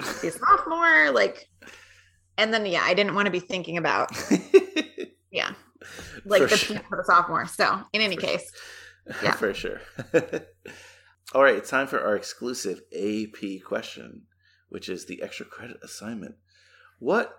is 0.00 0.36
a 0.36 0.38
sophomore 0.38 1.10
like 1.12 1.48
and 2.38 2.52
then 2.52 2.66
yeah 2.66 2.82
i 2.84 2.94
didn't 2.94 3.14
want 3.14 3.26
to 3.26 3.32
be 3.32 3.40
thinking 3.40 3.76
about 3.78 4.10
yeah 5.30 5.52
like 6.24 6.42
For 6.42 6.48
the 6.48 6.56
sure. 6.56 6.76
peak 6.76 6.86
for 6.88 6.96
the 6.96 7.04
sophomore 7.04 7.46
so 7.46 7.80
in 7.92 8.00
any 8.00 8.16
For 8.16 8.22
case 8.22 8.50
Yeah. 9.22 9.32
for 9.32 9.54
sure. 9.54 9.80
All 11.34 11.42
right, 11.42 11.54
it's 11.56 11.70
time 11.70 11.86
for 11.86 12.00
our 12.00 12.16
exclusive 12.16 12.80
AP 12.92 13.62
question, 13.64 14.22
which 14.68 14.88
is 14.88 15.06
the 15.06 15.22
extra 15.22 15.46
credit 15.46 15.76
assignment. 15.82 16.34
What 16.98 17.32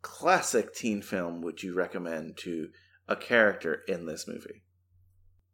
classic 0.00 0.74
teen 0.74 1.00
film 1.00 1.40
would 1.42 1.62
you 1.62 1.74
recommend 1.74 2.36
to 2.38 2.70
a 3.08 3.14
character 3.14 3.82
in 3.86 4.06
this 4.06 4.26
movie? 4.26 4.62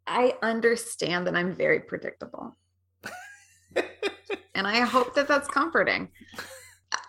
i 0.07 0.33
understand 0.41 1.27
that 1.27 1.35
i'm 1.35 1.53
very 1.53 1.79
predictable 1.81 2.55
and 4.59 4.67
i 4.67 4.79
hope 4.81 5.15
that 5.15 5.27
that's 5.27 5.47
comforting. 5.47 6.09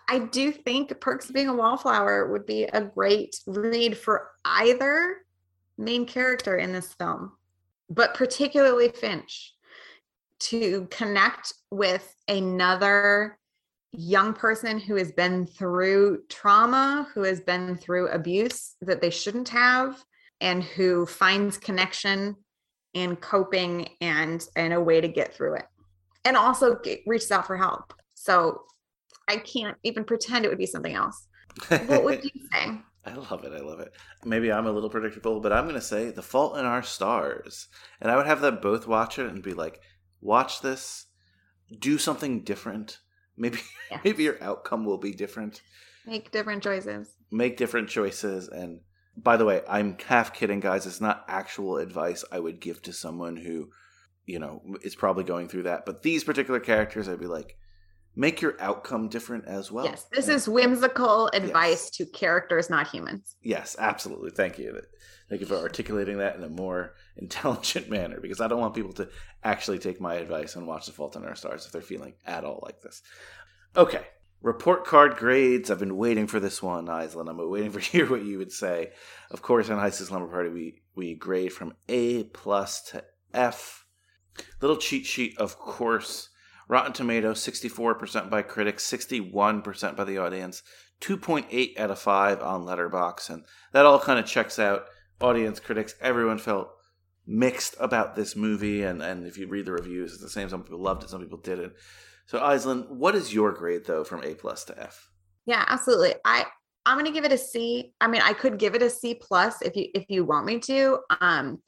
I 0.08 0.18
do 0.18 0.50
think 0.50 0.98
perks 1.00 1.28
of 1.28 1.34
being 1.36 1.48
a 1.48 1.54
wallflower 1.54 2.32
would 2.32 2.44
be 2.44 2.64
a 2.64 2.82
great 2.82 3.36
read 3.46 3.96
for 3.96 4.28
either 4.44 5.18
main 5.78 6.04
character 6.04 6.56
in 6.56 6.72
this 6.72 6.92
film 6.94 7.32
but 7.88 8.14
particularly 8.14 8.88
finch 8.88 9.54
to 10.38 10.86
connect 10.90 11.52
with 11.70 12.14
another 12.28 13.38
young 13.92 14.32
person 14.32 14.78
who 14.78 14.96
has 14.96 15.12
been 15.12 15.46
through 15.46 16.22
trauma 16.28 17.08
who 17.14 17.22
has 17.22 17.40
been 17.40 17.76
through 17.76 18.08
abuse 18.08 18.76
that 18.80 19.00
they 19.00 19.10
shouldn't 19.10 19.48
have 19.48 20.02
and 20.40 20.62
who 20.62 21.04
finds 21.06 21.58
connection 21.58 22.36
and 22.94 23.20
coping 23.20 23.88
and 24.00 24.46
and 24.56 24.72
a 24.72 24.80
way 24.80 25.00
to 25.00 25.08
get 25.08 25.34
through 25.34 25.54
it 25.54 25.66
and 26.24 26.36
also 26.36 26.76
get, 26.80 27.00
reaches 27.06 27.30
out 27.30 27.46
for 27.46 27.56
help 27.56 27.94
so 28.14 28.62
i 29.28 29.36
can't 29.36 29.76
even 29.82 30.04
pretend 30.04 30.44
it 30.44 30.48
would 30.48 30.58
be 30.58 30.66
something 30.66 30.94
else 30.94 31.26
what 31.86 32.04
would 32.04 32.24
you 32.24 32.30
say 32.52 32.78
I 33.02 33.14
love 33.14 33.44
it. 33.44 33.52
I 33.54 33.60
love 33.60 33.80
it. 33.80 33.94
Maybe 34.26 34.52
I'm 34.52 34.66
a 34.66 34.70
little 34.70 34.90
predictable, 34.90 35.40
but 35.40 35.54
I'm 35.54 35.64
going 35.64 35.74
to 35.74 35.80
say 35.80 36.10
The 36.10 36.20
Fault 36.20 36.58
in 36.58 36.66
Our 36.66 36.82
Stars. 36.82 37.68
And 37.98 38.10
I 38.10 38.16
would 38.16 38.26
have 38.26 38.42
them 38.42 38.58
both 38.60 38.86
watch 38.86 39.18
it 39.18 39.24
and 39.26 39.42
be 39.42 39.54
like, 39.54 39.80
watch 40.20 40.60
this, 40.60 41.06
do 41.78 41.96
something 41.96 42.44
different. 42.44 42.98
Maybe 43.38 43.60
Yeah. 43.90 44.00
maybe 44.04 44.24
your 44.24 44.42
outcome 44.42 44.84
will 44.84 44.98
be 44.98 45.14
different. 45.14 45.62
Make 46.04 46.30
different 46.30 46.62
choices. 46.62 47.14
Make 47.30 47.56
different 47.56 47.88
choices 47.88 48.48
and 48.48 48.80
by 49.16 49.36
the 49.36 49.44
way, 49.44 49.62
I'm 49.68 49.96
half 50.06 50.32
kidding 50.32 50.60
guys. 50.60 50.86
It's 50.86 51.00
not 51.00 51.24
actual 51.28 51.78
advice 51.78 52.24
I 52.30 52.38
would 52.38 52.60
give 52.60 52.82
to 52.82 52.92
someone 52.92 53.36
who, 53.36 53.70
you 54.30 54.38
know, 54.38 54.62
is 54.82 54.94
probably 54.94 55.24
going 55.24 55.48
through 55.48 55.64
that, 55.64 55.84
but 55.86 56.02
these 56.02 56.24
particular 56.24 56.60
characters 56.60 57.08
I'd 57.08 57.18
be 57.20 57.26
like 57.26 57.56
make 58.16 58.40
your 58.40 58.56
outcome 58.60 59.08
different 59.08 59.44
as 59.46 59.70
well. 59.70 59.84
yes, 59.84 60.04
this 60.12 60.26
And- 60.26 60.36
is 60.36 60.48
whimsical 60.48 61.28
advice 61.32 61.84
Yes. 61.84 61.90
to 61.92 62.06
characters, 62.06 62.68
not 62.68 62.88
humans. 62.88 63.36
Yes, 63.40 63.76
absolutely. 63.78 64.30
Thank 64.30 64.58
you. 64.58 64.80
Thank 65.28 65.40
you 65.40 65.46
for 65.46 65.54
articulating 65.56 66.18
that 66.18 66.34
in 66.36 66.42
a 66.42 66.48
more 66.48 66.94
intelligent 67.16 67.88
manner 67.88 68.18
because 68.20 68.40
I 68.40 68.48
don't 68.48 68.58
want 68.60 68.74
people 68.74 68.92
to 68.94 69.08
actually 69.44 69.78
take 69.78 70.00
my 70.00 70.14
advice 70.14 70.56
and 70.56 70.66
watch 70.66 70.86
The 70.86 70.92
Fault 70.92 71.14
in 71.16 71.24
Our 71.24 71.36
Stars 71.36 71.64
if 71.66 71.72
they're 71.72 71.82
feeling 71.82 72.14
at 72.26 72.44
all 72.44 72.60
like 72.64 72.80
this. 72.82 73.00
Okay. 73.76 74.04
Report 74.42 74.84
card 74.86 75.16
grades. 75.16 75.70
I've 75.70 75.78
been 75.78 75.96
waiting 75.96 76.26
for 76.26 76.40
this 76.40 76.62
one, 76.62 76.86
Aislinn. 76.86 77.28
I'm 77.30 77.50
waiting 77.50 77.70
for 77.76 77.78
hear 77.78 78.10
what 78.10 78.24
you 78.24 78.38
would 78.38 78.52
say. 78.52 78.90
Of 79.30 79.40
course, 79.42 79.70
on 79.70 79.78
High 79.78 79.90
School 79.90 80.06
Slumber 80.08 80.28
Party, 80.28 80.48
we, 80.50 80.82
we 80.96 81.14
grade 81.14 81.52
from 81.52 81.74
A 81.88 82.24
plus 82.24 82.82
to 82.90 83.04
F. 83.32 83.79
Little 84.60 84.76
cheat 84.76 85.06
sheet, 85.06 85.38
of 85.38 85.58
course. 85.58 86.28
Rotten 86.68 86.92
Tomatoes, 86.92 87.44
64% 87.44 88.30
by 88.30 88.42
critics, 88.42 88.88
61% 88.88 89.96
by 89.96 90.04
the 90.04 90.18
audience, 90.18 90.62
2.8 91.00 91.78
out 91.78 91.90
of 91.90 91.98
5 91.98 92.42
on 92.42 92.64
Letterboxd, 92.64 93.30
and 93.30 93.44
that 93.72 93.86
all 93.86 93.98
kind 93.98 94.20
of 94.20 94.26
checks 94.26 94.58
out. 94.58 94.84
Audience, 95.20 95.58
critics, 95.58 95.96
everyone 96.00 96.38
felt 96.38 96.70
mixed 97.26 97.74
about 97.80 98.14
this 98.14 98.36
movie, 98.36 98.84
and, 98.84 99.02
and 99.02 99.26
if 99.26 99.36
you 99.36 99.48
read 99.48 99.66
the 99.66 99.72
reviews, 99.72 100.12
it's 100.12 100.22
the 100.22 100.30
same. 100.30 100.48
Some 100.48 100.62
people 100.62 100.78
loved 100.78 101.02
it, 101.02 101.10
some 101.10 101.20
people 101.20 101.38
didn't. 101.38 101.72
So, 102.26 102.38
Aislinn, 102.38 102.88
what 102.88 103.16
is 103.16 103.34
your 103.34 103.50
grade 103.50 103.84
though 103.86 104.04
from 104.04 104.22
A 104.22 104.34
plus 104.34 104.64
to 104.66 104.80
F? 104.80 105.10
Yeah, 105.46 105.64
absolutely. 105.66 106.14
I 106.24 106.46
I'm 106.86 106.96
gonna 106.96 107.10
give 107.10 107.24
it 107.24 107.32
a 107.32 107.38
C. 107.38 107.92
I 108.00 108.06
mean, 108.06 108.22
I 108.22 108.32
could 108.32 108.58
give 108.58 108.76
it 108.76 108.82
a 108.82 108.88
C 108.88 109.14
plus 109.14 109.60
if 109.62 109.74
you 109.76 109.88
if 109.94 110.04
you 110.08 110.24
want 110.24 110.46
me 110.46 110.60
to. 110.60 111.00
Um, 111.20 111.60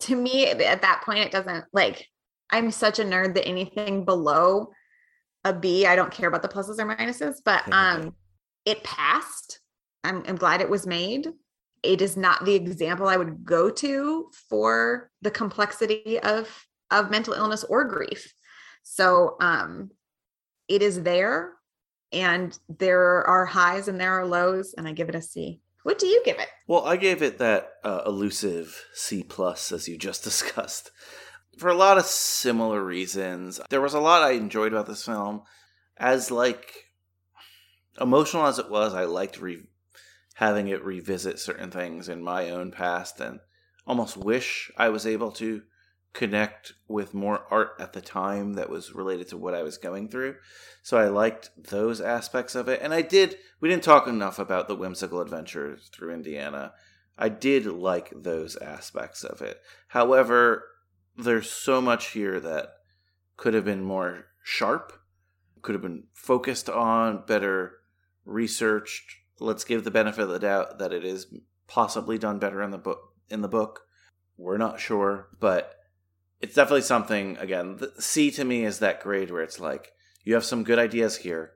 to 0.00 0.16
me, 0.16 0.46
at 0.46 0.82
that 0.82 1.02
point, 1.04 1.20
it 1.20 1.32
doesn't 1.32 1.64
like. 1.72 2.06
I'm 2.50 2.70
such 2.70 2.98
a 2.98 3.04
nerd 3.04 3.34
that 3.34 3.46
anything 3.46 4.04
below 4.04 4.70
a 5.44 5.52
B, 5.52 5.84
I 5.84 5.96
don't 5.96 6.12
care 6.12 6.28
about 6.28 6.42
the 6.42 6.48
pluses 6.48 6.78
or 6.78 6.86
minuses. 6.86 7.36
But 7.44 7.70
um, 7.72 8.14
it 8.64 8.84
passed. 8.84 9.60
I'm, 10.04 10.22
I'm 10.28 10.36
glad 10.36 10.60
it 10.60 10.70
was 10.70 10.86
made. 10.86 11.28
It 11.82 12.00
is 12.00 12.16
not 12.16 12.44
the 12.44 12.54
example 12.54 13.08
I 13.08 13.16
would 13.16 13.44
go 13.44 13.70
to 13.70 14.30
for 14.48 15.10
the 15.22 15.30
complexity 15.30 16.18
of 16.20 16.48
of 16.92 17.10
mental 17.10 17.34
illness 17.34 17.64
or 17.64 17.84
grief. 17.84 18.32
So 18.84 19.36
um, 19.40 19.90
it 20.68 20.82
is 20.82 21.02
there 21.02 21.52
and 22.12 22.56
there 22.78 23.26
are 23.26 23.44
highs 23.44 23.88
and 23.88 24.00
there 24.00 24.12
are 24.12 24.26
lows 24.26 24.74
and 24.76 24.86
i 24.86 24.92
give 24.92 25.08
it 25.08 25.14
a 25.14 25.22
c 25.22 25.60
what 25.86 26.00
do 26.00 26.08
you 26.08 26.20
give 26.24 26.40
it 26.40 26.48
Well, 26.66 26.84
I 26.84 26.96
gave 26.96 27.22
it 27.22 27.38
that 27.38 27.74
uh, 27.84 28.02
elusive 28.04 28.84
C 28.92 29.22
plus 29.22 29.70
as 29.70 29.86
you 29.86 29.96
just 29.96 30.24
discussed 30.30 30.90
for 31.56 31.68
a 31.70 31.76
lot 31.76 31.96
of 31.96 32.04
similar 32.06 32.82
reasons. 32.82 33.60
There 33.70 33.80
was 33.80 33.94
a 33.94 34.00
lot 34.00 34.24
I 34.24 34.32
enjoyed 34.32 34.72
about 34.72 34.88
this 34.88 35.04
film, 35.04 35.42
as 35.96 36.32
like 36.32 36.90
emotional 38.00 38.46
as 38.46 38.58
it 38.58 38.68
was. 38.68 38.94
I 38.94 39.04
liked 39.04 39.40
re- 39.40 39.68
having 40.34 40.66
it 40.66 40.84
revisit 40.84 41.38
certain 41.38 41.70
things 41.70 42.08
in 42.08 42.20
my 42.20 42.50
own 42.50 42.72
past, 42.72 43.20
and 43.20 43.38
almost 43.86 44.16
wish 44.16 44.72
I 44.76 44.88
was 44.88 45.06
able 45.06 45.30
to 45.32 45.62
connect 46.16 46.72
with 46.88 47.12
more 47.12 47.44
art 47.50 47.72
at 47.78 47.92
the 47.92 48.00
time 48.00 48.54
that 48.54 48.70
was 48.70 48.94
related 48.94 49.28
to 49.28 49.36
what 49.36 49.54
I 49.54 49.62
was 49.62 49.76
going 49.76 50.08
through. 50.08 50.36
So 50.82 50.96
I 50.96 51.08
liked 51.08 51.50
those 51.70 52.00
aspects 52.00 52.54
of 52.54 52.68
it. 52.68 52.80
And 52.82 52.94
I 52.94 53.02
did, 53.02 53.36
we 53.60 53.68
didn't 53.68 53.84
talk 53.84 54.06
enough 54.06 54.38
about 54.38 54.66
the 54.66 54.74
whimsical 54.74 55.20
adventures 55.20 55.90
through 55.92 56.14
Indiana. 56.14 56.72
I 57.18 57.28
did 57.28 57.66
like 57.66 58.14
those 58.16 58.56
aspects 58.56 59.24
of 59.24 59.42
it. 59.42 59.60
However, 59.88 60.64
there's 61.18 61.50
so 61.50 61.82
much 61.82 62.12
here 62.12 62.40
that 62.40 62.70
could 63.36 63.52
have 63.52 63.66
been 63.66 63.84
more 63.84 64.24
sharp, 64.42 64.94
could 65.60 65.74
have 65.74 65.82
been 65.82 66.04
focused 66.14 66.70
on, 66.70 67.24
better 67.26 67.74
researched. 68.24 69.04
Let's 69.38 69.64
give 69.64 69.84
the 69.84 69.90
benefit 69.90 70.22
of 70.22 70.30
the 70.30 70.38
doubt 70.38 70.78
that 70.78 70.94
it 70.94 71.04
is 71.04 71.26
possibly 71.66 72.16
done 72.16 72.38
better 72.38 72.62
in 72.62 72.70
the 72.70 72.78
book 72.78 73.12
in 73.28 73.42
the 73.42 73.48
book. 73.48 73.82
We're 74.38 74.56
not 74.56 74.80
sure, 74.80 75.28
but 75.40 75.75
it's 76.40 76.54
definitely 76.54 76.82
something 76.82 77.36
again, 77.38 77.76
the 77.76 77.92
C 78.00 78.30
to 78.32 78.44
me 78.44 78.64
is 78.64 78.78
that 78.80 79.02
grade 79.02 79.30
where 79.30 79.42
it's 79.42 79.60
like 79.60 79.92
you 80.24 80.34
have 80.34 80.44
some 80.44 80.64
good 80.64 80.78
ideas 80.78 81.16
here, 81.18 81.52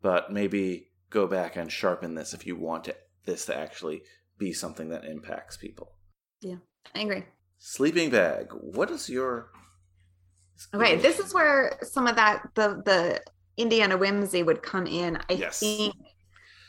but 0.00 0.32
maybe 0.32 0.88
go 1.10 1.26
back 1.26 1.56
and 1.56 1.70
sharpen 1.70 2.14
this 2.14 2.34
if 2.34 2.46
you 2.46 2.56
want 2.56 2.88
it, 2.88 2.98
this 3.24 3.46
to 3.46 3.56
actually 3.56 4.02
be 4.38 4.52
something 4.52 4.88
that 4.90 5.04
impacts 5.04 5.56
people. 5.56 5.92
Yeah, 6.40 6.56
I 6.94 7.00
agree 7.02 7.24
Sleeping 7.58 8.10
bag. 8.10 8.48
What 8.52 8.90
is 8.90 9.08
your 9.08 9.50
okay 10.74 10.96
this 10.96 11.18
is 11.18 11.34
where 11.34 11.78
some 11.82 12.06
of 12.06 12.14
that 12.16 12.42
the 12.54 12.80
the 12.84 13.20
indiana 13.56 13.96
whimsy 13.96 14.42
would 14.42 14.62
come 14.62 14.86
in 14.86 15.16
i 15.28 15.32
Yes. 15.32 15.58
think 15.58 15.94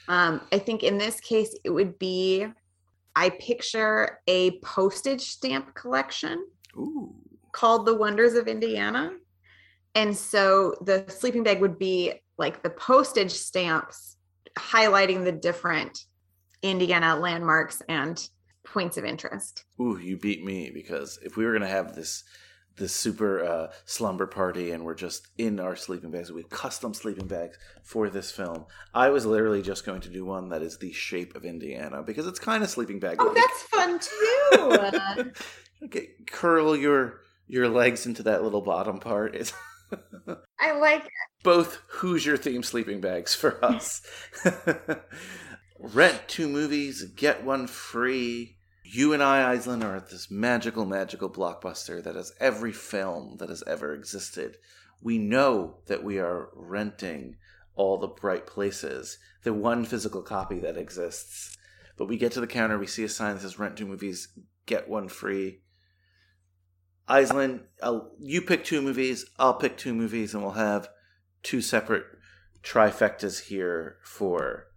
um 0.08 0.42
i 0.52 0.58
think 0.58 0.82
in 0.84 0.98
this 0.98 1.20
case 1.20 1.56
it 1.64 1.70
would 1.70 2.00
be 2.00 2.46
i 3.16 3.30
picture 3.30 4.20
a 4.28 4.58
postage 4.62 5.22
stamp 5.22 5.76
collection 5.76 6.44
Ooh. 6.76 7.14
Called 7.54 7.86
the 7.86 7.96
wonders 7.96 8.34
of 8.34 8.48
indiana 8.48 9.12
and 9.96 10.16
so 10.16 10.76
the 10.82 11.06
sleeping 11.08 11.44
bag 11.44 11.62
would 11.62 11.80
be 11.80 12.14
like 12.38 12.62
the 12.62 12.70
postage 12.70 13.32
stamps 13.32 14.18
highlighting 14.58 15.24
the 15.24 15.32
different 15.32 15.98
indiana 16.62 17.16
landmarks 17.16 17.82
and 17.88 18.30
points 18.66 18.98
of 18.98 19.06
interest 19.06 19.66
Ooh, 19.80 19.98
you 19.98 20.18
beat 20.18 20.44
me 20.44 20.72
because 20.74 21.20
if 21.24 21.38
we 21.38 21.46
were 21.46 21.54
gonna 21.54 21.68
have 21.68 21.96
this 21.96 22.24
this 22.76 22.96
super 22.96 23.44
uh, 23.44 23.68
slumber 23.86 24.26
party 24.26 24.72
and 24.72 24.84
we're 24.84 24.96
just 24.96 25.28
in 25.38 25.60
our 25.60 25.76
sleeping 25.76 26.12
bags, 26.12 26.32
we 26.32 26.42
have 26.42 26.50
custom 26.50 26.94
sleeping 26.94 27.28
bags 27.28 27.58
for 27.84 28.10
this 28.10 28.32
film. 28.32 28.66
I 28.94 29.10
was 29.10 29.26
literally 29.26 29.62
just 29.62 29.86
going 29.86 30.02
to 30.02 30.10
do 30.10 30.26
one 30.26 30.50
that 30.50 30.64
is 30.64 30.78
the 30.78 30.92
shape 30.92 31.36
of 31.36 31.46
Indiana 31.46 32.02
because 32.04 32.26
it's 32.26 32.40
kind 32.40 32.64
of 32.64 32.70
sleeping 32.70 33.00
bag. 33.00 33.18
oh 33.20 33.34
that's 33.34 33.64
fun 33.64 34.00
too 34.00 35.32
okay, 35.86 36.10
curl 36.28 36.76
your 36.76 37.22
your 37.48 37.70
legs 37.70 38.06
into 38.06 38.24
that 38.24 38.44
little 38.44 38.62
bottom 38.62 39.00
part. 39.00 39.36
is 39.36 39.54
i 40.60 40.72
like 40.78 41.08
both 41.44 41.82
Hoosier 41.88 42.38
themed 42.38 42.66
sleeping 42.66 43.02
bags 43.02 43.36
for 43.36 43.64
us. 43.64 44.02
Rent 45.80 46.22
two 46.28 46.48
movies, 46.48 47.04
get 47.16 47.44
one 47.44 47.68
free. 47.68 48.58
You 48.84 49.12
and 49.12 49.22
I, 49.22 49.56
Aislinn, 49.56 49.84
are 49.84 49.98
at 49.98 50.10
this 50.10 50.32
magical, 50.32 50.86
magical 50.86 51.30
blockbuster 51.30 52.02
that 52.04 52.16
has 52.16 52.34
every 52.40 52.72
film 52.72 53.38
that 53.40 53.50
has 53.50 53.64
ever 53.68 53.94
existed. 53.94 54.58
We 55.02 55.18
know 55.18 55.78
that 55.88 56.04
we 56.04 56.20
are 56.20 56.50
renting 56.54 57.36
all 57.76 57.98
the 57.98 58.08
bright 58.08 58.48
places, 58.48 59.18
the 59.44 59.54
one 59.54 59.84
physical 59.84 60.22
copy 60.22 60.60
that 60.60 60.78
exists. 60.78 61.58
But 61.98 62.08
we 62.08 62.18
get 62.18 62.32
to 62.34 62.40
the 62.40 62.48
counter, 62.48 62.78
we 62.78 62.88
see 62.88 63.04
a 63.04 63.10
sign 63.10 63.36
that 63.36 63.42
says 63.42 63.60
rent 63.60 63.78
two 63.78 63.86
movies, 63.86 64.30
get 64.66 64.88
one 64.88 65.10
free. 65.10 65.60
Aislinn, 67.14 67.62
I'll, 67.82 68.12
you 68.20 68.42
pick 68.42 68.64
two 68.64 68.82
movies, 68.82 69.26
I'll 69.38 69.54
pick 69.54 69.78
two 69.78 69.94
movies, 69.94 70.34
and 70.34 70.42
we'll 70.44 70.54
have 70.54 70.90
two 71.44 71.62
separate 71.62 72.06
trifectas 72.64 73.46
here 73.46 73.98
for 74.04 74.68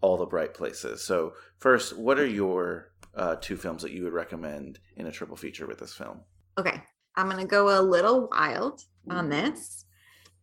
all 0.00 0.16
the 0.16 0.26
bright 0.26 0.52
places. 0.52 1.02
So, 1.02 1.32
first, 1.58 1.96
what 1.96 2.18
are 2.18 2.26
your 2.26 2.92
uh, 3.14 3.36
two 3.40 3.56
films 3.56 3.82
that 3.82 3.92
you 3.92 4.04
would 4.04 4.12
recommend 4.12 4.78
in 4.96 5.06
a 5.06 5.12
triple 5.12 5.36
feature 5.36 5.66
with 5.66 5.78
this 5.78 5.94
film? 5.94 6.20
okay 6.58 6.80
i'm 7.16 7.28
gonna 7.28 7.44
go 7.44 7.78
a 7.78 7.82
little 7.82 8.28
wild 8.30 8.82
on 9.10 9.28
this 9.28 9.84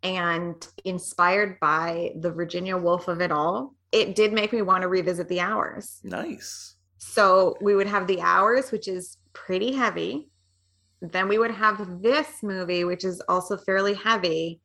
and 0.03 0.67
inspired 0.85 1.59
by 1.59 2.11
the 2.19 2.31
virginia 2.31 2.77
woolf 2.77 3.07
of 3.07 3.21
it 3.21 3.31
all 3.31 3.73
it 3.91 4.15
did 4.15 4.33
make 4.33 4.53
me 4.53 4.61
want 4.61 4.81
to 4.81 4.87
revisit 4.87 5.27
the 5.27 5.39
hours 5.39 5.99
Nice. 6.03 6.75
so 6.97 7.55
we 7.61 7.75
would 7.75 7.87
have 7.87 8.07
the 8.07 8.21
hours 8.21 8.71
which 8.71 8.87
is 8.87 9.17
pretty 9.33 9.73
heavy 9.73 10.29
then 11.11 11.27
we 11.27 11.37
would 11.37 11.51
have 11.51 12.01
this 12.01 12.41
movie 12.41 12.83
which 12.83 13.03
is 13.03 13.21
also 13.27 13.57
fairly 13.57 13.93
heavy 13.93 14.59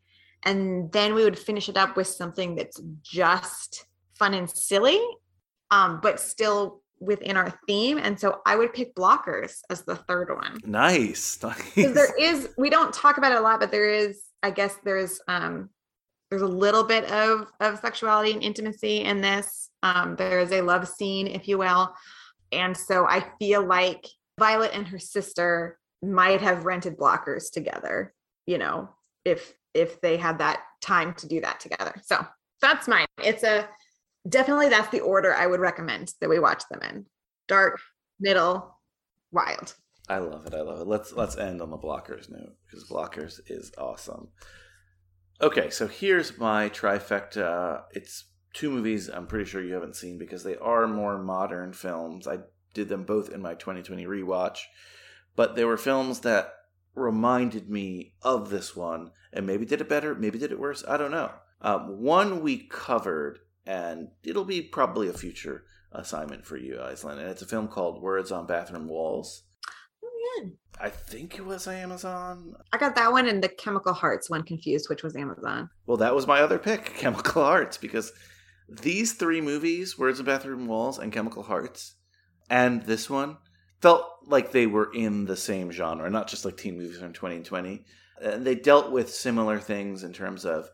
and 0.45 0.91
then 0.93 1.15
we 1.15 1.25
would 1.25 1.39
finish 1.39 1.69
it 1.69 1.77
up 1.77 1.97
with 1.97 2.07
something 2.07 2.55
that's 2.55 2.81
just 3.03 3.87
fun 4.19 4.35
and 4.35 4.49
silly 4.49 5.01
um, 5.71 6.01
but 6.01 6.19
still 6.21 6.81
within 7.01 7.37
our 7.37 7.53
theme 7.69 7.97
and 7.99 8.19
so 8.19 8.41
i 8.45 8.57
would 8.57 8.73
pick 8.73 8.93
blockers 8.95 9.59
as 9.71 9.83
the 9.83 9.95
third 9.95 10.31
one 10.31 10.59
Nice. 10.65 11.39
Nice. 11.43 11.75
there 11.75 12.15
is 12.19 12.49
we 12.59 12.71
don't 12.71 12.93
talk 12.93 13.19
about 13.19 13.31
it 13.33 13.39
a 13.39 13.41
lot 13.41 13.61
but 13.61 13.71
there 13.71 13.89
is 13.89 14.23
i 14.43 14.51
guess 14.51 14.77
there's 14.85 15.21
um 15.29 15.71
there's 16.31 16.43
a 16.43 16.47
little 16.47 16.85
bit 16.85 17.05
of 17.11 17.47
of 17.61 17.79
sexuality 17.79 18.33
and 18.33 18.43
intimacy 18.43 19.03
in 19.03 19.21
this. 19.21 19.71
Um, 19.83 20.17
there 20.17 20.41
is 20.41 20.53
a 20.53 20.61
love 20.61 20.87
scene, 20.87 21.27
if 21.27 21.49
you 21.49 21.59
will, 21.59 21.95
and 22.53 22.77
so 22.77 23.07
I 23.07 23.25
feel 23.39 23.65
like 23.65 24.05
Violet 24.39 24.73
and 24.75 24.87
her 24.89 24.99
sister 24.99 25.79
might 26.03 26.41
have 26.41 26.65
rented 26.65 26.97
blockers 26.97 27.51
together. 27.51 28.15
You 28.47 28.59
know, 28.59 28.89
if 29.25 29.55
if 29.75 30.01
they 30.01 30.17
had 30.17 30.39
that 30.39 30.63
time 30.81 31.15
to 31.15 31.29
do 31.29 31.41
that 31.41 31.61
together. 31.61 31.95
So 32.05 32.27
that's 32.61 32.89
mine. 32.89 33.07
It's 33.23 33.43
a 33.43 33.69
definitely 34.29 34.69
that's 34.69 34.91
the 34.91 35.01
order 35.01 35.35
I 35.35 35.47
would 35.47 35.61
recommend 35.61 36.15
that 36.21 36.29
we 36.29 36.39
watch 36.39 36.63
them 36.71 36.81
in. 36.83 37.07
Dark, 37.47 37.79
middle, 38.21 38.79
wild. 39.31 39.75
I 40.09 40.19
love 40.19 40.47
it. 40.47 40.55
I 40.55 40.63
love 40.63 40.81
it. 40.81 40.87
Let's 40.87 41.13
let's 41.13 41.37
end 41.37 41.61
on 41.61 41.71
the 41.71 41.79
blockers 41.79 42.31
note 42.31 42.57
because 42.67 42.89
blockers 42.89 43.41
is 43.47 43.73
awesome. 43.77 44.29
Okay, 45.41 45.71
so 45.71 45.87
here's 45.87 46.39
my 46.39 46.69
trifecta. 46.69 47.83
It's 47.93 48.25
two 48.55 48.71
movies 48.71 49.09
I'm 49.09 49.27
pretty 49.27 49.45
sure 49.45 49.63
you 49.63 49.75
haven't 49.75 49.97
seen 49.97 50.19
because 50.19 50.43
they 50.43 50.57
are 50.57 50.89
more 50.89 51.19
modern 51.19 51.73
films. 51.73 52.27
I 52.27 52.39
did 52.75 52.89
them 52.89 53.05
both 53.05 53.31
in 53.31 53.41
my 53.41 53.55
2020 53.55 54.07
rewatch, 54.07 54.59
but 55.39 55.55
they 55.55 55.65
were 55.65 55.77
films 55.77 56.19
that 56.19 56.53
reminded 56.97 57.71
me 57.71 58.13
of 58.23 58.51
this 58.51 58.75
one 58.75 59.13
and 59.33 59.47
maybe 59.47 59.65
did 59.65 59.81
it 59.81 59.89
better, 59.89 60.13
maybe 60.13 60.37
did 60.37 60.51
it 60.51 60.59
worse. 60.59 60.83
I 60.89 60.97
don't 60.97 61.13
know. 61.13 61.31
Um, 61.63 62.03
one 62.03 62.43
we 62.43 62.67
covered, 62.67 63.39
and 63.65 64.09
it'll 64.25 64.45
be 64.45 64.63
probably 64.63 65.07
a 65.07 65.13
future 65.13 65.63
assignment 65.93 66.45
for 66.45 66.57
you, 66.57 66.75
Aislinn, 66.75 67.19
and 67.21 67.29
it's 67.29 67.41
a 67.41 67.47
film 67.47 67.69
called 67.69 68.03
Words 68.03 68.33
on 68.33 68.49
Bathroom 68.49 68.89
Walls. 68.89 69.45
Oh, 70.05 70.41
yeah. 70.43 70.49
I 70.81 70.89
think 70.89 71.39
it 71.39 71.47
was 71.47 71.69
Amazon. 71.69 72.57
I 72.73 72.79
got 72.79 72.97
that 72.97 73.13
one 73.13 73.29
and 73.29 73.41
the 73.41 73.49
Chemical 73.49 73.93
Hearts 73.93 74.29
one 74.29 74.43
confused, 74.43 74.91
which 74.91 75.05
was 75.05 75.15
Amazon. 75.15 75.71
Well, 75.87 75.99
that 75.99 76.17
was 76.17 76.27
my 76.27 76.41
other 76.41 76.59
pick, 76.59 76.85
Chemical 76.97 77.45
Hearts, 77.45 77.77
because 77.77 78.11
these 78.69 79.13
three 79.13 79.41
movies, 79.41 79.97
Words 79.97 80.19
on 80.19 80.27
Bathroom 80.27 80.67
Walls 80.67 80.99
and 80.99 81.13
Chemical 81.13 81.45
Hearts, 81.45 81.95
and 82.51 82.83
this 82.83 83.09
one, 83.09 83.37
felt 83.81 84.05
like 84.27 84.53
they 84.53 84.67
were 84.67 84.93
in 84.93 85.25
the 85.25 85.37
same 85.37 85.71
genre, 85.71 86.09
not 86.11 86.29
just 86.29 86.45
like 86.45 86.57
teen 86.57 86.77
movies 86.77 86.99
from 86.99 87.13
2020. 87.13 87.85
And 88.21 88.47
they 88.47 88.55
dealt 88.55 88.91
with 88.91 89.15
similar 89.15 89.59
things 89.59 90.03
in 90.03 90.13
terms 90.13 90.45
of 90.45 90.69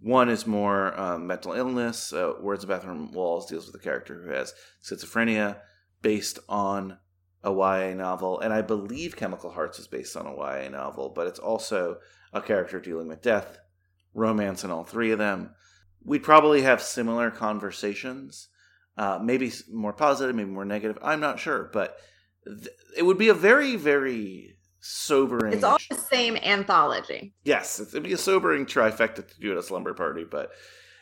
one 0.00 0.28
is 0.28 0.46
more 0.46 0.98
um, 1.00 1.26
mental 1.26 1.52
illness. 1.52 2.12
Uh, 2.12 2.34
Words 2.40 2.64
of 2.64 2.68
Bathroom 2.68 3.12
Walls 3.12 3.46
deals 3.46 3.66
with 3.66 3.74
a 3.74 3.84
character 3.84 4.22
who 4.22 4.30
has 4.30 4.52
schizophrenia 4.82 5.58
based 6.02 6.38
on 6.48 6.98
a 7.42 7.50
YA 7.50 7.94
novel. 7.94 8.40
And 8.40 8.52
I 8.52 8.62
believe 8.62 9.16
Chemical 9.16 9.50
Hearts 9.50 9.78
is 9.78 9.86
based 9.86 10.16
on 10.16 10.26
a 10.26 10.34
YA 10.34 10.68
novel, 10.68 11.10
but 11.14 11.26
it's 11.26 11.38
also 11.38 11.98
a 12.32 12.42
character 12.42 12.80
dealing 12.80 13.08
with 13.08 13.22
death, 13.22 13.58
romance 14.12 14.64
in 14.64 14.70
all 14.70 14.84
three 14.84 15.10
of 15.10 15.18
them. 15.18 15.54
We'd 16.04 16.22
probably 16.22 16.62
have 16.62 16.82
similar 16.82 17.30
conversations, 17.30 18.48
uh, 18.98 19.18
maybe 19.22 19.52
more 19.72 19.94
positive, 19.94 20.36
maybe 20.36 20.50
more 20.50 20.66
negative. 20.66 20.98
I'm 21.02 21.20
not 21.20 21.40
sure, 21.40 21.70
but 21.72 21.96
it 22.96 23.02
would 23.02 23.18
be 23.18 23.28
a 23.28 23.34
very, 23.34 23.76
very 23.76 24.56
sobering. 24.80 25.52
It's 25.52 25.64
all 25.64 25.78
the 25.90 25.96
same 25.96 26.36
anthology. 26.36 27.32
Yes, 27.44 27.80
it'd 27.80 28.02
be 28.02 28.12
a 28.12 28.18
sobering 28.18 28.66
trifecta 28.66 29.26
to 29.26 29.40
do 29.40 29.52
at 29.52 29.58
a 29.58 29.62
slumber 29.62 29.94
party, 29.94 30.24
but 30.24 30.50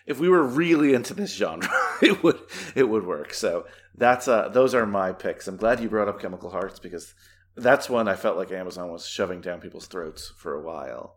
if 0.07 0.19
we 0.21 0.29
were 0.29 0.43
really 0.43 0.95
into 0.95 1.15
this 1.15 1.35
genre, 1.35 1.69
it 2.03 2.23
would 2.23 2.41
it 2.75 2.85
would 2.85 3.07
work. 3.07 3.35
So 3.35 3.67
that's 3.97 4.29
uh 4.29 4.49
those 4.49 4.75
are 4.75 4.87
my 4.87 5.13
picks. 5.13 5.49
I'm 5.49 5.57
glad 5.57 5.81
you 5.81 5.89
brought 5.89 6.09
up 6.09 6.21
Chemical 6.21 6.51
Hearts 6.51 6.79
because 6.79 7.15
that's 7.57 7.91
one 7.91 8.09
I 8.09 8.17
felt 8.17 8.37
like 8.37 8.53
Amazon 8.53 8.91
was 8.91 9.07
shoving 9.07 9.41
down 9.41 9.61
people's 9.61 9.87
throats 9.87 10.33
for 10.39 10.55
a 10.55 10.63
while. 10.63 11.17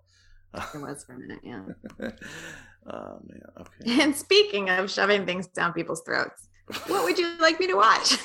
It 0.73 0.81
was 0.81 1.03
for 1.03 1.13
a 1.13 1.19
minute, 1.19 1.39
yeah. 1.43 1.63
oh 2.87 3.19
man, 3.27 3.41
okay. 3.59 4.01
And 4.03 4.15
speaking 4.15 4.69
of 4.69 4.89
shoving 4.89 5.25
things 5.25 5.47
down 5.47 5.73
people's 5.73 6.01
throats, 6.03 6.47
what 6.87 7.03
would 7.03 7.17
you 7.17 7.37
like 7.39 7.59
me 7.59 7.67
to 7.67 7.75
watch? 7.75 8.17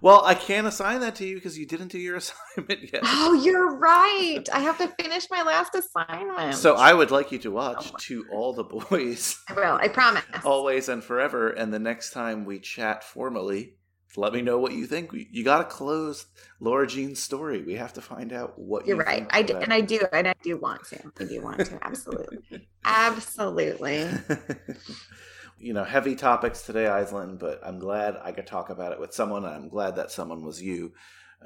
Well, 0.00 0.22
I 0.24 0.34
can't 0.34 0.66
assign 0.66 1.00
that 1.00 1.16
to 1.16 1.26
you 1.26 1.34
because 1.34 1.58
you 1.58 1.66
didn't 1.66 1.88
do 1.88 1.98
your 1.98 2.16
assignment 2.56 2.92
yet. 2.92 3.02
Oh, 3.04 3.34
you're 3.42 3.76
right. 3.76 4.44
I 4.52 4.60
have 4.60 4.78
to 4.78 4.88
finish 5.00 5.28
my 5.30 5.42
last 5.42 5.74
assignment. 5.74 6.54
So 6.54 6.74
I 6.74 6.94
would 6.94 7.10
like 7.10 7.32
you 7.32 7.38
to 7.38 7.50
watch 7.50 7.90
oh 7.92 7.96
To 7.98 8.26
All 8.32 8.52
the 8.52 8.64
Boys. 8.64 9.40
I 9.48 9.52
will. 9.54 9.78
I 9.80 9.88
promise. 9.88 10.24
Always 10.44 10.88
and 10.88 11.02
forever. 11.02 11.50
And 11.50 11.72
the 11.72 11.78
next 11.78 12.12
time 12.12 12.44
we 12.44 12.60
chat 12.60 13.02
formally, 13.02 13.74
let 14.16 14.32
me 14.32 14.42
know 14.42 14.58
what 14.58 14.72
you 14.72 14.86
think. 14.86 15.12
You 15.12 15.44
got 15.44 15.58
to 15.58 15.64
close 15.64 16.26
Lara 16.60 16.86
Jean's 16.86 17.20
story. 17.20 17.62
We 17.62 17.74
have 17.74 17.92
to 17.94 18.00
find 18.00 18.32
out 18.32 18.58
what 18.58 18.86
you're 18.86 18.96
you 18.96 19.02
right. 19.02 19.26
I 19.30 19.42
do, 19.42 19.56
and 19.56 19.72
I 19.72 19.80
do, 19.80 20.00
and 20.12 20.26
I 20.26 20.34
do 20.42 20.56
want 20.56 20.84
to. 20.88 21.00
I 21.20 21.24
do 21.24 21.40
want 21.40 21.58
to. 21.58 21.78
Absolutely, 21.86 22.68
absolutely. 22.84 24.08
you 25.58 25.72
know, 25.72 25.84
heavy 25.84 26.14
topics 26.14 26.62
today, 26.62 26.84
Aislinn, 26.84 27.38
but 27.38 27.60
I'm 27.64 27.78
glad 27.78 28.16
I 28.22 28.32
could 28.32 28.46
talk 28.46 28.70
about 28.70 28.92
it 28.92 29.00
with 29.00 29.12
someone. 29.12 29.44
I'm 29.44 29.68
glad 29.68 29.96
that 29.96 30.10
someone 30.10 30.44
was 30.44 30.62
you. 30.62 30.92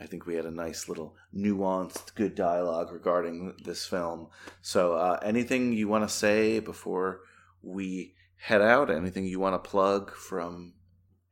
I 0.01 0.07
think 0.07 0.27
we 0.27 0.35
had 0.35 0.47
a 0.47 0.51
nice 0.51 0.89
little 0.89 1.17
nuanced, 1.35 2.15
good 2.15 2.35
dialogue 2.35 2.93
regarding 2.93 3.55
this 3.65 3.87
film. 3.87 4.29
So, 4.63 4.95
uh, 4.95 5.19
anything 5.23 5.73
you 5.73 5.89
want 5.89 6.09
to 6.09 6.15
say 6.15 6.61
before 6.61 7.21
we 7.63 8.15
head 8.37 8.63
out? 8.63 8.91
Anything 8.91 9.27
you 9.27 9.39
want 9.39 9.63
to 9.63 9.71
plug 9.71 10.15
from 10.15 10.75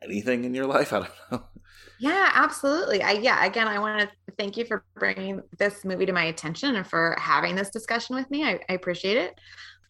anything 0.02 0.44
in 0.44 0.54
your 0.54 0.66
life? 0.66 0.92
I 0.92 1.00
don't 1.00 1.10
know. 1.32 1.44
Yeah, 1.98 2.30
absolutely. 2.34 3.02
I 3.02 3.12
yeah, 3.12 3.44
again, 3.44 3.68
I 3.68 3.78
want 3.78 4.00
to 4.00 4.34
thank 4.38 4.56
you 4.56 4.64
for 4.64 4.84
bringing 4.98 5.42
this 5.58 5.84
movie 5.84 6.06
to 6.06 6.12
my 6.12 6.24
attention 6.24 6.76
and 6.76 6.86
for 6.86 7.16
having 7.18 7.54
this 7.54 7.70
discussion 7.70 8.16
with 8.16 8.30
me. 8.30 8.44
I, 8.44 8.60
I 8.68 8.74
appreciate 8.74 9.16
it. 9.16 9.38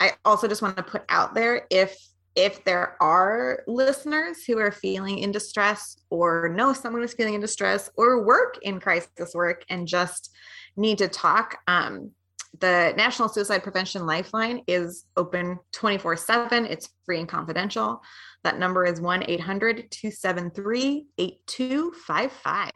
I 0.01 0.12
also 0.25 0.49
just 0.49 0.62
want 0.62 0.77
to 0.77 0.83
put 0.83 1.03
out 1.09 1.35
there 1.35 1.67
if 1.71 1.97
if 2.36 2.65
there 2.65 2.97
are 3.02 3.62
listeners 3.66 4.44
who 4.44 4.59
are 4.59 4.70
feeling 4.70 5.19
in 5.19 5.32
distress 5.32 5.98
or 6.11 6.48
know 6.48 6.73
someone 6.73 7.02
who's 7.02 7.15
feeling 7.15 7.35
in 7.35 7.40
distress 7.40 7.90
or 7.97 8.24
work 8.24 8.59
in 8.62 8.81
crisis 8.81 9.35
work 9.35 9.65
and 9.69 9.89
just 9.89 10.31
need 10.77 10.98
to 10.98 11.09
talk, 11.09 11.59
um, 11.66 12.11
the 12.59 12.93
National 12.97 13.28
Suicide 13.28 13.62
Prevention 13.62 14.07
Lifeline 14.07 14.62
is 14.66 15.07
open 15.16 15.59
24 15.73 16.16
7. 16.16 16.66
It's 16.66 16.90
free 17.05 17.20
and 17.20 17.28
confidential. 17.28 18.02
That 18.43 18.59
number 18.59 18.85
is 18.85 19.01
1 19.01 19.24
800 19.28 19.90
273 19.90 21.07
8255. 21.19 22.70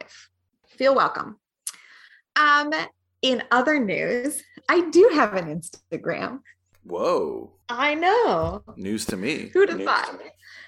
Feel 0.68 0.94
welcome. 0.94 1.38
Um, 2.36 2.72
in 3.22 3.42
other 3.50 3.78
news, 3.78 4.42
I 4.68 4.88
do 4.90 5.10
have 5.14 5.34
an 5.34 5.46
Instagram. 5.46 6.40
Whoa. 6.84 7.52
I 7.68 7.94
know. 7.94 8.62
News 8.76 9.06
to 9.06 9.16
me. 9.16 9.48
Who'd 9.52 9.70
have 9.70 9.82
thought? 9.82 10.20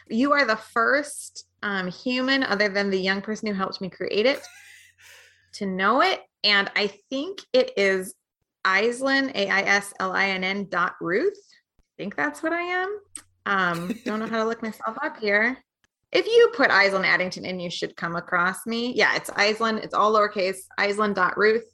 You 0.08 0.32
are 0.32 0.46
the 0.46 0.56
first 0.56 1.44
um, 1.62 1.88
human, 1.88 2.42
other 2.42 2.68
than 2.68 2.90
the 2.90 2.98
young 2.98 3.20
person 3.20 3.48
who 3.48 3.54
helped 3.54 3.80
me 3.80 3.90
create 3.90 4.26
it, 4.26 4.40
to 5.54 5.66
know 5.66 6.02
it. 6.02 6.20
And 6.42 6.70
I 6.76 6.92
think 7.10 7.40
it 7.52 7.72
is 7.76 8.14
Aislinn, 8.64 9.34
A 9.34 9.48
I 9.48 9.60
S 9.62 9.92
L 10.00 10.12
I 10.12 10.28
N 10.30 10.44
N 10.44 10.68
dot 10.70 10.94
Ruth. 11.00 11.38
I 11.78 12.02
think 12.02 12.16
that's 12.16 12.42
what 12.42 12.52
I 12.52 12.62
am. 12.62 13.00
Um, 13.46 13.94
don't 14.04 14.18
know 14.18 14.26
how 14.26 14.42
to 14.42 14.48
look 14.48 14.62
myself 14.62 14.96
up 15.02 15.18
here. 15.18 15.58
If 16.12 16.26
you 16.26 16.50
put 16.54 16.70
Aislinn 16.70 17.04
Addington 17.04 17.44
in, 17.44 17.60
you 17.60 17.70
should 17.70 17.96
come 17.96 18.16
across 18.16 18.66
me. 18.66 18.92
Yeah, 18.94 19.14
it's 19.16 19.30
Aislinn. 19.30 19.82
It's 19.82 19.94
all 19.94 20.14
lowercase. 20.14 20.58
Aislinn 20.78 21.14
dot 21.14 21.36
Ruth 21.36 21.64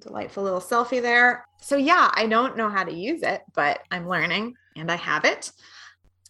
delightful 0.00 0.42
little 0.42 0.60
selfie 0.60 1.02
there. 1.02 1.46
So, 1.60 1.76
yeah, 1.76 2.10
I 2.14 2.26
don't 2.26 2.56
know 2.56 2.68
how 2.68 2.84
to 2.84 2.92
use 2.92 3.22
it, 3.22 3.42
but 3.54 3.80
I'm 3.90 4.08
learning 4.08 4.54
and 4.76 4.90
I 4.90 4.96
have 4.96 5.24
it. 5.24 5.50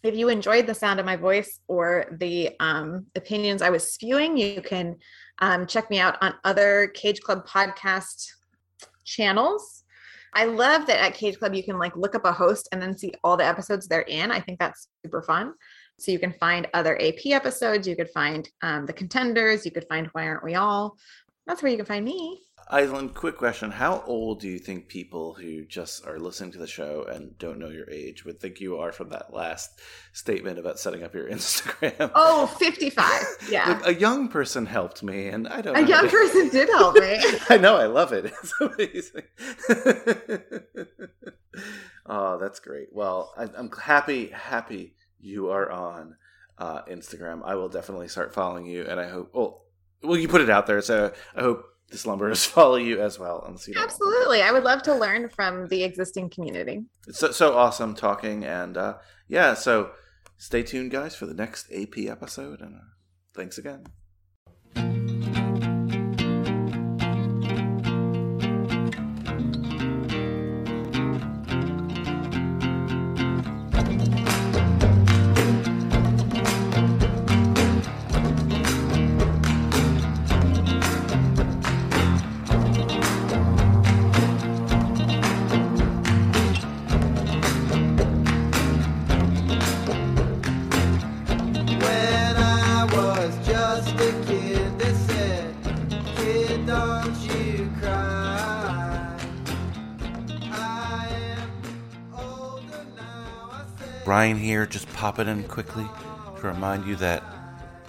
If 0.03 0.15
you 0.15 0.29
enjoyed 0.29 0.67
the 0.67 0.73
sound 0.73 0.99
of 0.99 1.05
my 1.05 1.15
voice 1.15 1.59
or 1.67 2.05
the 2.19 2.51
um, 2.59 3.07
opinions 3.15 3.61
I 3.61 3.69
was 3.69 3.93
spewing, 3.93 4.37
you 4.37 4.61
can 4.61 4.95
um, 5.39 5.65
check 5.65 5.89
me 5.89 5.99
out 5.99 6.17
on 6.21 6.35
other 6.43 6.91
Cage 6.93 7.21
Club 7.21 7.47
podcast 7.47 8.31
channels. 9.03 9.83
I 10.33 10.45
love 10.45 10.85
that 10.85 11.03
at 11.03 11.15
Cage 11.15 11.39
Club 11.39 11.55
you 11.55 11.63
can 11.63 11.79
like 11.79 11.95
look 11.95 12.13
up 12.13 12.25
a 12.25 12.31
host 12.31 12.69
and 12.71 12.81
then 12.81 12.95
see 12.95 13.13
all 13.23 13.37
the 13.37 13.45
episodes 13.45 13.87
they're 13.87 14.01
in. 14.01 14.31
I 14.31 14.39
think 14.39 14.59
that's 14.59 14.87
super 15.03 15.23
fun. 15.23 15.53
So 15.99 16.11
you 16.11 16.19
can 16.19 16.33
find 16.33 16.67
other 16.73 16.95
AP 17.01 17.25
episodes, 17.27 17.87
you 17.87 17.95
could 17.95 18.11
find 18.11 18.47
um, 18.61 18.85
the 18.85 18.93
contenders, 18.93 19.65
you 19.65 19.71
could 19.71 19.87
find 19.89 20.07
Why 20.11 20.27
Aren't 20.27 20.43
We 20.43 20.53
All. 20.53 20.95
That's 21.47 21.63
where 21.63 21.71
you 21.71 21.77
can 21.77 21.87
find 21.87 22.05
me. 22.05 22.39
Aislinn, 22.71 23.13
quick 23.13 23.37
question. 23.37 23.71
How 23.71 24.03
old 24.05 24.41
do 24.41 24.49
you 24.49 24.59
think 24.59 24.89
people 24.89 25.33
who 25.33 25.63
just 25.63 26.05
are 26.05 26.19
listening 26.19 26.51
to 26.51 26.57
the 26.57 26.67
show 26.67 27.05
and 27.09 27.37
don't 27.37 27.59
know 27.59 27.69
your 27.69 27.89
age 27.89 28.25
would 28.25 28.41
think 28.41 28.59
you 28.59 28.77
are 28.77 28.91
from 28.91 29.09
that 29.09 29.33
last 29.33 29.79
statement 30.11 30.59
about 30.59 30.77
setting 30.77 31.01
up 31.01 31.15
your 31.15 31.29
Instagram? 31.29 32.11
Oh, 32.13 32.47
55. 32.47 33.09
Yeah. 33.49 33.69
Look, 33.69 33.87
a 33.87 33.93
young 33.93 34.27
person 34.27 34.65
helped 34.65 35.01
me, 35.01 35.29
and 35.29 35.47
I 35.47 35.61
don't 35.61 35.77
A 35.77 35.87
young 35.87 36.09
person 36.09 36.49
did 36.49 36.67
help 36.67 36.95
me. 36.95 37.23
I 37.49 37.57
know. 37.57 37.77
I 37.77 37.85
love 37.85 38.11
it. 38.11 38.33
It's 38.43 38.53
amazing. 38.59 39.23
oh, 42.05 42.37
that's 42.37 42.59
great. 42.59 42.89
Well, 42.91 43.33
I, 43.37 43.43
am 43.43 43.71
happy, 43.71 44.27
happy 44.27 44.95
you 45.19 45.49
are 45.51 45.71
on 45.71 46.17
uh, 46.57 46.81
Instagram. 46.83 47.41
I 47.45 47.55
will 47.55 47.69
definitely 47.69 48.09
start 48.09 48.33
following 48.33 48.65
you, 48.65 48.83
and 48.83 48.99
I 48.99 49.07
hope, 49.07 49.33
well, 49.33 49.63
well, 50.03 50.17
you 50.17 50.27
put 50.27 50.41
it 50.41 50.49
out 50.49 50.67
there, 50.67 50.81
so 50.81 51.13
I 51.35 51.41
hope 51.41 51.65
the 51.89 51.97
slumberers 51.97 52.45
follow 52.47 52.75
you 52.75 53.01
as 53.01 53.17
well 53.19 53.43
on 53.45 53.53
the 53.53 53.59
Cedar 53.59 53.79
Absolutely. 53.79 54.41
I 54.41 54.51
would 54.51 54.63
love 54.63 54.83
to 54.83 54.95
learn 54.95 55.29
from 55.29 55.67
the 55.67 55.83
existing 55.83 56.29
community. 56.29 56.83
It's 57.07 57.19
so, 57.19 57.31
so 57.31 57.55
awesome 57.55 57.95
talking, 57.95 58.43
and 58.43 58.77
uh, 58.77 58.97
yeah, 59.27 59.53
so 59.53 59.91
stay 60.37 60.63
tuned, 60.63 60.91
guys, 60.91 61.15
for 61.15 61.25
the 61.25 61.33
next 61.33 61.71
AP 61.71 61.97
episode, 62.07 62.61
and 62.61 62.75
uh, 62.75 62.85
thanks 63.33 63.57
again. 63.57 63.85
Brian 104.07 104.37
here, 104.37 104.65
just 104.65 104.87
popping 104.93 105.27
in 105.27 105.43
quickly 105.43 105.85
to 106.39 106.47
remind 106.47 106.85
you 106.85 106.95
that 106.95 107.21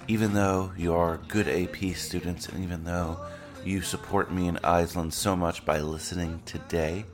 even 0.09 0.33
though 0.33 0.69
you 0.75 0.93
are 0.93 1.21
good 1.29 1.47
AP 1.47 1.95
students 1.95 2.49
and 2.49 2.61
even 2.61 2.83
though 2.83 3.17
you 3.63 3.79
support 3.79 4.29
me 4.29 4.49
in 4.49 4.55
Aislinn 4.57 5.13
so 5.13 5.33
much 5.33 5.63
by 5.63 5.79
listening 5.79 6.41
today, 6.45 7.05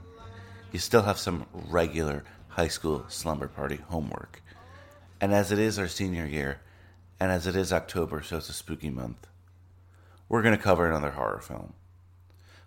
you 0.71 0.79
still 0.79 1.03
have 1.03 1.19
some 1.19 1.45
regular 1.69 2.23
high 2.47 2.67
school 2.67 3.05
slumber 3.07 3.47
party 3.47 3.75
homework. 3.89 4.41
And 5.21 5.35
as 5.35 5.51
it 5.51 5.59
is 5.59 5.77
our 5.77 5.87
senior 5.87 6.25
year, 6.25 6.61
and 7.19 7.31
as 7.31 7.45
it 7.45 7.55
is 7.55 7.71
October, 7.71 8.23
so 8.23 8.37
it's 8.37 8.49
a 8.49 8.53
spooky 8.53 8.89
month, 8.89 9.27
we're 10.27 10.41
going 10.41 10.57
to 10.57 10.63
cover 10.63 10.89
another 10.89 11.11
horror 11.11 11.41
film. 11.41 11.75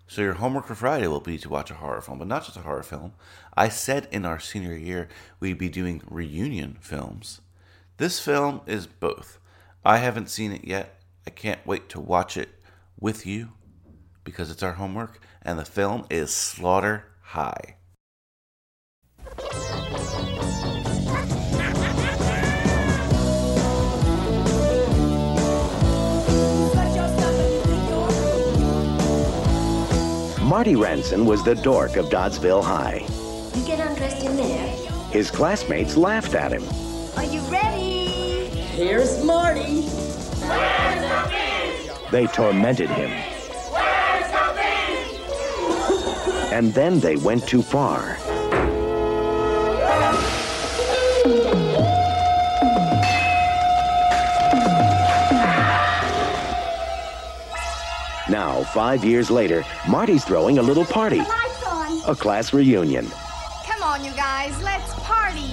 So 0.09 0.23
your 0.23 0.33
homework 0.33 0.65
for 0.65 0.73
Friday 0.73 1.05
will 1.05 1.19
be 1.19 1.37
to 1.37 1.49
watch 1.49 1.69
a 1.69 1.75
horror 1.75 2.01
film, 2.01 2.17
but 2.17 2.27
not 2.27 2.43
just 2.43 2.57
a 2.57 2.61
horror 2.61 2.81
film. 2.81 3.13
I 3.55 3.69
said 3.69 4.07
in 4.11 4.25
our 4.25 4.39
senior 4.39 4.75
year 4.75 5.07
we'd 5.39 5.59
be 5.59 5.69
doing 5.69 6.01
reunion 6.09 6.79
films. 6.81 7.41
This 7.97 8.19
film 8.19 8.61
is 8.65 8.87
both. 8.87 9.37
I 9.85 9.97
haven't 9.97 10.31
seen 10.31 10.51
it 10.51 10.65
yet. 10.65 10.99
I 11.27 11.29
can't 11.29 11.63
wait 11.63 11.89
to 11.89 11.99
watch 11.99 12.37
it 12.37 12.49
with 12.99 13.27
you 13.27 13.49
because 14.23 14.49
it's 14.49 14.63
our 14.63 14.73
homework, 14.73 15.21
and 15.43 15.59
the 15.59 15.65
film 15.65 16.07
is 16.09 16.33
Slaughter 16.33 17.05
High. 17.21 17.75
Marty 30.49 30.73
Rantzen 30.73 31.25
was 31.25 31.43
the 31.43 31.53
dork 31.53 31.95
of 31.95 32.07
Doddsville 32.07 32.63
High. 32.63 33.05
You 33.53 33.67
get 33.67 33.79
undressed 33.87 34.25
in 34.25 34.35
there. 34.35 34.67
His 35.11 35.29
classmates 35.29 35.95
laughed 35.95 36.33
at 36.33 36.51
him. 36.51 36.63
Are 37.15 37.23
you 37.23 37.39
ready? 37.51 38.47
Here's 38.73 39.23
Marty. 39.23 39.83
Where's 39.83 41.01
the 41.01 41.29
beans? 41.29 42.09
They 42.09 42.25
tormented 42.25 42.89
him. 42.89 43.11
Where's 43.71 44.31
the 44.31 44.55
beans? 46.17 46.51
And 46.51 46.73
then 46.73 46.99
they 46.99 47.15
went 47.15 47.47
too 47.47 47.61
far. 47.61 48.17
Now, 58.29 58.63
five 58.63 59.03
years 59.03 59.31
later, 59.31 59.65
Marty's 59.87 60.23
throwing 60.23 60.59
a 60.59 60.61
little 60.61 60.85
party, 60.85 61.21
a 62.07 62.15
class 62.15 62.53
reunion. 62.53 63.07
Come 63.65 63.81
on, 63.81 64.05
you 64.05 64.11
guys. 64.11 64.53
Let's 64.61 64.93
party. 64.99 65.49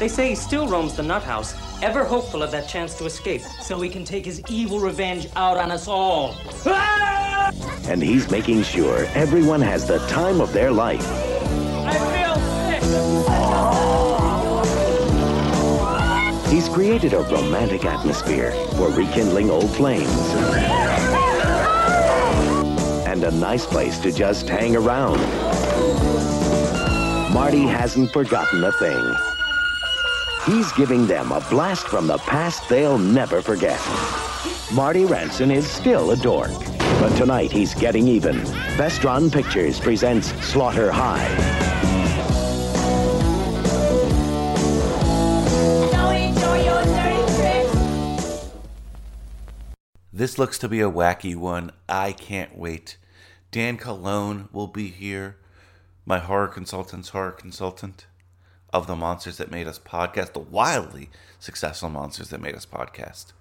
They 0.00 0.08
say 0.08 0.30
he 0.30 0.34
still 0.34 0.66
roams 0.66 0.96
the 0.96 1.04
nut 1.04 1.22
house, 1.22 1.54
ever 1.82 2.04
hopeful 2.04 2.42
of 2.42 2.50
that 2.50 2.68
chance 2.68 2.98
to 2.98 3.04
escape, 3.06 3.42
so 3.62 3.80
he 3.80 3.88
can 3.88 4.04
take 4.04 4.24
his 4.24 4.42
evil 4.48 4.80
revenge 4.80 5.28
out 5.36 5.56
on 5.56 5.70
us 5.70 5.86
all. 5.86 6.34
Ah! 6.66 7.52
And 7.88 8.02
he's 8.02 8.30
making 8.30 8.62
sure 8.62 9.06
everyone 9.14 9.60
has 9.62 9.86
the 9.86 9.98
time 10.06 10.40
of 10.40 10.52
their 10.52 10.70
life. 10.70 11.04
I 11.84 11.94
feel 12.14 12.36
sick. 16.44 16.52
He's 16.52 16.68
created 16.68 17.14
a 17.14 17.20
romantic 17.20 17.84
atmosphere 17.84 18.52
for 18.76 18.90
rekindling 18.90 19.50
old 19.50 19.70
flames. 19.74 20.08
And 23.22 23.34
a 23.34 23.38
nice 23.38 23.66
place 23.66 23.98
to 23.98 24.10
just 24.10 24.48
hang 24.48 24.74
around. 24.74 25.20
Marty 27.34 27.64
hasn't 27.64 28.10
forgotten 28.14 28.64
a 28.64 28.72
thing. 28.72 29.14
He's 30.46 30.72
giving 30.72 31.06
them 31.06 31.30
a 31.30 31.40
blast 31.50 31.86
from 31.86 32.06
the 32.06 32.16
past 32.16 32.66
they'll 32.70 32.96
never 32.96 33.42
forget. 33.42 33.78
Marty 34.72 35.04
Rantzen 35.04 35.52
is 35.52 35.70
still 35.70 36.12
a 36.12 36.16
dork. 36.16 36.52
But 36.78 37.14
tonight 37.14 37.52
he's 37.52 37.74
getting 37.74 38.08
even. 38.08 38.36
Vestron 38.78 39.30
Pictures 39.30 39.78
presents 39.78 40.28
Slaughter 40.42 40.90
High. 40.90 41.28
Don't 45.92 46.16
enjoy 46.16 46.64
your 46.64 46.82
dirty 46.84 47.34
tricks. 47.36 48.46
This 50.10 50.38
looks 50.38 50.56
to 50.60 50.70
be 50.70 50.80
a 50.80 50.90
wacky 50.90 51.36
one. 51.36 51.72
I 51.86 52.12
can't 52.12 52.56
wait. 52.56 52.96
Dan 53.50 53.78
Colon 53.78 54.48
will 54.52 54.68
be 54.68 54.88
here, 54.88 55.36
my 56.06 56.20
horror 56.20 56.46
consultant's 56.46 57.08
horror 57.08 57.32
consultant 57.32 58.06
of 58.72 58.86
the 58.86 58.94
Monsters 58.94 59.38
That 59.38 59.50
Made 59.50 59.66
Us 59.66 59.80
podcast, 59.80 60.34
the 60.34 60.38
wildly 60.38 61.10
successful 61.40 61.90
Monsters 61.90 62.30
That 62.30 62.40
Made 62.40 62.54
Us 62.54 62.64
podcast. 62.64 63.32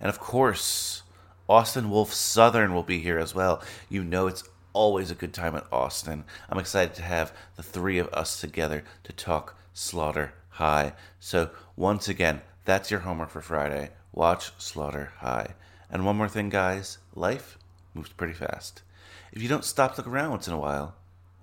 And 0.00 0.08
of 0.08 0.18
course, 0.18 1.04
Austin 1.48 1.88
Wolf 1.88 2.12
Southern 2.12 2.74
will 2.74 2.82
be 2.82 2.98
here 2.98 3.18
as 3.18 3.32
well. 3.32 3.62
You 3.88 4.02
know 4.02 4.26
it's 4.26 4.42
always 4.72 5.12
a 5.12 5.14
good 5.14 5.32
time 5.32 5.54
at 5.54 5.66
Austin. 5.70 6.24
I'm 6.50 6.58
excited 6.58 6.96
to 6.96 7.02
have 7.02 7.32
the 7.54 7.62
three 7.62 7.98
of 8.00 8.08
us 8.08 8.40
together 8.40 8.82
to 9.04 9.12
talk 9.12 9.56
Slaughter 9.72 10.34
High. 10.48 10.94
So, 11.20 11.50
once 11.76 12.08
again, 12.08 12.42
that's 12.64 12.90
your 12.90 13.00
homework 13.00 13.30
for 13.30 13.40
Friday. 13.40 13.90
Watch 14.12 14.50
Slaughter 14.58 15.12
High. 15.18 15.54
And 15.88 16.04
one 16.04 16.16
more 16.16 16.28
thing, 16.28 16.48
guys 16.48 16.98
life 17.14 17.56
moves 17.94 18.10
pretty 18.10 18.34
fast. 18.34 18.82
If 19.34 19.42
you 19.42 19.48
don't 19.48 19.64
stop 19.64 19.96
to 19.96 20.00
look 20.00 20.06
around 20.06 20.30
once 20.30 20.46
in 20.46 20.54
a 20.54 20.58
while, 20.58 20.94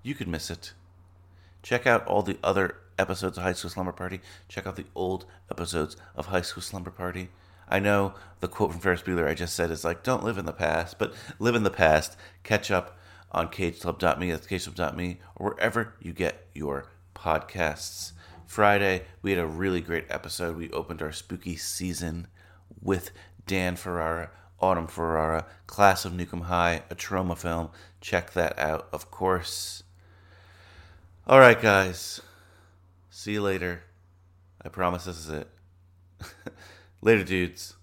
you 0.02 0.14
could 0.14 0.26
miss 0.26 0.50
it. 0.50 0.72
Check 1.62 1.86
out 1.86 2.06
all 2.06 2.22
the 2.22 2.38
other 2.42 2.76
episodes 2.98 3.36
of 3.36 3.44
High 3.44 3.52
School 3.52 3.70
Slumber 3.70 3.92
Party. 3.92 4.22
Check 4.48 4.66
out 4.66 4.76
the 4.76 4.86
old 4.94 5.26
episodes 5.50 5.98
of 6.16 6.26
High 6.26 6.40
School 6.40 6.62
Slumber 6.62 6.90
Party. 6.90 7.28
I 7.68 7.80
know 7.80 8.14
the 8.40 8.48
quote 8.48 8.72
from 8.72 8.80
Ferris 8.80 9.02
Bueller 9.02 9.28
I 9.28 9.34
just 9.34 9.54
said 9.54 9.70
is 9.70 9.84
like, 9.84 10.02
don't 10.02 10.24
live 10.24 10.38
in 10.38 10.46
the 10.46 10.54
past, 10.54 10.98
but 10.98 11.12
live 11.38 11.54
in 11.54 11.64
the 11.64 11.70
past. 11.70 12.16
Catch 12.44 12.70
up 12.70 12.98
on 13.30 13.48
cageclub.me, 13.48 14.30
that's 14.30 14.46
cageclub.me, 14.46 15.20
or 15.36 15.50
wherever 15.50 15.92
you 16.00 16.14
get 16.14 16.46
your 16.54 16.86
podcasts. 17.14 18.12
Friday, 18.46 19.02
we 19.20 19.32
had 19.32 19.38
a 19.38 19.46
really 19.46 19.82
great 19.82 20.06
episode. 20.08 20.56
We 20.56 20.70
opened 20.70 21.02
our 21.02 21.12
spooky 21.12 21.56
season 21.56 22.28
with 22.80 23.10
Dan 23.46 23.76
Ferrara, 23.76 24.30
Autumn 24.62 24.86
Ferrara, 24.86 25.46
Class 25.66 26.04
of 26.04 26.12
Nuke 26.12 26.32
'Em 26.32 26.42
High, 26.42 26.84
a 26.88 26.94
Troma 26.94 27.36
film. 27.36 27.70
Check 28.00 28.32
that 28.32 28.58
out, 28.58 28.88
of 28.92 29.10
course. 29.10 29.82
All 31.26 31.40
right, 31.40 31.60
guys. 31.60 32.20
See 33.10 33.32
you 33.32 33.42
later. 33.42 33.82
I 34.64 34.68
promise 34.68 35.04
this 35.04 35.18
is 35.18 35.28
it. 35.28 35.48
later, 37.02 37.24
dudes. 37.24 37.74